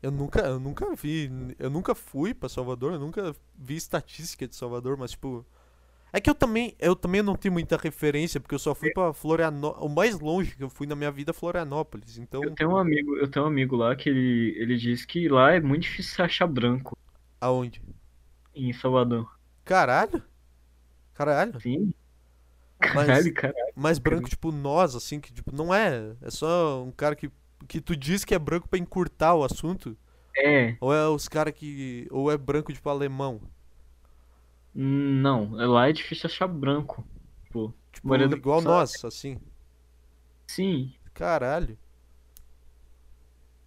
Eu 0.02 0.10
nunca, 0.10 0.40
eu 0.40 0.58
nunca 0.58 0.94
vi. 0.94 1.30
Eu 1.58 1.70
nunca 1.70 1.94
fui 1.94 2.34
pra 2.34 2.48
Salvador, 2.48 2.92
eu 2.94 2.98
nunca 2.98 3.34
vi 3.56 3.76
estatística 3.76 4.46
de 4.48 4.56
Salvador, 4.56 4.96
mas 4.96 5.12
tipo. 5.12 5.46
É 6.14 6.20
que 6.20 6.28
eu 6.28 6.34
também, 6.34 6.74
eu 6.78 6.94
também 6.94 7.22
não 7.22 7.34
tenho 7.36 7.52
muita 7.54 7.74
referência, 7.78 8.38
porque 8.38 8.54
eu 8.54 8.58
só 8.58 8.74
fui 8.74 8.90
pra 8.92 9.14
Florianópolis. 9.14 9.86
O 9.86 9.88
mais 9.88 10.20
longe 10.20 10.54
que 10.54 10.62
eu 10.62 10.68
fui 10.68 10.86
na 10.86 10.94
minha 10.94 11.10
vida 11.10 11.30
é 11.30 11.34
Florianópolis. 11.34 12.18
Então, 12.18 12.42
Eu 12.44 12.50
tenho 12.54 12.70
um 12.70 12.76
amigo, 12.76 13.16
eu 13.16 13.30
tenho 13.30 13.46
um 13.46 13.48
amigo 13.48 13.76
lá 13.76 13.96
que 13.96 14.10
ele, 14.10 14.54
ele 14.58 14.76
diz 14.76 15.06
que 15.06 15.26
lá 15.28 15.52
é 15.52 15.60
muito 15.60 15.82
difícil 15.84 16.22
achar 16.22 16.46
branco 16.46 16.98
aonde? 17.40 17.80
em 18.54 18.70
Salvador. 18.74 19.26
Caralho? 19.64 20.22
Caralho? 21.14 21.58
Sim. 21.60 21.94
Mas- 22.94 23.06
Caralho, 23.06 23.32
caralho. 23.34 23.72
Mais 23.74 23.98
branco, 23.98 24.28
tipo, 24.28 24.52
nós, 24.52 24.94
assim, 24.94 25.18
que 25.20 25.32
tipo, 25.32 25.54
não 25.54 25.72
é. 25.72 26.14
É 26.20 26.30
só 26.30 26.82
um 26.84 26.90
cara 26.90 27.16
que, 27.16 27.30
que 27.68 27.80
tu 27.80 27.96
diz 27.96 28.24
que 28.24 28.34
é 28.34 28.38
branco 28.38 28.68
pra 28.68 28.78
encurtar 28.78 29.34
o 29.34 29.44
assunto. 29.44 29.96
É. 30.36 30.76
Ou 30.80 30.92
é 30.94 31.08
os 31.08 31.28
caras 31.28 31.52
que. 31.54 32.06
Ou 32.10 32.30
é 32.30 32.36
branco 32.36 32.72
tipo 32.72 32.88
alemão? 32.88 33.40
Não, 34.74 35.50
lá 35.52 35.88
é 35.88 35.92
difícil 35.92 36.26
achar 36.28 36.46
branco. 36.48 37.06
Tipo, 37.44 37.74
Tipo, 37.92 38.16
da 38.16 38.24
igual 38.36 38.62
nós, 38.62 39.04
assim. 39.04 39.38
sim. 40.46 40.94
Caralho. 41.12 41.76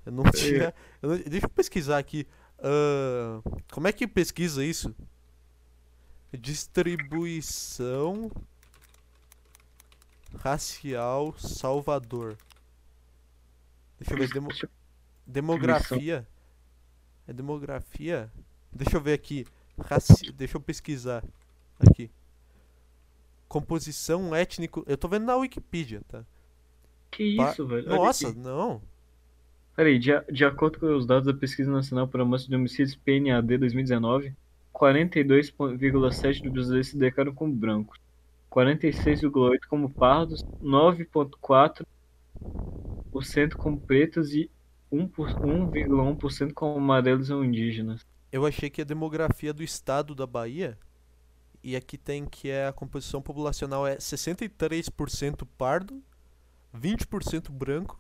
Eu 0.06 0.12
não 0.12 0.24
tinha. 0.32 0.74
eu 1.02 1.10
não- 1.10 1.18
Deixa 1.18 1.46
eu 1.46 1.50
pesquisar 1.50 1.98
aqui. 2.00 2.28
Ah, 2.60 3.41
como 3.72 3.88
é 3.88 3.91
que 3.91 4.08
pesquisa 4.08 4.64
isso? 4.66 4.96
Distribuição 6.34 8.32
racial 10.39 11.34
Salvador. 11.38 12.36
Deixa 14.08 14.14
eu 14.14 14.18
ver. 14.18 14.34
demo- 14.34 14.49
demografia. 15.26 16.28
É 17.28 17.34
demografia? 17.34 18.32
Deixa 18.72 18.97
eu 18.97 19.01
ver 19.01 19.14
aqui. 19.14 19.45
Raci... 19.80 20.32
Deixa 20.32 20.58
eu 20.58 20.62
pesquisar. 20.62 21.24
Aqui. 21.80 22.10
Composição 23.47 24.34
étnico. 24.36 24.84
Eu 24.88 24.97
tô 24.97 25.08
vendo 25.08 25.26
na 25.26 25.36
Wikipedia, 25.36 26.01
tá? 26.08 26.24
Que 27.12 27.36
Pa- 27.36 27.51
isso, 27.51 27.66
velho? 27.66 27.88
Nossa, 27.88 28.34
não. 28.34 28.82
Peraí, 29.76 29.99
de, 29.99 30.12
de 30.32 30.45
acordo 30.45 30.80
com 30.80 30.95
os 30.95 31.06
dados 31.06 31.26
da 31.26 31.34
Pesquisa 31.38 31.70
Nacional 31.72 32.08
por 32.08 32.22
Amostra 32.22 32.49
de 32.49 32.56
Homicídios 32.56 32.95
PNAD 32.95 33.58
2019, 33.58 34.34
42,7% 34.74 36.43
dos 36.43 36.51
brasileiros 36.51 36.88
se 36.88 36.97
declaram 36.97 37.34
como 37.34 37.53
brancos, 37.53 37.99
46,8% 38.51 39.60
como 39.70 39.89
pardos, 39.89 40.43
9,4% 40.62 41.86
como 43.57 43.80
pretos 43.80 44.34
e 44.34 44.49
1 44.91 45.07
por- 45.07 45.30
1,1% 45.30 46.53
como 46.53 46.78
amarelos 46.78 47.30
ou 47.30 47.43
indígenas. 47.43 48.05
Eu 48.32 48.45
achei 48.45 48.70
que 48.70 48.82
a 48.82 48.86
demografia 48.86 49.53
do 49.53 49.63
estado 49.63 50.13
da 50.16 50.26
Bahia. 50.28 50.78
E 51.63 51.76
aqui 51.76 51.97
tem 51.97 52.26
que 52.26 52.49
é 52.49 52.68
a 52.68 52.74
composição 52.74 53.22
populacional 53.22 53.88
é 53.88 53.97
63% 53.97 55.47
pardo, 55.57 56.03
20% 56.74 57.51
branco 57.51 57.99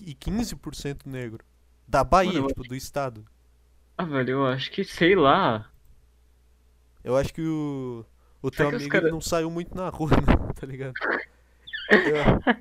e 0.00 0.14
15% 0.14 1.06
negro. 1.06 1.44
Da 1.86 2.04
Bahia, 2.04 2.34
Mano, 2.34 2.48
tipo, 2.48 2.64
do 2.64 2.74
estado. 2.74 3.24
Ah, 3.96 4.04
velho, 4.04 4.30
eu 4.32 4.46
acho 4.46 4.70
que, 4.70 4.84
sei 4.84 5.14
lá. 5.16 5.70
Eu 7.02 7.16
acho 7.16 7.32
que 7.32 7.40
o, 7.40 8.04
o 8.42 8.50
Será 8.50 8.68
teu 8.68 8.76
amigo 8.78 8.90
cara- 8.90 9.10
não 9.10 9.20
saiu 9.20 9.50
muito 9.50 9.74
na 9.74 9.88
rua, 9.88 10.10
né? 10.20 10.52
tá 10.54 10.66
ligado? 10.66 10.92
Eu- 11.90 12.54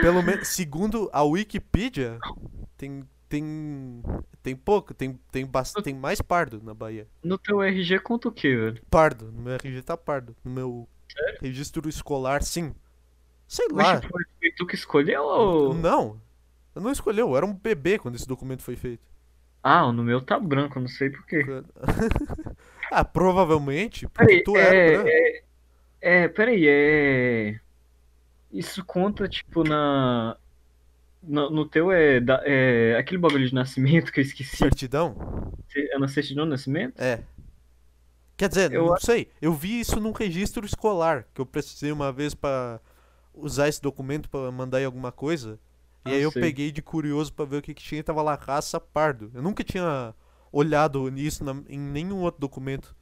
pelo 0.00 0.22
menos, 0.22 0.48
segundo 0.48 1.08
a 1.12 1.22
Wikipedia, 1.22 2.18
tem, 2.76 3.04
tem, 3.28 4.02
tem 4.42 4.56
pouco, 4.56 4.94
tem, 4.94 5.18
tem, 5.30 5.46
bast- 5.46 5.80
tem 5.82 5.94
mais 5.94 6.20
pardo 6.20 6.62
na 6.62 6.74
Bahia. 6.74 7.06
No 7.22 7.36
teu 7.38 7.62
RG 7.62 7.98
conta 8.00 8.28
o 8.28 8.32
quê, 8.32 8.56
velho? 8.56 8.82
Pardo, 8.90 9.30
no 9.32 9.42
meu 9.42 9.54
RG 9.54 9.82
tá 9.82 9.96
pardo. 9.96 10.36
No 10.44 10.50
meu 10.50 10.88
registro 11.40 11.88
escolar, 11.88 12.42
sim. 12.42 12.74
Sei 13.48 13.68
lá. 13.68 13.94
Mas 13.94 14.00
tipo, 14.00 14.18
foi 14.40 14.52
tu 14.52 14.66
que 14.66 14.74
escolheu 14.74 15.22
ou... 15.22 15.74
Não. 15.74 16.20
Eu 16.74 16.82
não 16.82 16.92
escolheu, 16.92 17.30
eu 17.30 17.36
era 17.36 17.46
um 17.46 17.54
bebê 17.54 17.98
quando 17.98 18.16
esse 18.16 18.26
documento 18.28 18.62
foi 18.62 18.76
feito. 18.76 19.06
Ah, 19.62 19.90
no 19.92 20.02
meu 20.04 20.20
tá 20.24 20.38
branco, 20.38 20.78
não 20.80 20.88
sei 20.88 21.10
porquê. 21.10 21.44
ah, 22.90 23.04
provavelmente, 23.04 24.08
porque 24.08 24.26
Peraí, 24.26 24.42
tu 24.42 24.56
era 24.58 24.74
é, 24.74 24.84
branco. 24.84 25.22
é, 26.00 26.24
é, 26.24 26.28
peraí, 26.28 26.66
é. 26.68 27.60
Isso 28.58 28.84
conta, 28.84 29.28
tipo, 29.28 29.62
na. 29.64 30.36
No, 31.22 31.50
no 31.50 31.66
teu 31.66 31.90
é, 31.90 32.20
da- 32.20 32.42
é. 32.44 32.96
Aquele 32.96 33.18
bagulho 33.18 33.46
de 33.48 33.54
nascimento 33.54 34.12
que 34.12 34.20
eu 34.20 34.22
esqueci. 34.24 34.56
Certidão? 34.56 35.52
É 35.74 35.98
na 35.98 36.08
certidão 36.08 36.44
de 36.44 36.50
nascimento? 36.50 36.98
É. 37.00 37.22
Quer 38.36 38.48
dizer, 38.48 38.72
Eu 38.72 38.86
não 38.86 38.96
sei. 38.98 39.30
Eu 39.40 39.52
vi 39.52 39.80
isso 39.80 39.98
num 39.98 40.12
registro 40.12 40.64
escolar, 40.64 41.26
que 41.34 41.40
eu 41.40 41.46
precisei 41.46 41.90
uma 41.90 42.12
vez 42.12 42.34
pra 42.34 42.80
usar 43.34 43.68
esse 43.68 43.80
documento 43.80 44.28
pra 44.30 44.50
mandar 44.52 44.80
em 44.80 44.84
alguma 44.84 45.10
coisa. 45.10 45.58
E 46.06 46.10
Ah, 46.10 46.14
aí 46.14 46.22
eu 46.22 46.30
sei. 46.30 46.42
peguei 46.42 46.70
de 46.70 46.80
curioso 46.82 47.32
pra 47.32 47.44
ver 47.44 47.56
o 47.58 47.62
que, 47.62 47.74
que 47.74 47.82
tinha 47.82 48.00
e 48.00 48.04
tava 48.04 48.22
lá 48.22 48.34
raça 48.34 48.78
pardo. 48.78 49.30
Eu 49.34 49.42
nunca 49.42 49.64
tinha 49.64 50.14
olhado 50.52 51.10
nisso 51.10 51.42
na- 51.44 51.62
em 51.68 51.78
nenhum 51.78 52.18
outro 52.20 52.40
documento. 52.40 52.94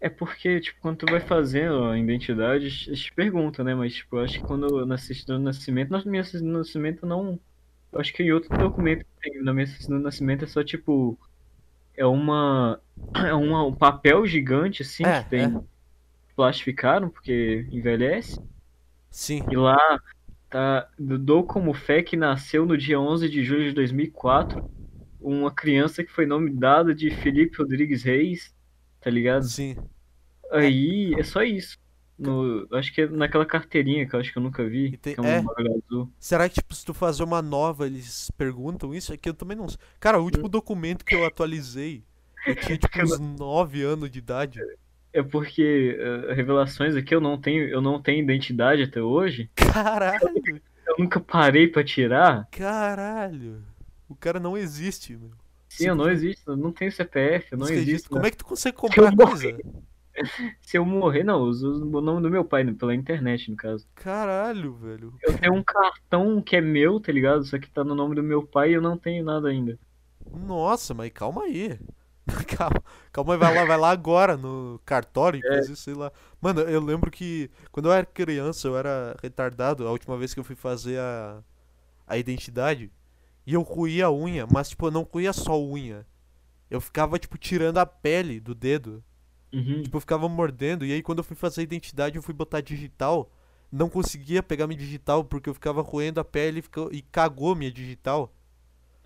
É 0.00 0.08
porque, 0.08 0.60
tipo, 0.60 0.80
quando 0.80 0.98
tu 0.98 1.06
vai 1.10 1.20
fazendo 1.20 1.84
a 1.84 1.98
identidade, 1.98 2.66
eles 2.86 3.00
te 3.00 3.12
perguntam, 3.12 3.64
né? 3.64 3.74
Mas, 3.74 3.94
tipo, 3.94 4.16
eu 4.16 4.24
acho 4.24 4.38
que 4.38 4.46
quando 4.46 4.84
na 4.84 4.98
certidão 4.98 5.38
de 5.38 5.44
nascimento, 5.44 5.90
na 5.90 6.04
minha 6.04 6.24
certidão 6.24 6.52
de 6.52 6.58
nascimento 6.58 7.06
não. 7.06 7.38
Eu 7.92 8.00
acho 8.00 8.12
que 8.12 8.22
em 8.22 8.32
outro 8.32 8.56
documento 8.58 9.04
que 9.04 9.30
tem 9.30 9.42
na 9.42 9.54
minha 9.54 9.66
certidão 9.66 9.98
de 9.98 10.04
nascimento 10.04 10.44
é 10.44 10.48
só, 10.48 10.62
tipo. 10.62 11.18
É 11.96 12.04
uma. 12.06 12.80
É 13.14 13.32
uma, 13.32 13.64
um 13.64 13.72
papel 13.72 14.26
gigante, 14.26 14.82
assim, 14.82 15.04
É, 15.04 15.22
que 15.22 15.30
tem. 15.30 15.60
Plastificaram, 16.34 17.08
porque 17.08 17.66
envelhece. 17.70 18.40
Sim. 19.10 19.44
E 19.48 19.56
lá 19.56 19.78
tá, 20.50 20.88
dou 20.98 21.44
como 21.44 21.72
fé 21.72 22.02
que 22.02 22.16
nasceu 22.16 22.66
no 22.66 22.76
dia 22.76 22.98
11 22.98 23.28
de 23.28 23.44
julho 23.44 23.64
de 23.64 23.72
2004 23.72 24.68
uma 25.24 25.50
criança 25.50 26.04
que 26.04 26.12
foi 26.12 26.26
nome 26.26 26.50
dada 26.50 26.94
de 26.94 27.10
Felipe 27.10 27.56
Rodrigues 27.56 28.02
Reis, 28.02 28.53
tá 29.04 29.10
ligado? 29.10 29.44
Sim. 29.44 29.76
Aí 30.50 31.14
é 31.18 31.22
só 31.22 31.42
isso. 31.42 31.78
No, 32.18 32.66
acho 32.72 32.94
que 32.94 33.02
é 33.02 33.08
naquela 33.08 33.44
carteirinha 33.44 34.06
que 34.08 34.14
eu 34.14 34.20
acho 34.20 34.32
que 34.32 34.38
eu 34.38 34.42
nunca 34.42 34.64
vi, 34.64 34.96
tem- 34.96 35.14
que 35.14 35.20
é 35.20 35.22
um 35.22 35.26
é. 35.26 35.44
azul. 35.84 36.08
Será 36.18 36.48
que, 36.48 36.54
tipo, 36.54 36.72
se 36.74 36.84
tu 36.84 36.94
fazer 36.94 37.24
uma 37.24 37.42
nova, 37.42 37.86
eles 37.86 38.30
perguntam 38.38 38.94
isso? 38.94 39.12
É 39.12 39.16
que 39.16 39.28
eu 39.28 39.34
também 39.34 39.56
não 39.56 39.68
sei. 39.68 39.78
Cara, 39.98 40.20
o 40.20 40.24
último 40.24 40.48
documento 40.48 41.04
que 41.04 41.14
eu 41.14 41.26
atualizei, 41.26 42.04
eu 42.46 42.54
tinha, 42.54 42.78
tipo, 42.78 43.02
uns 43.02 43.18
9 43.38 43.82
anos 43.82 44.08
de 44.10 44.20
idade. 44.20 44.60
É 45.12 45.22
porque 45.22 45.96
eh, 45.98 46.34
revelações 46.34 46.94
aqui 46.96 47.14
eu 47.14 47.20
não 47.20 47.36
tenho, 47.40 47.68
eu 47.68 47.80
não 47.80 48.00
tenho 48.00 48.22
identidade 48.22 48.82
até 48.82 49.02
hoje. 49.02 49.50
Caralho! 49.56 50.60
Eu 50.86 50.96
nunca 50.98 51.18
parei 51.18 51.66
pra 51.66 51.82
tirar. 51.82 52.46
Caralho! 52.50 53.62
O 54.08 54.14
cara 54.14 54.38
não 54.38 54.56
existe, 54.56 55.16
meu. 55.16 55.30
Sim, 55.76 55.86
eu 55.88 55.94
não 55.94 56.08
existo, 56.10 56.52
eu 56.52 56.56
não 56.56 56.72
tenho 56.72 56.92
CPF, 56.92 57.52
eu 57.52 57.58
não 57.58 57.66
existo. 57.66 57.84
registros. 57.86 58.08
Como 58.08 58.26
é 58.26 58.30
que 58.30 58.36
tu 58.36 58.44
consegue 58.44 58.76
eu 58.76 58.80
comprar 58.80 59.10
morrer. 59.14 59.52
coisa? 59.52 59.58
Se 60.62 60.78
eu 60.78 60.84
morrer, 60.84 61.24
não, 61.24 61.40
eu 61.40 61.46
uso 61.46 61.72
o 61.72 62.00
nome 62.00 62.22
do 62.22 62.30
meu 62.30 62.44
pai, 62.44 62.62
né, 62.62 62.72
pela 62.72 62.94
internet, 62.94 63.50
no 63.50 63.56
caso. 63.56 63.84
Caralho, 63.96 64.72
velho. 64.74 65.12
Eu 65.22 65.36
tenho 65.38 65.54
um 65.54 65.62
cartão 65.62 66.40
que 66.40 66.54
é 66.56 66.60
meu, 66.60 67.00
tá 67.00 67.10
ligado? 67.10 67.44
Só 67.44 67.58
que 67.58 67.68
tá 67.70 67.82
no 67.82 67.94
nome 67.96 68.14
do 68.14 68.22
meu 68.22 68.46
pai 68.46 68.70
e 68.70 68.74
eu 68.74 68.82
não 68.82 68.96
tenho 68.96 69.24
nada 69.24 69.48
ainda. 69.48 69.78
Nossa, 70.30 70.94
mas 70.94 71.10
calma 71.12 71.42
aí. 71.44 71.78
Calma, 72.56 72.82
calma 73.12 73.34
aí, 73.34 73.38
vai 73.38 73.54
lá, 73.54 73.64
vai 73.66 73.76
lá 73.76 73.90
agora 73.90 74.34
no 74.34 74.80
cartório, 74.86 75.40
É. 75.44 75.46
inclusive, 75.46 75.76
sei 75.76 75.92
lá. 75.92 76.10
Mano, 76.40 76.62
eu 76.62 76.80
lembro 76.80 77.10
que 77.10 77.50
quando 77.70 77.86
eu 77.86 77.92
era 77.92 78.06
criança, 78.06 78.66
eu 78.66 78.78
era 78.78 79.14
retardado, 79.22 79.86
a 79.86 79.90
última 79.90 80.16
vez 80.16 80.32
que 80.32 80.40
eu 80.40 80.44
fui 80.44 80.56
fazer 80.56 80.98
a, 80.98 81.42
a 82.06 82.16
identidade, 82.16 82.90
e 83.46 83.54
eu 83.54 83.62
roía 83.62 84.06
a 84.06 84.12
unha, 84.12 84.46
mas 84.50 84.70
tipo, 84.70 84.86
eu 84.86 84.90
não 84.90 85.02
roía 85.02 85.32
só 85.32 85.60
unha. 85.60 86.06
Eu 86.70 86.80
ficava, 86.80 87.18
tipo, 87.18 87.36
tirando 87.36 87.78
a 87.78 87.86
pele 87.86 88.40
do 88.40 88.54
dedo. 88.54 89.04
Uhum. 89.52 89.82
Tipo, 89.82 89.96
eu 89.96 90.00
ficava 90.00 90.28
mordendo, 90.28 90.84
e 90.84 90.92
aí 90.92 91.02
quando 91.02 91.18
eu 91.18 91.24
fui 91.24 91.36
fazer 91.36 91.60
a 91.60 91.64
identidade, 91.64 92.16
eu 92.16 92.22
fui 92.22 92.34
botar 92.34 92.60
digital, 92.60 93.30
não 93.70 93.88
conseguia 93.88 94.42
pegar 94.42 94.66
minha 94.66 94.78
digital, 94.78 95.24
porque 95.24 95.48
eu 95.48 95.54
ficava 95.54 95.82
roendo 95.82 96.20
a 96.20 96.24
pele 96.24 96.58
e, 96.58 96.62
ficou, 96.62 96.92
e 96.92 97.02
cagou 97.02 97.54
minha 97.54 97.70
digital. 97.70 98.34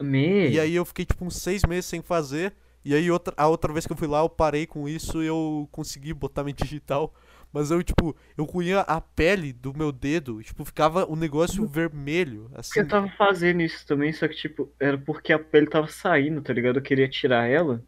Me... 0.00 0.48
E 0.48 0.60
aí 0.60 0.74
eu 0.74 0.84
fiquei 0.84 1.04
tipo 1.04 1.24
uns 1.24 1.36
seis 1.36 1.62
meses 1.64 1.86
sem 1.86 2.00
fazer. 2.00 2.54
E 2.84 2.94
aí 2.94 3.10
outra, 3.10 3.34
a 3.36 3.48
outra 3.48 3.72
vez 3.72 3.86
que 3.86 3.92
eu 3.92 3.96
fui 3.96 4.06
lá, 4.06 4.20
eu 4.20 4.28
parei 4.28 4.66
com 4.66 4.88
isso 4.88 5.22
e 5.22 5.26
eu 5.26 5.68
consegui 5.72 6.14
botar 6.14 6.44
minha 6.44 6.54
digital. 6.56 7.12
Mas 7.52 7.70
eu, 7.70 7.82
tipo, 7.82 8.16
eu 8.36 8.46
cunha 8.46 8.80
a 8.80 9.00
pele 9.00 9.52
do 9.52 9.74
meu 9.76 9.92
dedo, 9.92 10.42
tipo, 10.42 10.64
ficava 10.64 11.10
um 11.10 11.16
negócio 11.16 11.66
vermelho, 11.66 12.50
Porque 12.68 12.80
assim. 12.80 12.80
eu 12.80 12.88
tava 12.88 13.08
fazendo 13.16 13.60
isso 13.62 13.86
também, 13.86 14.12
só 14.12 14.26
que, 14.28 14.34
tipo, 14.34 14.72
era 14.80 14.96
porque 14.98 15.32
a 15.32 15.38
pele 15.38 15.68
tava 15.68 15.88
saindo, 15.88 16.42
tá 16.42 16.52
ligado? 16.52 16.78
Eu 16.78 16.82
queria 16.82 17.08
tirar 17.08 17.46
ela. 17.48 17.84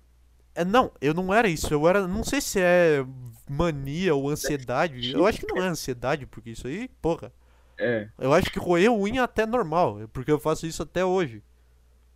É, 0.55 0.65
não, 0.65 0.93
eu 1.01 1.15
não 1.15 1.33
era 1.33 1.49
isso, 1.49 1.73
eu 1.73 1.89
era, 1.89 2.07
não 2.09 2.25
sei 2.25 2.41
se 2.41 2.61
é 2.61 3.05
mania 3.49 4.15
ou 4.15 4.29
ansiedade. 4.29 5.13
Eu 5.13 5.27
acho 5.27 5.39
que 5.41 5.47
não 5.47 5.63
é 5.63 5.67
ansiedade, 5.69 6.27
porque 6.27 6.51
isso 6.51 6.67
aí, 6.67 6.89
porra. 7.01 7.33
É. 7.79 8.11
Eu 8.19 8.33
acho 8.35 8.51
que 8.51 8.59
roer 8.59 8.93
unha 8.93 9.25
até 9.25 9.47
normal, 9.47 9.99
porque 10.13 10.33
eu 10.33 10.41
faço 10.41 10.67
isso 10.67 10.83
até 10.83 11.05
hoje. 11.05 11.43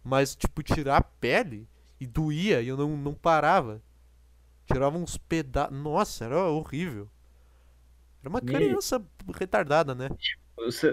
Mas, 0.04 0.36
tipo, 0.36 0.62
tirar 0.62 0.98
a 0.98 1.02
pele 1.02 1.68
e 2.00 2.06
doía 2.06 2.62
e 2.62 2.68
eu 2.68 2.76
não, 2.76 2.96
não 2.96 3.14
parava. 3.14 3.82
Tirava 4.66 4.98
uns 4.98 5.16
pedaços. 5.18 5.76
Nossa, 5.76 6.24
era 6.26 6.38
horrível. 6.48 7.10
Era 8.24 8.28
uma 8.30 8.40
Me- 8.40 8.52
criança 8.52 9.02
retardada, 9.38 9.94
né? 9.94 10.08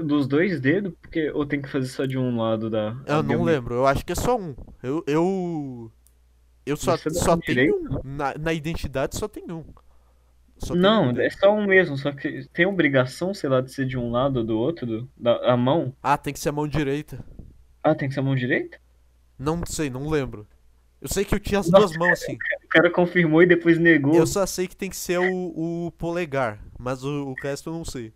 Dos 0.06 0.28
dois 0.28 0.60
dedos, 0.60 0.94
porque 1.02 1.32
ou 1.32 1.46
tem 1.46 1.62
que 1.62 1.70
fazer 1.70 1.88
só 1.88 2.06
de 2.06 2.18
um 2.18 2.38
lado 2.38 2.70
da. 2.70 2.96
Eu 3.06 3.24
não 3.24 3.44
lembro, 3.44 3.76
eu 3.76 3.88
acho 3.88 4.06
que 4.06 4.12
é 4.12 4.16
só 4.16 4.38
um. 4.38 4.56
Eu. 4.82 5.04
Eu, 5.08 5.92
eu 6.66 6.78
só, 6.78 6.98
Você 6.98 7.10
só 7.12 7.38
tenho 7.38 7.38
direito, 7.38 7.76
um. 7.76 8.00
Na, 8.04 8.36
na 8.38 8.54
identidade 8.54 9.18
só 9.18 9.28
tem 9.28 9.46
um. 9.52 9.66
Só 10.58 10.76
tem 10.78 10.92
Não, 10.92 11.12
um. 11.12 11.20
é 11.20 11.30
só 11.30 11.54
um 11.54 11.66
mesmo, 11.68 11.98
só 11.98 12.12
que 12.12 12.48
tem 12.50 12.66
obrigação, 12.66 13.34
sei 13.34 13.50
lá, 13.50 13.62
de 13.62 13.72
ser 13.72 13.86
de 13.86 13.98
um 13.98 14.12
lado 14.12 14.38
ou 14.38 14.44
do 14.46 14.58
outro, 14.58 14.86
do, 14.86 15.12
da, 15.18 15.54
a 15.54 15.58
mão. 15.58 15.96
Ah, 16.04 16.16
tem 16.18 16.32
que 16.34 16.40
ser 16.40 16.50
a 16.50 16.52
mão 16.52 16.68
direita. 16.68 17.24
Ah, 17.84 17.94
tem 17.96 18.08
que 18.08 18.14
ser 18.16 18.22
a 18.22 18.24
mão 18.24 18.36
direita? 18.36 18.80
Não 19.38 19.66
sei, 19.66 19.90
não 19.90 20.08
lembro. 20.10 20.48
Eu 21.02 21.10
sei 21.10 21.26
que 21.26 21.36
eu 21.36 21.40
tinha 21.40 21.60
as 21.60 21.70
Nossa, 21.70 21.88
duas 21.88 21.94
mãos 21.98 22.20
assim. 22.22 22.36
O 22.36 22.61
cara 22.72 22.90
confirmou 22.90 23.44
e 23.44 23.46
depois 23.46 23.78
negou. 23.78 24.16
Eu 24.16 24.26
só 24.26 24.46
sei 24.46 24.68
que 24.68 24.76
tem 24.76 24.90
que 24.90 24.96
ser 24.96 25.20
o, 25.20 25.88
o 25.88 25.92
polegar, 25.92 26.60
mas 26.80 27.04
o, 27.04 27.28
o 27.28 27.34
resto 27.34 27.70
eu 27.70 27.74
não 27.74 27.86
sei. 27.86 28.14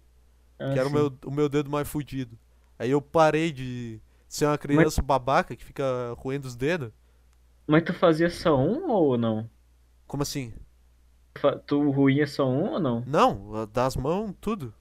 Ah, 0.58 0.72
que 0.72 0.80
era 0.80 0.88
o 0.88 0.91
meu, 0.91 1.14
o 1.26 1.32
meu 1.32 1.49
dedo 1.49 1.70
mais 1.70 1.88
fudido. 1.88 2.38
Aí 2.80 2.89
eu 2.89 3.01
parei 3.01 3.51
de 3.51 3.99
ser 4.28 4.45
uma 4.45 4.58
criança 4.58 5.01
babaca 5.01 5.56
que 5.56 5.64
fica 5.64 5.84
roendo 6.18 6.47
os 6.47 6.56
dedos. 6.56 6.91
Mas 7.68 7.84
tu 7.84 7.93
fazia 7.93 8.30
só 8.30 8.58
um 8.58 8.89
ou 8.89 9.18
não? 9.18 9.49
Como 10.08 10.24
assim? 10.24 10.53
Tu 11.66 11.91
ruía 11.91 12.26
só 12.26 12.47
um 12.47 12.74
ou 12.74 12.80
não? 12.80 13.03
Não, 13.06 13.68
das 13.68 13.97
mãos, 13.97 14.34
tudo. 14.39 14.74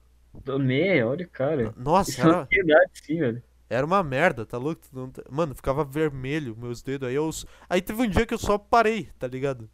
Me, 0.59 1.03
olha, 1.03 1.27
cara. 1.27 1.73
Nossa, 1.75 2.11
Isso 2.11 2.21
é 2.21 2.23
uma 2.23 2.33
era, 2.33 2.41
ansiedade, 2.43 2.91
sim, 2.93 3.19
velho. 3.19 3.43
Era 3.69 3.85
uma 3.85 4.03
merda, 4.03 4.45
tá 4.45 4.57
louco? 4.57 4.81
Não 4.93 5.09
tá- 5.09 5.23
Mano, 5.29 5.55
ficava 5.55 5.83
vermelho 5.83 6.55
meus 6.57 6.81
dedos. 6.81 7.07
Aí 7.07 7.15
eu. 7.15 7.29
Aí 7.69 7.81
teve 7.81 8.01
um 8.01 8.07
dia 8.09 8.25
que 8.25 8.33
eu 8.33 8.37
só 8.37 8.57
parei, 8.57 9.09
tá 9.19 9.27
ligado? 9.27 9.69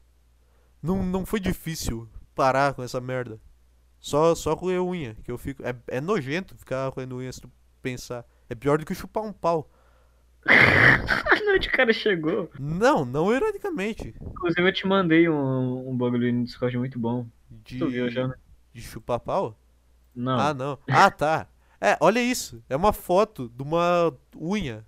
Não, 0.82 1.04
não 1.04 1.26
foi 1.26 1.40
difícil 1.40 2.10
parar 2.34 2.74
com 2.74 2.82
essa 2.84 3.00
merda. 3.02 3.40
Só, 4.00 4.34
só 4.34 4.54
roer 4.56 4.82
unha, 4.82 5.16
que 5.24 5.32
eu 5.32 5.38
fico. 5.38 5.62
É, 5.64 5.76
é 5.88 6.02
nojento 6.02 6.56
ficar 6.58 6.88
roendo 6.90 7.18
unha 7.18 7.32
se 7.32 7.42
tu 7.42 7.52
pensar. 7.82 8.26
É 8.50 8.56
pior 8.56 8.80
do 8.80 8.86
que 8.86 8.96
chupar 8.96 9.24
um 9.24 9.32
pau. 9.34 9.70
A 10.48 11.46
noite 11.46 11.70
o 11.70 11.72
cara 11.72 11.94
chegou. 11.94 12.50
Não, 12.60 13.06
não 13.06 13.32
ironicamente. 13.32 14.16
Inclusive 14.20 14.68
eu 14.68 14.74
te 14.74 14.88
mandei 14.88 15.30
um, 15.30 15.90
um 15.90 15.96
bagulho 15.96 16.34
no 16.34 16.44
Discord 16.44 16.76
muito 16.78 16.98
bom. 16.98 17.28
De, 17.50 17.78
Tu 17.78 17.88
viu 17.90 18.10
já, 18.10 18.28
né? 18.28 18.36
de 18.74 18.82
chupar 18.82 19.20
pau? 19.20 19.60
Não. 20.16 20.40
Ah, 20.40 20.54
não. 20.54 20.80
Ah, 20.90 21.12
tá. 21.12 21.48
É, 21.82 21.98
olha 22.00 22.22
isso. 22.22 22.64
É 22.70 22.76
uma 22.76 22.94
foto 22.94 23.50
de 23.50 23.64
uma 23.64 24.16
unha. 24.40 24.86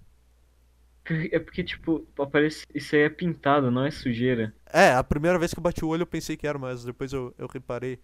É 1.32 1.40
porque, 1.40 1.64
tipo, 1.64 2.08
aparece... 2.18 2.66
isso 2.74 2.96
aí 2.96 3.02
é 3.02 3.10
pintado, 3.10 3.72
não 3.72 3.84
é 3.84 3.92
sujeira. 3.92 4.54
É, 4.72 4.94
a 4.94 5.04
primeira 5.04 5.40
vez 5.40 5.54
que 5.54 5.60
eu 5.60 5.64
bati 5.64 5.84
o 5.84 5.88
olho 5.90 6.04
eu 6.04 6.08
pensei 6.08 6.38
que 6.38 6.48
era, 6.48 6.58
mas 6.58 6.86
depois 6.86 7.12
eu, 7.12 7.34
eu 7.38 7.48
reparei. 7.48 8.00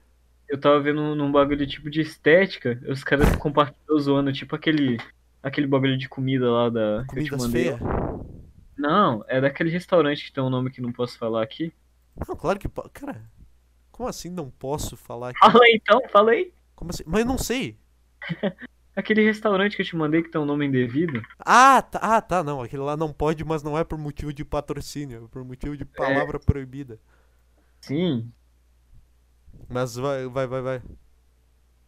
Eu 0.49 0.59
tava 0.59 0.81
vendo 0.81 1.15
num 1.15 1.31
bagulho 1.31 1.65
tipo 1.67 1.89
de 1.89 2.01
estética, 2.01 2.81
os 2.89 3.03
caras 3.03 3.33
compartilham 3.37 3.99
zoando, 3.99 4.33
tipo 4.33 4.55
aquele. 4.55 4.97
Aquele 5.41 5.67
bagulho 5.67 5.97
de 5.97 6.09
comida 6.09 6.51
lá 6.51 6.69
da. 6.69 7.05
Comidas 7.07 7.45
feias? 7.45 7.79
Não, 8.75 9.23
é 9.27 9.39
daquele 9.39 9.69
restaurante 9.69 10.25
que 10.25 10.33
tem 10.33 10.43
um 10.43 10.49
nome 10.49 10.71
que 10.71 10.81
não 10.81 10.91
posso 10.91 11.17
falar 11.17 11.43
aqui. 11.43 11.71
Não, 12.27 12.35
claro 12.35 12.59
que 12.59 12.67
pode. 12.67 12.89
Cara, 12.89 13.21
como 13.91 14.09
assim 14.09 14.29
não 14.29 14.49
posso 14.49 14.97
falar 14.97 15.29
aqui? 15.29 15.39
Fala 15.39 15.63
aí 15.63 15.79
então, 15.81 16.01
fala 16.09 16.31
aí. 16.31 16.51
Como 16.75 16.91
assim? 16.91 17.03
Mas 17.05 17.21
eu 17.21 17.25
não 17.25 17.37
sei. 17.37 17.77
Aquele 18.99 19.23
restaurante 19.23 19.77
que 19.77 19.81
eu 19.81 19.85
te 19.85 19.95
mandei 19.95 20.21
que 20.21 20.29
tem 20.29 20.41
um 20.41 20.45
nome 20.45 20.65
indevido. 20.65 21.21
Ah, 21.39 21.81
tá, 21.81 21.99
ah, 22.01 22.21
tá, 22.21 22.43
não. 22.43 22.61
Aquele 22.61 22.81
lá 22.83 22.97
não 22.97 23.13
pode, 23.13 23.43
mas 23.45 23.63
não 23.63 23.77
é 23.77 23.83
por 23.83 23.97
motivo 23.97 24.33
de 24.33 24.43
patrocínio, 24.43 25.25
é 25.25 25.27
por 25.29 25.43
motivo 25.45 25.77
de 25.77 25.85
palavra 25.85 26.37
proibida. 26.37 26.99
Sim. 27.81 28.31
Mas 29.69 29.95
vai, 29.95 30.27
vai, 30.27 30.47
vai, 30.47 30.61
vai. 30.61 30.77
O 30.77 30.81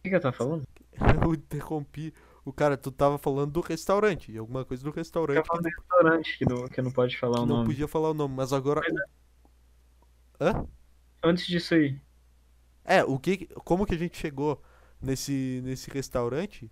que, 0.02 0.08
que 0.10 0.14
eu 0.16 0.20
tava 0.20 0.36
falando? 0.36 0.64
Eu 1.22 1.34
interrompi. 1.34 2.14
O 2.44 2.52
cara, 2.52 2.76
tu 2.76 2.90
tava 2.90 3.18
falando 3.18 3.52
do 3.52 3.60
restaurante, 3.60 4.36
alguma 4.36 4.64
coisa 4.64 4.82
do 4.82 4.90
Eu 4.90 4.94
restaurante 4.94 5.44
tava 5.44 5.62
que, 5.62 5.62
falando 5.62 5.62
do 5.62 5.68
restaurante 5.68 6.38
que 6.38 6.44
não, 6.44 6.68
que 6.68 6.82
não 6.82 6.90
pode 6.92 7.18
falar 7.18 7.40
o 7.42 7.46
não 7.46 7.56
nome. 7.56 7.66
podia 7.66 7.86
falar 7.86 8.10
o 8.10 8.14
nome, 8.14 8.34
mas 8.34 8.52
agora. 8.52 8.80
Hã? 10.40 10.66
Antes 11.22 11.46
disso 11.46 11.74
aí. 11.74 12.00
É, 12.84 13.04
o 13.04 13.18
que, 13.18 13.46
como 13.64 13.86
que 13.86 13.94
a 13.94 13.98
gente 13.98 14.16
chegou 14.16 14.60
nesse, 15.00 15.60
nesse 15.62 15.90
restaurante? 15.90 16.70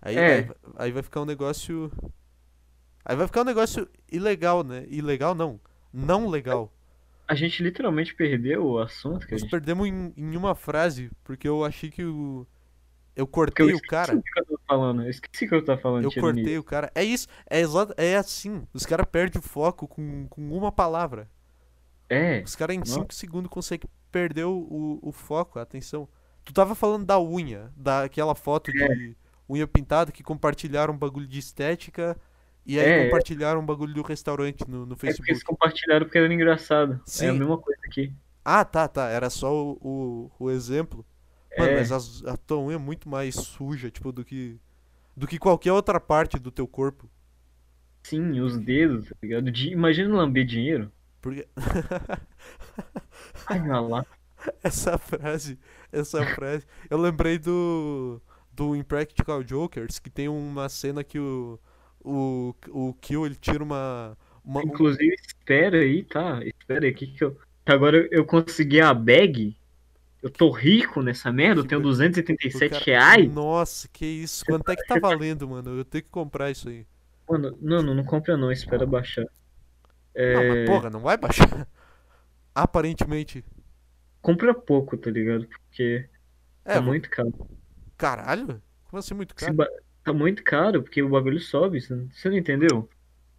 Aí, 0.00 0.16
É. 0.16 0.34
aí, 0.36 0.42
vai- 0.42 0.56
aí 0.76 0.92
vai 0.92 1.02
ficar 1.02 1.20
um 1.22 1.24
negócio. 1.26 1.90
Aí 3.04 3.16
vai 3.16 3.26
ficar 3.26 3.42
um 3.42 3.44
negócio 3.44 3.88
ilegal, 4.10 4.64
né? 4.64 4.84
Ilegal 4.88 5.34
não. 5.34 5.60
Não 5.92 6.28
legal. 6.28 6.72
A 7.28 7.34
gente 7.34 7.62
literalmente 7.62 8.14
perdeu 8.14 8.64
o 8.64 8.78
assunto 8.78 9.26
que 9.26 9.34
a 9.34 9.36
Nós 9.36 9.42
gente. 9.42 9.50
perdemos 9.50 9.86
em, 9.88 10.12
em 10.16 10.36
uma 10.36 10.54
frase, 10.54 11.10
porque 11.24 11.48
eu 11.48 11.64
achei 11.64 11.90
que 11.90 12.04
o. 12.04 12.46
Eu 13.14 13.26
Porque 13.26 13.62
eu 13.62 13.66
cortei 13.66 13.66
o 13.66 13.70
esqueci 13.76 13.88
cara. 13.88 14.14
o 14.16 14.22
que 14.22 14.38
eu 14.40 14.44
tava 14.44 14.60
falando. 14.68 15.02
Eu 15.02 15.08
esqueci 15.10 15.44
o 15.46 15.48
que 15.48 15.54
eu 15.54 15.64
tava 15.64 15.80
falando. 15.80 16.04
Eu 16.04 16.12
cortei 16.12 16.58
o 16.58 16.62
cara. 16.62 16.92
É 16.94 17.02
isso, 17.02 17.26
é 17.48 17.60
exato, 17.60 17.94
é 17.96 18.14
assim. 18.16 18.66
Os 18.74 18.84
caras 18.84 19.06
perdem 19.10 19.38
o 19.40 19.42
foco 19.42 19.88
com, 19.88 20.26
com 20.28 20.56
uma 20.56 20.70
palavra. 20.70 21.28
É. 22.10 22.42
Os 22.42 22.54
caras 22.54 22.76
em 22.76 22.80
Nossa. 22.80 22.92
5 22.92 23.14
segundos 23.14 23.50
conseguem 23.50 23.88
perder 24.12 24.44
o, 24.44 24.52
o, 24.58 24.98
o 25.08 25.12
foco, 25.12 25.58
a 25.58 25.62
atenção. 25.62 26.06
Tu 26.44 26.52
tava 26.52 26.74
falando 26.74 27.06
da 27.06 27.18
unha, 27.18 27.72
daquela 27.74 28.34
foto 28.34 28.70
É. 28.70 28.72
de 28.74 29.16
unha 29.48 29.66
pintada 29.66 30.12
que 30.12 30.22
compartilharam 30.22 30.94
um 30.94 30.98
bagulho 30.98 31.26
de 31.26 31.38
estética 31.38 32.16
e 32.64 32.78
aí 32.80 32.86
É, 32.86 33.00
é. 33.02 33.04
compartilharam 33.04 33.60
um 33.60 33.66
bagulho 33.66 33.94
do 33.94 34.02
restaurante 34.02 34.68
no, 34.68 34.86
no 34.86 34.94
É 34.94 34.96
porque 34.96 35.06
eles 35.06 35.18
Facebook. 35.18 35.44
compartilharam 35.44 36.06
porque 36.06 36.18
era 36.18 36.32
engraçado. 36.32 37.00
É 37.20 37.28
a 37.28 37.32
Sim. 37.32 37.32
mesma 37.32 37.58
coisa 37.58 37.80
aqui. 37.86 38.12
Ah, 38.44 38.64
tá, 38.64 38.88
tá. 38.88 39.08
Era 39.08 39.28
só 39.30 39.52
o, 39.54 39.78
o, 40.38 40.44
o 40.46 40.50
exemplo. 40.50 41.04
Mano, 41.58 41.72
É. 41.72 41.76
mas 41.76 41.92
as- 41.92 42.24
a 42.24 42.36
tua 42.36 42.58
unha 42.58 42.76
é 42.76 42.78
muito 42.78 43.08
mais 43.08 43.34
suja, 43.34 43.90
tipo, 43.90 44.12
do 44.12 44.24
que. 44.24 44.58
Do 45.16 45.26
que 45.26 45.38
qualquer 45.38 45.72
outra 45.72 45.98
parte 46.00 46.38
do 46.38 46.50
teu 46.50 46.66
corpo. 46.68 47.10
Sim, 48.04 48.40
os 48.40 48.56
dedos, 48.58 49.08
tá 49.08 49.16
ligado? 49.22 49.50
De... 49.50 49.70
Imagina 49.70 50.14
lamber 50.16 50.44
dinheiro. 50.46 50.90
Porque 51.20 51.46
Ai, 53.46 53.60
lá. 53.66 54.04
essa 54.62 54.98
frase, 54.98 55.58
essa 55.92 56.24
frase. 56.26 56.66
Eu 56.90 56.98
lembrei 56.98 57.38
do. 57.38 58.20
Do 58.56 58.74
Impractical 58.74 59.42
Jokers, 59.44 59.98
que 59.98 60.08
tem 60.10 60.28
uma 60.28 60.68
cena 60.68 61.04
que 61.04 61.18
o. 61.18 61.58
O, 62.08 62.54
o 62.68 62.94
Kill 62.94 63.26
ele 63.26 63.34
tira 63.34 63.62
uma. 63.62 64.16
uma 64.44 64.60
um- 64.60 64.64
Inclusive, 64.64 65.14
espera 65.26 65.78
aí, 65.78 66.04
tá? 66.04 66.40
Espera 66.44 66.86
aí, 66.86 66.94
que 66.94 67.06
que 67.08 67.22
eu. 67.24 67.36
Agora 67.66 68.08
eu 68.10 68.24
consegui 68.24 68.80
a 68.80 68.94
bag. 68.94 69.56
Eu 70.22 70.30
tô 70.30 70.50
rico 70.50 71.02
nessa 71.02 71.30
merda, 71.32 71.60
eu 71.60 71.64
tenho 71.66 71.80
o 71.80 71.84
277 71.84 72.70
cara- 72.70 72.84
reais. 72.84 73.32
Nossa, 73.32 73.88
que 73.92 74.06
isso. 74.06 74.44
Quanto 74.46 74.70
é 74.70 74.76
que 74.76 74.86
tá 74.86 74.98
valendo, 74.98 75.48
mano? 75.48 75.76
Eu 75.76 75.84
tenho 75.84 76.04
que 76.04 76.10
comprar 76.10 76.50
isso 76.50 76.68
aí. 76.68 76.86
Mano, 77.28 77.58
não, 77.60 77.82
não, 77.82 77.94
não 77.94 78.04
compra 78.04 78.36
não, 78.36 78.50
espera 78.52 78.86
baixar. 78.86 79.22
Não, 79.22 79.30
É, 80.14 80.48
mas 80.48 80.66
porra, 80.70 80.88
não 80.90 81.00
vai 81.00 81.16
baixar. 81.16 81.66
Aparentemente. 82.54 83.44
compra 84.22 84.54
pouco, 84.54 84.96
tá 84.96 85.10
ligado? 85.10 85.46
Porque 85.46 86.08
É, 86.64 86.74
tá 86.74 86.80
muito 86.80 87.10
caro. 87.10 87.32
Caralho? 87.96 88.60
Como 88.88 88.98
assim 88.98 89.14
muito 89.14 89.34
Se 89.36 89.44
caro? 89.46 89.56
ba- 89.56 89.68
Tá 90.04 90.12
muito 90.12 90.44
caro, 90.44 90.82
porque 90.84 91.02
o 91.02 91.08
bagulho 91.08 91.40
sobe, 91.40 91.80
você 91.80 91.92
não- 91.92 92.36
entendeu? 92.36 92.88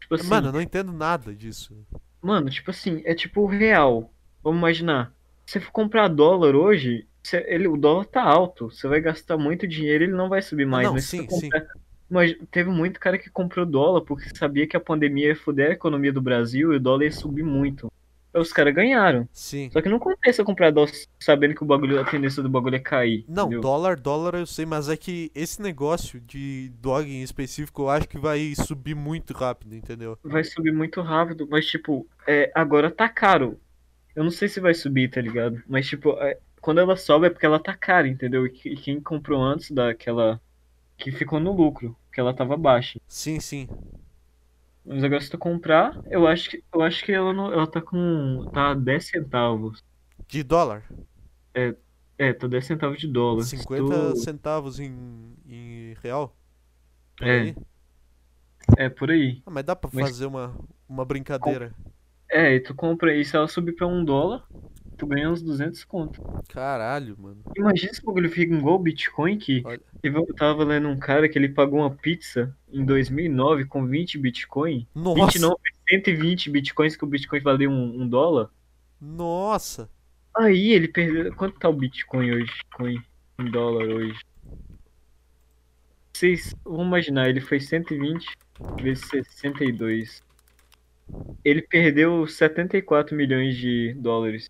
Tipo 0.01 0.15
assim, 0.15 0.27
Mano, 0.29 0.49
eu 0.49 0.51
não 0.53 0.61
entendo 0.61 0.91
nada 0.91 1.33
disso. 1.33 1.73
Mano, 2.21 2.49
tipo 2.49 2.71
assim, 2.71 3.01
é 3.05 3.15
tipo 3.15 3.45
real. 3.45 4.11
Vamos 4.43 4.59
imaginar. 4.59 5.13
Se 5.45 5.53
você 5.53 5.59
for 5.61 5.71
comprar 5.71 6.09
dólar 6.09 6.55
hoje, 6.55 7.07
você- 7.23 7.45
ele, 7.47 7.69
o 7.69 7.77
dólar 7.77 8.03
tá 8.05 8.21
alto. 8.21 8.69
Você 8.69 8.85
vai 8.85 8.99
gastar 8.99 9.37
muito 9.37 9.65
dinheiro 9.65 10.03
ele 10.03 10.11
não 10.13 10.27
vai 10.27 10.41
subir 10.41 10.65
mais. 10.65 10.85
não, 10.87 10.93
mas 10.95 11.05
sim, 11.05 11.25
comprar- 11.25 11.67
Mas 12.09 12.35
teve 12.51 12.69
muito 12.69 12.99
cara 12.99 13.17
que 13.17 13.29
comprou 13.29 13.65
dólar 13.65 14.01
porque 14.01 14.29
sabia 14.35 14.67
que 14.67 14.75
a 14.75 14.79
pandemia 14.81 15.27
ia 15.27 15.35
foder 15.35 15.69
a 15.69 15.73
economia 15.73 16.11
do 16.11 16.21
Brasil 16.21 16.73
e 16.73 16.77
o 16.77 16.79
dólar 16.81 17.03
ia 17.05 17.11
subir 17.13 17.43
muito. 17.43 17.89
Os 18.39 18.53
caras 18.53 18.73
ganharam. 18.73 19.27
Sim. 19.33 19.69
Só 19.71 19.81
que 19.81 19.89
não 19.89 19.99
compensa 19.99 20.43
comprar 20.43 20.71
dólar 20.71 20.91
sabendo 21.19 21.55
que 21.55 21.63
o 21.63 21.65
bagulho, 21.65 21.99
a 21.99 22.05
tendência 22.05 22.41
do 22.43 22.49
bagulho 22.49 22.75
é 22.75 22.79
cair. 22.79 23.25
Não, 23.27 23.43
entendeu? 23.45 23.61
dólar, 23.61 23.99
dólar 23.99 24.35
eu 24.35 24.45
sei, 24.45 24.65
mas 24.65 24.89
é 24.89 24.97
que 24.97 25.31
esse 25.35 25.61
negócio 25.61 26.19
de 26.19 26.69
dog 26.81 27.09
em 27.09 27.21
específico 27.23 27.83
eu 27.83 27.89
acho 27.89 28.07
que 28.07 28.17
vai 28.17 28.53
subir 28.55 28.95
muito 28.95 29.33
rápido, 29.33 29.75
entendeu? 29.75 30.17
Vai 30.23 30.43
subir 30.43 30.73
muito 30.73 31.01
rápido, 31.01 31.47
mas 31.49 31.65
tipo, 31.65 32.07
é, 32.27 32.51
agora 32.55 32.91
tá 32.91 33.07
caro. 33.09 33.59
Eu 34.15 34.23
não 34.23 34.31
sei 34.31 34.47
se 34.49 34.59
vai 34.59 34.73
subir, 34.73 35.09
tá 35.09 35.21
ligado? 35.21 35.61
Mas 35.67 35.87
tipo, 35.87 36.11
é, 36.21 36.39
quando 36.61 36.79
ela 36.79 36.95
sobe 36.97 37.27
é 37.27 37.29
porque 37.29 37.45
ela 37.45 37.59
tá 37.59 37.75
cara, 37.75 38.07
entendeu? 38.07 38.45
E, 38.45 38.49
que- 38.51 38.69
e 38.69 38.75
quem 38.77 39.01
comprou 39.01 39.41
antes 39.41 39.71
daquela. 39.71 40.41
que 40.97 41.11
ficou 41.11 41.39
no 41.39 41.51
lucro, 41.53 41.95
porque 42.07 42.19
ela 42.19 42.33
tava 42.35 42.57
baixa. 42.57 42.99
Sim, 43.07 43.39
sim. 43.39 43.67
Mas 44.87 45.03
agora 45.03 45.19
se 45.21 45.29
tu 45.29 45.37
comprar, 45.37 45.99
eu 46.09 46.25
acho 46.25 46.49
que, 46.49 46.63
eu 46.73 46.81
acho 46.81 47.03
que 47.03 47.11
ela, 47.11 47.33
não, 47.33 47.51
ela 47.51 47.67
tá 47.67 47.81
com. 47.81 48.49
tá 48.53 48.73
10 48.73 49.07
centavos. 49.09 49.83
De 50.27 50.43
dólar. 50.43 50.83
É, 52.19 52.33
tá 52.33 52.47
10 52.47 52.65
centavos 52.65 52.99
de 52.99 53.07
dólar. 53.07 53.43
Se 53.43 53.57
50 53.57 54.11
tu- 54.11 54.15
centavos 54.17 54.79
em, 54.79 55.35
em 55.45 55.93
real. 56.01 56.35
Por 57.17 57.27
É. 57.27 57.39
aí. 57.41 57.55
É, 58.77 58.89
por 58.89 59.11
aí. 59.11 59.41
Ah, 59.45 59.51
mas 59.51 59.63
dá 59.65 59.75
pra 59.75 59.89
Mas- 59.93 60.09
fazer 60.09 60.25
uma, 60.25 60.55
uma 60.87 61.05
brincadeira. 61.05 61.73
É, 62.29 62.55
e 62.55 62.59
tu 62.59 62.73
compra 62.75 63.11
aí, 63.11 63.23
se 63.23 63.35
ela 63.35 63.47
subir 63.47 63.73
pra 63.73 63.87
um 63.87 64.03
dólar, 64.03 64.45
tu 64.97 65.05
ganha 65.05 65.29
uns 65.29 65.41
200 65.41 65.83
conto. 65.85 66.21
Caralho, 66.49 67.15
mano. 67.19 67.37
Imagina 67.55 67.93
se 67.93 68.01
o 68.01 68.05
bagulho 68.05 68.29
fica 68.29 68.53
igual 68.53 68.75
o 68.75 68.79
Bitcoin, 68.79 69.37
que 69.37 69.61
Olha. 69.63 69.79
eu 70.03 70.33
tava 70.35 70.63
lendo 70.63 70.89
um 70.89 70.97
cara 70.97 71.29
que 71.29 71.37
ele 71.37 71.49
pagou 71.49 71.79
uma 71.79 71.91
pizza 71.91 72.55
em 72.71 72.83
2009 72.83 73.65
com 73.65 73.85
20 73.85 74.17
Bitcoin. 74.17 74.87
20 74.95 75.15
Nossa. 75.15 75.39
não, 75.39 75.55
120 75.89 76.49
Bitcoins, 76.49 76.95
que 76.95 77.03
o 77.03 77.07
Bitcoin 77.07 77.39
valia 77.39 77.69
um, 77.69 78.01
um 78.01 78.07
dólar. 78.07 78.49
Nossa. 78.99 79.89
Aí 80.35 80.71
ele 80.71 80.87
perdeu. 80.87 81.33
Quanto 81.35 81.59
tá 81.59 81.69
o 81.69 81.73
Bitcoin 81.73 82.31
hoje? 82.31 82.51
Bitcoin 82.63 83.01
em 83.39 83.51
dólar 83.51 83.87
hoje? 83.87 84.19
Vocês, 86.13 86.55
vamos 86.65 86.87
imaginar, 86.87 87.29
ele 87.29 87.39
foi 87.39 87.59
120 87.59 88.25
vezes 88.81 89.07
62. 89.07 90.23
Ele 91.45 91.61
perdeu 91.61 92.25
74 92.27 93.15
milhões 93.15 93.55
de 93.55 93.93
dólares 93.93 94.49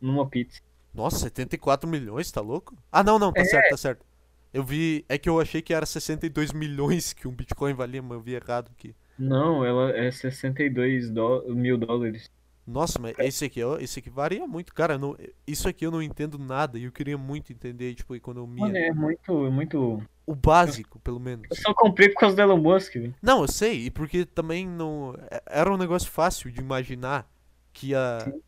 numa 0.00 0.26
pizza. 0.26 0.60
Nossa, 0.94 1.18
74 1.18 1.88
milhões, 1.88 2.30
tá 2.30 2.40
louco? 2.40 2.76
Ah, 2.90 3.02
não, 3.04 3.18
não, 3.18 3.32
tá 3.32 3.40
É. 3.42 3.44
certo, 3.44 3.70
tá 3.70 3.76
certo. 3.76 4.04
Eu 4.52 4.64
vi. 4.64 5.04
É 5.08 5.18
que 5.18 5.28
eu 5.28 5.38
achei 5.40 5.60
que 5.60 5.74
era 5.74 5.84
62 5.84 6.52
milhões 6.52 7.12
que 7.12 7.28
um 7.28 7.32
Bitcoin 7.32 7.74
valia, 7.74 8.00
mas 8.00 8.12
eu 8.12 8.20
vi 8.20 8.34
errado 8.34 8.70
aqui. 8.72 8.94
Não, 9.18 9.64
ela 9.64 9.90
é 9.90 10.10
62 10.10 11.10
dó- 11.10 11.42
mil 11.48 11.76
dólares. 11.76 12.30
Nossa, 12.66 12.98
mas 12.98 13.16
esse 13.18 13.44
aqui, 13.44 13.62
ó, 13.62 13.76
esse 13.78 13.98
aqui 14.00 14.10
varia 14.10 14.46
muito. 14.46 14.74
Cara, 14.74 14.98
não- 14.98 15.16
isso 15.46 15.68
aqui 15.68 15.86
eu 15.86 15.90
não 15.90 16.02
entendo 16.02 16.38
nada 16.38 16.78
e 16.78 16.84
eu 16.84 16.90
queria 16.92 17.16
muito 17.16 17.52
entender, 17.52 17.94
tipo, 17.94 18.14
economia. 18.16 18.64
Mano, 18.64 18.76
é 18.76 18.92
muito, 18.92 19.50
muito. 19.52 20.02
O 20.26 20.34
básico, 20.34 20.98
pelo 20.98 21.20
menos. 21.20 21.46
Eu 21.50 21.56
só 21.56 21.72
comprei 21.74 22.08
por 22.08 22.18
causa 22.20 22.34
do 22.34 22.42
Elon 22.42 22.56
Musk, 22.58 22.94
velho. 22.94 23.14
Não, 23.22 23.42
eu 23.42 23.48
sei, 23.48 23.86
e 23.86 23.90
porque 23.90 24.24
também 24.24 24.66
não. 24.66 25.14
é- 25.30 25.42
Era 25.46 25.72
um 25.72 25.76
negócio 25.76 26.10
fácil 26.10 26.50
de 26.50 26.60
imaginar 26.60 27.28
que 27.72 27.88
ia. 27.90 28.18
Sim. 28.24 28.40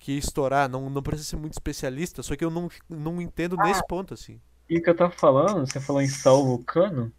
Que 0.00 0.16
estourar. 0.16 0.68
Não, 0.68 0.88
não 0.88 1.02
precisa 1.02 1.28
ser 1.28 1.36
muito 1.36 1.52
especialista, 1.52 2.22
só 2.22 2.34
que 2.34 2.44
eu 2.44 2.50
não, 2.50 2.68
não 2.88 3.20
entendo 3.20 3.54
Ah. 3.60 3.64
nesse 3.64 3.86
ponto, 3.86 4.14
assim. 4.14 4.40
E 4.68 4.78
o 4.78 4.82
que 4.82 4.88
eu 4.88 4.96
tava 4.96 5.12
falando, 5.12 5.66
você 5.66 5.78
falou 5.78 6.00
em 6.00 6.08
sal 6.08 6.44
vulcano? 6.44 7.12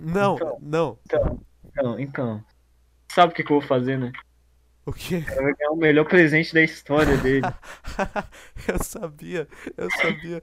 Não, 0.00 0.34
Então. 0.34 0.58
não. 0.60 0.98
Então, 1.06 2.00
então. 2.00 2.44
Sabe 3.12 3.32
o 3.32 3.36
que, 3.36 3.44
que 3.44 3.52
eu 3.52 3.60
vou 3.60 3.68
fazer, 3.68 3.98
né? 3.98 4.10
O 4.84 4.92
quê? 4.92 5.24
Eu 5.28 5.42
vou 5.44 5.56
ganhar 5.56 5.70
o 5.70 5.76
melhor 5.76 6.04
presente 6.06 6.52
da 6.52 6.62
história 6.62 7.16
dele. 7.18 7.46
eu 8.68 8.82
sabia, 8.82 9.48
eu 9.76 9.88
sabia. 9.90 10.42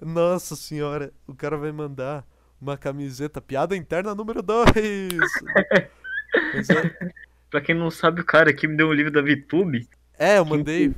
Nossa 0.00 0.54
senhora, 0.54 1.12
o 1.26 1.34
cara 1.34 1.56
vai 1.56 1.72
mandar 1.72 2.24
uma 2.60 2.76
camiseta 2.76 3.40
piada 3.40 3.76
interna 3.76 4.14
número 4.14 4.42
2. 4.42 4.64
pra 7.50 7.60
quem 7.60 7.74
não 7.74 7.90
sabe, 7.90 8.20
o 8.20 8.24
cara 8.24 8.50
aqui 8.50 8.68
me 8.68 8.76
deu 8.76 8.88
um 8.88 8.92
livro 8.92 9.10
da 9.12 9.22
VTube. 9.22 9.88
É, 10.18 10.38
eu 10.38 10.44
mandei. 10.44 10.92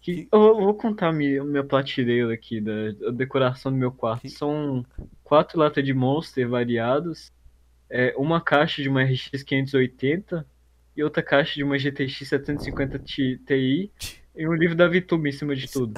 que- 0.00 0.28
eu 0.32 0.54
vou- 0.56 0.74
contar 0.74 1.12
minha, 1.12 1.44
minha 1.44 1.62
prateleira 1.64 2.32
aqui, 2.32 2.60
da, 2.60 2.92
da 2.92 3.10
decoração 3.10 3.70
do 3.70 3.78
meu 3.78 3.92
quarto. 3.92 4.22
Que- 4.22 4.30
São 4.30 4.84
quatro 5.22 5.58
latas 5.58 5.84
de 5.84 5.92
Monster 5.94 6.48
variados, 6.48 7.30
é, 7.88 8.14
uma 8.16 8.40
caixa 8.40 8.82
de 8.82 8.88
uma 8.88 9.02
RX 9.02 9.42
580 9.42 10.46
e 10.96 11.02
outra 11.02 11.22
caixa 11.22 11.54
de 11.54 11.62
uma 11.64 11.78
GTX 11.78 12.28
750 12.28 12.98
Ti 12.98 13.40
e 14.34 14.48
um 14.48 14.54
livro 14.54 14.74
da 14.74 14.88
VTube 14.88 15.28
em 15.28 15.32
cima 15.32 15.54
de 15.54 15.66
tudo. 15.70 15.94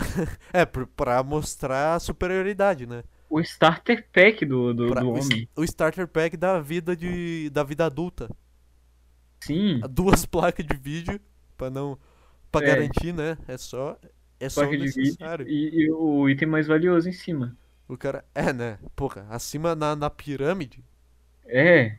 É, 0.53 0.65
pr- 0.67 0.85
pra 0.97 1.23
mostrar 1.23 1.95
a 1.95 2.01
superioridade, 2.01 2.87
né? 2.87 3.03
O 3.31 3.41
starter 3.41 4.07
pack 4.13 4.45
do, 4.45 4.73
do, 4.75 4.89
Pra- 4.89 5.01
do 5.01 5.09
o, 5.09 5.19
homem. 5.19 5.49
o 5.57 5.65
starter 5.65 6.07
pack 6.07 6.37
da 6.37 6.61
vida 6.61 6.95
de 6.95 7.49
da 7.51 7.65
vida 7.65 7.87
adulta. 7.87 8.29
Sim, 9.41 9.81
Duas 9.91 10.25
placas 10.25 10.65
de 10.67 10.77
vídeo 10.77 11.21
pra 11.57 11.69
não 11.71 11.99
para 12.55 12.67
É. 12.67 12.67
garantir, 12.67 13.13
né? 13.13 13.39
É 13.49 13.57
só 13.59 13.99
é 14.41 14.49
só 14.49 14.71
o 14.71 14.75
necessário. 14.75 15.49
e, 15.49 15.85
e 15.87 15.91
o 15.93 16.29
item 16.29 16.49
mais 16.49 16.67
valioso 16.67 17.09
em 17.09 17.13
cima. 17.13 17.57
O 17.89 17.97
cara 17.97 18.25
é, 18.35 18.53
né? 18.53 18.79
Porra, 18.95 19.27
acima 19.31 19.75
na, 19.75 19.97
na 19.97 20.11
pirâmide 20.11 20.85
É, 21.47 21.99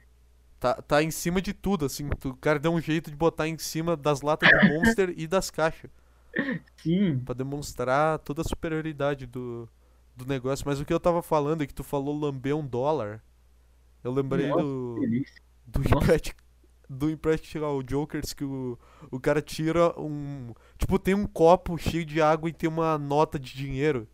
tá, 0.60 0.82
tá 0.82 1.04
em 1.04 1.12
cima 1.12 1.42
de 1.42 1.54
tudo, 1.54 1.86
assim. 1.86 2.10
tu- 2.20 2.30
O 2.32 2.38
cara 2.38 2.60
deu 2.60 2.72
um 2.74 2.82
jeito 2.82 3.10
de 3.10 3.16
botar 3.18 3.48
em 3.48 3.58
cima 3.58 3.96
das 3.96 4.22
latas 4.22 4.50
de 4.50 4.60
Monster 4.60 5.14
e 5.18 5.28
das 5.28 5.50
caixas. 5.52 5.92
sim. 6.82 7.26
Pra 7.26 7.34
demonstrar 7.34 8.20
toda 8.20 8.42
a 8.42 8.46
superioridade 8.46 9.26
do, 9.26 9.68
do 10.16 10.26
negócio. 10.26 10.66
Mas 10.68 10.80
o 10.80 10.86
que 10.86 10.94
eu 10.94 11.00
tava 11.00 11.22
falando 11.22 11.64
é 11.64 11.68
que 11.68 11.74
tu 11.74 11.84
falou 11.84 12.18
lamber 12.20 12.56
um 12.56 12.66
dólar. 12.66 13.24
Eu 14.04 14.12
lembrei 14.14 14.52
Nossa, 14.52 14.54
do, 14.54 14.96
delícia. 14.96 15.42
do, 15.68 15.82
Nossa. 15.84 16.20
Do 16.90 17.10
Impractical 17.10 17.82
Jokers 17.88 18.34
que 18.34 18.44
o, 18.44 18.78
o 19.10 19.20
cara 19.20 19.42
tira 19.42 20.00
um. 20.00 20.54
Tipo, 20.78 21.00
tem 21.00 21.14
um 21.14 21.26
copo 21.26 21.78
cheio 21.78 22.06
de 22.06 22.22
água 22.22 22.50
e 22.50 22.54
tem 22.54 22.70
uma 22.70 22.98
nota 22.98 23.40
de 23.40 23.54
dinheiro 23.54 24.08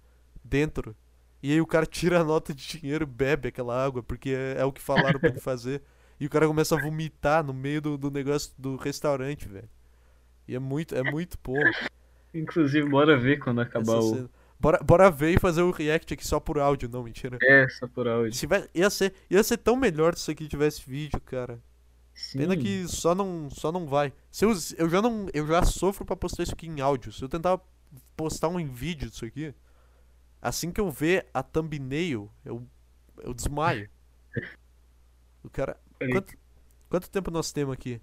dentro. 0.44 0.96
E 1.44 1.52
aí 1.52 1.60
o 1.60 1.66
cara 1.66 1.86
tira 1.86 2.20
a 2.20 2.24
nota 2.24 2.54
de 2.54 2.66
dinheiro 2.66 3.04
e 3.04 3.08
bebe 3.08 3.48
aquela 3.48 3.84
água, 3.84 4.04
porque 4.04 4.30
é, 4.30 4.58
é 4.60 4.66
o 4.66 4.72
que 4.72 4.82
falaram 4.82 5.20
pra 5.20 5.30
ele 5.30 5.40
fazer. 5.42 5.82
E 6.20 6.26
o 6.26 6.30
cara 6.30 6.46
começa 6.46 6.76
a 6.76 6.82
vomitar 6.82 7.44
no 7.44 7.54
meio 7.54 7.82
do, 7.82 7.98
do 7.98 8.12
negócio 8.12 8.54
do 8.58 8.76
restaurante, 8.76 9.48
velho. 9.48 9.70
E 10.48 10.56
é 10.56 10.60
muito, 10.60 10.96
é 10.96 11.04
muito 11.04 11.38
bom. 11.44 11.58
Inclusive, 12.34 12.88
bora 12.88 13.18
ver 13.18 13.40
quando 13.40 13.60
acabar 13.60 13.98
essa 13.98 14.06
o. 14.06 14.16
cena. 14.16 14.30
Bora, 14.60 14.78
bora 14.84 15.10
ver 15.10 15.32
e 15.32 15.40
fazer 15.40 15.64
o 15.64 15.72
react 15.72 16.14
aqui 16.14 16.26
só 16.26 16.40
por 16.40 16.60
áudio, 16.60 16.88
não, 16.88 17.02
mentira. 17.02 17.40
É, 17.42 17.68
só 17.68 17.88
por 17.88 18.08
áudio. 18.08 18.34
Se 18.34 18.46
vai, 18.46 18.70
ia, 18.76 18.92
ser, 18.92 19.12
ia 19.28 19.42
ser 19.42 19.58
tão 19.58 19.76
melhor 19.76 20.14
se 20.14 20.22
isso 20.22 20.32
aqui 20.32 20.48
tivesse 20.48 20.88
vídeo, 20.88 21.20
cara. 21.22 21.60
Pena 22.34 22.54
Sim. 22.56 22.62
que 22.62 22.88
só 22.88 23.16
não, 23.16 23.50
só 23.50 23.72
não 23.72 23.88
vai. 23.88 24.14
Se 24.30 24.46
eu, 24.46 24.52
eu, 24.78 24.90
já 24.90 25.02
não, 25.02 25.28
eu 25.34 25.46
já 25.48 25.64
sofro 25.64 26.06
pra 26.06 26.16
postar 26.16 26.44
isso 26.44 26.54
aqui 26.54 26.68
em 26.68 26.80
áudio. 26.82 27.12
Se 27.12 27.24
eu 27.24 27.30
tentar 27.30 27.60
postar 28.16 28.48
um 28.50 28.60
em 28.60 28.68
vídeo 28.68 29.10
disso 29.10 29.26
aqui, 29.26 29.54
assim 30.42 30.72
que 30.72 30.80
eu 30.80 30.90
ver 30.92 31.28
a 31.34 31.42
thumbnail, 31.42 32.30
eu, 32.46 32.66
eu 33.24 33.34
desmaio. 33.34 33.90
O 35.44 35.50
cara. 35.50 35.78
Quanto, 36.12 36.34
quanto 36.90 37.10
tempo 37.10 37.32
nós 37.32 37.52
temos 37.52 37.74
aqui? 37.74 38.00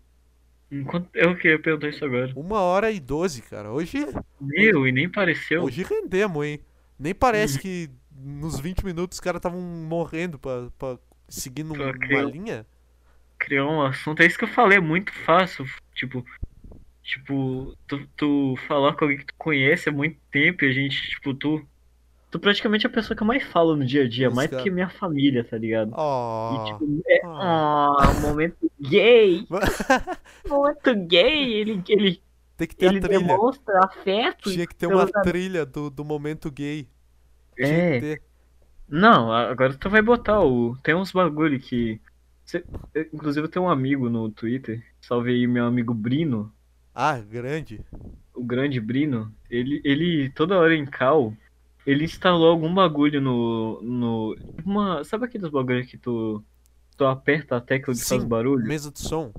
Enquanto... 0.71 1.09
Eu 1.15 1.35
queria 1.37 1.59
perguntar 1.59 1.89
isso 1.89 2.05
agora. 2.05 2.33
Uma 2.37 2.61
hora 2.61 2.91
e 2.91 3.01
doze, 3.01 3.41
cara. 3.43 3.73
Hoje, 3.73 3.99
Meu, 4.41 4.87
e 4.87 4.93
nem 4.93 5.09
pareceu. 5.11 5.63
hoje 5.63 5.83
rendemos, 5.83 6.45
hein? 6.45 6.61
Nem 6.99 7.15
parece 7.15 7.59
que 7.59 7.89
nos 8.13 8.59
20 8.61 8.85
minutos 8.85 9.17
os 9.17 9.21
caras 9.21 9.39
estavam 9.39 9.61
morrendo 9.61 10.39
pra, 10.39 10.69
pra 10.79 10.99
seguir 11.29 11.63
num- 11.65 11.75
linha. 12.31 12.67
Criar 13.39 13.67
um 13.67 13.83
assunto. 13.83 14.21
É 14.21 14.27
isso 14.27 14.39
que 14.39 14.45
eu 14.45 14.49
falei, 14.49 14.79
é 14.79 14.81
muito 14.81 15.13
fácil. 15.13 15.65
Tipo. 15.95 16.25
Tipo, 17.03 17.75
tu, 17.87 18.07
tu 18.17 18.55
falar 18.67 18.93
com 18.93 19.07
alguém 19.07 19.19
que 19.19 19.25
tu 19.27 19.35
conhece 19.39 19.89
há 19.89 19.93
muito 19.93 20.19
tempo 20.31 20.65
e 20.65 20.69
a 20.69 20.73
gente, 20.73 21.01
tipo, 21.09 21.33
tu. 21.33 21.67
Tu 22.31 22.39
praticamente 22.39 22.85
é 22.85 22.91
a 22.91 22.93
pessoa 22.93 23.17
que 23.17 23.23
eu 23.23 23.27
mais 23.27 23.43
falo 23.45 23.75
no 23.75 23.87
dia 23.87 24.05
a 24.05 24.09
dia, 24.09 24.27
Isso, 24.27 24.37
mais 24.37 24.49
do 24.51 24.53
cara. 24.53 24.63
que 24.63 24.71
minha 24.71 24.91
família, 24.91 25.43
tá 25.43 25.57
ligado? 25.57 25.93
Ó. 25.95 26.67
E 26.67 26.73
tipo, 26.73 27.03
é. 27.07 27.21
Ah. 27.25 27.97
Ah, 27.99 28.13
momento 28.21 28.71
gay! 28.79 29.47
Momento 30.47 30.95
gay! 31.07 31.55
Ele, 31.55 31.83
ele, 31.89 32.23
Tem 32.59 32.69
que 32.69 32.77
ter 32.77 32.87
ele 32.87 32.99
a 32.99 33.01
trilha. 33.01 33.19
demonstra 33.21 33.81
afeto. 33.83 34.53
Tinha 34.53 34.67
que 34.67 34.75
ter 34.75 34.87
uma 34.87 35.07
trilha 35.07 35.65
do, 35.65 35.89
do 35.89 36.05
momento 36.05 36.51
gay. 36.51 36.87
Tinha 37.57 37.69
É. 37.69 38.19
Não, 38.87 39.33
agora 39.33 39.75
tu 39.75 39.89
vai 39.89 40.03
botar 40.03 40.41
o. 40.41 40.77
Tem 40.83 40.95
uns 40.95 41.13
bagulho 41.13 41.59
que. 41.59 41.99
Eu- 42.95 43.09
Inclusive 43.13 43.47
eu 43.47 43.51
tenho 43.51 43.65
um 43.67 43.71
amigo 43.71 44.09
no 44.09 44.31
Twitter, 44.31 44.83
salve 45.01 45.31
aí 45.31 45.47
meu 45.47 45.65
amigo 45.67 45.93
Brino, 45.95 46.53
Ah, 46.95 47.19
grande. 47.19 47.81
o 48.35 48.45
grande 48.45 48.81
Brino. 48.81 49.33
Ele, 49.51 49.81
ele 49.85 50.31
toda 50.31 50.59
hora 50.59 50.75
em 50.75 50.85
cal, 50.87 51.33
ele 51.87 52.05
instalou 52.05 52.49
algum 52.51 52.73
bagulho 52.75 53.21
no. 53.21 53.81
no 53.83 54.37
uma, 54.65 55.05
sabe 55.05 55.25
aqueles 55.27 55.51
bagulhos 55.51 55.87
que 55.91 55.99
tu. 55.99 56.43
Tu 56.97 57.05
aperta 57.05 57.57
a 57.57 57.61
tecla 57.61 57.95
que 57.95 58.05
faz 58.05 58.25
barulho? 58.25 58.67
Mesa 58.67 58.91
de 58.91 58.99
som. 58.99 59.33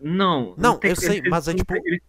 Não, 0.00 0.54
Não, 0.56 0.80
eu 0.82 0.96
sei, 0.96 1.18
ele 1.18 1.28
mas 1.30 1.48
é 1.48 1.54
tipo 1.54 1.74
Ele, 1.74 2.02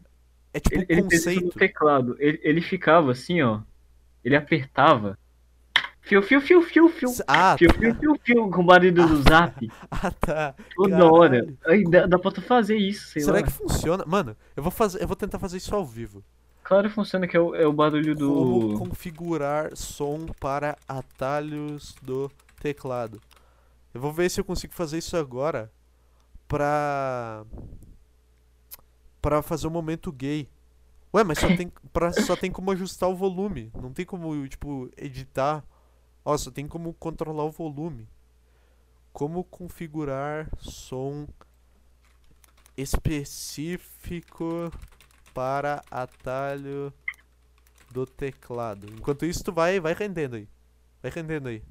É 0.53 0.59
tipo 0.59 0.75
ele, 0.75 0.83
um 0.83 0.87
ele 0.87 1.01
conceito. 1.01 1.59
teclado. 1.59 2.15
Ele, 2.19 2.39
ele 2.43 2.61
ficava 2.61 3.11
assim, 3.11 3.41
ó. 3.41 3.61
Ele 4.23 4.35
apertava. 4.35 5.17
Fio, 6.09 6.23
fio, 6.23 6.41
fio, 6.41 6.61
fio, 6.63 6.89
fio. 6.89 7.09
Ah, 7.27 7.55
Fio, 7.55 7.71
fio, 7.71 7.95
fio, 7.95 8.19
fio, 8.23 8.49
com 8.49 8.61
o 8.61 8.65
barulho 8.65 8.91
do 9.07 9.21
zap. 9.29 9.71
ah, 9.91 10.09
tá. 10.11 10.55
Toda 10.75 10.89
Caralho. 10.89 11.13
hora. 11.13 11.53
Aí 11.67 11.83
dá, 11.83 12.07
dá 12.07 12.17
pra 12.17 12.31
tu 12.31 12.41
fazer 12.41 12.77
isso, 12.77 13.09
sei 13.09 13.21
Será 13.21 13.37
lá. 13.37 13.43
que 13.43 13.51
funciona? 13.51 14.03
Mano, 14.07 14.35
eu 14.57 14.63
vou 14.63 14.71
fazer, 14.71 15.01
eu 15.03 15.07
vou 15.07 15.15
tentar 15.15 15.37
fazer 15.37 15.57
isso 15.57 15.73
ao 15.75 15.85
vivo. 15.85 16.23
Claro 16.63 16.89
que 16.89 16.95
funciona, 16.95 17.27
que 17.27 17.37
é 17.37 17.39
o, 17.39 17.53
é 17.55 17.65
o 17.67 17.71
barulho 17.73 18.15
Como 18.17 18.69
do. 18.73 18.79
configurar 18.79 19.75
som 19.75 20.25
para 20.39 20.75
atalhos 20.87 21.95
do 22.01 22.31
teclado. 22.59 23.21
Eu 23.93 24.01
vou 24.01 24.11
ver 24.11 24.29
se 24.31 24.39
eu 24.41 24.45
consigo 24.45 24.73
fazer 24.73 24.97
isso 24.97 25.15
agora 25.15 25.71
pra 26.47 27.45
para 29.21 29.41
fazer 29.41 29.67
o 29.67 29.71
momento 29.71 30.11
gay. 30.11 30.47
Ué, 31.13 31.23
mas 31.23 31.39
só 31.39 31.47
tem 31.55 31.71
pra, 31.91 32.11
só 32.13 32.35
tem 32.35 32.51
como 32.51 32.71
ajustar 32.71 33.09
o 33.09 33.15
volume, 33.15 33.71
não 33.79 33.91
tem 33.91 34.05
como 34.05 34.47
tipo 34.47 34.89
editar. 34.97 35.63
Ó, 36.23 36.37
só 36.37 36.51
tem 36.51 36.67
como 36.67 36.93
controlar 36.93 37.43
o 37.45 37.51
volume. 37.51 38.07
Como 39.13 39.43
configurar 39.43 40.49
som 40.59 41.27
específico 42.77 44.71
para 45.33 45.83
atalho 45.91 46.93
do 47.91 48.05
teclado. 48.05 48.87
Enquanto 48.97 49.25
isso, 49.25 49.43
tu 49.43 49.51
vai, 49.51 49.79
vai 49.79 49.93
rendendo 49.93 50.35
aí. 50.35 50.47
Vai 51.01 51.11
rendendo 51.11 51.49
aí. 51.49 51.63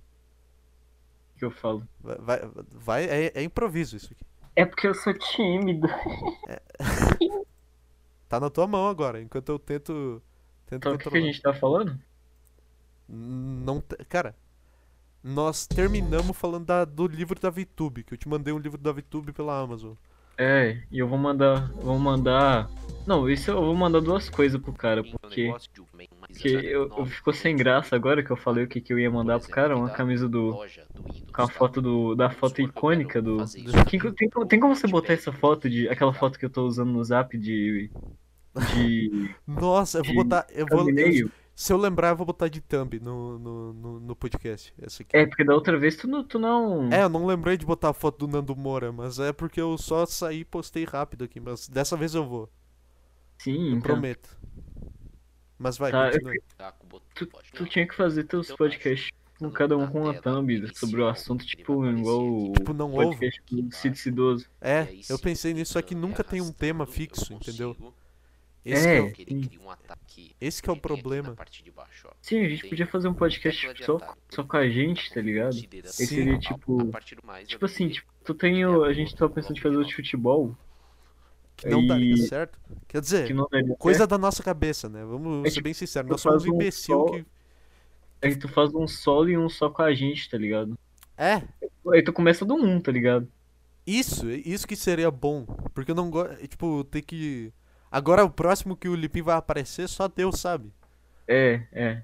que 1.39 1.45
eu 1.45 1.51
falo. 1.51 1.87
Vai, 2.01 2.17
vai, 2.19 2.41
vai- 2.73 3.05
é, 3.05 3.33
é 3.35 3.43
improviso 3.43 3.97
isso 3.97 4.13
aqui. 4.13 4.25
É 4.57 4.65
porque 4.67 4.87
eu 4.89 4.95
sou 4.95 5.15
tímido. 5.15 5.87
Tá 8.29 8.39
na 8.39 8.51
tua 8.51 8.67
mão 8.67 8.89
agora, 8.89 9.21
enquanto 9.21 9.49
eu 9.51 9.59
tento. 9.59 10.23
Tento 10.67 10.79
Então 10.81 10.95
o 10.95 10.99
que, 10.99 11.11
que 11.11 11.17
a 11.17 11.21
gente 11.21 11.41
tá 11.41 11.55
falando? 11.55 11.99
Não, 13.09 13.83
cara, 14.09 14.35
nós 15.23 15.67
terminamos 15.67 16.37
falando 16.37 16.67
da- 16.67 16.85
do 16.85 17.07
livro 17.07 17.39
da 17.41 17.51
VTube, 17.51 18.03
que 18.05 18.15
eu 18.15 18.19
te 18.19 18.29
mandei 18.29 18.53
um 18.53 18.59
livro 18.59 18.79
da 18.79 18.93
VTube 18.93 19.33
pela 19.33 19.59
Amazon. 19.61 19.95
É, 20.41 20.83
e 20.93 21.01
eu 21.01 21.09
vou 21.09 21.19
mandar. 21.19 21.69
Vou 21.73 21.99
mandar. 21.99 22.71
Não, 23.05 23.29
isso 23.29 23.51
eu 23.51 23.61
vou 23.61 23.75
mandar 23.75 24.01
duas 24.01 24.29
coisas 24.31 24.61
pro 24.61 24.73
cara, 24.73 25.03
porque. 25.21 25.47
uma- 25.49 25.59
uma 26.15 26.29
Porque 26.29 26.49
eu, 26.49 26.89
eu 26.97 27.07
ficou 27.07 27.33
sem 27.33 27.57
graça 27.57 27.97
agora 27.97 28.23
que 28.23 28.31
eu 28.31 28.37
falei 28.37 28.63
o 28.65 28.69
que, 28.69 28.81
que 28.81 28.93
eu 28.93 28.99
ia 29.01 29.11
mandar 29.11 29.41
pro 29.41 29.49
cara, 29.51 29.77
uma 29.77 29.89
camisa 29.97 30.29
do. 30.29 30.53
Com 31.33 31.43
a 31.43 31.49
foto 31.49 31.83
do. 31.83 32.15
Da 32.15 32.31
foto 32.31 32.61
icônica 32.61 33.21
do. 33.21 33.39
Tem, 33.91 33.99
tem, 34.13 34.29
tem 34.47 34.61
como 34.61 34.77
você 34.77 34.87
botar 34.87 35.13
essa 35.15 35.33
foto 35.33 35.69
de. 35.69 35.89
Aquela 35.89 36.13
foto 36.13 36.39
que 36.39 36.45
eu 36.45 36.51
tô 36.51 36.65
usando 36.67 36.93
no 36.93 37.03
zap 37.03 37.37
de. 37.37 37.91
De. 38.75 39.35
Nossa, 39.47 39.99
eu 39.99 40.05
vou 40.05 40.15
botar. 40.25 40.47
Eu 40.51 40.67
vou, 40.67 40.85
eu-? 41.23 41.31
Se 41.61 41.73
eu 41.73 41.77
lembrar, 41.77 42.11
eu 42.11 42.17
vou 42.17 42.25
botar 42.25 42.47
de 42.47 42.61
thumb 42.61 43.01
no, 43.01 43.37
no, 43.37 43.73
no, 43.73 44.01
no 44.01 44.15
podcast. 44.15 44.73
Essa 44.81 45.03
aqui. 45.03 45.17
É, 45.17 45.27
porque 45.27 45.43
da 45.43 45.53
outra 45.53 45.77
vez 45.77 45.97
tu 45.97 46.07
não. 46.07 46.23
Tu 46.23 46.39
não... 46.39 46.89
É, 46.93 47.03
eu 47.03 47.09
não 47.09 47.27
lembrei 47.27 47.57
de 47.57 47.67
botar 47.67 47.89
a 47.89 47.93
foto 47.93 48.27
do 48.29 48.33
Nando 48.33 48.55
Moura, 48.55 48.93
mas 48.93 49.19
é 49.19 49.33
porque 49.33 49.61
eu 49.61 49.77
só 49.77 50.07
saí 50.07 50.41
e 50.41 50.45
postei 50.45 50.85
rápido 50.85 51.25
aqui. 51.25 51.41
Mas 51.41 51.69
dessa 51.69 51.97
vez 51.97 52.15
eu 52.15 52.25
vou. 52.25 52.49
Sim, 53.39 53.57
Eu 53.57 53.69
então. 53.71 53.81
prometo. 53.81 54.39
Mas 55.59 55.77
vai, 55.77 55.91
Tá, 55.91 56.07
eu- 56.07 56.13
continue. 56.13 56.41
Tá, 56.57 56.73
o 56.95 57.01
Tu, 57.17 57.27
tu 57.55 57.67
tinha 57.67 57.89
que 57.89 57.97
fazer 57.97 58.23
teus 58.23 58.47
Então, 58.47 58.57
podcasts 58.57 59.11
com 59.41 59.51
cada 59.51 59.77
um 59.77 59.89
com 59.89 60.03
uma 60.03 60.15
thumb 60.15 60.73
sobre 60.77 61.01
o 61.01 61.09
assunto, 61.09 61.45
tipo, 61.45 61.85
igual 61.87 62.25
o 62.25 62.53
Tipo, 62.53 62.73
não 62.73 62.93
ouve? 62.93 63.17
podcast 63.17 63.43
do 63.51 63.75
Cid 63.75 63.99
Cidoso. 63.99 64.47
É, 64.61 64.87
eu 65.11 65.17
se 65.17 65.23
pensei 65.23 65.53
nisso, 65.55 65.73
só 65.73 65.83
que 65.83 65.95
eu 65.95 65.99
nunca 65.99 66.23
tem 66.23 66.41
um 66.41 66.53
tema 66.53 66.85
eu 66.85 66.87
fixo, 66.89 67.33
entendeu? 67.35 67.77
Esse, 68.65 68.87
É. 68.87 68.95
que 68.95 68.99
é, 68.99 69.01
o, 69.03 69.13
que 69.13 69.23
ele 69.23 69.47
cria 69.47 69.61
um 69.61 69.71
ataque 69.71 70.37
esse 70.41 70.63
que 70.63 70.69
é 70.69 70.73
o 70.73 70.77
que 70.77 70.83
problema. 70.83 71.29
na 71.31 71.35
parte 71.35 71.63
de 71.63 71.71
baixo, 71.71 72.09
ó. 72.11 72.13
Sim, 72.21 72.45
a 72.45 72.49
gente 72.49 72.69
podia 72.69 72.87
fazer 72.87 73.09
um 73.09 73.15
podcast 73.15 73.85
só, 73.85 73.99
só 74.29 74.45
com 74.45 74.57
a 74.57 74.69
gente, 74.69 75.13
tá 75.13 75.21
ligado? 75.23 75.55
Aí 75.55 75.83
seria 76.07 76.39
tipo. 76.39 76.83
a 76.83 76.87
partir 76.87 77.15
do 77.15 77.27
mais, 77.27 77.49
Tipo 77.49 77.65
assim, 77.65 77.89
tipo, 77.89 78.11
tu 78.25 78.35
tem 78.35 78.67
o. 78.67 78.85
A 78.85 78.93
gente 78.93 79.15
tava 79.17 79.33
pensando 79.33 79.57
em 79.57 79.61
fazer 79.61 79.77
o 79.77 79.85
de 79.85 79.95
futebol, 79.95 80.55
Que 81.57 81.69
não 81.69 81.87
daria 81.87 82.15
E- 82.15 82.19
certo. 82.19 82.59
Quer 82.87 83.01
dizer, 83.01 83.27
que 83.27 83.35
daria 83.51 83.75
coisa 83.77 83.99
certo. 84.01 84.11
da 84.11 84.19
nossa 84.19 84.43
cabeça, 84.43 84.89
né? 84.89 85.05
Vamos 85.05 85.45
É 85.47 85.49
ser 85.49 85.55
tipo, 85.57 85.65
bem 85.65 85.75
sinceros. 85.75 86.09
tu 86.09 86.13
Nós 86.13 86.21
somos 86.21 86.43
faz 86.43 86.53
um 86.53 86.55
imbecil 86.57 86.95
só- 86.99 87.05
que. 87.13 87.25
Aí 88.21 88.37
tu 88.37 88.49
faz 88.49 88.75
um 88.75 88.87
solo 88.89 89.29
e 89.31 89.39
um 89.39 89.49
só 89.49 89.71
com 89.71 89.83
a 89.83 89.95
gente, 89.95 90.29
tá 90.29 90.37
ligado? 90.37 90.77
É, 91.17 91.43
Aí 91.93 92.03
tu 92.03 92.13
começa 92.13 92.45
do 92.45 92.55
um, 92.55 92.81
tá 92.81 92.93
ligado? 92.93 93.29
isso, 93.87 94.29
isso 94.31 94.67
que 94.69 94.77
seria 94.77 95.11
bom. 95.11 95.45
Porque 95.75 95.91
eu 95.93 95.95
não 95.95 96.11
gosto. 96.11 96.37
Tipo, 96.47 96.85
tem 96.85 97.03
que. 97.03 97.53
Agora 97.91 98.25
o 98.25 98.31
próximo 98.31 98.77
que 98.77 98.89
o 98.89 98.95
Lipim 98.95 99.23
vai 99.23 99.37
aparecer, 99.37 99.89
só 99.89 100.09
Deus 100.09 100.41
sabe. 100.41 100.73
É, 101.27 101.63
é. 101.73 102.03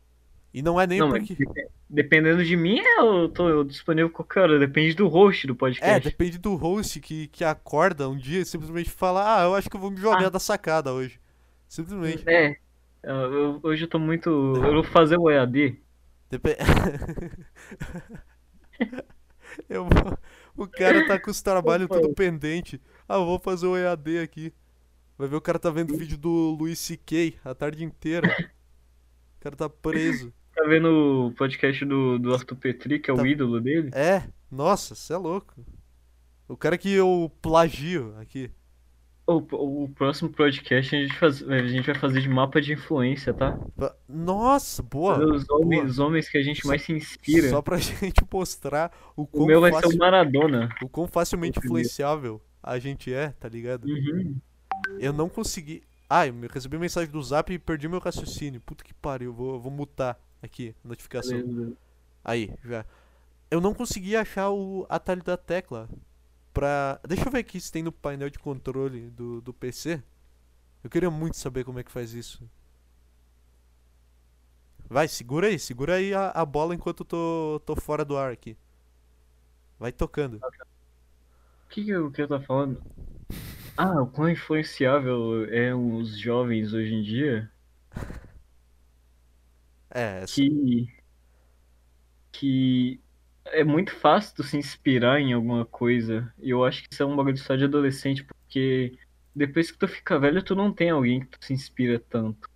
E 0.52 0.62
não 0.62 0.81
é 0.81 0.86
nem 0.86 1.01
não, 1.01 1.11
porque. 1.11 1.35
depe- 1.35 1.69
dependendo 1.90 2.44
de 2.44 2.56
mim, 2.56 2.81
eu 2.98 3.28
tô 3.28 3.65
disponível 3.65 4.09
qualquer 4.11 4.40
hora. 4.40 4.59
Depende 4.59 4.94
do 4.94 5.09
host 5.09 5.47
do 5.47 5.52
É, 5.52 5.56
podcast. 5.56 6.09
depende 6.09 6.39
do 6.39 6.55
host 6.55 7.01
que, 7.01 7.27
que 7.28 7.44
acorda 7.44 8.09
um 8.09 8.16
dia 8.16 8.40
e 8.40 8.44
simplesmente 8.47 8.90
fala, 8.90 9.40
ah, 9.40 9.44
eu 9.44 9.55
acho 9.55 9.69
que 9.69 9.77
eu 9.77 9.81
vou 9.81 9.90
me 9.90 9.97
jogar 9.97 10.27
Ah. 10.27 10.31
da 10.31 10.39
sacada 10.39 10.93
hoje. 10.93 11.20
Simplesmente. 11.69 12.23
É. 12.28 12.56
Eu- 13.02 13.61
hoje 13.62 13.85
eu 13.85 13.89
tô 13.89 13.98
muito. 13.98 14.28
Eu 14.31 14.74
vou 14.74 14.85
fazer 14.85 15.19
o 15.19 15.28
EAD. 15.31 15.78
Depe- 16.31 16.56
eu 19.69 19.85
vou... 19.85 20.19
O 20.56 20.66
cara 20.69 21.06
tá 21.06 21.19
com 21.19 21.31
os 21.31 21.43
trabalhos 21.43 21.89
tudo 21.89 22.15
pendente. 22.15 22.81
Ah, 23.09 23.15
eu 23.16 23.27
vou 23.27 23.39
fazer 23.40 23.66
o 23.66 23.77
EAD 23.77 24.20
aqui. 24.20 24.52
Vai 25.16 25.28
ver 25.28 25.36
o 25.36 25.41
cara 25.41 25.59
tá 25.59 25.70
vendo 25.70 25.97
vídeo 25.97 26.19
do 26.19 26.57
Luiz 26.59 26.78
C.K. 26.78 27.36
a 27.45 27.55
tarde 27.55 27.85
inteira. 27.85 28.28
O 29.39 29.41
cara 29.41 29.55
tá 29.57 29.69
preso. 29.69 30.32
Tá 30.55 30.65
vendo 30.65 31.27
o 31.28 31.32
podcast 31.35 31.85
do, 31.85 32.19
do 32.19 32.32
Arthur 32.35 32.57
Petri, 32.57 32.99
que 32.99 33.11
é 33.11 33.15
o 33.15 33.19
Tá. 33.19 33.27
ídolo 33.28 33.61
dele? 33.61 33.91
É, 33.93 34.24
nossa, 34.51 34.95
cê 34.95 35.12
é 35.12 35.16
louco. 35.16 35.55
O 36.49 36.57
cara 36.57 36.77
que 36.78 36.91
eu 36.93 37.31
plagio 37.43 38.15
aqui. 38.19 38.51
O, 39.27 39.36
o 39.85 39.89
próximo 39.89 40.28
podcast 40.31 40.95
a 40.95 40.99
gente, 41.01 41.15
faz, 41.19 41.43
a 41.49 41.66
gente 41.66 41.86
vai 41.86 41.95
fazer 41.95 42.20
de 42.20 42.28
mapa 42.28 42.61
de 42.61 42.74
influência, 42.74 43.32
tá? 43.32 43.59
Nossa, 44.07 44.82
boa. 44.82 45.19
Os 45.19 45.49
homens, 45.49 45.81
boa. 45.81 45.85
os 45.91 45.99
homens 45.99 46.28
que 46.28 46.36
a 46.36 46.43
gente 46.43 46.61
Só- 46.61 46.69
mais 46.69 46.82
se 46.82 46.93
inspira. 46.93 47.49
Só 47.49 47.62
pra 47.62 47.78
gente 47.78 48.23
mostrar 48.31 48.93
o 49.16 49.23
O 49.23 49.27
quão, 49.27 49.47
meu 49.47 49.61
vai 49.62 49.73
ser 49.73 49.86
o 49.86 49.97
Maradona. 49.97 50.69
o 50.82 50.89
quão 50.89 51.07
facilmente 51.09 51.59
o 51.59 51.65
influenciável 51.65 52.43
a 52.62 52.78
gente 52.78 53.12
é, 53.15 53.31
tá 53.31 53.49
ligado? 53.49 53.85
Uhum. 53.86 54.36
Eu 54.98 55.12
não 55.12 55.28
consegui. 55.28 55.82
Ah, 56.09 56.27
eu 56.27 56.35
recebi 56.51 56.78
mensagem 56.78 57.11
do 57.11 57.23
zap 57.23 57.52
e 57.52 57.59
perdi 57.59 57.89
meu 57.89 57.98
raciocínio. 57.98 58.61
Puta 58.61 58.85
que 58.85 58.94
pariu, 58.94 59.32
vou, 59.32 59.59
vou 59.59 59.73
mutar 59.73 60.19
aqui 60.43 60.74
a 60.85 60.89
notificação. 60.89 61.43
Beleza. 61.43 61.77
Aí, 62.24 62.52
já. 62.65 62.85
Eu 63.51 63.61
não 63.61 63.74
consegui 63.74 64.16
achar 64.16 64.51
o 64.51 64.86
atalho 64.89 65.23
da 65.23 65.36
tecla 65.36 65.89
pra. 66.52 67.01
Deixa 67.06 67.28
eu 67.28 67.32
ver 67.32 67.39
aqui 67.39 67.61
se 67.61 67.70
tem 67.70 67.82
no 67.82 67.93
painel 67.93 68.31
de 68.31 68.39
controle 68.39 69.11
do, 69.11 69.40
do 69.40 69.52
PC. 69.52 70.02
Eu 70.82 70.90
queria 70.90 71.11
muito 71.11 71.36
saber 71.36 71.65
como 71.65 71.78
é 71.78 71.82
que 71.82 71.90
faz 71.90 72.12
isso. 72.12 72.43
Vai, 74.89 75.09
segura 75.09 75.48
aí, 75.48 75.59
segura 75.59 75.94
aí 75.94 76.12
a, 76.12 76.31
a 76.31 76.44
bola 76.44 76.74
enquanto 76.74 77.01
eu 77.01 77.06
tô, 77.06 77.62
tô 77.65 77.77
fora 77.77 78.05
do 78.05 78.16
ar 78.16 78.31
aqui. 78.31 78.56
Vai 79.78 79.93
tocando. 79.93 80.36
O 80.36 81.69
que, 81.70 81.85
que, 81.85 81.90
eu, 81.90 82.11
que 82.11 82.23
eu 82.23 82.28
tô 82.28 82.40
falando? 82.40 82.82
Ah, 83.76 84.02
o 84.02 84.06
quão 84.10 84.28
influenciável 84.30 85.44
é 85.52 85.72
os 85.74 86.18
jovens 86.18 86.72
hoje 86.72 86.92
em 86.92 87.02
dia 87.02 87.48
É, 89.90 90.24
que. 90.26 90.86
que 92.32 93.01
é 93.46 93.62
muito 93.64 93.94
fácil 93.94 94.34
tu 94.36 94.42
se 94.42 94.56
inspirar 94.56 95.20
em 95.20 95.32
alguma 95.32 95.66
coisa. 95.66 96.32
E 96.38 96.51
eu 96.51 96.64
acho 96.64 96.82
que 96.82 96.88
isso 96.92 97.02
é 97.02 97.06
um 97.06 97.16
bagulho 97.16 97.36
só 97.38 97.55
de 97.56 97.64
adolescente, 97.64 98.24
porque 98.24 98.98
depois 99.34 99.70
que 99.70 99.78
tu 99.78 99.86
fica 99.88 100.18
velho, 100.18 100.42
tu 100.42 100.55
não 100.55 100.72
tem 100.72 100.90
alguém 100.90 101.20
que 101.20 101.38
tu 101.38 101.44
se 101.44 101.52
inspira 101.52 102.01
tanto. 102.09 102.48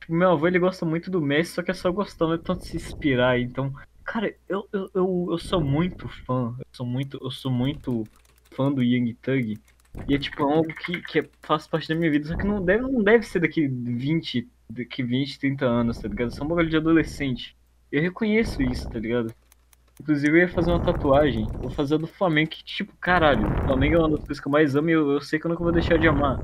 Tipo, 0.00 0.14
meu 0.14 0.32
avô, 0.32 0.46
ele 0.48 0.58
gosta 0.58 0.86
muito 0.86 1.10
do 1.10 1.20
Messi, 1.22 1.52
só 1.54 1.62
que 1.62 1.70
é 1.70 1.74
só 1.74 1.92
gostar, 1.92 2.26
não 2.26 2.34
é 2.34 2.38
tanto 2.38 2.64
se 2.64 2.76
inspirar. 2.76 3.40
Então, 3.40 3.72
cara, 4.04 4.36
eu, 4.48 4.68
eu, 4.72 4.90
eu, 4.94 5.28
eu 5.32 5.38
sou 5.38 5.60
muito 5.62 6.08
fã. 6.08 6.56
Eu 6.58 6.66
sou 6.74 6.86
muito, 6.86 7.18
eu 7.22 7.30
sou 7.30 7.52
muito 7.52 8.04
fã 8.54 8.72
do 8.72 8.82
Young 8.82 9.14
Thug. 9.16 9.60
E 10.06 10.14
é 10.14 10.18
tipo 10.18 10.42
algo 10.44 10.68
que, 10.74 11.00
que 11.02 11.20
é- 11.20 11.30
faz 11.42 11.66
parte 11.66 11.88
da 11.88 11.94
minha 11.94 12.10
vida, 12.10 12.26
só 12.28 12.36
que 12.36 12.46
não 12.46 12.64
deve, 12.64 12.82
não 12.84 13.02
deve 13.02 13.24
ser 13.24 13.40
daqui 13.40 13.66
20, 13.68 14.50
daqui 14.68 15.02
20, 15.02 15.38
30 15.38 15.66
anos, 15.66 16.00
tá 16.00 16.08
ligado? 16.08 16.30
Isso 16.30 16.42
é 16.42 16.46
um 16.46 16.48
bagulho 16.48 16.68
de 16.70 16.76
adolescente. 16.76 17.56
Eu 17.90 18.02
reconheço 18.02 18.62
isso, 18.62 18.88
tá 18.90 18.98
ligado? 18.98 19.34
Inclusive 20.00 20.30
eu 20.38 20.42
ia 20.42 20.48
fazer 20.48 20.70
uma 20.72 20.82
tatuagem, 20.82 21.52
vou 21.60 21.70
fazer 21.70 21.96
a 21.96 21.98
do 21.98 22.06
Flamengo, 22.08 22.50
que 22.50 22.64
tipo, 22.64 22.96
caralho, 22.98 23.52
o 23.52 23.56
Flamengo 23.64 23.96
é 23.96 23.98
uma 24.00 24.10
das 24.10 24.24
coisas 24.24 24.40
que 24.42 24.48
eu 24.48 24.52
mais 24.52 24.76
amo 24.76 24.90
e 24.90 24.92
eu, 24.92 25.12
eu 25.12 25.20
sei 25.22 25.38
que 25.40 25.46
eu 25.46 25.50
nunca 25.50 25.62
vou 25.64 25.72
deixar 25.72 25.98
de 25.98 26.08
amar. 26.08 26.42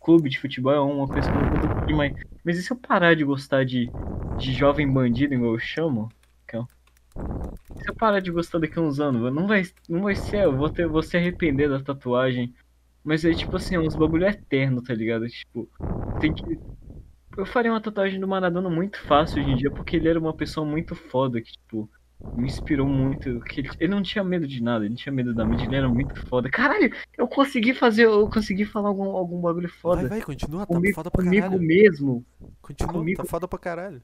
Clube 0.00 0.28
de 0.30 0.38
futebol 0.40 0.72
é 0.72 0.80
uma 0.80 1.08
coisa 1.10 1.28
que 1.30 1.36
eu 1.36 1.40
nunca 1.40 1.56
vou 1.58 1.70
curtir 1.70 1.92
mais. 1.94 2.14
Mas 2.44 2.58
e 2.58 2.62
se 2.62 2.72
eu 2.72 2.76
parar 2.78 3.14
de 3.16 3.24
gostar 3.24 3.64
de, 3.64 3.94
de 4.36 4.52
jovem 4.52 4.90
bandido, 4.92 5.34
igual 5.34 5.54
eu 5.54 5.58
chamo? 5.58 6.14
Eu 7.90 7.94
parar 7.96 8.20
de 8.20 8.30
gostar 8.30 8.58
daqui 8.60 8.78
a 8.78 8.82
uns 8.82 9.00
anos, 9.00 9.32
não 9.34 9.48
vai, 9.48 9.62
não 9.88 10.02
vai 10.02 10.14
ser, 10.14 10.44
eu 10.44 10.56
vou, 10.56 10.70
ter, 10.70 10.86
vou 10.86 11.02
se 11.02 11.16
arrepender 11.16 11.68
da 11.68 11.82
tatuagem. 11.82 12.54
Mas 13.02 13.24
é 13.24 13.32
tipo 13.34 13.56
assim, 13.56 13.74
é 13.74 13.80
uns 13.80 13.96
bagulho 13.96 14.26
eterno, 14.26 14.80
tá 14.82 14.94
ligado? 14.94 15.26
Tipo, 15.26 15.68
tem 16.20 16.32
que. 16.32 16.60
Eu 17.36 17.44
faria 17.46 17.72
uma 17.72 17.80
tatuagem 17.80 18.20
do 18.20 18.28
Maradona 18.28 18.68
muito 18.70 19.00
fácil 19.00 19.40
hoje 19.42 19.50
em 19.50 19.56
dia, 19.56 19.70
porque 19.70 19.96
ele 19.96 20.08
era 20.08 20.18
uma 20.20 20.32
pessoa 20.34 20.64
muito 20.66 20.94
foda, 20.94 21.40
que, 21.40 21.50
tipo, 21.52 21.90
me 22.36 22.46
inspirou 22.46 22.86
muito. 22.86 23.40
Que 23.40 23.60
ele, 23.60 23.70
ele 23.80 23.90
não 23.92 24.02
tinha 24.02 24.22
medo 24.22 24.46
de 24.46 24.62
nada, 24.62 24.84
ele 24.84 24.90
não 24.90 24.96
tinha 24.96 25.12
medo 25.12 25.34
da 25.34 25.44
mídia, 25.44 25.64
ele 25.64 25.76
era 25.76 25.88
muito 25.88 26.14
foda. 26.28 26.48
Caralho, 26.50 26.92
eu 27.18 27.26
consegui 27.26 27.74
fazer, 27.74 28.04
eu 28.04 28.28
consegui 28.28 28.64
falar 28.64 28.88
algum, 28.88 29.16
algum 29.16 29.40
bagulho 29.40 29.68
Vai, 29.68 29.76
foda. 29.78 30.08
vai, 30.08 30.20
continua, 30.22 30.60
tá 30.66 30.74
Comigo, 30.74 30.94
foda 30.94 31.10
pra 31.10 31.24
comigo 31.24 31.42
caralho. 31.42 31.62
mesmo, 31.62 32.24
Continua, 32.60 32.92
comigo- 32.92 33.22
tá 33.22 33.28
foda 33.28 33.48
pra 33.48 33.58
caralho. 33.58 34.02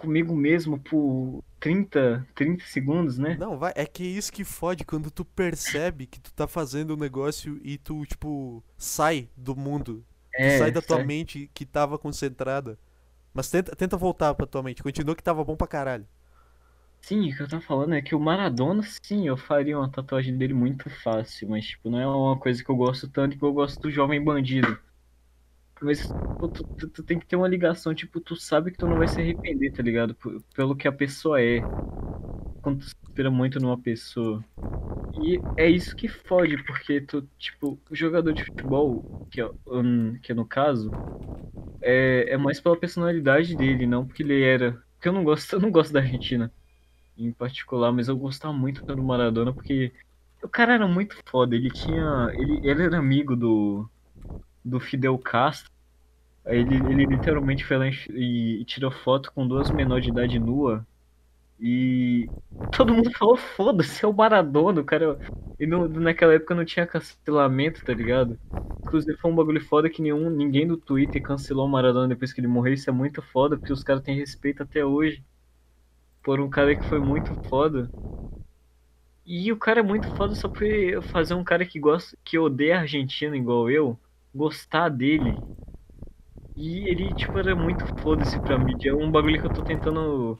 Comigo 0.00 0.34
mesmo 0.34 0.78
por 0.78 1.44
30, 1.60 2.26
30 2.34 2.64
segundos, 2.64 3.18
né? 3.18 3.36
Não, 3.38 3.58
vai, 3.58 3.72
é 3.76 3.86
que 3.86 4.02
é 4.02 4.06
isso 4.06 4.32
que 4.32 4.44
fode 4.44 4.84
quando 4.84 5.10
tu 5.10 5.24
percebe 5.24 6.06
que 6.06 6.20
tu 6.20 6.32
tá 6.32 6.46
fazendo 6.46 6.94
um 6.94 6.96
negócio 6.96 7.60
e 7.62 7.78
tu, 7.78 8.04
tipo, 8.06 8.62
sai 8.76 9.28
do 9.36 9.54
mundo. 9.56 10.04
É, 10.32 10.58
sai 10.58 10.70
da 10.70 10.82
tua 10.82 10.98
sabe? 10.98 11.08
mente 11.08 11.50
que 11.54 11.66
tava 11.66 11.98
concentrada. 11.98 12.78
Mas 13.32 13.50
tenta, 13.50 13.74
tenta 13.76 13.96
voltar 13.96 14.34
pra 14.34 14.46
tua 14.46 14.62
mente. 14.62 14.82
Continua 14.82 15.14
que 15.16 15.22
tava 15.22 15.44
bom 15.44 15.56
pra 15.56 15.66
caralho. 15.66 16.06
Sim, 17.02 17.30
o 17.30 17.36
que 17.36 17.42
eu 17.42 17.48
tava 17.48 17.62
falando 17.62 17.94
é 17.94 18.02
que 18.02 18.14
o 18.14 18.20
Maradona, 18.20 18.82
sim, 19.02 19.26
eu 19.26 19.36
faria 19.36 19.78
uma 19.78 19.90
tatuagem 19.90 20.36
dele 20.36 20.54
muito 20.54 20.88
fácil, 20.90 21.48
mas, 21.48 21.66
tipo, 21.66 21.90
não 21.90 21.98
é 21.98 22.06
uma 22.06 22.38
coisa 22.38 22.62
que 22.62 22.70
eu 22.70 22.76
gosto 22.76 23.08
tanto 23.08 23.38
que 23.38 23.44
eu 23.44 23.52
gosto 23.52 23.80
do 23.80 23.90
Jovem 23.90 24.22
Bandido. 24.22 24.78
Mas 25.82 26.14
pô, 26.38 26.48
tu, 26.48 26.64
tu- 26.76 26.88
tu 26.90 27.02
tem 27.04 27.18
que 27.18 27.26
ter 27.26 27.36
uma 27.36 27.48
ligação, 27.48 27.94
tipo, 27.94 28.20
tu 28.20 28.36
sabe 28.36 28.70
que 28.72 28.78
tu 28.78 28.86
não 28.86 28.96
vai 28.98 29.08
se 29.08 29.20
arrepender, 29.20 29.72
tá 29.72 29.82
ligado? 29.82 30.14
P- 30.14 30.40
Pelo 30.54 30.76
que 30.76 30.88
a 30.88 30.92
pessoa 30.92 31.40
é. 31.42 31.68
Quando 32.62 32.80
tu 32.80 32.86
se 32.86 32.94
inspira 33.06 33.30
muito 33.30 33.60
numa 33.60 33.80
pessoa. 33.80 34.44
E 35.14 35.44
é 35.56 35.68
isso 35.70 35.96
que 35.96 36.08
fode, 36.08 36.62
porque 36.64 37.00
tu, 37.02 37.22
tipo, 37.38 37.82
o 37.90 37.96
jogador 37.96 38.32
de 38.34 38.44
futebol, 38.44 39.06
que 39.30 39.40
é, 39.42 39.50
hum, 39.68 40.18
que 40.20 40.32
é 40.32 40.34
no 40.34 40.46
caso, 40.46 40.96
é, 41.82 42.32
é 42.34 42.36
mais 42.36 42.60
pela 42.60 42.78
personalidade 42.78 43.56
dele, 43.56 43.86
não 43.86 44.06
porque 44.06 44.22
ele 44.22 44.42
era. 44.42 44.72
Porque 44.96 45.08
eu 45.08 45.12
não 45.12 45.24
gosto, 45.24 45.52
eu 45.56 45.60
não 45.60 45.70
gosto 45.70 45.92
da 45.92 46.00
Argentina 46.00 46.52
em 47.16 47.32
particular, 47.32 47.92
mas 47.92 48.08
eu 48.08 48.16
gostava 48.18 48.52
muito 48.54 48.82
do 48.86 49.02
Maradona 49.02 49.54
porque 49.54 49.92
O 50.42 50.48
cara 50.48 50.74
era 50.74 50.88
muito 50.88 51.16
foda, 51.28 51.56
ele 51.56 51.70
tinha. 51.70 52.30
Ele, 52.34 52.60
ele 52.64 52.84
era 52.84 52.98
amigo 52.98 53.36
do. 53.36 53.90
Do 54.64 54.80
Fidel 54.80 55.16
Castro. 55.18 55.70
Ele, 56.46 56.76
ele 56.76 57.04
literalmente 57.06 57.64
foi 57.64 57.76
lá 57.78 57.86
e, 57.88 58.60
e 58.60 58.64
tirou 58.64 58.90
foto 58.90 59.32
com 59.32 59.46
duas 59.46 59.70
menores 59.70 60.04
de 60.04 60.10
idade 60.10 60.38
nua. 60.38 60.86
E 61.60 62.26
todo 62.74 62.94
mundo 62.94 63.10
falou, 63.12 63.36
foda-se, 63.36 64.02
é 64.04 64.08
o 64.08 64.14
Maradona, 64.14 64.80
o 64.80 64.84
cara. 64.84 65.18
E 65.58 65.66
naquela 65.66 66.32
época 66.32 66.54
não 66.54 66.64
tinha 66.64 66.86
cancelamento, 66.86 67.84
tá 67.84 67.92
ligado? 67.92 68.38
Inclusive 68.82 69.18
foi 69.18 69.30
um 69.30 69.34
bagulho 69.34 69.62
foda 69.62 69.90
que 69.90 70.00
nenhum, 70.00 70.30
ninguém 70.30 70.66
do 70.66 70.78
Twitter 70.78 71.22
cancelou 71.22 71.66
o 71.66 71.68
Maradona 71.68 72.08
depois 72.08 72.32
que 72.32 72.40
ele 72.40 72.46
morreu. 72.46 72.72
Isso 72.72 72.88
é 72.88 72.92
muito 72.92 73.20
foda, 73.20 73.58
porque 73.58 73.72
os 73.72 73.84
caras 73.84 74.02
têm 74.02 74.16
respeito 74.16 74.62
até 74.62 74.82
hoje. 74.84 75.22
Por 76.22 76.40
um 76.40 76.48
cara 76.48 76.74
que 76.74 76.84
foi 76.84 76.98
muito 76.98 77.34
foda. 77.48 77.90
E 79.26 79.52
o 79.52 79.56
cara 79.56 79.80
é 79.80 79.82
muito 79.82 80.08
foda 80.16 80.34
só 80.34 80.48
por 80.48 80.64
fazer 81.02 81.34
um 81.34 81.44
cara 81.44 81.64
que 81.66 81.78
gosta, 81.78 82.16
que 82.24 82.38
odeia 82.38 82.78
a 82.78 82.80
Argentina 82.80 83.36
igual 83.36 83.70
eu, 83.70 83.98
gostar 84.34 84.88
dele. 84.90 85.44
E 86.56 86.88
ele, 86.88 87.14
tipo, 87.14 87.38
era 87.38 87.54
muito 87.56 87.84
foda-se 88.00 88.40
pra 88.40 88.58
mídia. 88.58 88.90
É 88.90 88.94
um 88.94 89.10
bagulho 89.10 89.40
que 89.40 89.46
eu 89.46 89.50
tô 89.52 89.62
tentando. 89.62 90.38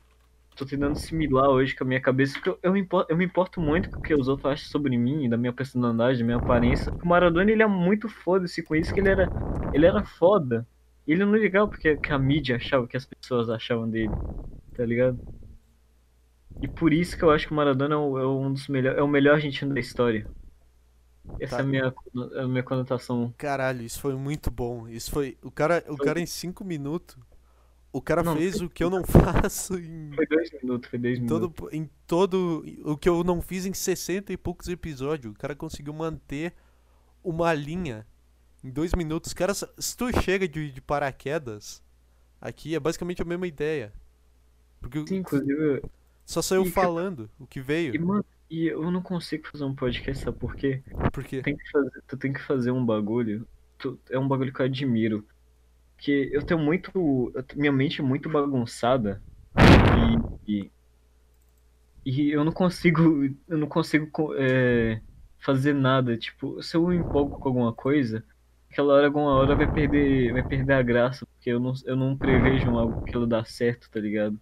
Tô 0.56 0.66
tentando 0.66 0.92
assimilar 0.92 1.50
hoje 1.50 1.74
com 1.76 1.84
a 1.84 1.86
minha 1.86 2.00
cabeça, 2.02 2.34
porque 2.34 2.50
eu, 2.50 2.58
eu, 2.62 2.72
me 2.72 2.80
importo, 2.80 3.12
eu 3.12 3.16
me 3.18 3.24
importo 3.26 3.60
muito 3.60 3.90
com 3.90 3.98
o 3.98 4.02
que 4.02 4.14
os 4.14 4.28
outros 4.28 4.46
acham 4.52 4.66
sobre 4.70 4.96
mim, 4.98 5.28
da 5.28 5.36
minha 5.36 5.52
personalidade, 5.52 6.18
da 6.20 6.24
minha 6.24 6.38
aparência. 6.38 6.94
O 7.04 7.08
Maradona, 7.08 7.50
ele 7.52 7.62
é 7.62 7.66
muito 7.68 8.08
foda-se 8.08 8.62
com 8.62 8.76
isso, 8.76 8.92
que 8.94 9.00
ele 9.00 9.08
era, 9.10 9.32
ele 9.72 9.86
era 9.86 10.04
foda. 10.04 10.68
Ele 11.06 11.24
não 11.26 11.36
ligava 11.36 11.68
porque 11.68 11.96
que 11.98 12.12
a 12.12 12.18
mídia 12.18 12.56
achava, 12.56 12.86
que 12.88 12.96
as 12.96 13.06
pessoas 13.06 13.50
achavam 13.50 13.90
dele, 13.90 14.18
tá 14.74 14.84
ligado? 14.86 15.20
E 16.62 16.66
por 16.68 16.92
isso 16.92 17.18
que 17.18 17.22
eu 17.22 17.30
acho 17.30 17.46
que 17.46 17.52
o 17.52 17.56
Maradona 17.56 17.94
é 17.94 17.98
o- 17.98 18.18
é 18.18 18.26
um 18.26 18.52
dos 18.52 18.66
melhores, 18.68 18.98
é 18.98 19.02
o 19.02 19.08
melhor 19.08 19.34
argentino 19.34 19.74
da 19.74 19.80
história. 19.80 20.26
Essa 21.38 21.56
Tá. 21.56 21.58
é 21.58 21.62
a 21.62 21.64
minha, 21.66 21.94
a 22.42 22.48
minha 22.48 22.62
conotação. 22.62 23.34
Caralho, 23.36 23.82
isso 23.82 24.00
foi 24.00 24.14
muito 24.14 24.50
bom. 24.50 24.86
Isso 24.88 25.10
foi. 25.10 25.38
O 25.42 25.50
cara, 25.50 25.84
o 25.88 25.96
cara 25.96 26.20
em 26.20 26.26
5 26.26 26.64
minutos. 26.64 27.16
O 27.92 28.02
cara 28.02 28.22
Não, 28.22 28.36
fez 28.36 28.58
foi 28.58 28.62
o 28.62 28.70
que 28.70 28.84
eu 28.84 28.90
não 28.90 29.02
faço 29.04 29.78
em 29.78 30.12
Foi 30.14 30.26
dois 30.26 30.50
minutos, 30.62 30.90
foi 30.90 30.98
dois 30.98 31.18
Em 31.18 31.22
minutos. 31.22 31.54
todo, 31.56 31.70
em 31.74 31.90
todo. 32.06 32.64
O 32.84 32.96
que 32.96 33.08
eu 33.08 33.24
não 33.24 33.40
fiz 33.42 33.66
em 33.66 33.72
60 33.74 34.32
e 34.32 34.36
poucos 34.36 34.68
episódios. 34.68 35.32
O 35.34 35.38
cara 35.38 35.56
conseguiu 35.56 35.92
manter 35.92 36.54
uma 37.24 37.52
linha 37.54 38.06
em 38.64 38.70
dois 38.70 38.92
minutos. 38.94 39.32
Cara, 39.34 39.54
se 39.54 39.96
tu 39.96 40.12
chega 40.22 40.48
de, 40.48 40.70
de 40.72 40.80
paraquedas, 40.80 41.82
aqui 42.40 42.74
é 42.74 42.80
basicamente 42.80 43.22
a 43.22 43.24
mesma 43.24 43.46
ideia. 43.46 43.92
Porque 44.80 45.04
Sim, 45.06 45.16
inclusive, 45.16 45.82
só 46.24 46.42
saiu 46.42 46.64
e, 46.64 46.72
cara, 46.72 46.86
falando 46.86 47.30
o 47.38 47.46
que 47.46 47.60
E, 47.60 47.62
veio. 47.62 47.98
mano, 47.98 48.24
e 48.50 48.66
eu 48.66 48.90
não 48.90 49.00
consigo 49.00 49.46
fazer 49.46 49.64
um 49.64 49.74
podcast, 49.74 50.24
sabe 50.24 50.38
por 50.38 50.56
quê? 50.56 50.82
Porque. 51.12 51.38
Tu 51.38 51.44
tem 51.44 51.56
que 51.56 51.70
fazer, 51.70 51.90
tu 52.08 52.16
tem 52.16 52.32
que 52.32 52.40
fazer 52.42 52.70
um 52.72 52.84
bagulho. 52.84 53.46
tu- 53.78 53.98
é 54.10 54.18
um 54.18 54.26
bagulho 54.28 54.52
que 54.52 54.60
eu 54.60 54.66
admiro. 54.66 55.26
Que 55.96 56.30
eu 56.32 56.42
tenho 56.42 56.60
muito. 56.60 56.90
eu 57.34 57.44
minha 57.56 57.72
mente 57.72 58.00
é 58.00 58.04
muito 58.04 58.28
bagunçada. 58.28 59.22
E, 60.46 60.52
e, 60.64 60.70
e 62.04 62.30
eu 62.30 62.44
não 62.44 62.52
consigo. 62.52 63.24
Eu 63.48 63.58
não 63.58 63.68
consigo 63.68 64.06
co- 64.10 64.34
é, 64.36 65.00
fazer 65.38 65.74
nada. 65.74 66.16
Tipo, 66.16 66.62
se 66.62 66.76
eu 66.76 66.86
me 66.88 66.96
empolgo 66.96 67.38
com 67.38 67.48
alguma 67.48 67.72
coisa, 67.72 68.24
aquela 68.70 68.94
hora, 68.94 69.06
alguma 69.06 69.34
hora 69.34 69.54
vai 69.54 69.70
perder, 69.72 70.32
vai 70.32 70.42
perder 70.42 70.72
a 70.74 70.82
graça. 70.82 71.26
Porque 71.26 71.50
eu 71.50 71.60
não, 71.60 71.72
eu 71.84 71.96
não 71.96 72.16
prevejo 72.16 72.68
algo 72.76 73.04
que 73.04 73.14
ela 73.14 73.26
dá 73.26 73.44
certo, 73.44 73.88
tá 73.90 74.00
ligado? 74.00 74.40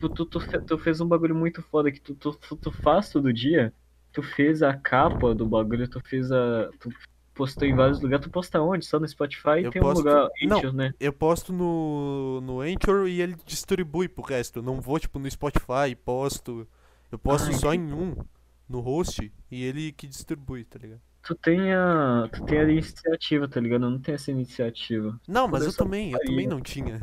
Tu, 0.00 0.08
tu, 0.08 0.26
tu, 0.26 0.40
tu 0.66 0.78
fez 0.78 1.00
um 1.00 1.06
bagulho 1.06 1.34
muito 1.34 1.62
foda 1.62 1.90
que 1.90 2.00
tu, 2.00 2.14
tu, 2.14 2.32
tu, 2.56 2.70
faz 2.70 3.10
todo 3.10 3.32
dia. 3.32 3.72
Tu 4.12 4.22
fez 4.22 4.62
a 4.62 4.74
capa 4.74 5.34
do 5.34 5.46
bagulho, 5.46 5.88
tu 5.88 6.00
fez 6.00 6.30
a. 6.32 6.70
Tu 6.80 6.90
postou 7.34 7.66
em 7.68 7.74
vários 7.74 8.00
lugares. 8.00 8.24
Tu 8.24 8.30
posta 8.30 8.60
onde? 8.60 8.84
Só 8.84 8.98
no 8.98 9.06
Spotify? 9.06 9.62
Eu 9.62 9.70
Tem 9.70 9.80
um 9.80 9.84
posto- 9.84 9.98
lugar 9.98 10.28
não. 10.42 10.58
Anchor, 10.58 10.72
né? 10.72 10.92
Eu 10.98 11.12
posto 11.12 11.52
no, 11.52 12.40
no 12.40 12.60
Anchor 12.60 13.06
e 13.08 13.20
ele 13.20 13.36
distribui 13.44 14.08
pro 14.08 14.24
resto. 14.24 14.58
Eu 14.58 14.62
não 14.62 14.80
vou, 14.80 14.98
tipo, 14.98 15.18
no 15.18 15.30
Spotify 15.30 15.94
posto. 16.04 16.66
Eu 17.10 17.18
posto 17.18 17.50
Ah, 17.50 17.52
só 17.52 17.74
em 17.74 17.92
um, 17.92 18.14
no 18.68 18.80
host, 18.80 19.32
e 19.50 19.62
ele 19.64 19.92
que 19.92 20.06
distribui, 20.06 20.64
tá 20.64 20.78
ligado? 20.78 21.00
Tu 21.22 21.34
tem 21.34 21.72
a. 21.72 22.28
Tu 22.32 22.44
tem 22.44 22.58
a 22.60 22.64
iniciativa, 22.64 23.48
tá 23.48 23.60
ligado? 23.60 23.84
Eu 23.84 23.90
não 23.90 23.98
tenho 23.98 24.14
essa 24.14 24.30
iniciativa. 24.30 25.18
Não, 25.26 25.46
mas 25.48 25.64
eu 25.64 25.72
também, 25.74 26.12
eu 26.12 26.18
também 26.20 26.46
não 26.46 26.60
tinha. 26.60 27.00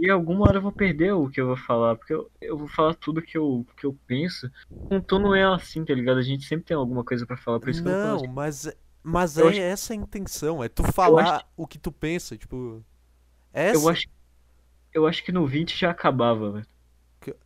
E 0.00 0.08
alguma 0.10 0.46
hora 0.48 0.56
eu 0.58 0.62
vou 0.62 0.72
perder 0.72 1.12
o 1.12 1.28
que 1.28 1.40
eu 1.40 1.46
vou 1.48 1.56
falar, 1.56 1.94
porque 1.94 2.14
eu, 2.14 2.30
eu 2.40 2.56
vou 2.56 2.66
falar 2.68 2.94
tudo 2.94 3.20
que 3.20 3.36
eu, 3.36 3.66
que 3.76 3.84
eu 3.84 3.94
penso. 4.06 4.50
Tu 5.06 5.18
não 5.18 5.34
é 5.34 5.44
assim, 5.44 5.84
tá 5.84 5.92
ligado? 5.94 6.18
A 6.18 6.22
gente 6.22 6.46
sempre 6.46 6.64
tem 6.64 6.76
alguma 6.76 7.04
coisa 7.04 7.26
pra 7.26 7.36
falar, 7.36 7.60
por 7.60 7.68
isso 7.68 7.82
que 7.82 7.88
eu 7.88 7.92
Não, 7.92 8.18
falo. 8.20 8.32
mas, 8.32 8.72
mas 9.02 9.36
Eu 9.36 9.48
é 9.48 9.50
acho- 9.50 9.60
essa 9.60 9.92
a 9.92 9.96
intenção, 9.96 10.64
é 10.64 10.68
tu 10.70 10.82
falar 10.84 11.36
acho- 11.36 11.44
o 11.56 11.66
que 11.66 11.78
tu 11.78 11.92
pensa, 11.92 12.36
tipo. 12.36 12.82
Essa. 13.52 13.78
Eu 13.78 13.88
acho, 13.90 14.06
eu 14.94 15.06
acho 15.06 15.22
que 15.22 15.32
no 15.32 15.46
20 15.46 15.78
já 15.78 15.90
acabava, 15.90 16.50
velho. 16.50 16.66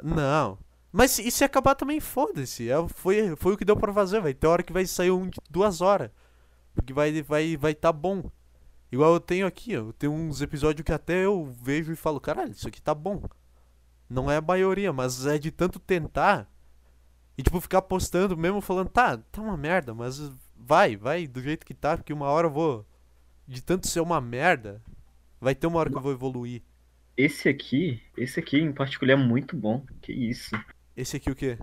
Não. 0.03 0.57
Mas 0.93 1.11
se- 1.11 1.27
e 1.27 1.31
se 1.33 1.43
acabar 1.43 1.75
também, 1.75 1.99
foda-se. 1.99 2.71
É, 2.71 2.77
foi, 2.89 3.35
foi 3.37 3.55
o 3.55 3.57
que 3.57 3.65
deu 3.65 3.77
pra 3.77 3.93
fazer, 3.93 4.21
vai. 4.21 4.33
Tem 4.33 4.49
hora 4.49 4.63
que 4.63 4.73
vai 4.73 4.87
sair 4.87 5.11
um 5.11 5.29
de 5.29 5.39
duas 5.51 5.81
horas. 5.81 6.11
Porque 6.75 6.93
vai 6.93 7.21
vai 7.23 7.57
vai 7.57 7.75
tá 7.75 7.93
bom. 7.93 8.31
Igual 8.93 9.15
eu 9.15 9.21
tenho 9.21 9.47
aqui, 9.47 9.77
ó. 9.77 9.81
Eu 9.81 9.93
tenho 9.93 10.13
uns 10.13 10.41
episódios 10.41 10.85
que 10.85 10.93
até 10.93 11.25
eu 11.25 11.47
vejo 11.61 11.93
e 11.93 11.97
falo, 11.97 12.21
caralho, 12.21 12.53
isso 12.53 12.69
aqui 12.69 12.81
tá 12.81 12.95
bom. 12.95 13.23
Não 14.09 14.31
é 14.31 14.37
a 14.37 14.41
maioria, 14.43 14.93
mas 14.93 15.27
é 15.27 15.39
de 15.39 15.51
tanto 15.51 15.79
tentar. 15.79 16.49
E 17.37 17.43
tipo, 17.43 17.61
ficar 17.61 17.83
postando 17.83 18.37
mesmo 18.37 18.61
falando, 18.61 18.89
tá, 18.89 19.17
tá 19.17 19.43
uma 19.43 19.57
merda, 19.57 19.93
mas 19.93 20.21
vai, 20.57 20.97
vai 20.97 21.27
do 21.27 21.43
jeito 21.43 21.67
que 21.67 21.75
tá, 21.75 21.97
porque 21.97 22.13
uma 22.13 22.27
hora 22.27 22.47
eu 22.47 22.53
vou. 22.53 22.87
De 23.47 23.61
tanto 23.61 23.89
ser 23.89 24.01
uma 24.01 24.21
merda, 24.21 24.81
vai 25.41 25.55
ter 25.55 25.67
uma 25.67 25.79
hora 25.79 25.91
que 25.91 25.97
eu 25.97 26.01
vou 26.01 26.13
evoluir. 26.13 26.63
Esse 27.17 27.49
aqui, 27.49 28.01
esse 28.17 28.41
aqui 28.41 28.59
em 28.59 28.73
particular 28.73 29.13
é 29.13 29.17
muito 29.17 29.57
bom. 29.57 29.85
Que 30.01 30.13
isso. 30.13 30.51
Esse 30.97 31.17
aqui 31.17 31.31
o 31.31 31.35
quê? 31.35 31.59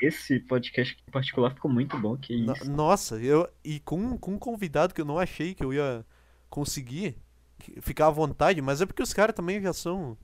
Esse 0.00 0.40
podcast 0.40 0.96
em 1.06 1.10
particular 1.10 1.52
ficou 1.54 1.70
muito 1.70 1.98
bom. 1.98 2.16
Que 2.16 2.36
No- 2.40 2.52
isso. 2.54 2.70
Nossa, 2.70 3.20
eu 3.20 3.48
e 3.62 3.80
com, 3.80 4.16
com 4.16 4.34
um 4.34 4.38
convidado 4.38 4.94
que 4.94 5.00
eu 5.00 5.04
não 5.04 5.18
achei 5.18 5.54
que 5.54 5.62
eu 5.64 5.74
ia 5.74 6.04
conseguir 6.50 7.16
ficar 7.80 8.08
à 8.08 8.10
vontade, 8.10 8.60
mas 8.60 8.80
é 8.80 8.86
porque 8.86 9.02
os 9.02 9.12
caras 9.12 9.34
também 9.34 9.60
já 9.62 9.72
são. 9.72 10.16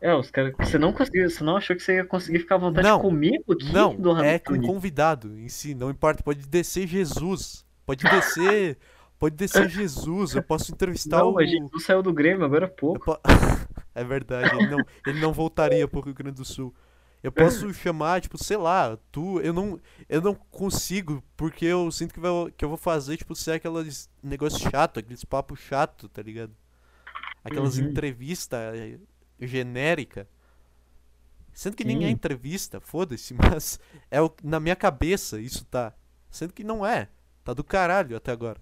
É, 0.00 0.14
os 0.14 0.30
caras. 0.30 0.54
Você 0.58 0.78
não 0.78 0.92
conseguiu, 0.92 1.28
você 1.28 1.42
não 1.44 1.56
achou 1.56 1.74
que 1.76 1.82
você 1.82 1.96
ia 1.96 2.04
conseguir 2.04 2.38
ficar 2.38 2.54
à 2.54 2.58
vontade 2.58 2.86
Não. 2.86 3.00
comigo 3.00 3.52
aqui 3.52 3.72
Não, 3.72 3.94
do 3.94 4.16
é 4.22 4.38
com 4.38 4.60
convidado 4.62 5.36
em 5.38 5.48
si, 5.48 5.74
não 5.74 5.90
importa, 5.90 6.22
pode 6.22 6.46
descer 6.46 6.86
Jesus, 6.86 7.66
pode 7.84 8.04
descer, 8.04 8.78
pode 9.18 9.34
descer 9.34 9.68
Jesus, 9.68 10.34
eu 10.36 10.42
posso 10.42 10.72
entrevistar 10.72 11.18
Não, 11.18 11.30
o 11.30 11.34
mas 11.34 11.50
Jesus 11.50 11.84
saiu 11.84 12.00
do 12.02 12.12
Grêmio 12.12 12.44
agora 12.44 12.66
há 12.66 12.68
pouco. 12.68 13.04
po- 13.04 13.20
É 13.94 14.04
verdade, 14.04 14.54
ele 14.54 14.68
não, 14.68 14.86
ele 15.04 15.20
não 15.20 15.32
voltaria 15.32 15.88
pro 15.88 16.00
Rio 16.00 16.14
Grande 16.14 16.36
do 16.36 16.44
Sul. 16.44 16.72
Eu 17.22 17.32
posso 17.32 17.72
chamar, 17.74 18.20
tipo, 18.20 18.42
sei 18.42 18.56
lá, 18.56 18.96
tu, 19.10 19.40
eu 19.40 19.52
não, 19.52 19.80
eu 20.08 20.20
não 20.22 20.34
consigo, 20.34 21.22
porque 21.36 21.64
eu 21.64 21.90
sinto 21.90 22.14
que, 22.14 22.20
vai, 22.20 22.30
que 22.56 22.64
eu 22.64 22.68
vou 22.68 22.78
fazer, 22.78 23.16
tipo, 23.16 23.34
ser 23.34 23.52
aqueles 23.52 24.08
negócios 24.22 24.62
chato, 24.62 24.98
aqueles 25.00 25.24
papos 25.24 25.58
chato, 25.58 26.08
tá 26.08 26.22
ligado? 26.22 26.54
Aquelas 27.44 27.76
Uhum. 27.76 27.86
entrevistas 27.88 29.00
genérica. 29.40 30.28
Sendo 31.52 31.76
que 31.76 31.84
nem 31.84 32.04
é 32.04 32.06
Sim. 32.06 32.12
entrevista, 32.12 32.80
foda-se, 32.80 33.34
mas 33.34 33.80
é 34.10 34.20
o, 34.22 34.32
na 34.42 34.60
minha 34.60 34.76
cabeça 34.76 35.40
isso 35.40 35.64
tá. 35.64 35.92
Sendo 36.30 36.52
que 36.52 36.62
não 36.62 36.86
é. 36.86 37.08
Tá 37.42 37.52
do 37.52 37.64
caralho 37.64 38.16
até 38.16 38.30
agora. 38.30 38.60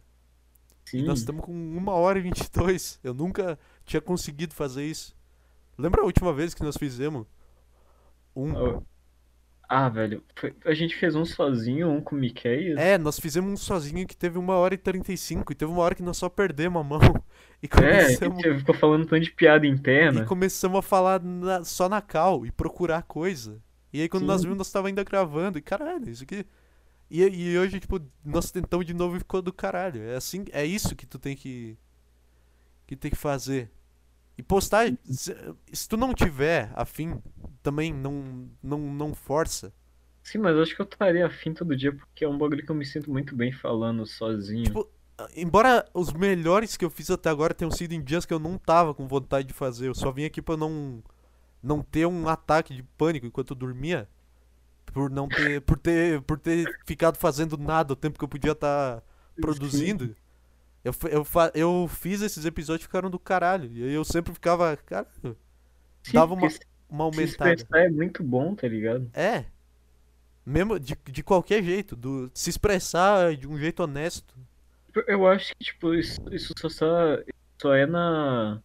E 0.94 1.02
Sim. 1.02 1.02
nós 1.02 1.18
estamos 1.18 1.44
com 1.44 1.52
uma 1.52 1.92
hora 1.92 2.18
e 2.18 2.22
22. 2.22 2.98
Eu 3.02 3.12
nunca 3.12 3.58
tinha 3.84 4.00
conseguido 4.00 4.54
fazer 4.54 4.84
isso. 4.86 5.14
Lembra 5.76 6.00
a 6.02 6.04
última 6.04 6.32
vez 6.32 6.54
que 6.54 6.62
nós 6.62 6.76
fizemos? 6.76 7.26
Um. 8.36 8.82
Ah, 9.68 9.88
velho, 9.88 10.22
foi- 10.36 10.54
a 10.64 10.72
gente 10.74 10.94
fez 10.94 11.16
um 11.16 11.24
sozinho, 11.24 11.90
um 11.90 12.00
com 12.00 12.14
o 12.14 12.18
Miquel. 12.18 12.78
É, 12.78 12.96
nós 12.96 13.18
fizemos 13.18 13.50
um 13.52 13.56
sozinho 13.56 14.06
que 14.06 14.16
teve 14.16 14.38
uma 14.38 14.54
hora 14.54 14.74
e 14.74 14.78
35. 14.78 15.52
E 15.52 15.56
teve 15.56 15.72
uma 15.72 15.82
hora 15.82 15.94
que 15.94 16.04
nós 16.04 16.16
só 16.16 16.28
perdemos 16.28 16.80
a 16.80 16.84
mão. 16.84 17.00
E 17.62 17.66
É, 17.66 17.68
começamos, 17.70 18.42
você 18.42 18.58
ficou 18.58 18.74
falando 18.74 19.02
um 19.04 19.06
tanto 19.06 19.22
de 19.24 19.32
piada 19.32 19.66
interna. 19.66 20.20
e 20.20 20.24
começamos 20.26 20.78
a 20.78 20.82
falar 20.82 21.20
na- 21.22 21.64
só 21.64 21.88
na 21.88 22.02
cal 22.02 22.44
e 22.44 22.52
procurar 22.52 23.02
coisa. 23.02 23.60
E 23.90 24.02
aí 24.02 24.08
quando 24.10 24.26
nós 24.26 24.42
Sim. 24.42 24.48
vimos, 24.48 24.58
nós 24.58 24.70
tava 24.70 24.88
ainda 24.88 25.02
gravando. 25.02 25.58
E 25.58 25.62
caralho, 25.62 26.08
isso 26.10 26.22
aqui. 26.22 26.44
E, 27.10 27.22
e 27.22 27.58
hoje, 27.58 27.80
tipo, 27.80 27.98
nós 28.22 28.50
tentamos 28.52 28.84
de 28.86 28.92
novo 28.92 29.16
e 29.16 29.20
ficou 29.20 29.40
do 29.40 29.52
caralho. 29.54 30.02
É 30.02 30.16
assim, 30.16 30.44
é 30.52 30.64
isso 30.66 30.94
que 30.94 31.06
tu 31.06 31.18
tem 31.18 31.34
que. 31.34 31.76
Que 32.86 32.94
tem 32.94 33.10
que 33.10 33.16
fazer. 33.16 33.70
E 34.38 34.42
postar. 34.42 34.92
Se, 35.04 35.34
se 35.72 35.88
tu 35.88 35.96
não 35.96 36.12
tiver 36.12 36.70
afim, 36.74 37.20
também 37.62 37.92
não, 37.92 38.48
não, 38.62 38.78
não 38.78 39.14
força. 39.14 39.72
Sim, 40.22 40.38
mas 40.38 40.56
eu 40.56 40.62
acho 40.62 40.74
que 40.74 40.82
eu 40.82 40.84
estaria 40.84 41.26
afim 41.26 41.54
todo 41.54 41.76
dia, 41.76 41.92
porque 41.92 42.24
é 42.24 42.28
um 42.28 42.36
bagulho 42.36 42.64
que 42.64 42.70
eu 42.70 42.74
me 42.74 42.84
sinto 42.84 43.10
muito 43.10 43.34
bem 43.34 43.52
falando 43.52 44.04
sozinho. 44.04 44.64
Tipo, 44.64 44.90
Embora 45.34 45.88
os 45.94 46.12
melhores 46.12 46.76
que 46.76 46.84
eu 46.84 46.90
fiz 46.90 47.10
até 47.10 47.30
agora 47.30 47.54
tenham 47.54 47.70
sido 47.70 47.92
em 47.92 48.02
dias 48.02 48.26
que 48.26 48.34
eu 48.34 48.38
não 48.38 48.58
tava 48.58 48.92
com 48.92 49.08
vontade 49.08 49.48
de 49.48 49.54
fazer, 49.54 49.88
eu 49.88 49.94
só 49.94 50.12
vim 50.12 50.24
aqui 50.24 50.42
pra 50.42 50.56
não 50.56 51.02
não 51.62 51.82
ter 51.82 52.06
um 52.06 52.28
ataque 52.28 52.74
de 52.74 52.82
pânico 52.82 53.26
enquanto 53.26 53.50
eu 53.50 53.56
dormia. 53.56 54.08
Por 54.92 55.10
não 55.10 55.26
ter. 55.26 55.60
Por 55.62 55.78
ter, 55.78 56.20
por 56.22 56.38
ter 56.38 56.66
ficado 56.86 57.16
fazendo 57.16 57.56
nada 57.56 57.94
o 57.94 57.96
tempo 57.96 58.18
que 58.18 58.24
eu 58.24 58.28
podia 58.28 58.52
estar 58.52 59.02
produzindo. 59.40 60.14
Eu, 60.86 60.94
eu, 61.10 61.26
eu 61.54 61.88
fiz 61.88 62.22
esses 62.22 62.44
episódios 62.44 62.84
ficaram 62.86 63.10
do 63.10 63.18
caralho. 63.18 63.68
E 63.72 63.92
eu 63.92 64.04
sempre 64.04 64.32
ficava. 64.32 64.76
Cara, 64.76 65.06
dava 66.12 66.34
uma, 66.34 66.48
se- 66.48 66.60
uma 66.88 67.10
se 67.12 67.18
aumentada. 67.18 67.54
expressar 67.54 67.84
é 67.86 67.88
muito 67.90 68.22
bom, 68.22 68.54
tá 68.54 68.68
ligado? 68.68 69.10
É. 69.12 69.46
Mesmo 70.44 70.78
de, 70.78 70.96
de 71.10 71.22
qualquer 71.24 71.60
jeito. 71.64 71.96
Do, 71.96 72.30
se 72.32 72.50
expressar 72.50 73.34
de 73.36 73.48
um 73.48 73.58
jeito 73.58 73.82
honesto. 73.82 74.32
Eu 75.08 75.26
acho 75.26 75.54
que, 75.56 75.64
tipo, 75.64 75.92
isso, 75.92 76.20
isso 76.30 76.52
só, 76.56 76.68
só, 76.68 77.18
só 77.60 77.74
é 77.74 77.84
na. 77.84 78.62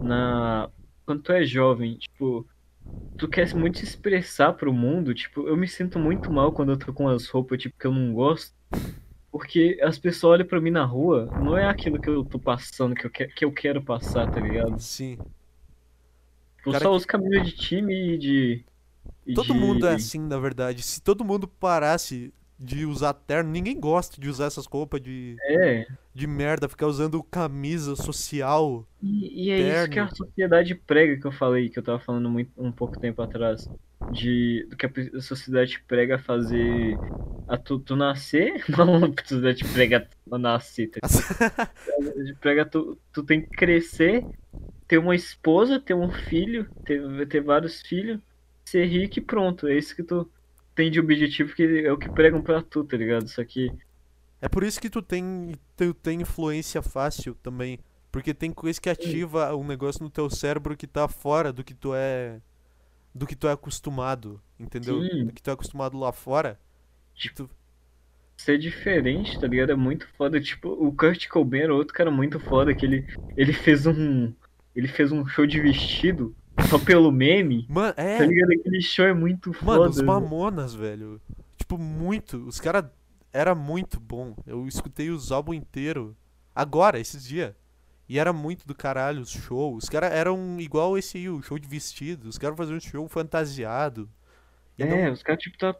Na. 0.00 0.70
Quando 1.04 1.22
tu 1.22 1.32
é 1.32 1.44
jovem, 1.44 1.98
tipo. 1.98 2.46
Tu 3.18 3.28
quer 3.28 3.54
muito 3.54 3.78
se 3.78 3.84
expressar 3.84 4.54
pro 4.54 4.72
mundo, 4.72 5.14
tipo, 5.14 5.46
eu 5.46 5.56
me 5.56 5.68
sinto 5.68 5.98
muito 5.98 6.32
mal 6.32 6.50
quando 6.52 6.72
eu 6.72 6.78
tô 6.78 6.92
com 6.92 7.06
as 7.06 7.28
roupas, 7.28 7.60
tipo, 7.60 7.78
que 7.78 7.86
eu 7.86 7.92
não 7.92 8.14
gosto. 8.14 8.54
Porque 9.30 9.78
as 9.82 9.98
pessoas 9.98 10.34
olham 10.40 10.46
pra 10.46 10.60
mim 10.60 10.70
na 10.70 10.84
rua, 10.84 11.26
não 11.40 11.56
é 11.56 11.66
aquilo 11.68 12.00
que 12.00 12.08
eu 12.08 12.24
tô 12.24 12.38
passando, 12.38 12.94
que 12.94 13.06
eu, 13.06 13.10
que, 13.10 13.26
que 13.28 13.44
eu 13.44 13.52
quero 13.52 13.82
passar, 13.82 14.28
tá 14.30 14.40
ligado? 14.40 14.80
Sim. 14.80 15.18
Eu 16.64 16.72
Cara 16.72 16.84
só 16.84 16.92
uso 16.94 17.06
camisa 17.06 17.40
de 17.40 17.52
time 17.52 18.14
e 18.14 18.18
de. 18.18 18.64
e 19.26 19.34
Todo 19.34 19.54
de- 19.54 19.54
mundo 19.54 19.86
é 19.86 19.94
assim, 19.94 20.18
na 20.20 20.38
verdade. 20.38 20.82
Se 20.82 21.00
todo 21.02 21.24
mundo 21.24 21.46
parasse 21.48 22.32
de 22.58 22.84
usar 22.84 23.14
terno, 23.14 23.50
ninguém 23.50 23.78
gosta 23.78 24.20
de 24.20 24.28
usar 24.28 24.46
essas 24.46 24.66
roupas 24.66 25.00
de, 25.02 25.36
É, 25.42 25.86
de 26.14 26.26
merda, 26.26 26.68
ficar 26.68 26.86
usando 26.86 27.22
camisa 27.22 27.96
social. 27.96 28.86
E, 29.02 29.46
e 29.46 29.50
é 29.50 29.58
isso 29.72 29.88
que 29.88 29.98
a 29.98 30.08
Terno. 30.08 30.16
sociedade 30.16 30.74
prega 30.74 31.18
que 31.20 31.26
eu 31.26 31.32
falei, 31.32 31.68
que 31.70 31.78
eu 31.78 31.82
tava 31.82 31.98
falando 32.00 32.28
muito, 32.28 32.50
um 32.56 32.70
pouco 32.72 32.98
tempo 32.98 33.22
atrás. 33.22 33.66
De, 34.12 34.66
do 34.68 34.76
que 34.76 34.86
a 34.86 35.20
sociedade 35.20 35.82
prega 35.86 36.18
fazer 36.18 36.96
a 37.46 37.56
tu, 37.56 37.78
tu 37.78 37.96
nascer. 37.96 38.64
Não, 38.70 38.96
a 38.96 39.08
sociedade 39.22 39.64
prega 39.72 40.08
a 40.30 40.38
nascer. 40.38 40.90
Tá? 40.90 41.00
Prega 42.40 42.64
tu, 42.64 42.98
tu 43.12 43.22
tem 43.22 43.42
que 43.42 43.50
crescer, 43.50 44.24
ter 44.88 44.98
uma 44.98 45.14
esposa, 45.14 45.78
ter 45.78 45.94
um 45.94 46.10
filho, 46.10 46.68
ter, 46.84 47.28
ter 47.28 47.40
vários 47.40 47.82
filhos, 47.82 48.20
ser 48.64 48.86
rico 48.86 49.18
e 49.18 49.22
pronto. 49.22 49.66
É 49.66 49.76
isso 49.76 49.94
que 49.94 50.02
tu 50.02 50.28
tem 50.74 50.90
de 50.90 50.98
objetivo, 50.98 51.54
que 51.54 51.84
é 51.84 51.92
o 51.92 51.98
que 51.98 52.08
pregam 52.08 52.40
pra 52.40 52.62
tu, 52.62 52.84
tá 52.84 52.96
ligado? 52.96 53.28
Só 53.28 53.44
que. 53.44 53.70
É 54.40 54.48
por 54.48 54.62
isso 54.62 54.80
que 54.80 54.88
tu 54.88 55.02
tem, 55.02 55.54
tu 55.76 55.92
tem 55.92 56.22
influência 56.22 56.80
fácil 56.80 57.34
também. 57.42 57.78
Porque 58.10 58.34
tem 58.34 58.50
coisa 58.50 58.80
que 58.80 58.90
ativa 58.90 59.54
um 59.54 59.64
negócio 59.64 60.02
no 60.02 60.10
teu 60.10 60.28
cérebro 60.28 60.76
que 60.76 60.86
tá 60.86 61.06
fora 61.06 61.52
do 61.52 61.62
que 61.62 61.74
tu 61.74 61.94
é. 61.94 62.40
Do 63.14 63.26
que 63.26 63.34
tu 63.36 63.48
é 63.48 63.52
acostumado, 63.52 64.40
entendeu? 64.58 65.02
Sim. 65.02 65.26
Do 65.26 65.32
que 65.32 65.42
tu 65.42 65.50
é 65.50 65.52
acostumado 65.52 65.98
lá 65.98 66.12
fora. 66.12 66.58
E 67.24 67.28
tu- 67.30 67.50
ser 68.36 68.56
diferente, 68.58 69.38
tá 69.38 69.46
ligado? 69.46 69.72
É 69.72 69.76
muito 69.76 70.06
foda. 70.16 70.40
Tipo, 70.40 70.68
o 70.70 70.92
Kurt 70.94 71.28
Cobain 71.28 71.60
era 71.62 71.74
outro 71.74 71.92
cara 71.92 72.10
muito 72.10 72.40
foda, 72.40 72.74
que 72.74 72.86
ele, 72.86 73.06
ele 73.36 73.52
fez 73.52 73.86
um. 73.86 74.32
Ele 74.74 74.88
fez 74.88 75.10
um 75.12 75.26
show 75.26 75.46
de 75.46 75.60
vestido 75.60 76.34
só 76.68 76.78
pelo 76.78 77.10
meme. 77.10 77.66
Mano, 77.68 77.92
Tá 77.94 78.02
é. 78.02 78.24
ligado? 78.24 78.52
Aquele 78.52 78.80
show 78.80 79.04
é 79.04 79.12
muito 79.12 79.50
Mano, 79.62 79.88
os 79.90 79.96
foda. 79.96 80.06
Mamonas, 80.06 80.72
velho. 80.74 81.20
Tipo, 81.56 81.76
muito. 81.76 82.36
Os 82.46 82.60
caras. 82.60 82.84
Era 83.32 83.54
muito 83.54 84.00
bom. 84.00 84.34
Eu 84.46 84.66
escutei 84.66 85.10
os 85.10 85.30
álbuns 85.30 85.56
inteiros. 85.56 86.14
Agora, 86.54 86.98
esses 86.98 87.24
dias. 87.26 87.54
E 88.10 88.18
era 88.18 88.32
muito 88.32 88.66
do 88.66 88.74
caralho 88.74 89.20
os 89.22 89.30
shows. 89.30 89.84
Os 89.84 89.88
caras 89.88 90.10
eram 90.12 90.58
igual 90.58 90.98
esse 90.98 91.16
aí, 91.16 91.28
o 91.28 91.40
show 91.40 91.56
de 91.56 91.68
vestido. 91.68 92.28
Os 92.28 92.36
caras 92.36 92.56
faziam 92.56 92.76
um 92.76 92.80
show 92.80 93.06
fantasiado. 93.08 94.10
E 94.76 94.82
É, 94.82 94.86
não- 95.06 95.12
os 95.12 95.22
caras, 95.22 95.40
tipo, 95.40 95.56
tá. 95.56 95.76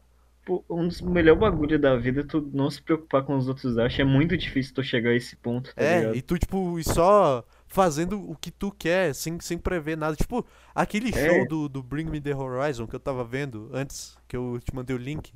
Um 0.68 0.86
dos 0.88 1.00
melhores 1.00 1.40
bagulho 1.40 1.78
da 1.78 1.96
vida 1.96 2.20
é 2.20 2.24
tu 2.24 2.40
não 2.52 2.70
se 2.70 2.80
preocupar 2.80 3.24
com 3.24 3.36
os 3.36 3.48
outros 3.48 3.76
acham. 3.78 4.04
É 4.06 4.08
muito 4.08 4.36
difícil 4.36 4.74
tu 4.74 4.82
chegar 4.82 5.10
a 5.10 5.14
esse 5.14 5.34
ponto, 5.36 5.74
tá 5.74 5.82
É, 5.82 5.98
ligado? 6.00 6.16
e 6.16 6.22
tu, 6.22 6.38
tipo, 6.38 6.78
e 6.78 6.84
só 6.84 7.44
fazendo 7.66 8.28
o 8.30 8.36
que 8.36 8.50
tu 8.50 8.70
quer, 8.72 9.12
sem, 9.14 9.38
sem 9.40 9.58
prever 9.58 9.96
nada. 9.96 10.14
Tipo, 10.16 10.44
aquele 10.74 11.10
É. 11.10 11.28
show 11.28 11.48
do, 11.48 11.68
do 11.68 11.82
Bring 11.82 12.04
Me 12.06 12.20
The 12.20 12.34
Horizon 12.34 12.86
que 12.86 12.94
eu 12.96 13.00
tava 13.00 13.24
vendo 13.24 13.70
antes, 13.72 14.16
que 14.28 14.36
eu 14.36 14.58
te 14.64 14.74
mandei 14.74 14.94
o 14.94 14.98
link. 14.98 15.32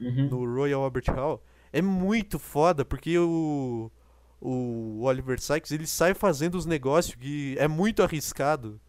Uhum. 0.00 0.28
no 0.28 0.54
Royal 0.54 0.82
Albert 0.82 1.06
Hall 1.08 1.42
é 1.72 1.82
muito 1.82 2.38
foda, 2.38 2.84
porque 2.84 3.18
o, 3.18 3.90
o 4.40 5.00
Oliver 5.02 5.40
Sykes 5.40 5.70
ele 5.72 5.86
sai 5.86 6.14
fazendo 6.14 6.56
os 6.56 6.66
negócios 6.66 7.14
que 7.14 7.56
é 7.58 7.66
muito 7.68 8.02
arriscado. 8.02 8.80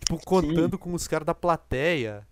Tipo, 0.00 0.18
contando 0.24 0.78
com 0.78 0.92
os 0.94 1.06
caras 1.06 1.26
da 1.26 1.34
plateia. 1.34 2.26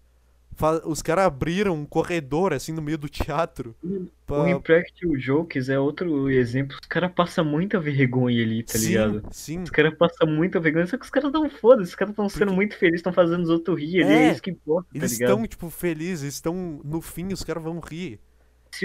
Os 0.84 1.00
caras 1.00 1.24
abriram 1.24 1.74
um 1.74 1.86
corredor 1.86 2.52
assim 2.52 2.70
no 2.72 2.82
meio 2.82 2.98
do 2.98 3.08
teatro. 3.08 3.74
O 3.82 4.08
pra- 4.26 4.50
Impractical 4.50 5.16
Jokes 5.16 5.70
é 5.70 5.78
outro 5.78 6.28
exemplo. 6.28 6.76
Os 6.82 6.86
caras 6.86 7.10
passam 7.12 7.44
muita 7.44 7.80
vergonha 7.80 8.42
ali, 8.42 8.62
tá 8.62 8.76
sim, 8.76 8.88
ligado? 8.88 9.22
sim. 9.30 9.62
Os 9.62 9.70
caras 9.70 9.94
passam 9.96 10.28
muita 10.28 10.60
vergonha, 10.60 10.86
só 10.86 10.98
que 10.98 11.04
os 11.04 11.10
caras 11.10 11.32
tão 11.32 11.48
foda, 11.48 11.82
os 11.82 11.94
caras 11.94 12.14
tão 12.14 12.28
sendo 12.28 12.40
Porque- 12.46 12.56
muito 12.56 12.76
felizes, 12.76 12.98
estão 13.00 13.12
fazendo 13.12 13.42
os 13.44 13.48
outros 13.48 13.80
rir 13.80 14.02
ali, 14.02 14.12
É, 14.12 14.28
é 14.28 14.32
isso 14.32 14.42
que 14.42 14.50
importa, 14.50 14.88
tá 14.92 14.98
Eles 14.98 15.12
ligado? 15.12 15.30
estão, 15.30 15.46
tipo, 15.46 15.70
felizes, 15.70 16.34
estão. 16.34 16.80
No 16.84 17.00
fim, 17.00 17.32
os 17.32 17.42
caras 17.42 17.62
vão 17.62 17.78
rir. 17.80 18.20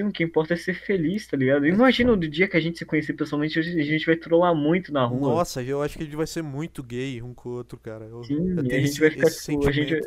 O 0.04 0.12
que 0.12 0.24
importa 0.24 0.54
é 0.54 0.58
ser 0.58 0.74
feliz, 0.74 1.28
tá 1.28 1.36
ligado? 1.38 1.66
Imagina 1.66 2.12
o 2.12 2.18
dia 2.18 2.48
que 2.48 2.58
a 2.58 2.60
gente 2.60 2.78
se 2.78 2.86
conhecer 2.86 3.14
pessoalmente, 3.14 3.58
a 3.60 3.62
gente 3.62 4.06
vai 4.06 4.16
trollar 4.16 4.54
muito 4.56 4.92
na 4.94 5.06
rua. 5.06 5.36
Nossa, 5.36 5.62
eu 5.64 5.82
acho 5.82 5.98
que 5.98 6.04
a 6.04 6.06
gente 6.06 6.16
vai 6.16 6.28
ser 6.28 6.42
muito 6.42 6.82
gay 6.84 7.22
um 7.22 7.34
com 7.34 7.50
o 7.50 7.54
outro, 7.54 7.78
cara. 7.80 8.06
Eu, 8.06 8.24
Sim, 8.24 8.54
eu 8.54 8.60
a 8.60 8.64
gente 8.64 8.74
esse- 8.86 9.00
vai 9.00 9.10
ficar, 9.12 9.30
tipo, 9.30 9.68
a 9.68 9.72
gente, 9.72 10.00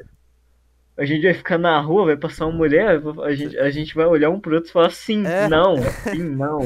a 0.97 1.05
gente 1.05 1.23
vai 1.23 1.35
ficar 1.35 1.59
na 1.59 1.81
rua, 1.81 2.07
vai 2.07 2.17
passar 2.17 2.47
uma 2.47 2.57
mulher, 2.57 3.01
a 3.25 3.35
gente, 3.35 3.59
a 3.59 3.71
gente 3.71 3.95
vai 3.95 4.07
olhar 4.07 4.31
um 4.31 4.41
pro 4.41 4.55
outro 4.57 4.69
e 4.69 4.73
falar 4.73 4.91
sim, 4.91 5.25
É. 5.27 5.49
não, 5.49 5.77
sim, 6.13 6.23
não. 6.23 6.61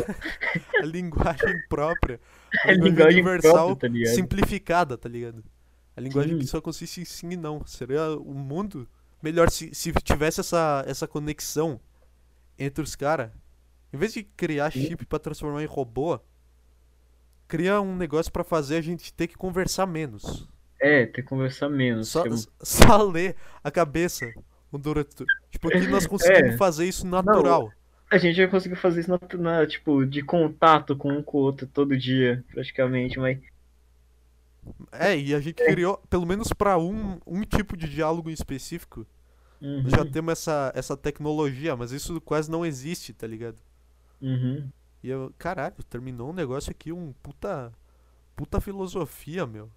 A 0.80 0.84
linguagem 0.86 1.54
própria. 1.68 2.18
É 2.64 2.70
A 2.72 2.74
linguagem 2.74 3.22
universal 3.22 3.76
própria, 3.76 4.04
tá 4.04 4.10
simplificada, 4.14 4.96
tá 4.98 5.08
ligado? 5.08 5.42
A 5.96 6.00
linguagem 6.00 6.32
Sim. 6.32 6.38
que 6.38 6.46
só 6.46 6.60
consiste 6.60 7.02
em 7.02 7.04
sim 7.04 7.32
e 7.32 7.36
não. 7.36 7.62
Seria 7.66 8.12
o 8.16 8.32
mundo 8.32 8.88
melhor 9.22 9.50
se, 9.50 9.74
se 9.74 9.92
tivesse 10.02 10.40
essa, 10.40 10.82
essa 10.86 11.06
conexão 11.06 11.78
entre 12.64 12.82
os 12.82 12.94
caras. 12.94 13.30
Em 13.92 13.96
vez 13.96 14.12
de 14.14 14.22
criar 14.22 14.70
chip 14.70 15.04
pra 15.06 15.18
transformar 15.18 15.62
em 15.62 15.66
robô, 15.66 16.18
cria 17.46 17.80
um 17.80 17.94
negócio 17.96 18.32
pra 18.32 18.44
fazer 18.44 18.76
a 18.76 18.80
gente 18.80 19.12
ter 19.12 19.26
que 19.26 19.36
conversar 19.36 19.86
menos. 19.86 20.48
É, 20.80 21.06
ter 21.06 21.22
que 21.22 21.28
conversar 21.28 21.68
menos. 21.68 22.08
Só, 22.08 22.22
que 22.22 22.28
é- 22.30 22.36
só 22.62 23.02
ler 23.04 23.36
a 23.62 23.70
cabeça 23.70 24.32
outro. 24.72 25.26
Tipo, 25.50 25.68
aqui 25.68 25.86
nós 25.88 26.06
conseguimos 26.08 26.54
É. 26.54 26.56
fazer 26.56 26.86
isso 26.86 27.06
natural. 27.06 27.70
A 28.10 28.18
gente 28.18 28.36
vai 28.36 28.48
conseguir 28.48 28.76
fazer 28.76 29.00
isso 29.00 29.10
na, 29.10 29.18
na, 29.38 29.66
tipo, 29.66 30.04
de 30.04 30.22
contato 30.22 30.96
com 30.96 31.12
um 31.12 31.22
com 31.22 31.38
o 31.38 31.40
outro 31.42 31.66
todo 31.66 31.96
dia, 31.96 32.44
praticamente, 32.52 33.18
mas 33.18 33.38
É, 34.92 35.16
e 35.18 35.34
a 35.34 35.40
gente 35.40 35.56
criou, 35.64 35.96
pelo 36.10 36.26
menos 36.26 36.52
pra 36.52 36.78
um, 36.78 37.18
um 37.26 37.42
tipo 37.42 37.76
de 37.76 37.88
diálogo 37.88 38.28
em 38.30 38.34
específico, 38.34 39.06
Uhum, 39.62 39.84
já 39.86 40.04
temos 40.04 40.32
essa, 40.32 40.72
essa 40.74 40.96
tecnologia, 40.96 41.76
mas 41.76 41.92
isso 41.92 42.20
quase 42.20 42.50
não 42.50 42.66
existe, 42.66 43.12
tá 43.14 43.26
ligado? 43.26 43.62
uhum. 44.20 44.72
E 45.02 45.08
eu, 45.10 45.32
caralho, 45.38 45.82
terminou 45.84 46.30
um 46.30 46.32
negócio 46.32 46.70
aqui, 46.70 46.92
um 46.92 47.12
puta. 47.22 47.72
Puta 48.36 48.60
filosofia, 48.60 49.46
meu. 49.46 49.70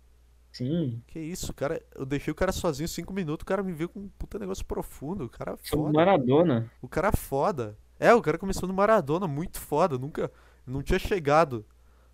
Sim. 0.52 1.04
Que 1.08 1.20
isso, 1.20 1.54
cara. 1.54 1.82
Eu 1.94 2.06
deixei 2.06 2.32
o 2.32 2.36
cara 2.36 2.52
sozinho 2.52 2.88
cinco 2.88 3.14
minutos, 3.14 3.44
o 3.44 3.46
cara 3.46 3.64
me 3.64 3.74
veio 3.74 3.90
com 3.90 4.00
um 4.02 4.10
puta 4.18 4.40
negócio 4.40 4.66
profundo. 4.66 5.26
O 5.26 5.30
cara 5.30 5.58
foda. 5.58 5.94
Maradona. 5.94 6.72
O 6.82 6.88
cara 6.88 7.12
foda. 7.12 7.78
É, 8.00 8.14
o 8.14 8.22
cara 8.22 8.38
começou 8.38 8.68
no 8.68 8.74
Maradona, 8.74 9.28
muito 9.28 9.60
foda. 9.60 9.98
Nunca. 9.98 10.32
Não 10.66 10.84
tinha 10.84 11.00
chegado 11.00 11.66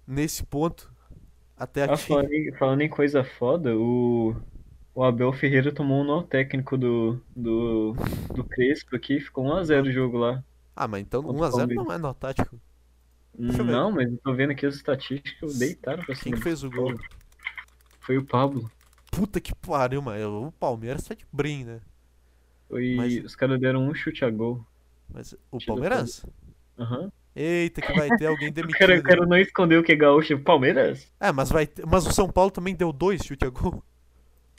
nesse 0.07 0.43
ponto. 0.45 0.93
Até 1.57 1.85
Ah, 1.85 1.95
aqui. 1.95 2.07
falando, 2.07 2.31
em, 2.34 2.52
falando 2.57 2.81
em 2.81 2.89
coisa 2.89 3.23
foda, 3.23 3.76
o, 3.77 4.35
o 4.93 5.03
Abel 5.03 5.31
Ferreira 5.34 5.73
tomou 5.73 6.01
um 6.01 6.03
nó 6.03 6.23
técnico 6.23 6.77
do, 6.77 7.22
do, 7.35 7.93
do 8.34 8.43
Crespo 8.43 8.95
aqui, 8.95 9.19
ficou 9.19 9.45
1x0 9.45 9.88
o 9.89 9.91
jogo 9.91 10.18
lá. 10.18 10.43
Ah, 10.76 10.88
mas 10.88 11.01
então 11.01 11.22
Contra 11.23 11.45
o 11.47 11.49
1x0 11.49 11.51
Palmeiras. 11.51 11.85
não 11.85 11.91
é 11.93 11.97
nó 11.97 12.13
tático. 12.13 12.59
Não, 13.38 13.91
mas 13.91 14.11
eu 14.11 14.18
tô 14.18 14.34
vendo 14.34 14.51
aqui 14.51 14.65
as 14.65 14.76
estatísticas, 14.76 15.57
deitaram 15.57 16.03
pra 16.03 16.15
Quem 16.15 16.23
cima. 16.23 16.35
que 16.38 16.43
fez 16.43 16.63
o 16.63 16.69
gol? 16.69 16.93
Foi 18.01 18.18
o 18.18 18.26
Pablo. 18.26 18.69
Puta 19.11 19.39
que 19.39 19.53
pariu, 19.55 20.01
mano. 20.01 20.47
O 20.47 20.51
Palmeiras 20.51 21.03
tá 21.03 21.13
de 21.15 21.26
brim, 21.31 21.63
né? 21.63 21.81
Foi, 22.69 22.95
Mas- 22.95 23.23
Os 23.26 23.35
caras 23.35 23.59
deram 23.59 23.85
um 23.88 23.93
chute 23.93 24.23
a 24.26 24.30
gol. 24.30 24.65
Mas 25.13 25.34
o 25.51 25.57
Tira 25.57 25.73
o 25.73 25.76
Palmeiras? 25.76 26.26
Aham. 26.80 27.11
Eita, 27.35 27.81
que 27.81 27.93
vai 27.93 28.09
ter 28.18 28.26
alguém 28.27 28.49
O 28.51 28.53
demitido. 28.53 28.77
cara, 28.80 28.99
o 28.99 29.03
cara 29.03 29.26
não 29.26 29.38
escondeu 29.38 29.84
que 29.84 29.91
é 29.91 29.95
gaúcho. 29.95 30.38
Palmeiras? 30.39 31.11
É, 31.19 31.31
mas 31.31 31.49
vai 31.49 31.65
ter... 31.68 31.85
Mas 31.85 32.05
o 32.05 32.11
São 32.13 32.30
Paulo 32.30 32.51
também 32.51 32.76
deu 32.76 32.91
dois 32.91 33.22
chute 33.23 33.45
a 33.45 33.49
gol. 33.49 33.84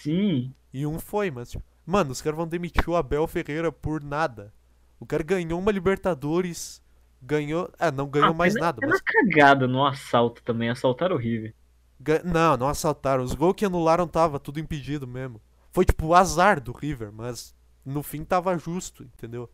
Sim. 0.03 0.53
E 0.73 0.87
um 0.87 0.99
foi, 0.99 1.31
mas. 1.31 1.51
tipo, 1.51 1.65
Mano, 1.85 2.13
os 2.13 2.23
caras 2.23 2.37
vão 2.37 2.47
demitir 2.47 2.89
o 2.89 2.95
Abel 2.97 3.27
Ferreira 3.27 3.73
por 3.73 4.03
nada. 4.03 4.53
O 5.01 5.05
cara 5.07 5.23
ganhou 5.23 5.59
uma 5.59 5.73
Libertadores. 5.73 6.81
Ganhou. 7.21 7.71
Ah, 7.79 7.91
não 7.91 8.09
ganhou 8.09 8.31
Ah, 8.31 8.35
mais 8.35 8.55
é 8.57 8.59
na- 8.61 8.67
nada, 8.67 8.79
É 8.85 8.87
mas. 8.89 9.01
cagada 9.01 9.67
no 9.69 9.85
assalto 9.87 10.43
também. 10.43 10.71
Assaltaram 10.71 11.17
horrível. 11.17 11.53
ga- 12.01 12.23
Não, 12.25 12.57
não 12.57 12.69
assaltaram. 12.69 13.23
Os 13.23 13.35
gols 13.35 13.55
que 13.57 13.65
anularam 13.65 14.07
tava 14.09 14.39
tudo 14.41 14.59
impedido 14.61 15.07
mesmo. 15.07 15.41
Foi 15.73 15.85
tipo 15.85 16.07
o 16.07 16.15
azar 16.15 16.61
do 16.61 16.73
River, 16.73 17.11
mas 17.13 17.55
no 17.87 18.03
fim 18.03 18.25
tava 18.25 18.57
justo, 18.59 19.05
entendeu? 19.05 19.49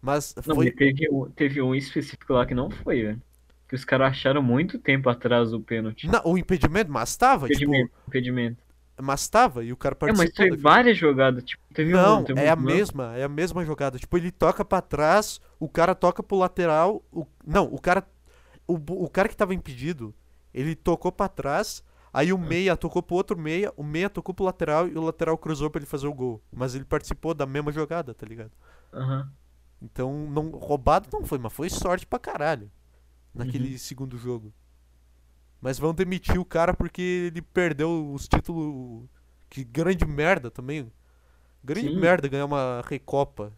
Mas 0.00 0.34
Não, 0.46 0.54
foi. 0.54 0.70
teve, 0.70 1.08
um- 1.10 1.30
teve 1.30 1.60
um 1.60 1.74
específico 1.74 2.32
lá 2.32 2.46
que 2.46 2.54
não 2.54 2.70
foi, 2.70 3.02
velho. 3.02 3.22
Que 3.68 3.74
os 3.74 3.84
caras 3.84 4.08
acharam 4.12 4.42
muito 4.42 4.78
tempo 4.78 5.08
atrás 5.08 5.52
o 5.52 5.60
pênalti. 5.60 6.06
Não, 6.08 6.22
o 6.24 6.38
impedimento, 6.38 6.90
mas 6.90 7.16
tava, 7.16 7.46
Impedimento, 7.46 7.88
tipo, 7.88 8.00
impedimento. 8.08 8.62
Mas 9.02 9.28
tava, 9.28 9.64
e 9.64 9.72
o 9.72 9.76
cara 9.76 9.94
É, 10.04 10.12
mas 10.12 10.30
participou 10.30 10.46
da 10.48 10.56
várias 10.56 10.96
jogadas, 10.98 11.44
tipo, 11.44 11.62
teve 11.74 11.94
Não, 11.94 12.22
um, 12.22 12.24
é 12.34 12.48
a 12.50 12.56
mesma, 12.56 13.16
é 13.16 13.24
a 13.24 13.28
mesma 13.28 13.64
jogada. 13.64 13.98
Tipo, 13.98 14.16
ele 14.18 14.30
toca 14.30 14.64
pra 14.64 14.80
trás, 14.82 15.40
o 15.58 15.68
cara 15.68 15.94
toca 15.94 16.22
pro 16.22 16.36
lateral, 16.36 17.02
o... 17.12 17.26
não, 17.46 17.64
o 17.64 17.80
cara 17.80 18.06
o, 18.66 18.74
o 19.04 19.10
cara 19.10 19.28
que 19.28 19.36
tava 19.36 19.54
impedido, 19.54 20.14
ele 20.54 20.74
tocou 20.76 21.12
pra 21.12 21.28
trás, 21.28 21.84
aí 22.12 22.32
o 22.32 22.38
meia 22.38 22.76
tocou 22.76 23.02
pro 23.02 23.16
outro 23.16 23.38
meia, 23.38 23.72
o 23.76 23.82
meia 23.84 24.10
tocou 24.10 24.34
pro 24.34 24.44
lateral 24.44 24.88
e 24.88 24.96
o 24.96 25.02
lateral 25.02 25.38
cruzou 25.38 25.70
pra 25.70 25.80
ele 25.80 25.86
fazer 25.86 26.06
o 26.08 26.14
gol. 26.14 26.42
Mas 26.52 26.74
ele 26.74 26.84
participou 26.84 27.34
da 27.34 27.46
mesma 27.46 27.72
jogada, 27.72 28.14
tá 28.14 28.26
ligado? 28.26 28.52
Aham. 28.92 29.34
Então, 29.80 30.28
não, 30.30 30.50
roubado 30.50 31.08
não 31.12 31.24
foi, 31.24 31.38
mas 31.38 31.52
foi 31.52 31.70
sorte 31.70 32.06
pra 32.06 32.18
caralho 32.18 32.70
naquele 33.34 33.72
Uhum. 33.72 33.78
segundo 33.78 34.18
jogo. 34.18 34.52
Mas 35.60 35.78
vão 35.78 35.94
demitir 35.94 36.38
o 36.38 36.44
cara 36.44 36.72
porque 36.72 37.30
ele 37.30 37.42
perdeu 37.42 38.12
os 38.12 38.26
títulos. 38.26 39.04
Que 39.48 39.64
grande 39.64 40.06
merda 40.06 40.50
também. 40.50 40.90
Grande 41.62 41.88
Sim. 41.88 42.00
merda 42.00 42.28
ganhar 42.28 42.46
uma 42.46 42.82
Recopa. 42.86 43.52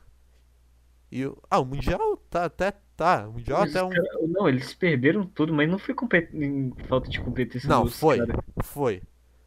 E, 1.10 1.30
ah, 1.50 1.60
o 1.60 1.64
Mundial 1.64 2.16
tá 2.30 2.46
até. 2.46 2.72
Tá, 2.96 3.26
o 3.26 3.32
Mundial 3.32 3.60
Mas 3.60 3.74
até 3.74 3.84
um. 3.84 4.28
Não, 4.28 4.48
eles 4.48 4.74
perderam 4.74 5.26
tudo, 5.26 5.52
mas 5.52 5.68
não 5.68 5.78
foi 5.78 5.94
compet... 5.94 6.28
falta 6.88 7.08
de 7.08 7.20
competência 7.20 7.68
Não, 7.68 7.84
dos 7.84 7.98
foi. 7.98 8.18
cara. 8.18 8.44
Foi. 8.62 9.02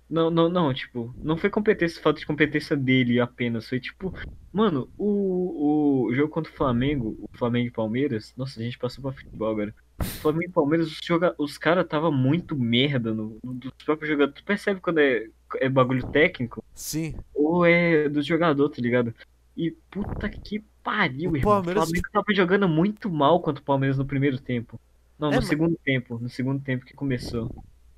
Não, 0.10 0.30
não, 0.30 0.48
não, 0.50 0.74
tipo, 0.74 1.14
não 1.18 1.36
foi 1.36 1.50
competência, 1.50 2.02
falta 2.02 2.20
de 2.20 2.26
competência 2.26 2.76
dele 2.78 3.20
apenas. 3.20 3.68
Foi 3.68 3.80
tipo, 3.80 4.14
mano, 4.52 4.90
o, 4.98 6.06
o 6.08 6.14
jogo 6.14 6.30
contra 6.30 6.52
o 6.52 6.56
Flamengo, 6.56 7.18
o 7.22 7.38
Flamengo 7.38 7.68
e 7.68 7.72
Palmeiras, 7.72 8.34
nossa, 8.38 8.60
a 8.60 8.64
gente 8.64 8.78
passou 8.78 9.02
pra 9.02 9.12
futebol 9.14 9.50
agora. 9.50 9.74
Flamengo 10.04 10.50
e 10.50 10.54
Palmeiras, 10.54 10.88
os, 10.88 11.00
joga... 11.04 11.34
os 11.38 11.58
caras 11.58 11.88
tava 11.88 12.12
muito 12.12 12.56
merda 12.56 13.14
no, 13.14 13.38
dos 13.44 13.72
próprios 13.86 14.10
jogadores. 14.12 14.42
Tu 14.42 14.46
percebe 14.46 14.80
quando 14.82 15.00
é, 15.00 15.28
é 15.58 15.70
bagulho 15.70 16.06
técnico 16.08 16.64
Sim. 16.74 17.16
ou 17.34 17.66
é 17.66 18.10
do 18.10 18.22
jogador, 18.22 18.70
tá 18.70 18.82
ligado? 18.82 19.14
E 19.56 19.72
puta 19.90 20.28
que 20.30 20.64
pariu, 20.84 21.32
O 21.32 21.38
irmão. 21.38 21.54
Palmeiras, 21.54 21.84
O 21.84 21.86
Flamengo 21.88 22.10
tava 22.12 22.26
jogando 22.34 22.68
muito 22.68 23.10
mal 23.10 23.40
contra 23.40 23.62
o 23.62 23.66
Palmeiras 23.66 23.98
no 23.98 24.06
primeiro 24.06 24.38
tempo. 24.38 24.80
Não, 25.18 25.30
É, 25.30 25.32
no 25.32 25.38
mas- 25.38 25.48
segundo 25.48 25.78
tempo, 25.84 26.20
no 26.20 26.30
segundo 26.30 26.62
tempo 26.62 26.86
que 26.86 26.94
começou. 26.94 27.50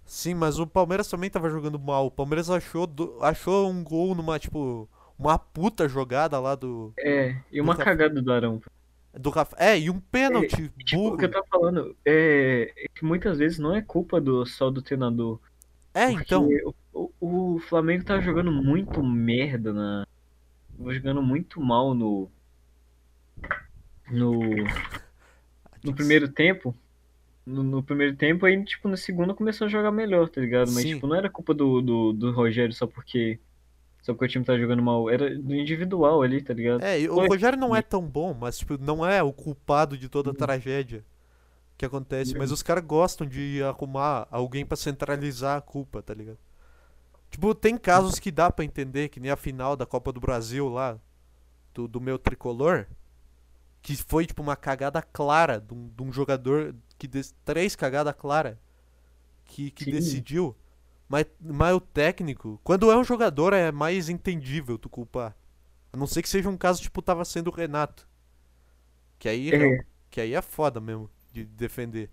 Sim, 0.05 0.35
mas 0.35 0.59
o 0.59 0.67
Palmeiras 0.67 1.09
também 1.09 1.29
tava 1.29 1.49
jogando 1.49 1.79
mal. 1.79 2.05
O 2.05 2.11
Palmeiras 2.11 2.49
achou, 2.49 2.85
do- 2.87 3.17
achou 3.21 3.69
um 3.69 3.83
gol 3.83 4.13
numa, 4.15 4.37
tipo. 4.39 4.87
Uma 5.19 5.39
puta 5.39 5.89
jogada 5.89 6.39
lá 6.39 6.53
do. 6.53 6.93
É, 6.99 7.35
e 7.51 7.59
uma 7.59 7.73
Nunca- 7.73 7.83
cagada 7.85 8.21
do 8.21 8.31
Arão. 8.31 8.61
Do 9.17 9.29
Rafa. 9.29 9.55
É, 9.59 9.79
e 9.79 9.89
um 9.89 9.99
pênalti 9.99 10.71
Tipo, 10.85 11.01
burro. 11.01 11.15
o 11.15 11.17
que 11.17 11.25
eu 11.25 11.31
tava 11.31 11.45
falando 11.47 11.95
é, 12.05 12.73
é 12.77 12.87
que 12.93 13.03
muitas 13.03 13.37
vezes 13.37 13.57
não 13.59 13.75
é 13.75 13.81
culpa 13.81 14.21
do, 14.21 14.45
só 14.45 14.69
do 14.69 14.81
treinador. 14.81 15.39
É, 15.93 16.11
então. 16.11 16.47
O, 16.93 17.11
o, 17.19 17.59
Flamengo 17.59 18.03
tava 18.03 18.21
jogando 18.21 18.51
muito 18.51 19.01
merda 19.03 19.73
na. 19.73 20.07
Tava 20.77 20.93
jogando 20.93 21.21
muito 21.23 21.59
mal 21.59 21.93
no. 21.95 22.29
No. 24.11 24.39
No 25.83 25.93
primeiro 25.95 26.27
tempo. 26.27 26.75
No, 27.45 27.63
no 27.63 27.81
primeiro 27.81 28.15
tempo, 28.15 28.45
aí, 28.45 28.63
tipo, 28.63 28.89
no 28.89 28.97
segundo 28.97 29.33
começou 29.33 29.65
a 29.65 29.69
jogar 29.69 29.91
melhor, 29.91 30.27
tá 30.27 30.41
ligado? 30.41 30.67
Mas, 30.67 30.83
Sim. 30.83 30.95
tipo, 30.95 31.07
não 31.07 31.15
era 31.15 31.29
culpa 31.29 31.53
do, 31.53 31.81
do, 31.81 32.13
do 32.13 32.31
Rogério 32.31 32.73
só 32.73 32.85
porque. 32.85 33.39
Só 34.01 34.13
porque 34.13 34.25
o 34.25 34.27
time 34.27 34.45
tá 34.45 34.57
jogando 34.57 34.81
mal. 34.81 35.09
Era 35.09 35.37
do 35.37 35.53
individual 35.55 36.21
ali, 36.21 36.41
tá 36.41 36.53
ligado? 36.53 36.81
É, 36.81 36.97
o 37.09 37.15
Foi. 37.15 37.27
Rogério 37.27 37.59
não 37.59 37.75
é 37.75 37.81
tão 37.81 38.01
bom, 38.01 38.33
mas 38.33 38.57
tipo, 38.57 38.77
não 38.77 39.05
é 39.05 39.21
o 39.21 39.33
culpado 39.33 39.97
de 39.97 40.07
toda 40.07 40.29
a 40.29 40.31
Uhum. 40.31 40.37
tragédia 40.37 41.03
que 41.77 41.85
acontece. 41.85 42.35
Mas 42.37 42.49
Uhum. 42.49 42.53
os 42.55 42.63
caras 42.63 42.83
gostam 42.85 43.27
de 43.27 43.61
arrumar 43.63 44.27
alguém 44.31 44.65
pra 44.65 44.77
centralizar 44.77 45.57
a 45.57 45.61
culpa, 45.61 46.01
tá 46.01 46.13
ligado? 46.13 46.37
Tipo, 47.29 47.53
tem 47.53 47.77
casos 47.77 48.17
que 48.19 48.31
dá 48.31 48.49
pra 48.49 48.63
entender, 48.63 49.09
que 49.09 49.19
nem 49.19 49.29
a 49.29 49.35
final 49.35 49.75
da 49.75 49.85
Copa 49.85 50.13
do 50.13 50.19
Brasil 50.21 50.69
lá, 50.69 50.97
do, 51.73 51.85
do 51.87 51.99
meu 51.99 52.17
tricolor, 52.17 52.87
que 53.81 53.95
foi 53.97 54.25
tipo 54.25 54.41
uma 54.41 54.55
cagada 54.55 55.01
clara 55.01 55.59
de 55.59 55.73
um, 55.73 55.89
de 55.89 56.03
um 56.03 56.11
jogador 56.11 56.73
que 56.97 57.07
des- 57.07 57.35
três 57.43 57.75
cagadas 57.75 58.15
claras 58.17 58.55
que, 59.45 59.69
que 59.71 59.83
Sim. 59.85 59.91
decidiu. 59.91 60.55
Mas, 61.09 61.25
mas 61.39 61.73
o 61.73 61.79
técnico, 61.79 62.59
quando 62.63 62.91
é 62.91 62.97
um 62.97 63.03
jogador, 63.03 63.53
é 63.53 63.71
mais 63.71 64.09
entendível 64.09 64.77
tu 64.77 64.89
culpar. 64.89 65.35
A 65.93 65.97
não 65.97 66.05
ser 66.05 66.21
que 66.21 66.29
seja 66.29 66.49
um 66.49 66.57
caso 66.57 66.81
tipo 66.81 67.01
tava 67.01 67.23
sendo 67.23 67.47
o 67.49 67.53
Renato. 67.53 68.07
Que 69.17 69.29
aí, 69.29 69.51
É. 69.53 69.79
que 70.09 70.19
aí 70.21 70.33
é 70.33 70.41
foda 70.41 70.79
mesmo 70.81 71.09
de 71.31 71.45
defender. 71.45 72.09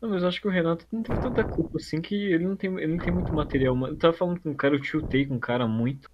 Não, 0.00 0.08
mas 0.08 0.22
eu 0.22 0.28
acho 0.28 0.40
que 0.40 0.48
o 0.48 0.50
Renato 0.50 0.86
não 0.90 1.02
teve 1.02 1.20
tanta 1.20 1.44
culpa 1.44 1.76
assim 1.76 2.00
que 2.00 2.14
ele 2.14 2.46
não 2.46 2.56
tem, 2.56 2.72
ele 2.78 2.94
não 2.96 3.04
tem 3.04 3.12
muito 3.12 3.32
material. 3.34 3.74
mano. 3.76 3.92
Eu 3.94 3.98
tava 3.98 4.14
falando 4.16 4.40
com 4.40 4.50
um 4.50 4.54
cara, 4.54 4.74
eu 4.74 4.80
tiltei 4.80 5.26
com 5.26 5.34
um 5.34 5.40
cara 5.40 5.66
muito. 5.66 6.08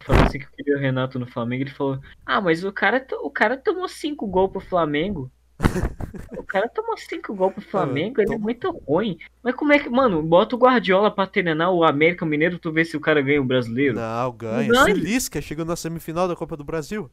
Falei 0.00 0.22
assim 0.24 0.38
que 0.40 0.46
eu 0.46 0.50
queria 0.50 0.76
o 0.76 0.80
Renato 0.80 1.18
no 1.20 1.26
Flamengo. 1.28 1.62
Ele 1.62 1.70
falou: 1.70 2.00
Ah, 2.26 2.40
mas 2.40 2.64
o 2.64 2.72
cara, 2.72 3.06
o 3.22 3.30
cara 3.30 3.56
tomou 3.56 3.88
cinco 3.88 4.26
gols 4.26 4.50
pro 4.50 4.60
Flamengo. 4.60 5.30
O 6.52 6.60
cara 6.60 6.68
tomou 6.68 6.94
cinco 6.98 7.34
gols 7.34 7.54
pro 7.54 7.62
Flamengo, 7.62 8.20
ele 8.20 8.34
é 8.34 8.36
muito 8.38 8.70
ruim. 8.86 9.16
Mas 9.42 9.54
como 9.54 9.72
é 9.72 9.78
que, 9.78 9.88
mano, 9.88 10.22
bota 10.22 10.54
o 10.54 10.58
Guardiola 10.58 11.10
pra 11.10 11.26
treinar 11.26 11.70
o 11.70 11.82
América 11.82 12.26
Mineiro, 12.26 12.58
tu 12.58 12.70
vê 12.70 12.84
se 12.84 12.94
o 12.94 13.00
cara 13.00 13.22
ganha 13.22 13.40
o 13.40 13.44
brasileiro. 13.44 13.94
Não, 13.96 14.32
ganha. 14.32 14.68
Não 14.68 14.84
Se 14.84 14.92
ganha. 14.92 15.02
Lisca 15.02 15.40
chegou 15.40 15.64
na 15.64 15.76
semifinal 15.76 16.28
da 16.28 16.36
Copa 16.36 16.54
do 16.54 16.62
Brasil. 16.62 17.10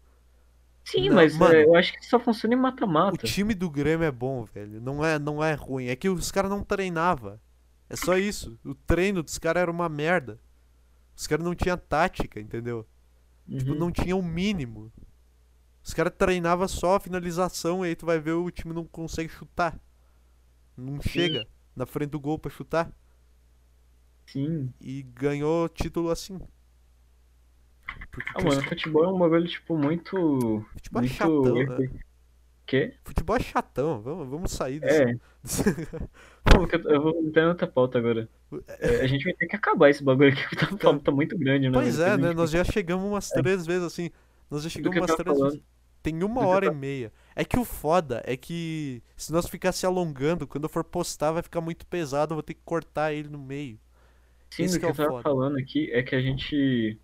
Sim, 0.84 1.08
Não, 1.08 1.16
mas 1.16 1.38
mano. 1.38 1.56
é, 1.56 1.64
eu 1.64 1.74
acho 1.76 1.94
que 1.94 2.06
só 2.06 2.20
funciona 2.20 2.54
em 2.54 2.58
O 2.58 2.62
mata-mata. 2.62 3.26
time 3.26 3.54
do 3.56 3.70
Grêmio 3.70 4.06
é 4.06 4.12
bom, 4.12 4.44
velho. 4.44 4.82
Não 4.82 5.06
é, 5.06 5.18
não 5.18 5.42
é 5.42 5.54
ruim. 5.54 5.86
É 5.88 5.96
que 5.96 6.10
os 6.10 6.32
caras 6.32 6.52
não 6.52 6.62
treinavam. 6.62 7.40
É 7.90 7.96
só 7.96 8.18
isso. 8.18 8.60
O 8.66 8.76
treino 8.76 9.24
dos 9.24 9.38
caras 9.38 9.62
era 9.62 9.72
uma 9.72 9.88
merda. 9.88 10.38
Os 11.16 11.28
caras 11.28 11.46
não 11.46 11.56
tinham 11.56 11.78
tática, 11.78 12.42
entendeu? 12.42 12.86
Tipo, 13.50 13.72
Uhum. 13.72 13.78
não 13.80 13.90
tinha 13.92 14.18
o 14.18 14.22
mínimo. 14.22 14.92
Os 15.90 15.94
caras 15.96 16.14
treinavam 16.16 16.68
só 16.68 16.98
a 16.98 17.00
finalização 17.00 17.84
e 17.84 17.90
aí 17.90 17.96
tu 17.96 18.06
vai 18.06 18.20
ver 18.20 18.34
o 18.34 18.52
time 18.52 18.76
não 18.76 18.86
consegue 18.86 19.28
chutar. 19.28 19.76
Não 20.78 21.02
chega 21.02 21.48
na 21.76 21.84
frente 21.84 22.12
do 22.12 22.20
gol 22.20 22.38
pra 22.38 22.52
chutar. 22.52 22.92
Sim. 24.28 24.72
E 24.80 25.02
ganhou 25.02 25.68
título 25.68 26.12
assim. 26.12 26.40
Porque, 28.12 28.30
Ah, 28.36 28.44
mano, 28.44 28.62
futebol 28.62 29.04
é 29.04 29.08
um 29.08 29.18
bagulho, 29.18 29.48
tipo, 29.48 29.76
muito. 29.76 30.64
futebol 30.74 31.02
é 31.02 31.06
muito. 31.06 31.16
chatão, 31.16 31.56
né? 31.56 31.90
Quê? 32.68 32.96
Futebol 33.04 33.36
é 33.38 33.40
chatão. 33.40 34.00
Vamos, 34.00 34.30
vamos 34.30 34.52
sair 34.52 34.80
desse. 34.80 35.02
É. 35.02 35.14
Não, 36.54 36.68
porque 36.68 36.76
eu 36.76 37.02
vou 37.02 37.20
entrar 37.24 37.46
em 37.46 37.48
outra 37.48 37.66
pauta 37.66 37.98
agora. 37.98 38.30
É, 38.78 39.02
a 39.02 39.08
gente 39.08 39.24
vai 39.24 39.34
ter 39.34 39.48
que 39.48 39.56
acabar 39.56 39.90
esse 39.90 40.04
bagulho 40.04 40.32
aqui, 40.34 40.44
porque 40.44 40.56
tá, 40.78 40.94
tá, 40.94 41.00
tá 41.00 41.12
muito 41.12 41.36
grande, 41.36 41.68
né? 41.68 41.74
Pois 41.74 41.98
é, 41.98 42.16
né? 42.16 42.32
Nós 42.32 42.52
já 42.52 42.64
chegamos 42.64 43.04
umas 43.08 43.28
três 43.30 43.66
vezes 43.66 43.84
assim. 43.84 44.12
Nós 44.52 44.62
já 44.62 44.70
chegamos 44.70 44.96
umas 45.00 45.16
três 45.16 45.36
falando. 45.36 45.54
vezes. 45.54 45.79
Tem 46.02 46.24
uma 46.24 46.46
hora 46.46 46.66
e 46.66 46.70
tava- 46.70 46.80
meia. 46.80 47.12
É 47.36 47.44
que 47.44 47.60
o 47.60 47.66
foda 47.66 48.22
é 48.26 48.38
que 48.38 49.02
se 49.18 49.32
nós 49.32 49.48
ficar 49.48 49.72
se 49.72 49.86
alongando, 49.86 50.48
quando 50.48 50.64
eu 50.64 50.70
for 50.70 50.84
postar 50.84 51.32
vai 51.32 51.44
ficar 51.44 51.62
muito 51.62 51.86
pesado, 51.86 52.32
eu 52.34 52.36
vou 52.36 52.44
ter 52.44 52.54
que 52.54 52.62
cortar 52.64 53.14
ele 53.14 53.28
no 53.30 53.38
meio. 53.40 53.78
Sim, 54.50 54.64
Esse 54.64 54.78
do 54.78 54.80
que 54.80 54.86
é 54.86 54.90
eu 54.90 54.94
o 54.94 54.96
tava 54.96 55.10
foda. 55.10 55.24
falando 55.24 55.58
aqui 55.58 55.92
é 55.92 56.02
que 56.02 56.16
a 56.16 56.22
gente. 56.22 56.98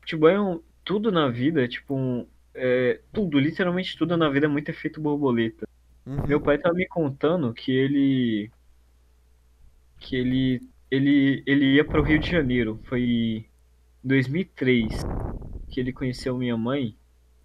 Futebol 0.00 0.28
é 0.28 0.40
um. 0.40 0.60
Tudo 0.84 1.10
na 1.10 1.28
vida 1.28 1.64
é 1.64 1.68
tipo 1.68 1.94
um. 1.94 2.26
é, 2.54 3.00
tudo, 3.12 3.38
literalmente 3.38 3.98
tudo 3.98 4.16
na 4.16 4.28
vida 4.30 4.46
é 4.46 4.48
muito 4.48 4.68
efeito 4.70 5.00
borboleta. 5.00 5.66
Uhum. 6.06 6.26
Meu 6.26 6.40
pai 6.40 6.56
tava 6.58 6.74
me 6.74 6.86
contando 6.86 7.52
que 7.52 7.70
ele. 7.72 8.50
Que 9.98 10.16
ele. 10.16 10.62
Ele, 10.90 11.42
ele 11.46 11.74
ia 11.74 11.84
para 11.84 12.00
o 12.00 12.04
Rio 12.04 12.18
de 12.20 12.30
Janeiro. 12.30 12.78
Foi 12.84 13.02
em 13.02 13.44
2003 14.04 14.86
que 15.68 15.80
ele 15.80 15.92
conheceu 15.92 16.38
minha 16.38 16.56
mãe. 16.56 16.96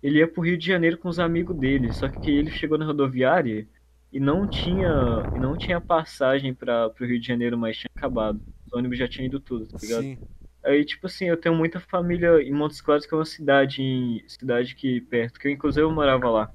Ele 0.02 0.20
ia 0.20 0.28
pro 0.28 0.44
Rio 0.44 0.58
de 0.58 0.66
Janeiro 0.66 0.98
com 0.98 1.10
os 1.10 1.20
amigos 1.20 1.56
dele. 1.56 1.92
Só 1.94 2.08
que 2.08 2.32
ele 2.32 2.50
chegou 2.50 2.78
na 2.78 2.86
rodoviária 2.86 3.68
e 4.12 4.20
não 4.20 4.48
tinha, 4.48 5.24
e 5.36 5.40
não 5.40 5.58
tinha 5.58 5.80
passagem 5.80 6.54
para 6.54 6.90
pro 6.90 7.06
Rio 7.06 7.20
de 7.20 7.28
Janeiro, 7.28 7.58
mas 7.58 7.78
tinha 7.78 7.92
acabado. 7.96 8.42
Os 8.66 8.74
ônibus 8.74 8.98
já 8.98 9.08
tinham 9.08 9.28
ido 9.28 9.40
tudo, 9.40 9.68
tá 9.68 9.78
ligado? 9.82 10.02
Sim. 10.02 10.18
Aí, 10.64 10.86
tipo 10.86 11.08
assim, 11.08 11.26
eu 11.26 11.38
tenho 11.38 11.56
muita 11.56 11.80
família 11.80 12.42
em 12.42 12.52
Montes 12.52 12.82
Claros, 12.82 13.06
que 13.06 13.14
é 13.14 13.18
uma 13.18 13.26
cidade, 13.26 13.82
em, 13.82 14.24
cidade 14.28 14.74
aqui 14.74 15.02
perto, 15.02 15.40
que 15.40 15.48
eu, 15.48 15.52
inclusive 15.52 15.84
eu 15.84 15.92
morava 15.92 16.30
lá. 16.30 16.52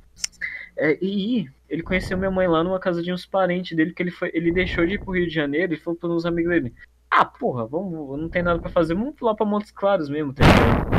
É, 0.76 0.96
e 1.02 1.48
ele 1.68 1.82
conheceu 1.82 2.16
minha 2.16 2.30
mãe 2.30 2.46
lá 2.46 2.62
numa 2.62 2.78
casa 2.78 3.02
de 3.02 3.12
uns 3.12 3.26
parentes 3.26 3.76
dele, 3.76 3.92
que 3.92 4.02
ele, 4.02 4.12
foi, 4.12 4.30
ele 4.32 4.52
deixou 4.52 4.86
de 4.86 4.94
ir 4.94 5.00
pro 5.00 5.14
Rio 5.14 5.26
de 5.26 5.34
Janeiro 5.34 5.74
e 5.74 5.76
falou 5.76 5.98
para 5.98 6.10
uns 6.10 6.24
amigos 6.24 6.50
dele: 6.50 6.72
Ah, 7.10 7.24
porra, 7.24 7.66
vamos, 7.66 8.20
não 8.20 8.28
tem 8.28 8.42
nada 8.42 8.60
pra 8.60 8.70
fazer, 8.70 8.94
vamos 8.94 9.14
lá 9.20 9.34
pra 9.34 9.44
Montes 9.44 9.72
Claros 9.72 10.08
mesmo, 10.08 10.32
tá 10.32 10.44
ligado? 10.46 10.95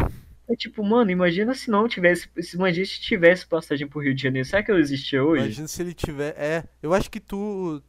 É 0.49 0.55
tipo, 0.55 0.81
mano, 0.83 1.11
imagina 1.11 1.53
se 1.53 1.69
não 1.69 1.87
tivesse, 1.87 2.29
se 2.41 2.55
imagina 2.55 2.85
se 2.85 3.01
tivesse 3.01 3.45
passagem 3.45 3.85
pro 3.87 4.01
Rio 4.01 4.15
de 4.15 4.21
Janeiro, 4.23 4.47
será 4.47 4.63
que 4.63 4.71
eu 4.71 4.79
existia 4.79 5.23
hoje? 5.23 5.43
Imagina 5.43 5.67
se 5.67 5.81
ele 5.81 5.93
tiver. 5.93 6.33
É, 6.37 6.63
eu 6.81 6.93
acho 6.93 7.11
que 7.11 7.19
tu. 7.19 7.81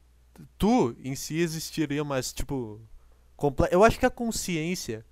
Tu 0.57 0.97
em 1.05 1.15
si 1.15 1.39
existiria, 1.39 2.03
mas, 2.05 2.33
tipo. 2.33 2.81
Comple... 3.37 3.69
Eu 3.71 3.85
acho 3.85 3.99
que 3.99 4.07
a 4.07 4.11
consciência. 4.11 5.05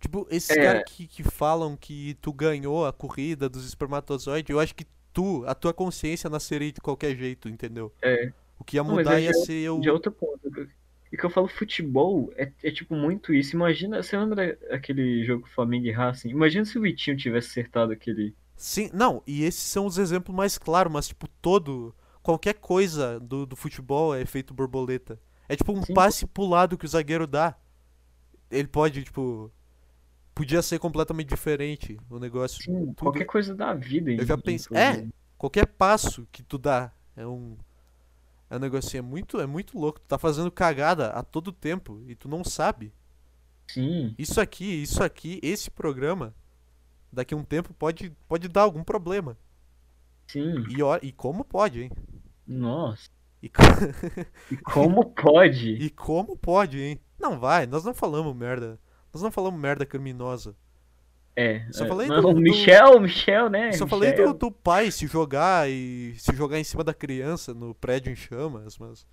Tipo, 0.00 0.26
esses 0.30 0.50
É. 0.50 0.62
caras 0.62 0.82
que, 0.86 1.06
que 1.06 1.22
falam 1.24 1.76
que 1.76 2.14
tu 2.22 2.32
ganhou 2.32 2.86
a 2.86 2.92
corrida 2.92 3.48
dos 3.48 3.66
espermatozoides, 3.66 4.48
eu 4.48 4.58
acho 4.60 4.74
que 4.74 4.86
tu, 5.12 5.44
a 5.46 5.54
tua 5.54 5.74
consciência 5.74 6.30
nasceria 6.30 6.72
de 6.72 6.80
qualquer 6.80 7.16
jeito, 7.16 7.48
entendeu? 7.48 7.92
É. 8.00 8.32
O 8.58 8.64
que 8.64 8.76
ia 8.76 8.84
Não, 8.84 8.94
mudar 8.94 9.14
aí 9.16 9.24
ia 9.24 9.32
já- 9.32 9.40
ser 9.44 9.68
o. 9.70 9.80
De 9.80 9.90
outro 9.90 10.10
ponto. 10.12 10.40
E 11.12 11.16
que 11.16 11.24
eu 11.24 11.30
falo, 11.30 11.48
futebol 11.48 12.32
é, 12.36 12.52
é 12.62 12.70
tipo 12.70 12.94
muito 12.94 13.34
isso. 13.34 13.56
Imagina, 13.56 14.02
você 14.02 14.16
lembra 14.16 14.56
aquele 14.70 15.24
jogo 15.24 15.48
Flamengo 15.48 15.86
e 15.86 15.90
Racing? 15.90 16.28
Imagina 16.28 16.64
se 16.64 16.78
o 16.78 16.82
Vitinho 16.82 17.16
tivesse 17.16 17.48
acertado 17.48 17.92
aquele. 17.92 18.34
Sim, 18.56 18.90
não, 18.92 19.22
e 19.26 19.42
esses 19.42 19.62
são 19.62 19.86
os 19.86 19.98
exemplos 19.98 20.36
mais 20.36 20.56
claros, 20.56 20.92
mas 20.92 21.08
tipo, 21.08 21.26
todo. 21.40 21.94
Qualquer 22.22 22.54
coisa 22.54 23.18
do, 23.18 23.46
do 23.46 23.56
futebol 23.56 24.14
é 24.14 24.20
efeito 24.20 24.52
borboleta. 24.54 25.18
É 25.48 25.56
tipo 25.56 25.72
um 25.72 25.82
Sim. 25.82 25.94
passe 25.94 26.26
pro 26.26 26.46
lado 26.46 26.78
que 26.78 26.84
o 26.84 26.88
zagueiro 26.88 27.26
dá. 27.26 27.56
Ele 28.50 28.68
pode, 28.68 29.02
tipo. 29.02 29.50
Podia 30.32 30.62
ser 30.62 30.78
completamente 30.78 31.28
diferente 31.28 31.98
o 32.08 32.18
negócio. 32.18 32.62
Sim, 32.62 32.94
qualquer 32.94 33.24
coisa 33.24 33.54
da 33.54 33.74
vida. 33.74 34.12
Eu 34.12 34.24
já 34.24 34.38
pensei- 34.38 34.76
é. 34.76 35.06
Qualquer 35.36 35.66
passo 35.66 36.26
que 36.30 36.42
tu 36.42 36.56
dá 36.56 36.92
é 37.16 37.26
um. 37.26 37.56
É 38.50 38.56
um 38.56 38.60
negocinho, 38.60 39.00
é 39.00 39.02
muito, 39.02 39.40
é 39.40 39.46
muito 39.46 39.78
louco. 39.78 40.00
Tu 40.00 40.06
tá 40.06 40.18
fazendo 40.18 40.50
cagada 40.50 41.08
a 41.10 41.22
todo 41.22 41.52
tempo 41.52 42.02
e 42.08 42.14
tu 42.16 42.28
não 42.28 42.44
sabe. 42.44 42.92
Sim, 43.66 44.18
Isso 44.18 44.40
aqui, 44.40 44.64
isso 44.82 45.02
aqui, 45.02 45.40
esse 45.42 45.68
programa, 45.70 46.32
daqui 47.12 47.34
a 47.34 47.36
um 47.36 47.44
tempo 47.44 47.74
pode, 47.74 48.10
pode 48.28 48.48
dar 48.48 48.62
algum 48.62 48.84
problema. 48.84 49.38
sim. 50.28 50.64
E, 50.66 50.78
e 51.02 51.12
como 51.12 51.44
pode, 51.44 51.82
hein? 51.82 51.90
Nossa. 52.46 53.08
E, 53.42 53.48
co- 53.48 53.74
E 54.50 54.56
como 54.58 55.14
pode? 55.14 55.70
e 55.78 55.90
como 55.90 56.36
pode, 56.36 56.78
hein? 56.80 57.00
Não 57.18 57.38
vai, 57.38 57.66
nós 57.66 57.84
não 57.84 57.94
falamos 57.94 58.34
merda. 58.34 58.78
Nós 59.12 59.22
não 59.22 59.30
falamos 59.32 59.60
merda 59.60 59.86
criminosa. 59.86 60.56
É. 61.40 61.66
Só 61.72 61.84
é. 61.84 61.88
falei 61.88 62.08
Não, 62.08 62.20
do- 62.20 62.28
o 62.28 62.34
do- 62.34 62.40
Michel, 62.40 63.00
Michel, 63.00 63.48
né? 63.48 63.72
Só 63.72 63.86
falei 63.86 64.10
Michel. 64.10 64.32
do, 64.34 64.38
do 64.38 64.50
pai 64.52 64.90
se 64.90 65.06
jogar 65.06 65.68
e 65.70 66.14
se 66.18 66.34
jogar 66.34 66.58
em 66.58 66.64
cima 66.64 66.84
da 66.84 66.92
criança 66.94 67.54
no 67.54 67.74
prédio 67.74 68.12
em 68.12 68.16
chamas, 68.16 68.76
mas. 68.78 69.06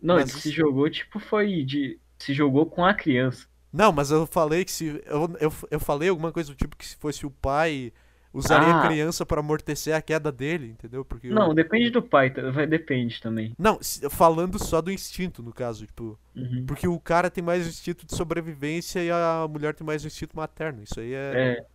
Não, 0.00 0.14
mas 0.16 0.30
ele 0.30 0.40
se 0.40 0.50
jogou, 0.50 0.88
tipo, 0.88 1.18
foi 1.18 1.64
de. 1.64 1.98
Se 2.18 2.32
jogou 2.32 2.66
com 2.66 2.84
a 2.84 2.94
criança. 2.94 3.46
Não, 3.72 3.92
mas 3.92 4.10
eu 4.10 4.26
falei 4.26 4.64
que 4.64 4.70
se. 4.72 5.02
Eu, 5.06 5.36
eu, 5.40 5.52
eu 5.70 5.80
falei 5.80 6.08
alguma 6.08 6.32
coisa 6.32 6.50
do 6.50 6.56
tipo 6.56 6.76
que 6.76 6.86
se 6.86 6.96
fosse 6.96 7.26
o 7.26 7.30
pai, 7.30 7.92
usaria 8.32 8.68
a 8.74 8.80
Ah. 8.82 8.86
criança 8.86 9.24
pra 9.26 9.40
amortecer 9.40 9.94
a 9.94 10.02
queda 10.02 10.30
dele, 10.30 10.68
entendeu? 10.68 11.04
Porque. 11.04 11.28
Não, 11.28 11.54
depende 11.54 11.90
do 11.90 12.02
pai, 12.02 12.30
tá? 12.30 12.50
vai, 12.50 12.66
depende 12.66 13.20
também. 13.20 13.54
Não, 13.58 13.78
falando 14.10 14.58
só 14.62 14.80
do 14.80 14.90
instinto, 14.90 15.42
no 15.42 15.52
caso, 15.52 15.86
tipo. 15.86 16.18
Uhum. 16.36 16.64
Porque 16.66 16.86
o 16.86 16.98
cara 17.00 17.30
tem 17.30 17.42
mais 17.42 17.64
o 17.66 17.68
instinto 17.68 18.06
de 18.06 18.14
sobrevivência 18.14 19.02
e 19.02 19.10
a 19.10 19.46
mulher 19.48 19.74
tem 19.74 19.86
mais 19.86 20.04
o 20.04 20.06
instinto 20.06 20.36
materno. 20.36 20.82
Isso 20.82 21.00
aí 21.00 21.12
é. 21.14 21.32
É, 21.58 21.66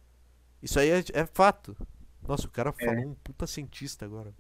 Isso 0.61 0.79
aí 0.79 0.89
é, 0.89 1.03
é 1.13 1.25
fato. 1.25 1.75
Nossa, 2.27 2.47
o 2.47 2.51
cara 2.51 2.73
É. 2.79 2.85
falou 2.85 3.11
um 3.11 3.15
puta 3.15 3.45
cientista 3.47 4.05
agora. 4.05 4.33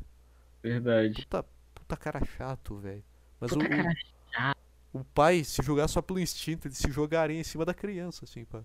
verdade. 0.61 1.15
Puta, 1.23 1.45
puta 1.75 1.97
cara 1.97 2.23
chato, 2.37 2.77
velho. 2.77 3.03
Mas 3.39 3.51
Puta 3.51 3.65
o, 3.65 3.69
cara 3.69 4.55
o, 4.93 4.99
o 4.99 5.03
pai, 5.03 5.43
se 5.43 5.61
jogar 5.61 5.87
só 5.89 6.01
pelo 6.01 6.19
instinto, 6.19 6.67
ele 6.67 6.75
se 6.75 6.89
jogaria 6.89 7.37
em 7.39 7.43
cima 7.43 7.65
da 7.65 7.73
criança, 7.73 8.23
assim, 8.23 8.45
pra, 8.45 8.61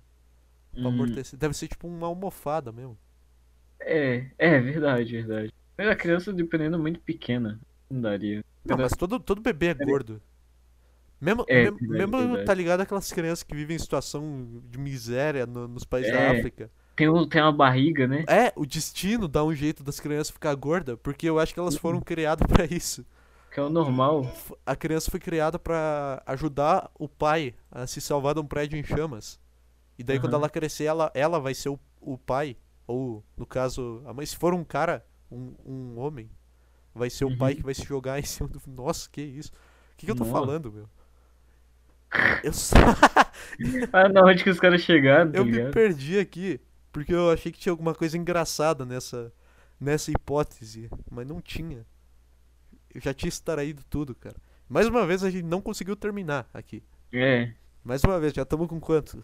pra 0.73 0.83
Hum, 0.83 0.87
amortecer. 0.89 1.37
Deve 1.37 1.55
ser 1.55 1.67
tipo 1.67 1.89
uma 1.89 2.07
almofada 2.07 2.71
mesmo. 2.71 2.97
É, 3.81 4.27
é 4.39 4.61
verdade, 4.61 5.13
verdade. 5.13 5.53
Mas 5.77 5.89
a 5.89 5.97
criança, 5.97 6.33
dependendo, 6.33 6.77
é 6.77 6.79
muito 6.81 7.01
pequena. 7.01 7.61
Não 7.89 8.01
daria. 8.01 8.45
Não, 8.65 8.77
mas 8.77 8.93
todo, 8.93 9.19
todo 9.21 9.41
bebê 9.41 9.69
é 9.69 9.75
gordo. 9.75 10.21
Mesmo, 11.21 11.45
É, 11.49 11.63
mesmo, 11.65 11.79
verdade, 11.79 11.99
mesmo, 11.99 12.17
verdade. 12.29 12.45
tá 12.47 12.55
ligado 12.55 12.81
aquelas 12.83 13.11
crianças 13.13 13.43
que 13.43 13.55
vivem 13.55 13.77
em 13.77 13.79
situação 13.79 14.63
de 14.71 14.79
miséria 14.79 15.47
no- 15.47 15.67
nos 15.67 15.85
países 15.85 16.13
da 16.13 16.19
É. 16.19 16.31
África? 16.39 16.71
Tem, 16.95 17.09
o- 17.09 17.27
tem 17.27 17.41
uma 17.43 17.53
barriga, 17.53 18.07
né? 18.07 18.25
É, 18.29 18.53
o 18.57 18.67
destino 18.67 19.27
dá 19.27 19.43
um 19.45 19.55
jeito 19.55 19.83
das 19.83 19.99
crianças 20.01 20.31
ficar 20.31 20.55
gorda, 20.55 20.97
porque 20.97 21.29
eu 21.29 21.39
acho 21.39 21.55
que 21.55 21.61
elas 21.61 21.75
Uhum. 21.75 21.81
foram 21.81 22.01
criadas 22.01 22.47
pra 22.47 22.65
isso. 22.65 23.05
Que 23.51 23.59
é 23.59 23.63
o 23.63 23.71
normal. 23.71 24.31
A 24.67 24.77
criança 24.77 25.11
foi 25.11 25.19
criada 25.19 25.59
pra 25.59 26.23
ajudar 26.27 26.91
o 26.99 27.09
pai 27.09 27.55
a 27.71 27.87
se 27.87 28.01
salvar 28.01 28.35
de 28.35 28.41
um 28.41 28.45
prédio 28.47 28.79
em 28.79 28.85
chamas. 28.85 29.41
E 29.99 30.05
daí 30.05 30.21
quando 30.21 30.35
Aham. 30.35 30.43
ela 30.43 30.51
crescer, 30.51 30.85
ela, 30.85 31.11
ela 31.15 31.41
vai 31.41 31.55
ser 31.55 31.71
o, 31.71 31.79
o 32.01 32.17
pai, 32.19 32.57
ou 32.89 33.25
no 33.39 33.47
caso, 33.47 34.03
a 34.07 34.15
mãe, 34.15 34.27
se 34.27 34.37
for 34.37 34.55
um 34.55 34.65
cara, 34.65 35.07
um, 35.31 35.55
um 35.67 36.01
homem, 36.01 36.31
vai 36.95 37.11
ser 37.11 37.27
o 37.27 37.33
pai 37.33 37.55
Uhum. 37.55 37.59
que 37.59 37.65
vai 37.65 37.75
se 37.75 37.85
jogar 37.85 38.19
em 38.21 38.25
cima 38.25 38.49
do. 38.49 38.61
Nossa, 38.69 39.09
que 39.11 39.23
isso? 39.23 39.51
O 39.95 39.97
que, 39.99 40.07
que 40.07 40.13
eu 40.13 40.17
tô 40.17 40.25
Nossa. 40.25 40.33
falando, 40.33 40.73
meu? 40.73 40.89
Eu, 42.43 42.53
só- 42.55 42.77
Ah, 43.93 44.09
não, 44.09 44.27
onde 44.27 44.43
que 44.45 44.51
os 44.51 44.61
caras 44.61 44.81
chegaram, 44.83 45.33
tá 45.35 45.39
eu 45.39 45.45
me 45.45 45.53
ligado? 45.53 45.71
perdi 45.71 46.19
aqui, 46.19 46.61
porque 46.93 47.15
eu 47.15 47.31
achei 47.31 47.53
que 47.53 47.59
tinha 47.59 47.73
alguma 47.73 47.95
coisa 47.95 48.17
engraçada 48.17 48.85
nessa, 48.85 49.33
nessa 49.81 50.11
hipótese, 50.11 50.91
mas 51.11 51.27
não 51.27 51.41
tinha. 51.41 51.87
Eu 52.95 53.01
já 53.01 53.15
tinha 53.15 53.29
extraído 53.29 53.83
tudo, 53.89 54.15
cara. 54.15 54.37
Mais 54.69 54.87
uma 54.87 55.07
vez 55.07 55.23
a 55.25 55.31
gente 55.31 55.45
não 55.45 55.61
conseguiu 55.61 55.97
terminar 55.97 56.49
aqui. 56.53 56.83
É, 57.13 57.55
Mais 57.85 58.03
uma 58.05 58.19
vez, 58.21 58.33
já 58.35 58.43
estamos 58.43 58.69
com 58.69 58.81
quanto? 58.81 59.23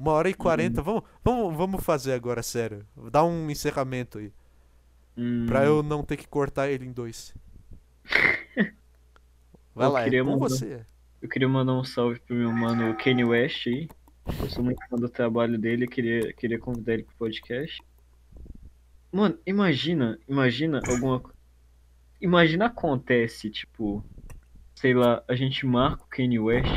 Uma 0.00 0.12
hora 0.12 0.28
e 0.30 0.32
Uhum. 0.32 0.38
quarenta. 0.38 0.80
Vamos, 0.82 1.02
vamos, 1.22 1.56
vamos 1.56 1.84
fazer 1.84 2.12
agora, 2.14 2.42
sério. 2.42 2.86
Dá 3.10 3.22
um 3.24 3.50
encerramento 3.50 4.18
aí. 4.18 4.32
hum, 5.16 5.44
Pra 5.46 5.64
eu 5.64 5.82
não 5.82 6.02
ter 6.02 6.16
que 6.16 6.26
cortar 6.26 6.70
ele 6.70 6.86
em 6.86 6.92
dois. 6.92 7.34
Vai 9.74 9.86
Eu 9.86 9.92
lá, 9.92 10.00
é 10.00 10.04
queria 10.04 10.24
com 10.24 10.30
mandar- 10.30 10.48
você. 10.48 10.86
eu 11.22 11.28
queria 11.28 11.48
mandar 11.48 11.74
um 11.74 11.84
salve 11.84 12.18
pro 12.20 12.34
meu 12.34 12.50
mano 12.50 12.96
Kanye 12.96 13.24
West 13.24 13.66
aí. 13.66 13.88
Eu 14.40 14.48
sou 14.50 14.62
muito 14.64 14.80
fã 14.88 14.96
do 14.96 15.08
trabalho 15.08 15.58
dele, 15.58 15.86
queria, 15.86 16.32
queria 16.32 16.58
convidar 16.58 16.94
ele 16.94 17.02
pro 17.04 17.14
podcast. 17.16 17.82
Mano, 19.12 19.38
imagina, 19.46 20.18
imagina 20.28 20.80
alguma 20.88 21.22
Imagina 22.20 22.66
acontece, 22.66 23.48
tipo, 23.50 24.04
sei 24.74 24.92
lá, 24.92 25.22
a 25.26 25.34
gente 25.34 25.64
marca 25.66 26.04
o 26.04 26.06
Kanye 26.06 26.38
West 26.38 26.70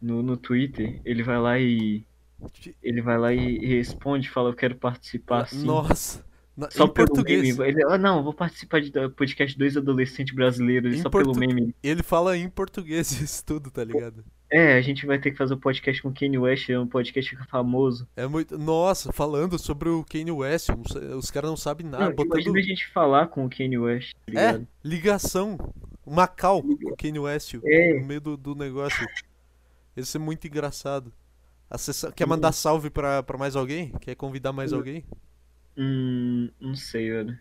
no, 0.00 0.22
no 0.22 0.36
Twitter, 0.36 1.00
ele 1.04 1.22
vai 1.22 1.38
lá 1.38 1.58
e. 1.58 2.06
Ele 2.82 3.00
vai 3.02 3.18
lá 3.18 3.32
e 3.32 3.58
responde, 3.66 4.28
fala, 4.30 4.50
eu 4.50 4.54
quero 4.54 4.74
participar 4.76 5.42
assim. 5.42 5.64
Nossa. 5.64 6.24
Na- 6.56 6.70
Só 6.70 6.84
em 6.84 6.88
pelo 6.88 7.08
português. 7.08 7.56
meme. 7.58 7.68
Ele, 7.70 7.84
ah, 7.84 7.98
não, 7.98 8.22
vou 8.24 8.32
participar 8.32 8.80
de 8.80 8.90
do 8.90 9.10
podcast 9.10 9.58
dois 9.58 9.76
adolescentes 9.76 10.34
brasileiros 10.34 10.94
Em 10.96 11.02
só 11.02 11.10
pelo 11.10 11.24
portu- 11.34 11.40
meme. 11.40 11.74
Ele 11.82 12.02
fala 12.02 12.36
em 12.36 12.48
português 12.48 13.10
isso 13.20 13.44
tudo, 13.44 13.70
tá 13.70 13.84
ligado? 13.84 14.24
É, 14.50 14.74
a 14.74 14.80
gente 14.80 15.04
vai 15.04 15.18
ter 15.18 15.32
que 15.32 15.36
fazer 15.36 15.54
um 15.54 15.58
podcast 15.58 16.00
com 16.00 16.08
o 16.08 16.14
Kanye 16.14 16.38
West, 16.38 16.70
é 16.70 16.78
um 16.78 16.86
podcast 16.86 17.28
que 17.30 17.36
fica 17.36 17.48
famoso. 17.50 18.08
É 18.16 18.26
muito. 18.28 18.56
Nossa, 18.56 19.12
falando 19.12 19.58
sobre 19.58 19.88
o 19.88 20.04
Kanye 20.04 20.30
West, 20.30 20.68
os 21.18 21.30
caras 21.32 21.50
não 21.50 21.56
sabem 21.56 21.84
nada. 21.86 22.04
não, 22.06 22.14
botando 22.14 22.56
a 22.56 22.62
gente 22.62 22.86
falar 22.92 23.26
com 23.26 23.44
o 23.44 23.50
Kanye 23.50 23.76
West, 23.76 24.12
tá 24.14 24.20
É, 24.28 24.30
ligado? 24.52 24.68
ligação. 24.84 25.58
Uma 26.06 26.28
cal 26.28 26.62
com 26.62 26.72
o 26.92 26.96
Kanye 26.96 27.18
West 27.18 27.54
É. 27.64 27.98
no 28.00 28.06
meio 28.06 28.20
do, 28.20 28.36
do 28.36 28.54
negócio. 28.54 29.04
Ia 29.96 30.04
ser 30.04 30.20
muito 30.20 30.46
engraçado. 30.46 31.12
Quer 32.14 32.26
mandar 32.26 32.52
salve 32.52 32.90
pra, 32.90 33.22
pra 33.22 33.36
mais 33.38 33.56
alguém? 33.56 33.90
Quer 34.00 34.14
convidar 34.14 34.52
mais 34.52 34.72
Hum. 34.72 34.76
alguém? 34.76 35.04
Hum, 35.76 36.48
não 36.60 36.74
sei, 36.74 37.10
velho. 37.10 37.38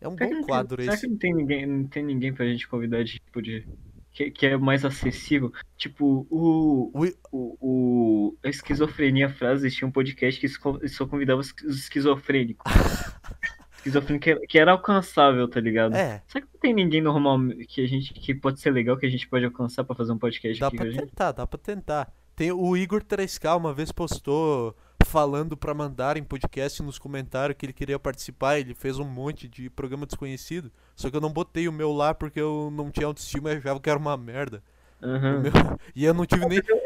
É 0.00 0.08
um 0.08 0.16
Será 0.16 0.30
bom 0.30 0.42
quadro 0.42 0.76
tem, 0.76 0.84
será 0.84 0.94
esse. 0.94 1.06
que 1.06 1.10
não 1.12 1.18
tem 1.18 1.34
ninguém, 1.34 1.66
não 1.66 1.86
tem 1.88 2.04
ninguém 2.04 2.32
pra 2.32 2.44
gente 2.46 2.68
convidar 2.68 3.02
de 3.02 3.14
tipo 3.18 3.40
de. 3.42 3.66
Que, 4.12 4.30
que 4.30 4.46
é 4.46 4.56
mais 4.56 4.84
acessível? 4.84 5.52
Tipo, 5.76 6.26
o. 6.30 6.90
O 6.94 7.06
O, 7.32 7.56
o 7.60 8.36
a 8.44 8.48
esquizofrenia 8.48 9.28
frase 9.30 9.70
tinha 9.70 9.88
um 9.88 9.90
podcast 9.92 10.38
que 10.40 10.48
só 10.88 11.06
convidava 11.06 11.40
os 11.40 11.52
os 11.64 11.78
esquizofrênicos. 11.78 12.70
Esquizofrênico 13.78 14.46
que 14.48 14.58
era, 14.58 14.72
alcançável, 14.72 15.46
tá 15.46 15.60
ligado? 15.60 15.94
É, 15.94 16.22
Será 16.26 16.46
que 16.46 16.52
não 16.54 16.60
tem 16.60 16.72
ninguém 16.72 17.02
normal 17.02 17.38
que 17.68 17.82
a 17.82 17.86
gente 17.86 18.14
que 18.14 18.34
pode 18.34 18.58
ser 18.60 18.70
legal 18.70 18.96
que 18.96 19.04
a 19.04 19.10
gente 19.10 19.28
pode 19.28 19.44
alcançar 19.44 19.84
pra 19.84 19.94
fazer 19.94 20.10
um 20.12 20.18
podcast 20.18 20.58
dá 20.58 20.68
aqui 20.68 20.76
pra 20.76 20.86
com 20.86 20.90
a 20.90 20.92
gente? 20.94 21.08
tentar, 21.10 21.32
dá 21.32 21.46
pra 21.46 21.58
tentar. 21.58 22.10
Tem 22.36 22.50
o 22.52 22.76
Igor 22.76 23.02
3K 23.02 23.56
uma 23.56 23.72
vez 23.72 23.92
postou 23.92 24.74
falando 25.06 25.56
pra 25.56 25.72
mandar 25.74 26.16
em 26.16 26.24
podcast 26.24 26.82
nos 26.82 26.98
comentários 26.98 27.56
que 27.56 27.64
ele 27.66 27.72
queria 27.72 27.98
participar. 27.98 28.58
Ele 28.58 28.74
fez 28.74 28.98
um 28.98 29.04
monte 29.04 29.46
de 29.48 29.70
programa 29.70 30.06
desconhecido. 30.06 30.70
Só 30.96 31.08
que 31.10 31.16
eu 31.16 31.20
não 31.20 31.32
botei 31.32 31.68
o 31.68 31.72
meu 31.72 31.92
lá 31.92 32.12
porque 32.12 32.40
eu 32.40 32.70
não 32.72 32.90
tinha 32.90 33.06
autoestima 33.06 33.52
e 33.52 33.56
achava 33.56 33.78
que 33.78 33.88
era 33.88 33.98
uma 33.98 34.16
merda. 34.16 34.62
Aham. 35.02 35.40
meu- 35.42 35.52
E 35.94 36.04
eu 36.04 36.14
não 36.14 36.26
tive 36.26 36.46
nem. 36.46 36.58
Eu, 36.58 36.80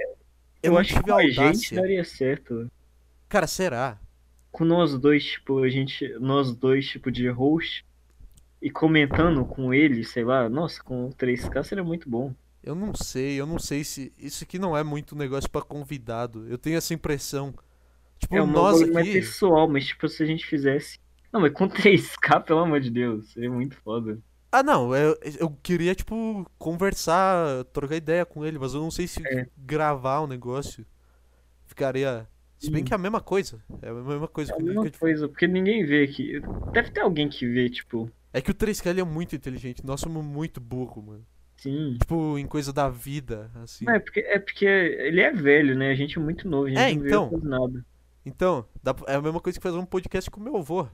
Eu 0.62 0.72
não 0.72 0.78
acho 0.80 0.88
que 0.92 0.96
tive 1.00 1.10
com 1.10 1.16
a 1.16 1.22
gente 1.30 1.74
daria 1.74 2.04
certo. 2.04 2.70
Cara, 3.28 3.46
será? 3.46 3.98
Com 4.50 4.64
nós 4.64 4.98
dois, 4.98 5.24
tipo, 5.24 5.62
a 5.62 5.68
gente. 5.70 6.08
Nós 6.18 6.52
dois, 6.54 6.86
tipo, 6.86 7.10
de 7.10 7.28
host. 7.28 7.86
E 8.60 8.68
comentando 8.70 9.44
com 9.44 9.72
ele, 9.72 10.02
sei 10.04 10.24
lá, 10.24 10.48
nossa, 10.48 10.82
com 10.82 11.06
o 11.06 11.10
3K 11.14 11.62
seria 11.62 11.84
muito 11.84 12.10
bom. 12.10 12.34
Eu 12.68 12.74
não 12.74 12.92
sei, 12.94 13.40
eu 13.40 13.46
não 13.46 13.58
sei 13.58 13.82
se. 13.82 14.12
Isso 14.18 14.44
aqui 14.44 14.58
não 14.58 14.76
é 14.76 14.84
muito 14.84 15.16
negócio 15.16 15.48
pra 15.48 15.62
convidado. 15.62 16.46
Eu 16.48 16.58
tenho 16.58 16.76
essa 16.76 16.92
imprão. 16.92 17.54
Tipo, 18.18 18.36
É 18.36 18.42
um 18.42 18.46
nós 18.46 18.74
bagulho 18.80 18.92
mais 18.92 19.08
aqui. 19.08 19.18
pessoal, 19.20 19.66
mas 19.66 19.86
tipo, 19.86 20.06
se 20.06 20.22
a 20.22 20.26
gente 20.26 20.44
fizesse. 20.46 20.98
Não, 21.32 21.40
mas 21.40 21.52
com 21.52 21.66
3K, 21.66 22.42
pelo 22.44 22.58
amor 22.60 22.80
de 22.80 22.90
Deus, 22.90 23.32
seria 23.32 23.50
muito 23.50 23.74
foda. 23.76 24.18
Ah, 24.52 24.62
não, 24.62 24.94
eu, 24.94 25.16
eu 25.38 25.50
queria, 25.62 25.94
tipo, 25.94 26.46
conversar, 26.58 27.64
trocar 27.72 27.96
ideia 27.96 28.26
com 28.26 28.44
ele, 28.44 28.58
mas 28.58 28.74
eu 28.74 28.80
não 28.80 28.90
sei 28.90 29.06
se 29.06 29.26
É. 29.26 29.46
gravar 29.56 30.20
o 30.20 30.26
negócio 30.26 30.84
ficaria 31.66 32.26
Se 32.58 32.70
bem 32.70 32.82
que 32.84 32.92
é 32.92 32.96
a 32.96 32.98
mesma 32.98 33.20
coisa. 33.20 33.62
É 33.80 33.88
a 33.88 33.94
mesma 33.94 34.28
coisa. 34.28 34.52
É 34.52 34.56
a 34.56 34.58
mesma 34.58 34.90
que- 34.90 34.98
coisa, 34.98 35.28
porque 35.28 35.46
ninguém 35.46 35.84
vê 35.86 36.02
aqui. 36.04 36.40
Deve 36.72 36.90
ter 36.90 37.00
alguém 37.00 37.28
que 37.28 37.46
vê, 37.46 37.70
tipo, 37.70 38.10
É 38.32 38.40
que 38.42 38.50
o 38.50 38.54
3K 38.54 38.90
ele 38.90 39.00
é 39.00 39.04
muito 39.04 39.34
inteligente. 39.34 39.84
Nós 39.86 40.00
somos 40.00 40.22
muito 40.24 40.60
burro, 40.60 41.00
mano. 41.02 41.26
Sim. 41.58 41.96
Tipo, 42.00 42.38
em 42.38 42.46
coisa 42.46 42.72
da 42.72 42.88
vida, 42.88 43.50
assim. 43.62 43.84
É 43.88 43.98
porque, 43.98 44.20
é 44.20 44.38
porque 44.38 44.64
ele 44.64 45.20
é 45.20 45.30
velho, 45.32 45.76
né? 45.76 45.90
A 45.90 45.94
gente 45.94 46.18
é 46.18 46.20
muito 46.22 46.48
novo, 46.48 46.66
a 46.66 46.70
gente 46.70 46.78
É, 46.80 46.94
não 46.94 47.06
então. 47.06 47.28
quase 47.28 47.46
nada. 47.46 47.84
Então, 48.24 48.64
dá 48.82 48.94
é 49.06 49.14
a 49.14 49.20
mesma 49.22 49.40
coisa 49.40 49.58
que 49.58 49.62
fazer 49.62 49.78
um 49.78 49.84
podcast 49.86 50.30
com 50.30 50.40
meu 50.40 50.56
avô. 50.56 50.86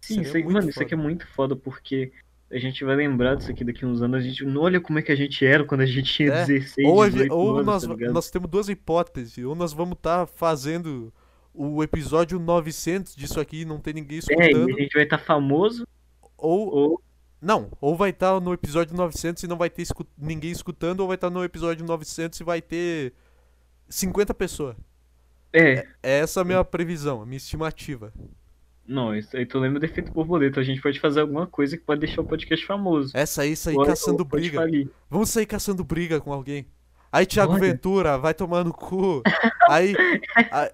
Sim, 0.00 0.22
isso 0.22 0.32
muito 0.34 0.50
mano, 0.52 0.68
isso 0.68 0.74
foda. 0.74 0.84
aqui 0.86 0.94
é 0.94 0.96
muito 0.96 1.26
foda, 1.28 1.54
porque 1.56 2.10
a 2.50 2.58
gente 2.58 2.82
vai 2.84 2.96
lembrar 2.96 3.36
disso 3.36 3.50
aqui 3.50 3.62
daqui 3.64 3.84
uns 3.86 4.02
anos. 4.02 4.18
A 4.18 4.26
gente 4.26 4.44
não 4.44 4.62
olha 4.62 4.80
como 4.80 4.98
é 4.98 5.02
que 5.02 5.12
a 5.12 5.16
gente 5.16 5.44
era 5.44 5.64
quando 5.64 5.82
a 5.82 5.86
gente 5.86 6.12
tinha 6.12 6.32
É, 6.32 6.46
16, 6.46 6.88
Ou, 6.88 7.02
a 7.02 7.06
18 7.08 7.22
gente- 7.22 7.32
ou 7.32 7.52
anos, 7.58 7.66
nós, 7.66 7.86
tá 7.98 8.12
nós 8.12 8.30
temos 8.30 8.50
duas 8.50 8.68
hipóteses. 8.68 9.44
Ou 9.44 9.54
nós 9.54 9.72
vamos 9.72 9.96
estar 9.96 10.26
fazendo 10.26 11.12
o 11.54 11.82
episódio 11.84 12.38
900 12.38 13.14
disso 13.14 13.38
aqui 13.38 13.60
e 13.60 13.64
não 13.64 13.78
tem 13.78 13.92
ninguém 13.94 14.16
É, 14.16 14.20
escutando. 14.20 14.70
e 14.70 14.72
a 14.72 14.76
gente 14.82 14.94
vai 14.94 15.04
estar 15.04 15.18
famoso, 15.18 15.86
Ou, 16.36 16.68
ou 16.74 17.02
Não, 17.40 17.70
ou 17.80 17.96
vai 17.96 18.10
estar 18.10 18.38
no 18.40 18.52
episódio 18.52 18.94
900 18.96 19.42
e 19.42 19.46
não 19.46 19.56
vai 19.56 19.70
ter 19.70 19.82
escu- 19.82 20.06
ninguém 20.18 20.50
escutando, 20.50 21.00
ou 21.00 21.06
vai 21.08 21.14
estar 21.14 21.30
no 21.30 21.42
episódio 21.42 21.84
900 21.86 22.38
e 22.40 22.44
vai 22.44 22.60
ter 22.60 23.14
50 23.88 24.34
pessoas. 24.34 24.76
É, 25.52 25.86
É 26.02 26.18
essa 26.20 26.42
a 26.42 26.44
minha 26.44 26.62
previsão, 26.64 27.22
a 27.22 27.26
minha 27.26 27.38
estimativa. 27.38 28.12
não, 28.86 29.14
isso 29.16 29.36
aí 29.36 29.46
tu 29.46 29.58
lembra 29.58 29.80
do 29.80 29.84
efeito 29.86 30.12
borboleta. 30.12 30.60
A 30.60 30.62
gente 30.62 30.80
pode 30.82 31.00
fazer 31.00 31.20
alguma 31.20 31.46
coisa 31.46 31.76
que 31.76 31.82
pode 31.84 32.00
deixar 32.00 32.20
o 32.20 32.24
podcast 32.24 32.64
famoso. 32.66 33.10
Essa 33.16 33.42
aí, 33.42 33.56
sair 33.56 33.76
caçando 33.86 34.24
briga. 34.24 34.58
Vamos 35.08 35.30
sair 35.30 35.46
caçando 35.46 35.82
briga 35.84 36.20
com 36.20 36.32
alguém. 36.32 36.66
Aí, 37.12 37.26
Thiago 37.26 37.54
Olha. 37.54 37.60
Ventura, 37.60 38.18
vai 38.18 38.32
tomar 38.32 38.64
no 38.64 38.72
cu. 38.72 39.22
Aí, 39.68 39.94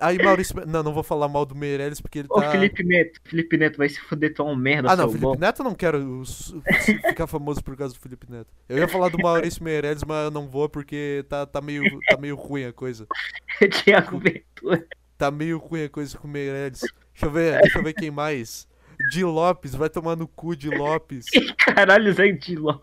aí, 0.01 0.19
Maurício. 0.23 0.55
Não, 0.67 0.83
não 0.83 0.93
vou 0.93 1.03
falar 1.03 1.29
mal 1.29 1.47
do 1.47 1.55
Meirelles 1.55 2.01
porque 2.01 2.19
ele 2.19 2.29
Ô, 2.31 2.41
tá. 2.41 2.51
Felipe 2.51 2.85
Neto, 2.85 3.21
Felipe 3.25 3.57
Neto 3.57 3.79
vai 3.79 3.89
se 3.89 3.99
fuder, 4.01 4.35
tu 4.35 4.43
é 4.43 4.45
um 4.45 4.55
merda, 4.55 4.91
Ah, 4.91 4.97
não, 4.97 5.05
seu 5.05 5.13
Felipe 5.13 5.25
bom. 5.25 5.37
Neto 5.39 5.61
eu 5.61 5.65
não 5.65 5.75
quero 5.75 6.23
ficar 7.09 7.27
famoso 7.27 7.65
por 7.65 7.77
causa 7.77 7.95
do 7.95 8.01
Felipe 8.01 8.31
Neto. 8.31 8.49
Eu 8.69 8.79
ia 8.79 8.89
falar 8.89 9.09
do 9.09 9.19
Maurício 9.19 9.65
Meirelles, 9.65 10.05
mas 10.05 10.25
eu 10.25 10.31
não 10.31 10.47
vou 10.49 10.69
porque 10.69 11.25
tá, 11.29 11.47
tá, 11.47 11.61
meio, 11.61 11.83
tá 12.09 12.19
meio 12.19 12.37
ruim 12.37 12.65
a 12.65 12.73
coisa. 12.73 13.07
Thiago 13.85 14.19
Ventura. 14.19 14.87
Tá 15.17 15.31
meio 15.31 15.59
ruim 15.59 15.85
a 15.85 15.89
coisa 15.89 16.17
com 16.19 16.29
o 16.29 16.31
Meirelles. 16.31 16.81
Deixa 16.81 17.25
eu 17.25 17.31
ver, 17.31 17.61
deixa 17.63 17.79
eu 17.79 17.83
ver 17.83 17.95
quem 17.95 18.11
mais. 18.11 18.69
Di 19.11 19.25
Lopes, 19.25 19.75
vai 19.75 19.89
tomar 19.89 20.17
no 20.17 20.27
cu 20.27 20.55
de 20.55 20.69
Lopes. 20.71 21.27
Caralho, 21.59 22.13
Zé 22.13 22.31
Dilo. 22.33 22.83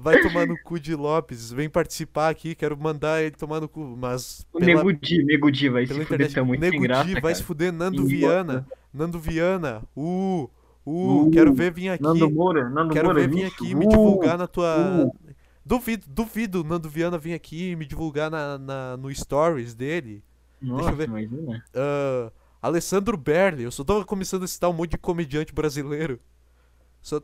Vai 0.00 0.20
tomar 0.22 0.46
no 0.46 0.56
cu 0.62 0.78
de 0.78 0.94
Lopes. 0.94 1.50
Vem 1.50 1.68
participar 1.68 2.28
aqui, 2.28 2.54
quero 2.54 2.78
mandar 2.78 3.20
ele 3.20 3.32
tomar 3.34 3.60
no 3.60 3.68
cu. 3.68 3.80
Mas. 3.98 4.46
O 4.52 4.60
pela- 4.60 4.76
Nego 4.84 4.92
Di, 4.92 5.24
Nego 5.24 5.50
Di 5.50 5.68
vai 5.68 5.86
se 5.88 6.04
fuder, 6.04 6.38
é 6.38 6.42
muito 6.42 6.60
Nego 6.60 6.80
graça, 6.80 7.04
vai 7.14 7.20
cara. 7.20 7.34
se 7.34 7.42
fuder. 7.42 7.72
Nando. 7.72 8.06
Viana. 8.06 8.64
Nando 8.94 9.18
Viana. 9.18 9.82
Uh, 9.96 10.48
uh, 10.86 11.26
Uh, 11.26 11.30
quero 11.32 11.52
ver 11.52 11.72
vir 11.72 11.88
aqui. 11.88 12.02
Nando 12.04 12.30
Moura, 12.30 12.70
Nando 12.70 12.94
Quero 12.94 13.06
Moura, 13.08 13.20
ver 13.22 13.28
vir 13.28 13.44
aqui 13.46 13.70
e 13.70 13.74
me 13.74 13.86
Uh, 13.86 13.88
divulgar 13.88 14.38
na 14.38 14.46
tua. 14.46 15.04
uh. 15.06 15.34
Duvido, 15.66 16.06
duvido 16.08 16.60
o 16.60 16.64
Nando 16.64 16.88
Viana 16.88 17.18
vir 17.18 17.34
aqui 17.34 17.74
me 17.76 17.84
divulgar 17.84 18.30
na, 18.30 18.56
na- 18.56 18.96
no 18.96 19.12
stories 19.14 19.74
dele. 19.74 20.22
Nossa, 20.62 20.90
eu 20.90 20.96
ver. 20.96 21.08
imagina. 21.08 21.62
Ah, 21.74 22.32
Alessandro 22.62 23.16
Berli, 23.16 23.64
eu 23.64 23.70
só 23.70 23.84
tô 23.84 24.04
começando 24.04 24.44
a 24.44 24.46
citar 24.46 24.70
um 24.70 24.72
monte 24.72 24.92
de 24.92 24.98
comediante 24.98 25.52
brasileiro. 25.52 26.18
Só- 27.02 27.20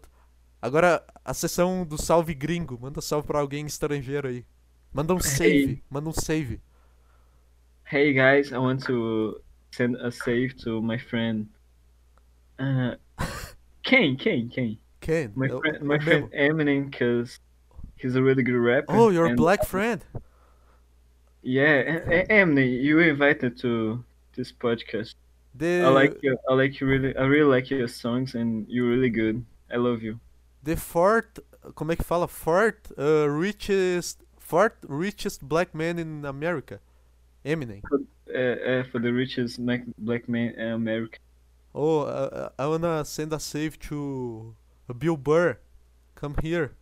Agora, 0.64 1.04
a 1.22 1.34
sessão 1.34 1.84
do 1.84 2.00
salve 2.00 2.32
gringo. 2.32 2.78
Manda 2.80 3.02
salve 3.02 3.26
pra 3.26 3.38
alguém 3.38 3.66
estrangeiro 3.66 4.28
aí. 4.28 4.46
Manda 4.94 5.12
um 5.12 5.20
save. 5.20 5.82
Manda 5.90 6.08
um 6.08 6.12
save. 6.14 6.58
Hey 7.84 8.14
guys, 8.14 8.50
I 8.50 8.56
want 8.56 8.82
to 8.86 9.42
send 9.72 9.94
a 9.96 10.10
save 10.10 10.54
to 10.64 10.80
my 10.80 10.98
friend. 10.98 11.48
Uh, 12.58 12.96
Ken, 13.82 14.16
Ken, 14.16 14.48
Ken. 14.48 14.78
Ken. 15.02 15.32
My 15.36 15.48
eu- 15.48 15.60
friend, 15.60 15.82
my 15.82 15.98
friend. 16.00 16.30
Eminem, 16.32 16.90
cause 16.90 17.40
he's 17.98 18.16
a 18.16 18.22
really 18.22 18.42
good 18.42 18.56
rapper. 18.56 18.86
Oh, 18.96 19.10
you're 19.10 19.26
a 19.26 19.32
and- 19.32 19.36
black 19.36 19.66
friend. 19.66 20.02
Yeah, 21.42 22.00
Eminem, 22.30 22.82
you 22.82 23.00
invited 23.00 23.58
to 23.60 24.02
this 24.34 24.50
podcast. 24.50 25.14
The, 25.54 25.82
I 25.84 25.88
like 25.90 26.16
you. 26.22 26.38
I 26.48 26.54
like 26.54 26.80
you 26.80 26.86
really. 26.86 27.14
I 27.18 27.24
really 27.24 27.50
like 27.50 27.68
your 27.68 27.86
songs, 27.86 28.34
and 28.34 28.66
you're 28.66 28.88
really 28.88 29.10
good. 29.10 29.44
I 29.70 29.76
love 29.76 30.02
you. 30.02 30.18
The 30.64 30.76
fourth. 30.76 31.40
Como 31.74 31.92
é 31.92 31.96
que 31.96 32.04
fala? 32.04 32.26
Fourth 32.28 32.92
uh, 32.98 33.28
richest. 33.28 34.18
Fourth 34.38 34.76
richest 34.86 35.42
black 35.42 35.74
man 35.74 35.98
in 35.98 36.24
America. 36.24 36.80
Eminem. 37.44 37.82
Uh, 37.92 38.38
uh, 38.38 38.84
for 38.90 38.98
the 39.00 39.12
richest 39.12 39.58
black 39.98 40.28
man 40.28 40.54
in 40.56 40.72
America. 40.72 41.18
Oh, 41.74 42.00
uh, 42.02 42.50
I 42.58 42.66
wanna 42.66 43.04
send 43.04 43.32
a 43.32 43.40
save 43.40 43.78
to 43.88 44.54
Bill 44.98 45.16
Burr. 45.16 45.58
Come 46.14 46.36
here. 46.42 46.72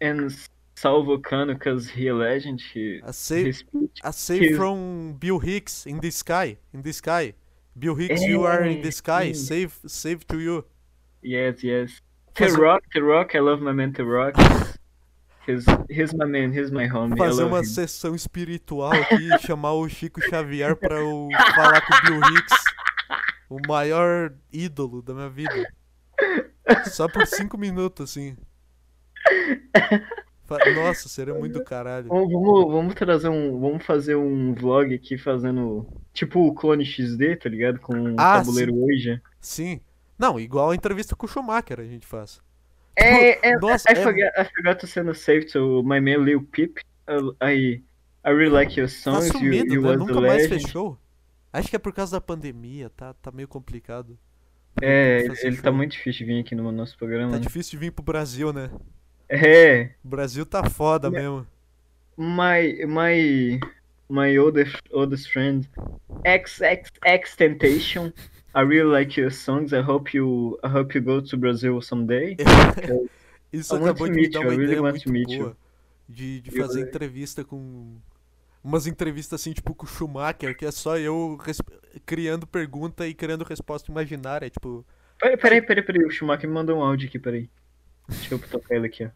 And 0.00 0.34
Salvo 0.74 1.18
Cano, 1.18 1.54
cause 1.54 1.88
he 1.90 2.08
a 2.08 2.14
legend. 2.14 2.60
He 2.72 3.00
A 3.04 3.12
save, 3.12 3.62
a 4.02 4.12
save 4.12 4.56
from 4.56 5.14
Bill 5.14 5.38
Hicks 5.38 5.86
in 5.86 6.00
the 6.00 6.10
sky. 6.10 6.56
In 6.72 6.82
the 6.82 6.92
sky. 6.92 7.34
Bill 7.78 7.94
Hicks, 7.94 8.22
you 8.22 8.42
are 8.44 8.62
in 8.62 8.82
the 8.82 8.90
sky. 8.90 9.32
sim. 9.32 9.44
Save, 9.46 9.78
save 9.86 10.26
to 10.28 10.38
you. 10.40 10.64
Yes, 11.22 11.62
yes. 11.62 12.00
The 12.34 12.44
Fazer- 12.46 12.60
Rock, 12.60 12.88
The 12.92 13.00
Rock. 13.00 13.36
I 13.36 13.40
love 13.40 13.62
my 13.62 13.72
man, 13.72 13.92
The 13.92 14.02
Rock. 14.02 14.36
He's 15.46 15.64
he's 15.90 16.12
my 16.14 16.24
man. 16.26 16.52
He's 16.52 16.70
my 16.70 16.88
homie. 16.88 17.16
Fazer 17.18 17.44
uma 17.44 17.60
him. 17.60 17.64
sessão 17.64 18.14
espiritual 18.14 18.92
aqui 18.92 19.28
e 19.32 19.38
chamar 19.46 19.74
o 19.74 19.88
Chico 19.88 20.20
Xavier 20.22 20.74
pra 20.74 20.96
eu 20.98 21.28
falar 21.54 21.80
com 21.82 21.94
o 21.94 22.00
Bill 22.06 22.20
Hicks. 22.38 22.64
O 23.50 23.58
maior 23.68 24.32
ídolo 24.52 25.02
da 25.02 25.12
minha 25.14 25.28
vida. 25.28 25.52
Só 26.86 27.06
por 27.08 27.26
cinco 27.26 27.58
minutos, 27.58 28.10
assim. 28.10 28.36
Nossa, 30.76 31.08
seria 31.08 31.34
muito 31.34 31.58
do 31.58 31.64
caralho. 31.64 32.08
Vamos, 32.08 32.32
vamos, 32.32 32.72
vamos 32.72 32.94
trazer 32.94 33.28
um. 33.28 33.60
Vamos 33.60 33.84
fazer 33.84 34.14
um 34.16 34.54
vlog 34.54 34.94
aqui 34.94 35.16
fazendo. 35.18 35.86
Tipo 36.12 36.46
o 36.46 36.54
clone 36.54 36.84
XD, 36.84 37.36
tá 37.36 37.48
ligado? 37.48 37.78
Com 37.80 37.94
um 37.94 38.14
Ah, 38.18 38.38
tabuleiro 38.38 38.74
hoje. 38.84 39.20
Sim. 39.40 39.80
Não, 40.18 40.38
igual 40.38 40.70
a 40.70 40.74
entrevista 40.74 41.16
com 41.16 41.26
o 41.26 41.28
Schumacher 41.28 41.80
a 41.80 41.84
gente 41.84 42.06
faz. 42.06 42.40
É, 42.96 43.50
é, 43.50 43.58
Nossa, 43.58 43.90
I, 43.90 43.92
é- 43.92 44.02
forgot, 44.02 44.30
I 44.38 44.44
forgot 44.54 44.78
to 44.80 44.86
send 44.86 45.10
a 45.10 45.14
save 45.14 45.46
to 45.46 45.82
my 45.82 46.00
man 46.00 46.22
Lil 46.24 46.42
Peep. 46.42 46.78
I, 47.42 47.82
I 48.24 48.30
really 48.30 48.50
like 48.50 48.78
your 48.78 48.88
Tá 48.88 48.94
songs. 48.94 49.26
you, 49.26 49.32
sumido, 49.32 49.74
you 49.74 49.82
né? 49.82 49.88
was 49.88 49.98
Nunca 49.98 50.20
mais 50.20 50.42
legend. 50.44 50.62
fechou. 50.62 50.98
Acho 51.52 51.68
que 51.68 51.76
é 51.76 51.78
por 51.78 51.92
causa 51.92 52.12
da 52.16 52.20
pandemia, 52.20 52.90
tá, 52.90 53.12
tá 53.14 53.30
meio 53.32 53.46
complicado. 53.48 54.18
É, 54.82 55.26
ele 55.42 55.56
tá 55.58 55.70
muito 55.70 55.92
difícil 55.92 56.26
de 56.26 56.32
vir 56.32 56.40
aqui 56.40 56.54
no 56.54 56.70
nosso 56.72 56.96
programa. 56.98 57.32
Tá 57.32 57.38
né? 57.38 57.42
difícil 57.44 57.72
de 57.72 57.76
vir 57.78 57.90
pro 57.92 58.02
Brasil, 58.04 58.52
né? 58.52 58.70
É, 59.28 59.90
O 60.04 60.08
Brasil 60.08 60.44
tá 60.44 60.68
foda 60.68 61.08
Né? 61.10 61.20
mesmo. 61.20 61.46
my 62.16 62.84
my 62.86 63.60
my 64.08 64.38
oldest 64.38 64.76
oldest 64.92 65.32
friend 65.32 65.68
XXX 66.24 67.36
Temptation. 67.36 68.12
I 68.54 68.62
really 68.62 68.90
like 68.90 69.20
your 69.20 69.30
songs. 69.32 69.72
I 69.72 69.80
hope 69.82 70.16
you 70.16 70.58
I 70.62 70.68
hope 70.68 70.96
you 70.96 71.04
go 71.04 71.20
to 71.20 71.36
Brazil 71.36 71.80
someday. 71.82 72.36
Isso 73.52 73.74
I 73.74 73.78
acabou 73.78 74.08
de 74.08 74.14
me 74.14 74.28
dar 74.30 74.40
you, 74.40 74.46
uma 74.46 74.54
I 74.54 74.56
really 74.56 74.72
ideia 74.72 74.82
want 74.82 74.92
muito 74.94 75.04
to 75.04 75.12
meet 75.12 75.26
boa. 75.26 75.38
you. 75.50 75.56
De, 76.08 76.40
de 76.40 76.50
fazer 76.50 76.80
entrevista 76.82 77.44
com. 77.44 77.96
Umas 78.62 78.86
entrevistas 78.86 79.40
assim, 79.40 79.52
tipo 79.52 79.74
com 79.74 79.84
o 79.84 79.88
Schumacher, 79.88 80.56
que 80.56 80.64
é 80.64 80.70
só 80.70 80.96
eu 80.96 81.38
criando 82.06 82.46
pergunta 82.46 83.06
e 83.06 83.12
criando 83.12 83.44
resposta 83.44 83.90
imaginária. 83.90 84.48
Tipo, 84.48 84.84
Peraí, 85.18 85.36
peraí, 85.36 85.62
peraí, 85.62 85.84
peraí. 85.84 86.04
O 86.04 86.10
Schumacher 86.10 86.48
me 86.48 86.54
mandou 86.54 86.78
um 86.78 86.82
áudio 86.82 87.08
aqui, 87.08 87.18
peraí. 87.18 87.48
Deixa 88.08 88.34
eu 88.34 88.38
tocar 88.38 88.74
ele 88.74 88.86
aqui, 88.86 89.04
ó. 89.04 89.10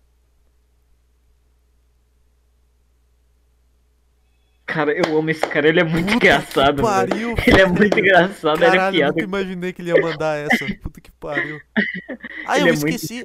Cara, 4.68 4.92
eu 4.92 5.18
amo 5.18 5.30
esse 5.30 5.40
cara, 5.40 5.66
ele 5.66 5.80
é 5.80 5.84
muito 5.84 6.04
puta 6.12 6.16
engraçado, 6.16 6.76
que 6.76 6.82
velho. 6.82 6.82
pariu, 6.82 7.34
Ele 7.46 7.60
é 7.62 7.66
muito 7.66 7.98
engraçado, 7.98 8.56
ele 8.58 8.64
é 8.66 8.68
Caralho, 8.70 8.94
eu 8.96 8.98
piada. 9.00 9.12
nunca 9.12 9.24
imaginei 9.24 9.72
que 9.72 9.80
ele 9.82 9.90
ia 9.90 10.00
mandar 10.00 10.36
essa. 10.36 10.66
Puta 10.82 11.00
que 11.00 11.10
pariu. 11.12 11.58
Ah, 12.46 12.58
Ele 12.58 12.68
eu 12.70 12.74
é 12.74 12.76
muito- 12.76 12.88
esqueci. 12.88 13.24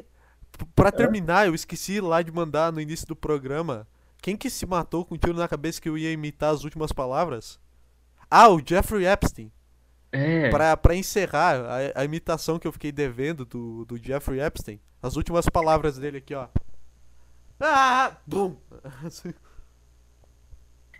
P- 0.58 0.66
Pra 0.76 0.92
terminar, 0.92 1.48
eu 1.48 1.54
esqueci 1.56 2.00
lá 2.00 2.22
de 2.22 2.32
mandar 2.32 2.72
no 2.72 2.80
início 2.80 3.06
do 3.08 3.16
programa. 3.16 3.86
Quem 4.22 4.36
que 4.38 4.50
se 4.50 4.66
matou 4.66 5.04
com 5.06 5.16
um 5.16 5.18
tiro 5.18 5.34
na 5.38 5.48
cabeça 5.48 5.82
que 5.82 5.90
eu 5.90 5.98
ia 5.98 6.12
imitar 6.12 6.54
as 6.54 6.64
últimas 6.64 6.92
palavras? 6.94 7.60
Ah, 8.32 8.48
o 8.50 8.62
Jeffrey 8.66 9.06
Epstein. 9.06 9.52
É. 10.12 10.50
Pra, 10.50 10.78
pra 10.78 10.96
encerrar 10.96 11.56
a, 11.96 12.02
a 12.02 12.06
imitação 12.06 12.58
que 12.60 12.66
eu 12.68 12.72
fiquei 12.72 12.92
devendo 12.92 13.44
do, 13.46 13.84
do 13.86 13.98
Jeffrey 13.98 14.40
Epstein, 14.40 14.80
as 15.02 15.16
últimas 15.18 15.48
palavras 15.50 15.98
dele 15.98 16.18
aqui, 16.20 16.34
ó. 16.36 16.48
Ah! 17.60 18.16
Bum! 18.26 18.56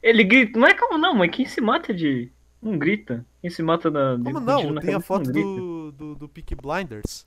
Ele 0.04 0.24
grita. 0.24 0.60
Não 0.60 0.68
é 0.68 0.74
como 0.76 0.98
não, 1.00 1.16
mas 1.16 1.32
quem 1.32 1.46
se 1.48 1.60
mata 1.62 1.94
de. 1.94 2.30
Não 2.62 2.78
grita. 2.78 3.26
Quem 3.42 3.50
se 3.50 3.64
mata 3.64 3.90
da. 3.90 4.16
de- 4.18 4.24
Como 4.26 4.36
com 4.36 4.42
não? 4.46 4.72
na 4.72 4.82
Tem 4.82 4.94
a 4.94 5.00
foto 5.00 5.32
do, 5.32 5.92
do, 5.94 6.16
do 6.16 6.30
Peaky 6.30 6.54
Blinders. 6.56 7.26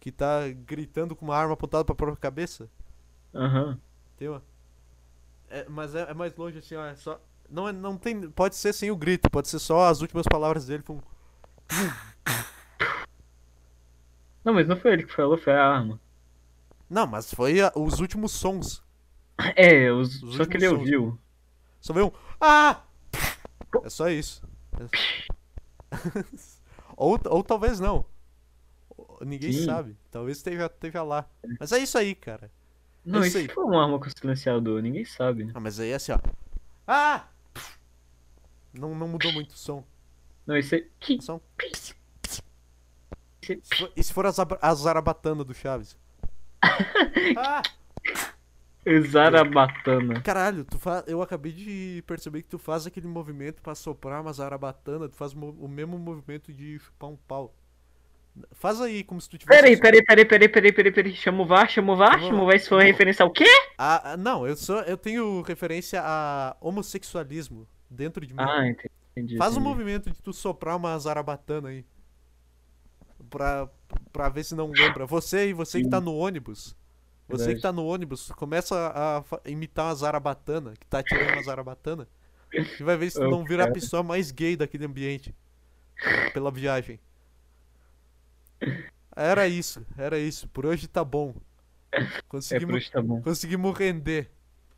Que 0.00 0.12
tá 0.12 0.42
gritando 0.66 1.16
com 1.16 1.24
uma 1.24 1.36
arma 1.36 1.54
apontada 1.54 1.84
pra 1.84 1.94
própria 1.94 2.16
cabeça. 2.20 2.70
Aham. 3.34 3.78
Tem 4.16 4.28
uma. 4.28 4.42
É, 5.50 5.66
mas 5.68 5.94
é, 5.94 6.02
é 6.10 6.14
mais 6.14 6.34
longe 6.36 6.58
assim, 6.58 6.76
ó. 6.76 6.84
É 6.86 6.94
só. 6.94 7.20
Não, 7.50 7.68
é- 7.68 7.72
não 7.72 7.96
tem. 7.96 8.30
Pode 8.30 8.54
ser 8.54 8.72
sem 8.72 8.90
o 8.90 8.96
grito, 8.96 9.28
pode 9.30 9.48
ser 9.48 9.58
só 9.58 9.86
as 9.88 10.00
últimas 10.00 10.26
palavras 10.26 10.66
dele. 10.66 10.84
um- 10.88 11.00
Não, 14.44 14.52
mas 14.52 14.68
não 14.68 14.76
foi 14.76 14.92
ele 14.92 15.04
que 15.04 15.12
falou, 15.14 15.38
foi 15.38 15.54
a 15.54 15.66
arma. 15.66 15.98
Não, 16.88 17.06
mas 17.06 17.32
foi 17.32 17.60
a- 17.62 17.72
os 17.74 17.98
últimos 18.00 18.32
sons. 18.32 18.82
É, 19.56 19.90
os- 19.90 20.22
Os 20.22 20.36
só 20.36 20.44
que 20.44 20.56
ele 20.58 20.68
sons. 20.68 20.78
ouviu. 20.80 21.18
Só 21.84 21.92
veio 21.92 22.06
um. 22.06 22.12
Ah! 22.40 22.80
É 23.84 23.90
só 23.90 24.08
isso. 24.08 24.42
ou, 26.96 27.20
ou 27.26 27.44
talvez 27.44 27.78
não. 27.78 28.06
Ninguém 29.20 29.52
Sim. 29.52 29.66
sabe. 29.66 29.94
Talvez 30.10 30.38
esteja, 30.38 30.64
esteja 30.64 31.02
lá. 31.02 31.28
Mas 31.60 31.72
é 31.72 31.78
isso 31.80 31.98
aí, 31.98 32.14
cara. 32.14 32.50
Não, 33.04 33.22
É 33.22 33.28
isso 33.28 33.36
aí. 33.36 33.48
for 33.48 33.66
uma 33.66 33.82
arma 33.84 34.00
com 34.00 34.08
silenciador? 34.08 34.80
Ninguém 34.80 35.04
sabe. 35.04 35.50
Ah, 35.52 35.60
mas 35.60 35.78
aí 35.78 35.90
é 35.90 35.96
assim, 35.96 36.12
ó. 36.12 36.18
Ah! 36.86 37.28
Não, 38.72 38.94
não 38.94 39.06
mudou 39.06 39.30
muito 39.34 39.50
o 39.50 39.58
som. 39.58 39.84
Não, 40.46 40.56
isso 40.56 40.74
é. 40.74 40.86
Som. 41.20 41.38
Isso 41.70 41.94
E 43.94 44.02
se 44.02 44.10
for 44.10 44.24
a, 44.24 44.30
zaba- 44.30 44.58
a 44.62 44.74
zarabatana 44.74 45.44
do 45.44 45.52
Chaves? 45.52 45.98
ah! 47.36 47.60
Zarabatana. 49.10 50.20
Caralho, 50.20 50.64
tu 50.64 50.78
fa... 50.78 51.04
eu 51.06 51.22
acabei 51.22 51.52
de 51.52 52.02
perceber 52.06 52.42
que 52.42 52.48
tu 52.48 52.58
faz 52.58 52.86
aquele 52.86 53.06
movimento 53.06 53.62
pra 53.62 53.74
soprar 53.74 54.20
uma 54.20 54.32
zarabatana, 54.32 55.08
tu 55.08 55.16
faz 55.16 55.32
o 55.32 55.38
mo- 55.38 55.56
o 55.58 55.68
mesmo 55.68 55.98
movimento 55.98 56.52
de 56.52 56.78
chupar 56.78 57.10
um 57.10 57.16
pau. 57.16 57.54
Faz 58.52 58.80
aí 58.80 59.04
como 59.04 59.20
se 59.20 59.28
tu 59.30 59.38
tivesse. 59.38 59.60
Peraí, 59.60 59.76
peraí, 59.80 60.02
peraí, 60.04 60.24
peraí, 60.24 60.48
peraí, 60.48 60.72
peraí, 60.72 60.92
peraí. 60.92 61.14
Chama 61.14 61.42
o 61.42 61.46
VAR, 61.46 61.68
chama 61.70 61.92
o 61.92 61.96
VAR, 61.96 62.20
Chama 62.20 62.42
o 62.42 62.46
VAR. 62.46 62.56
Isso 62.56 62.68
foi 62.68 62.84
referência 62.84 63.22
ao 63.22 63.30
quê? 63.30 63.44
Ah, 63.78 64.12
ah, 64.12 64.16
não, 64.16 64.46
eu 64.46 64.56
sou, 64.56 64.80
eu 64.82 64.96
tenho 64.96 65.40
referência 65.42 66.00
a 66.04 66.56
homossexualismo 66.60 67.66
dentro 67.88 68.26
de 68.26 68.34
mim. 68.34 68.40
Ah, 68.42 68.66
entendi. 68.66 68.90
entendi 69.12 69.36
Faz 69.36 69.52
o 69.56 69.60
entendi. 69.60 69.68
movimento 69.68 70.10
de 70.10 70.20
tu 70.20 70.32
soprar 70.32 70.76
uma 70.76 70.98
zarabatana 70.98 71.68
aí. 71.68 71.84
Pra, 73.30 73.68
pra 74.12 74.28
ver 74.28 74.44
se 74.44 74.54
não 74.54 74.68
lembra. 74.70 75.06
Você 75.06 75.48
e 75.48 75.52
você 75.52 75.80
que 75.82 75.88
tá 75.88 76.00
no 76.00 76.14
ônibus. 76.14 76.76
Você 77.28 77.38
Verdade. 77.38 77.56
que 77.56 77.62
tá 77.62 77.72
no 77.72 77.86
ônibus, 77.86 78.30
começa 78.32 78.92
a 78.94 79.48
imitar 79.48 79.86
uma 79.86 79.94
zarabatana, 79.94 80.74
que 80.78 80.86
tá 80.86 81.02
tirando 81.02 81.32
uma 81.32 81.42
zarabatana. 81.42 82.06
E 82.78 82.82
vai 82.82 82.96
ver 82.96 83.10
se 83.10 83.18
tu 83.18 83.24
Ô, 83.24 83.30
não 83.30 83.44
vira 83.44 83.64
a 83.64 83.70
pessoa 83.72 84.02
mais 84.02 84.30
gay 84.30 84.56
daquele 84.56 84.84
ambiente. 84.84 85.34
Pela 86.32 86.50
viagem. 86.50 87.00
Era 89.16 89.46
isso, 89.48 89.84
era 89.96 90.18
isso. 90.18 90.48
Por 90.48 90.66
hoje 90.66 90.86
tá 90.88 91.04
bom. 91.04 91.34
É, 91.92 92.06
Conseguimos, 92.28 92.74
hoje 92.76 92.90
tá 92.90 93.00
bom. 93.00 93.22
conseguimimos 93.22 93.78
render. 93.78 94.30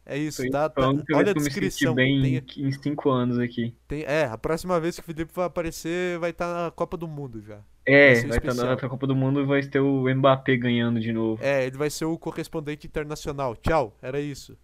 É 0.05 0.16
isso, 0.16 0.43
Foi 0.43 0.51
tá? 0.51 0.68
tá- 0.68 0.82
Olha 1.14 1.32
a 1.32 1.35
me 1.35 1.40
descrição. 1.40 1.94
bem 1.94 2.23
Tem, 2.23 2.36
em- 2.64 2.68
em 2.68 2.73
cinco 2.73 3.10
anos 3.10 3.39
aqui. 3.39 3.74
tem- 3.89 4.05
é, 4.05 4.27
a 4.27 4.39
próxima 4.39 4.78
vez 4.78 4.94
que 4.94 5.01
o 5.01 5.05
Felipe 5.05 5.32
vai 5.35 5.47
aparecer 5.47 6.18
vai 6.20 6.31
estar 6.31 6.47
na 6.64 6.70
Copa 6.70 6.97
do 6.97 7.09
Mundo 7.09 7.43
já. 7.43 7.59
É, 7.86 8.16
ser 8.16 8.26
vai 8.26 8.38
estar 8.38 8.54
na 8.54 8.76
Copa 8.76 9.06
do 9.06 9.14
Mundo 9.14 9.40
e 9.40 9.44
vai 9.44 9.62
ter 9.62 9.78
o 9.78 10.12
Mbappé 10.12 10.56
ganhando 10.56 11.00
de 11.00 11.12
novo. 11.12 11.42
É, 11.42 11.64
ele 11.66 11.76
vai 11.76 11.88
ser 11.88 12.04
o 12.04 12.18
correspondente 12.18 12.86
internacional. 12.86 13.54
Tchau, 13.54 13.96
era 14.02 14.20
isso. 14.20 14.58